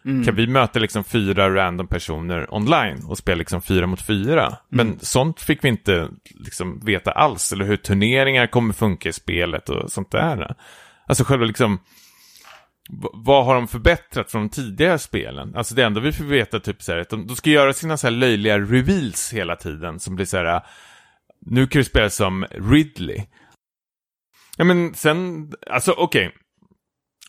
Mm. 0.04 0.24
kan 0.24 0.34
vi 0.34 0.46
möta 0.46 0.78
liksom 0.78 1.04
fyra 1.04 1.54
random 1.54 1.86
personer 1.86 2.54
online 2.54 3.04
och 3.04 3.18
spela 3.18 3.38
liksom 3.38 3.62
fyra 3.62 3.86
mot 3.86 4.02
fyra. 4.02 4.56
Men 4.68 4.98
sånt 5.00 5.40
fick 5.40 5.64
vi 5.64 5.68
inte 5.68 6.08
liksom 6.24 6.80
veta 6.84 7.10
alls, 7.10 7.52
eller 7.52 7.64
hur 7.64 7.76
turneringar 7.76 8.46
kommer 8.46 8.74
funka 8.74 9.08
i 9.08 9.12
spelet 9.12 9.68
och 9.68 9.92
sånt 9.92 10.10
där. 10.10 10.56
Alltså 11.06 11.24
själva 11.24 11.44
liksom, 11.44 11.80
vad 13.12 13.44
har 13.44 13.54
de 13.54 13.68
förbättrat 13.68 14.30
från 14.30 14.42
de 14.42 14.48
tidigare 14.48 14.98
spelen? 14.98 15.56
Alltså 15.56 15.74
det 15.74 15.84
enda 15.84 16.00
vi 16.00 16.12
får 16.12 16.24
veta 16.24 16.60
typ 16.60 16.82
så 16.82 16.92
här, 16.92 16.98
att 16.98 17.10
de, 17.10 17.26
de 17.26 17.36
ska 17.36 17.50
göra 17.50 17.72
sina 17.72 17.96
så 17.96 18.06
här 18.06 18.12
löjliga 18.12 18.58
reveals 18.58 19.32
hela 19.32 19.56
tiden 19.56 20.00
som 20.00 20.16
blir 20.16 20.26
så 20.26 20.36
här, 20.36 20.62
nu 21.46 21.66
kan 21.66 21.80
du 21.80 21.84
spela 21.84 22.10
som 22.10 22.46
Ridley. 22.50 23.24
Ja 24.56 24.64
men 24.64 24.94
sen, 24.94 25.50
alltså 25.70 25.92
okej. 25.92 26.34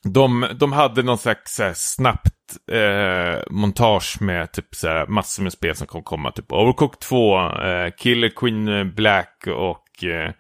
De, 0.04 0.48
de 0.60 0.72
hade 0.72 1.04
någon 1.04 1.18
slags 1.18 1.56
så 1.56 1.64
här, 1.64 1.74
snabbt 1.76 2.34
eh, 2.68 3.44
montage 3.50 4.22
med 4.22 4.52
typ 4.52 4.76
så 4.76 4.88
här, 4.88 5.08
massor 5.08 5.44
med 5.44 5.54
spel 5.54 5.76
som 5.76 5.88
kommer 5.88 6.04
komma. 6.04 6.32
Typ 6.32 6.52
Overcooked 6.52 7.00
2, 7.00 7.52
eh, 7.52 7.92
Killer 7.98 8.30
Queen 8.30 8.94
Black 8.96 9.48
och 9.48 10.04
eh, 10.04 10.32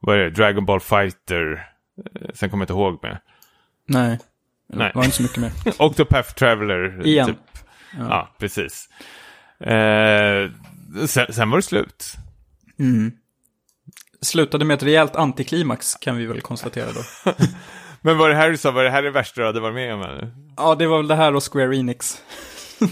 vad 0.00 0.16
är 0.16 0.20
det? 0.20 0.30
Dragon 0.30 0.66
Ball 0.66 0.80
Fighter. 0.80 1.68
Eh, 1.98 2.28
sen 2.34 2.50
kommer 2.50 2.62
jag 2.62 2.64
inte 2.64 2.72
ihåg 2.72 2.98
med. 3.02 3.18
Nej. 3.86 4.18
Nej. 4.68 4.88
Det 4.88 4.98
var 4.98 5.04
inte 5.04 5.16
så 5.16 5.22
mycket 5.22 5.38
mer. 5.38 5.52
Octopath 5.78 6.34
Traveler. 6.34 7.06
Igen. 7.06 7.26
Typ. 7.26 7.38
Ja. 7.98 8.34
precis. 8.38 8.88
Eh, 9.60 10.50
sen, 11.06 11.32
sen 11.32 11.50
var 11.50 11.58
det 11.58 11.62
slut. 11.62 12.14
Mm. 12.78 13.12
Slutade 14.20 14.64
med 14.64 14.74
ett 14.74 14.82
rejält 14.82 15.16
antiklimax 15.16 15.94
kan 15.94 16.16
vi 16.16 16.26
väl 16.26 16.40
konstatera 16.40 16.86
då. 16.92 17.32
Men 18.04 18.18
var 18.18 18.28
det 18.28 18.34
här 18.34 18.50
du 18.50 18.56
sa, 18.56 18.70
var 18.70 18.84
det 18.84 18.90
här 18.90 19.02
det 19.02 19.10
värsta 19.10 19.40
du 19.40 19.46
hade 19.46 19.60
varit 19.60 19.74
med 19.74 19.94
om? 19.94 20.02
Eller? 20.02 20.32
Ja, 20.56 20.74
det 20.74 20.86
var 20.86 20.96
väl 20.96 21.08
det 21.08 21.14
här 21.14 21.34
och 21.34 21.52
Square 21.52 21.76
Enix. 21.76 22.22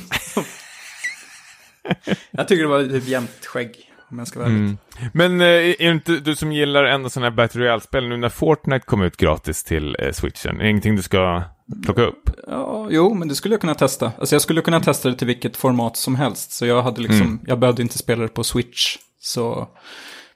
jag 2.31 2.49
tycker 2.49 2.63
det 2.63 2.69
var 2.69 2.83
typ 2.83 3.09
jämnt 3.09 3.47
skägg, 3.47 3.77
om 4.11 4.19
jag 4.19 4.29
ska 4.29 4.39
vara. 4.39 4.49
Mm. 4.49 4.79
Men 5.13 5.41
eh, 5.41 5.47
är 5.47 5.77
det 5.79 5.85
inte 5.85 6.13
du 6.13 6.37
som 6.37 6.53
gillar 6.53 6.85
ändå 6.85 7.11
sådana 7.11 7.31
här 7.31 7.37
Battle 7.37 7.61
Royale-spel 7.61 8.09
nu 8.09 8.17
när 8.17 8.29
Fortnite 8.29 8.87
kom 8.87 9.03
ut 9.03 9.17
gratis 9.17 9.65
till 9.65 9.97
eh, 9.99 10.13
Switchen? 10.13 10.57
Är 10.61 10.65
det 10.65 10.71
ingenting 10.71 10.97
du 10.97 11.03
ska 11.03 11.43
plocka 11.85 12.03
upp? 12.03 12.31
Ja, 12.47 12.89
jo, 12.91 13.15
men 13.15 13.29
det 13.29 13.35
skulle 13.35 13.55
jag 13.55 13.61
kunna 13.61 13.75
testa. 13.75 14.13
Alltså 14.19 14.35
jag 14.35 14.43
skulle 14.43 14.61
kunna 14.61 14.81
testa 14.81 15.09
det 15.11 15.17
till 15.17 15.27
vilket 15.27 15.57
format 15.57 15.97
som 15.97 16.17
helst. 16.17 16.53
Så 16.53 16.67
jag 16.67 16.83
hade 16.83 17.01
liksom, 17.01 17.21
Mm. 17.21 17.41
jag 17.47 17.59
behövde 17.59 17.83
inte 17.83 17.99
spela 17.99 18.23
det 18.23 18.29
på 18.29 18.45
Switch. 18.45 18.97
Så, 19.21 19.69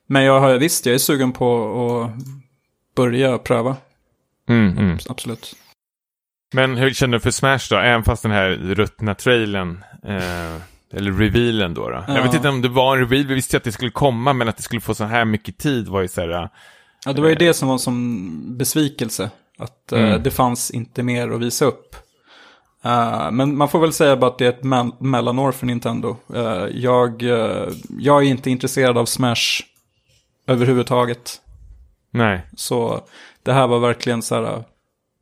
men 0.08 0.24
jag 0.24 0.40
har 0.40 0.54
visst, 0.54 0.86
jag 0.86 0.94
är 0.94 0.98
sugen 0.98 1.32
på 1.32 2.02
att 2.04 2.10
börja 2.96 3.38
pröva. 3.38 3.76
Mm, 4.48 4.78
mm. 4.78 4.98
Absolut. 5.08 5.54
Men 6.54 6.76
hur 6.76 6.90
känner 6.92 7.16
du 7.16 7.20
för 7.20 7.30
Smash 7.30 7.58
då? 7.70 7.76
Även 7.76 8.04
fast 8.04 8.22
den 8.22 8.32
här 8.32 8.48
ruttna 8.50 9.14
trailern, 9.14 9.84
eh, 10.06 10.56
eller 10.92 11.12
revealen 11.12 11.74
då, 11.74 11.88
då? 11.90 12.04
Jag 12.08 12.16
Ja. 12.18 12.22
vet 12.22 12.34
inte 12.34 12.48
om 12.48 12.62
det 12.62 12.68
var 12.68 12.96
en 12.96 13.02
reveal, 13.02 13.26
vi 13.26 13.34
visste 13.34 13.56
ju 13.56 13.58
att 13.58 13.64
det 13.64 13.72
skulle 13.72 13.90
komma, 13.90 14.32
men 14.32 14.48
att 14.48 14.56
det 14.56 14.62
skulle 14.62 14.80
få 14.80 14.94
så 14.94 15.04
här 15.04 15.24
mycket 15.24 15.58
tid 15.58 15.88
var 15.88 16.00
ju 16.02 16.08
så 16.08 16.20
här... 16.20 16.30
eh, 16.42 16.48
Ja, 17.04 17.12
det 17.12 17.20
var 17.22 17.28
ju 17.28 17.34
det 17.34 17.54
som 17.54 17.68
var 17.68 17.78
som 17.78 18.56
besvikelse. 18.58 19.30
Att 19.58 19.92
eh, 19.92 20.00
Mm. 20.08 20.22
det 20.22 20.30
fanns 20.30 20.70
inte 20.70 21.02
mer 21.02 21.28
att 21.28 21.40
visa 21.40 21.64
upp. 21.64 21.96
Eh, 22.84 23.30
men 23.30 23.56
man 23.56 23.68
får 23.68 23.78
väl 23.80 23.92
säga 23.92 24.16
bara 24.16 24.30
att 24.30 24.38
det 24.38 24.44
är 24.46 24.50
ett 24.50 24.62
mell- 24.64 24.96
mellanår 25.00 25.52
för 25.52 25.66
Nintendo. 25.66 26.16
Eh, 26.34 26.66
jag, 26.72 27.22
eh, 27.22 27.68
jag 27.98 28.22
är 28.22 28.26
inte 28.28 28.50
intresserad 28.50 28.98
av 28.98 29.04
Smash 29.06 29.62
överhuvudtaget. 30.46 31.40
Nej, 32.10 32.46
Så 32.56 33.00
det 33.46 33.52
här 33.52 33.66
var 33.66 33.78
verkligen 33.78 34.22
så 34.22 34.34
här 34.34 34.42
äh, 34.42 34.64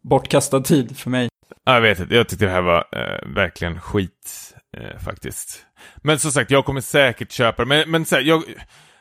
bortkastad 0.02 0.60
tid 0.60 0.98
för 0.98 1.10
mig. 1.10 1.28
Jag 1.64 1.80
vet 1.80 2.00
inte. 2.00 2.14
Jag 2.14 2.28
tyckte 2.28 2.44
det 2.44 2.50
här 2.50 2.62
var 2.62 2.84
eh, 2.92 3.34
verkligen 3.34 3.80
skit 3.80 4.54
eh, 4.76 4.98
faktiskt. 4.98 5.66
Men 5.96 6.18
som 6.18 6.30
sagt, 6.30 6.50
jag 6.50 6.64
kommer 6.64 6.80
säkert 6.80 7.32
köpa 7.32 7.62
det. 7.62 7.68
Men, 7.68 7.90
men 7.90 8.04
så 8.04 8.14
här, 8.14 8.22
jag, 8.22 8.42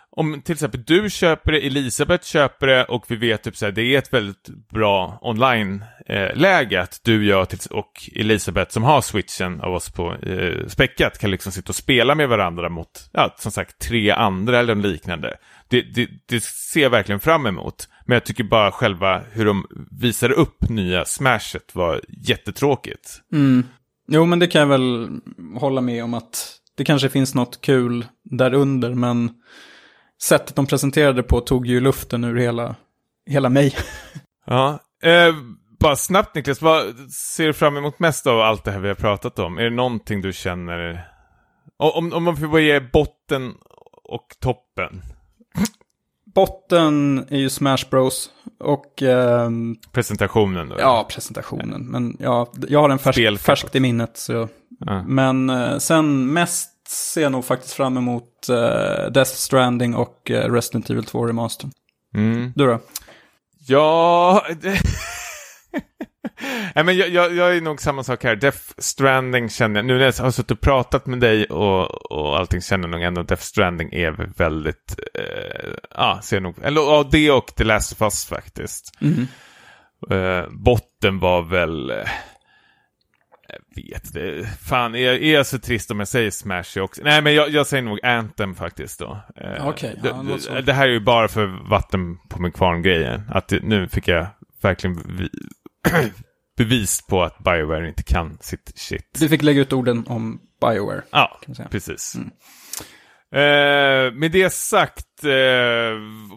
om 0.09 0.41
till 0.41 0.53
exempel 0.53 0.83
du 0.83 1.09
köper 1.09 1.51
det, 1.51 1.67
Elisabeth 1.67 2.25
köper 2.25 2.67
det 2.67 2.83
och 2.83 3.05
vi 3.07 3.15
vet 3.15 3.43
typ 3.43 3.57
så 3.57 3.65
här, 3.65 3.71
det 3.71 3.81
är 3.81 3.97
ett 3.97 4.13
väldigt 4.13 4.49
bra 4.73 5.19
online-läge 5.21 6.81
att 6.81 6.99
du, 7.03 7.25
jag 7.25 7.49
till, 7.49 7.59
och 7.69 8.09
Elisabeth 8.15 8.71
som 8.71 8.83
har 8.83 9.01
switchen 9.01 9.61
av 9.61 9.73
oss 9.73 9.89
på 9.89 10.13
eh, 10.13 10.67
späckat 10.67 11.19
kan 11.19 11.31
liksom 11.31 11.51
sitta 11.51 11.69
och 11.69 11.75
spela 11.75 12.15
med 12.15 12.29
varandra 12.29 12.69
mot, 12.69 13.09
ja, 13.11 13.35
som 13.37 13.51
sagt, 13.51 13.79
tre 13.79 14.11
andra 14.11 14.59
eller 14.59 14.75
liknande. 14.75 15.37
Det, 15.67 15.81
det, 15.81 16.09
det 16.25 16.43
ser 16.43 16.81
jag 16.81 16.89
verkligen 16.89 17.19
fram 17.19 17.45
emot. 17.45 17.87
Men 18.05 18.15
jag 18.15 18.25
tycker 18.25 18.43
bara 18.43 18.71
själva 18.71 19.21
hur 19.31 19.45
de 19.45 19.65
visade 19.91 20.33
upp 20.33 20.69
nya 20.69 21.05
Smashet 21.05 21.75
var 21.75 22.01
jättetråkigt. 22.27 23.21
Mm. 23.31 23.63
Jo, 24.07 24.25
men 24.25 24.39
det 24.39 24.47
kan 24.47 24.61
jag 24.61 24.67
väl 24.67 25.09
hålla 25.59 25.81
med 25.81 26.03
om 26.03 26.13
att 26.13 26.57
det 26.77 26.85
kanske 26.85 27.09
finns 27.09 27.35
något 27.35 27.61
kul 27.61 28.05
där 28.23 28.53
under, 28.53 28.93
men 28.93 29.31
sättet 30.23 30.55
de 30.55 30.65
presenterade 30.65 31.23
på 31.23 31.39
tog 31.39 31.67
ju 31.67 31.79
luften 31.79 32.23
ur 32.23 32.35
hela, 32.35 32.75
hela 33.29 33.49
mig. 33.49 33.75
Ja, 34.45 34.79
eh, 35.03 35.35
bara 35.79 35.95
snabbt 35.95 36.35
Niklas, 36.35 36.61
vad 36.61 36.95
ser 37.11 37.47
du 37.47 37.53
fram 37.53 37.77
emot 37.77 37.99
mest 37.99 38.27
av 38.27 38.41
allt 38.41 38.63
det 38.63 38.71
här 38.71 38.79
vi 38.79 38.87
har 38.87 38.95
pratat 38.95 39.39
om? 39.39 39.57
Är 39.57 39.63
det 39.63 39.69
någonting 39.69 40.21
du 40.21 40.33
känner, 40.33 41.07
om, 41.77 42.13
om 42.13 42.23
man 42.23 42.37
får 42.37 42.59
ge 42.59 42.79
botten 42.79 43.53
och 44.03 44.27
toppen? 44.41 45.01
Botten 46.33 47.25
är 47.29 47.37
ju 47.37 47.49
Smash 47.49 47.77
Bros. 47.91 48.29
Och 48.59 49.01
ehm, 49.01 49.75
Presentationen 49.91 50.69
då? 50.69 50.75
ja, 50.79 51.07
presentationen. 51.09 51.85
Men 51.85 52.17
ja, 52.19 52.51
jag 52.67 52.81
har 52.81 52.89
den 52.89 52.99
färsk, 52.99 53.19
Spel- 53.19 53.37
färskt 53.37 53.75
i 53.75 53.79
minnet. 53.79 54.17
Så. 54.17 54.49
Ja. 54.79 55.03
Men 55.07 55.49
eh, 55.49 55.77
sen 55.77 56.33
mest 56.33 56.69
ser 56.87 57.21
jag 57.21 57.31
nog 57.31 57.45
faktiskt 57.45 57.73
fram 57.73 57.97
emot 57.97 58.49
eh, 58.49 59.11
Death 59.11 59.31
Stranding 59.31 59.95
och 59.95 60.31
eh, 60.31 60.51
Resident 60.53 60.89
Evil 60.89 61.03
2 61.03 61.25
Remaster. 61.25 61.69
Mm. 62.15 62.51
Du 62.55 62.65
då? 62.65 62.79
Ja. 63.67 64.45
Nej, 66.75 66.85
men 66.85 66.97
jag, 66.97 67.09
jag, 67.09 67.35
jag 67.35 67.57
är 67.57 67.61
nog 67.61 67.81
samma 67.81 68.03
sak 68.03 68.23
här. 68.23 68.35
Death 68.35 68.59
Stranding 68.77 69.49
känner 69.49 69.75
jag, 69.79 69.85
nu 69.85 69.97
när 69.97 70.05
jag 70.05 70.13
har 70.13 70.31
suttit 70.31 70.51
och 70.51 70.61
pratat 70.61 71.05
med 71.05 71.19
dig 71.19 71.45
och, 71.45 72.11
och 72.11 72.37
allting 72.39 72.61
känner 72.61 72.83
jag 72.83 72.91
nog 72.91 73.01
ändå 73.01 73.23
Death 73.23 73.43
Stranding 73.43 73.93
är 73.93 74.11
väldigt, 74.37 74.99
eh, 75.13 75.73
ja, 75.91 76.19
ser 76.23 76.39
nog, 76.39 76.55
eller 76.63 76.81
ja, 76.81 77.07
det 77.11 77.31
och 77.31 77.55
The 77.55 77.63
Last 77.63 77.91
of 77.91 78.01
Us 78.01 78.25
faktiskt. 78.25 79.01
Mhm. 79.01 79.27
Eh, 80.11 80.45
botten 80.49 81.19
var 81.19 81.41
väl, 81.41 81.89
eh, 81.89 81.97
jag 83.47 83.83
vet 83.83 84.05
inte, 84.05 84.49
fan 84.61 84.95
är, 84.95 85.11
är 85.11 85.33
jag 85.33 85.47
så 85.47 85.59
trist 85.59 85.91
om 85.91 85.99
jag 85.99 86.07
säger 86.07 86.31
Smash 86.31 86.79
också? 86.81 87.01
Nej 87.03 87.21
men 87.21 87.33
jag, 87.33 87.49
jag 87.49 87.67
säger 87.67 87.83
nog 87.83 88.05
Anthem 88.05 88.55
faktiskt 88.55 88.99
då. 88.99 89.19
Eh, 89.35 89.67
Okej, 89.67 89.99
ja, 90.03 90.25
det, 90.27 90.53
det, 90.53 90.61
det 90.61 90.73
här 90.73 90.87
är 90.87 90.91
ju 90.91 90.99
bara 90.99 91.27
för 91.27 91.69
vatten 91.69 92.17
på 92.29 92.41
min 92.41 92.51
kvarn-grejen. 92.51 93.21
Att 93.29 93.47
det, 93.47 93.63
nu 93.63 93.87
fick 93.87 94.07
jag 94.07 94.27
verkligen 94.61 95.29
bevis 96.57 97.07
på 97.07 97.23
att 97.23 97.43
Bioware 97.43 97.87
inte 97.87 98.03
kan 98.03 98.37
sitt 98.41 98.71
shit. 98.75 99.17
Du 99.19 99.29
fick 99.29 99.41
lägga 99.41 99.61
ut 99.61 99.73
orden 99.73 100.05
om 100.07 100.39
Bioware. 100.61 101.01
Ja, 101.11 101.39
precis. 101.71 102.15
Mm. 102.15 102.29
Eh, 103.35 104.11
med 104.13 104.31
det 104.31 104.53
sagt, 104.53 105.23
eh, 105.23 105.31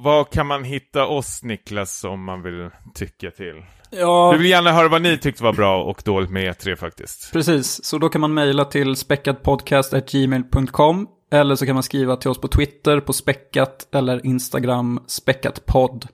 vad 0.02 0.30
kan 0.30 0.46
man 0.46 0.64
hitta 0.64 1.06
oss 1.06 1.42
Niklas 1.42 2.04
om 2.04 2.24
man 2.24 2.42
vill 2.42 2.70
tycka 2.94 3.30
till? 3.30 3.64
Ja, 3.90 4.30
Vi 4.32 4.38
vill 4.38 4.46
gärna 4.46 4.72
höra 4.72 4.88
vad 4.88 5.02
ni 5.02 5.18
tyckte 5.18 5.42
var 5.42 5.52
bra 5.52 5.82
och 5.82 6.02
dåligt 6.04 6.30
med 6.30 6.54
E3 6.54 6.76
faktiskt. 6.76 7.32
precis. 7.32 7.84
Så 7.84 7.98
då 7.98 8.08
kan 8.08 8.20
man 8.20 8.34
mejla 8.34 8.64
till 8.64 8.96
späckatpodcast.gmail.com 8.96 11.06
eller 11.32 11.54
så 11.54 11.66
kan 11.66 11.74
man 11.74 11.82
skriva 11.82 12.16
till 12.16 12.30
oss 12.30 12.40
på 12.40 12.48
Twitter 12.48 13.00
på 13.00 13.12
späckat 13.12 13.88
eller 13.94 14.26
Instagram 14.26 15.00
späckatpodd. 15.06 16.06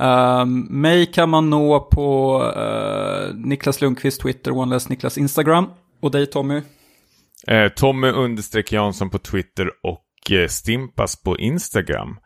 Um, 0.00 0.66
mig 0.70 1.06
kan 1.12 1.28
man 1.28 1.50
nå 1.50 1.80
på 1.80 2.38
uh, 2.42 3.34
Niklas 3.34 3.80
Lundqvist 3.80 4.20
Twitter, 4.20 4.52
OneLess 4.52 4.88
Niklas 4.88 5.18
Instagram. 5.18 5.70
Och 6.02 6.10
dig 6.10 6.26
Tommy? 6.26 6.56
Uh, 7.50 7.68
Tommy 7.76 8.08
understreck 8.08 8.72
Jansson 8.72 9.10
på 9.10 9.18
Twitter 9.18 9.70
och 9.82 10.30
uh, 10.30 10.46
Stimpas 10.46 11.22
på 11.22 11.38
Instagram. 11.38 12.16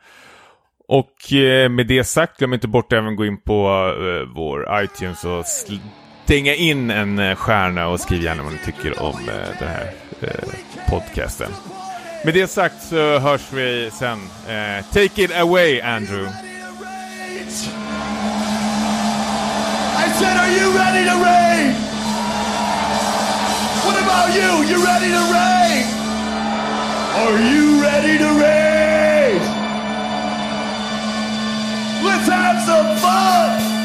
Och 0.88 1.14
med 1.70 1.86
det 1.86 2.04
sagt, 2.04 2.38
glöm 2.38 2.52
inte 2.52 2.68
bort 2.68 2.92
att 2.92 2.98
även 2.98 3.16
gå 3.16 3.26
in 3.26 3.40
på 3.40 3.62
vår 4.34 4.82
iTunes 4.82 5.24
och 5.24 5.44
stänga 5.46 6.54
in 6.54 6.90
en 6.90 7.36
stjärna 7.36 7.88
och 7.88 8.00
skriv 8.00 8.22
gärna 8.22 8.42
vad 8.42 8.52
ni 8.52 8.58
tycker 8.58 9.02
om 9.02 9.14
den 9.58 9.68
här 9.68 9.90
podcasten. 10.88 11.50
Med 12.24 12.34
det 12.34 12.46
sagt 12.46 12.82
så 12.82 13.18
hörs 13.18 13.52
vi 13.52 13.90
sen. 13.92 14.18
Take 14.92 15.22
it 15.22 15.36
away 15.40 15.80
Andrew. 15.80 16.49
I 17.52 17.66
said, 20.18 20.36
are 20.36 20.52
you 20.52 20.70
ready 20.72 21.02
to 21.04 21.16
raid? 21.18 21.74
What 23.84 23.96
about 24.00 24.32
you? 24.32 24.62
You 24.70 24.78
ready 24.84 25.10
to 25.10 25.22
raid? 25.34 25.84
Are 27.18 27.38
you 27.42 27.82
ready 27.82 28.18
to 28.18 28.28
raid? 28.38 29.42
Let's 32.04 32.28
have 32.28 32.62
some 32.62 32.96
fun! 32.98 33.79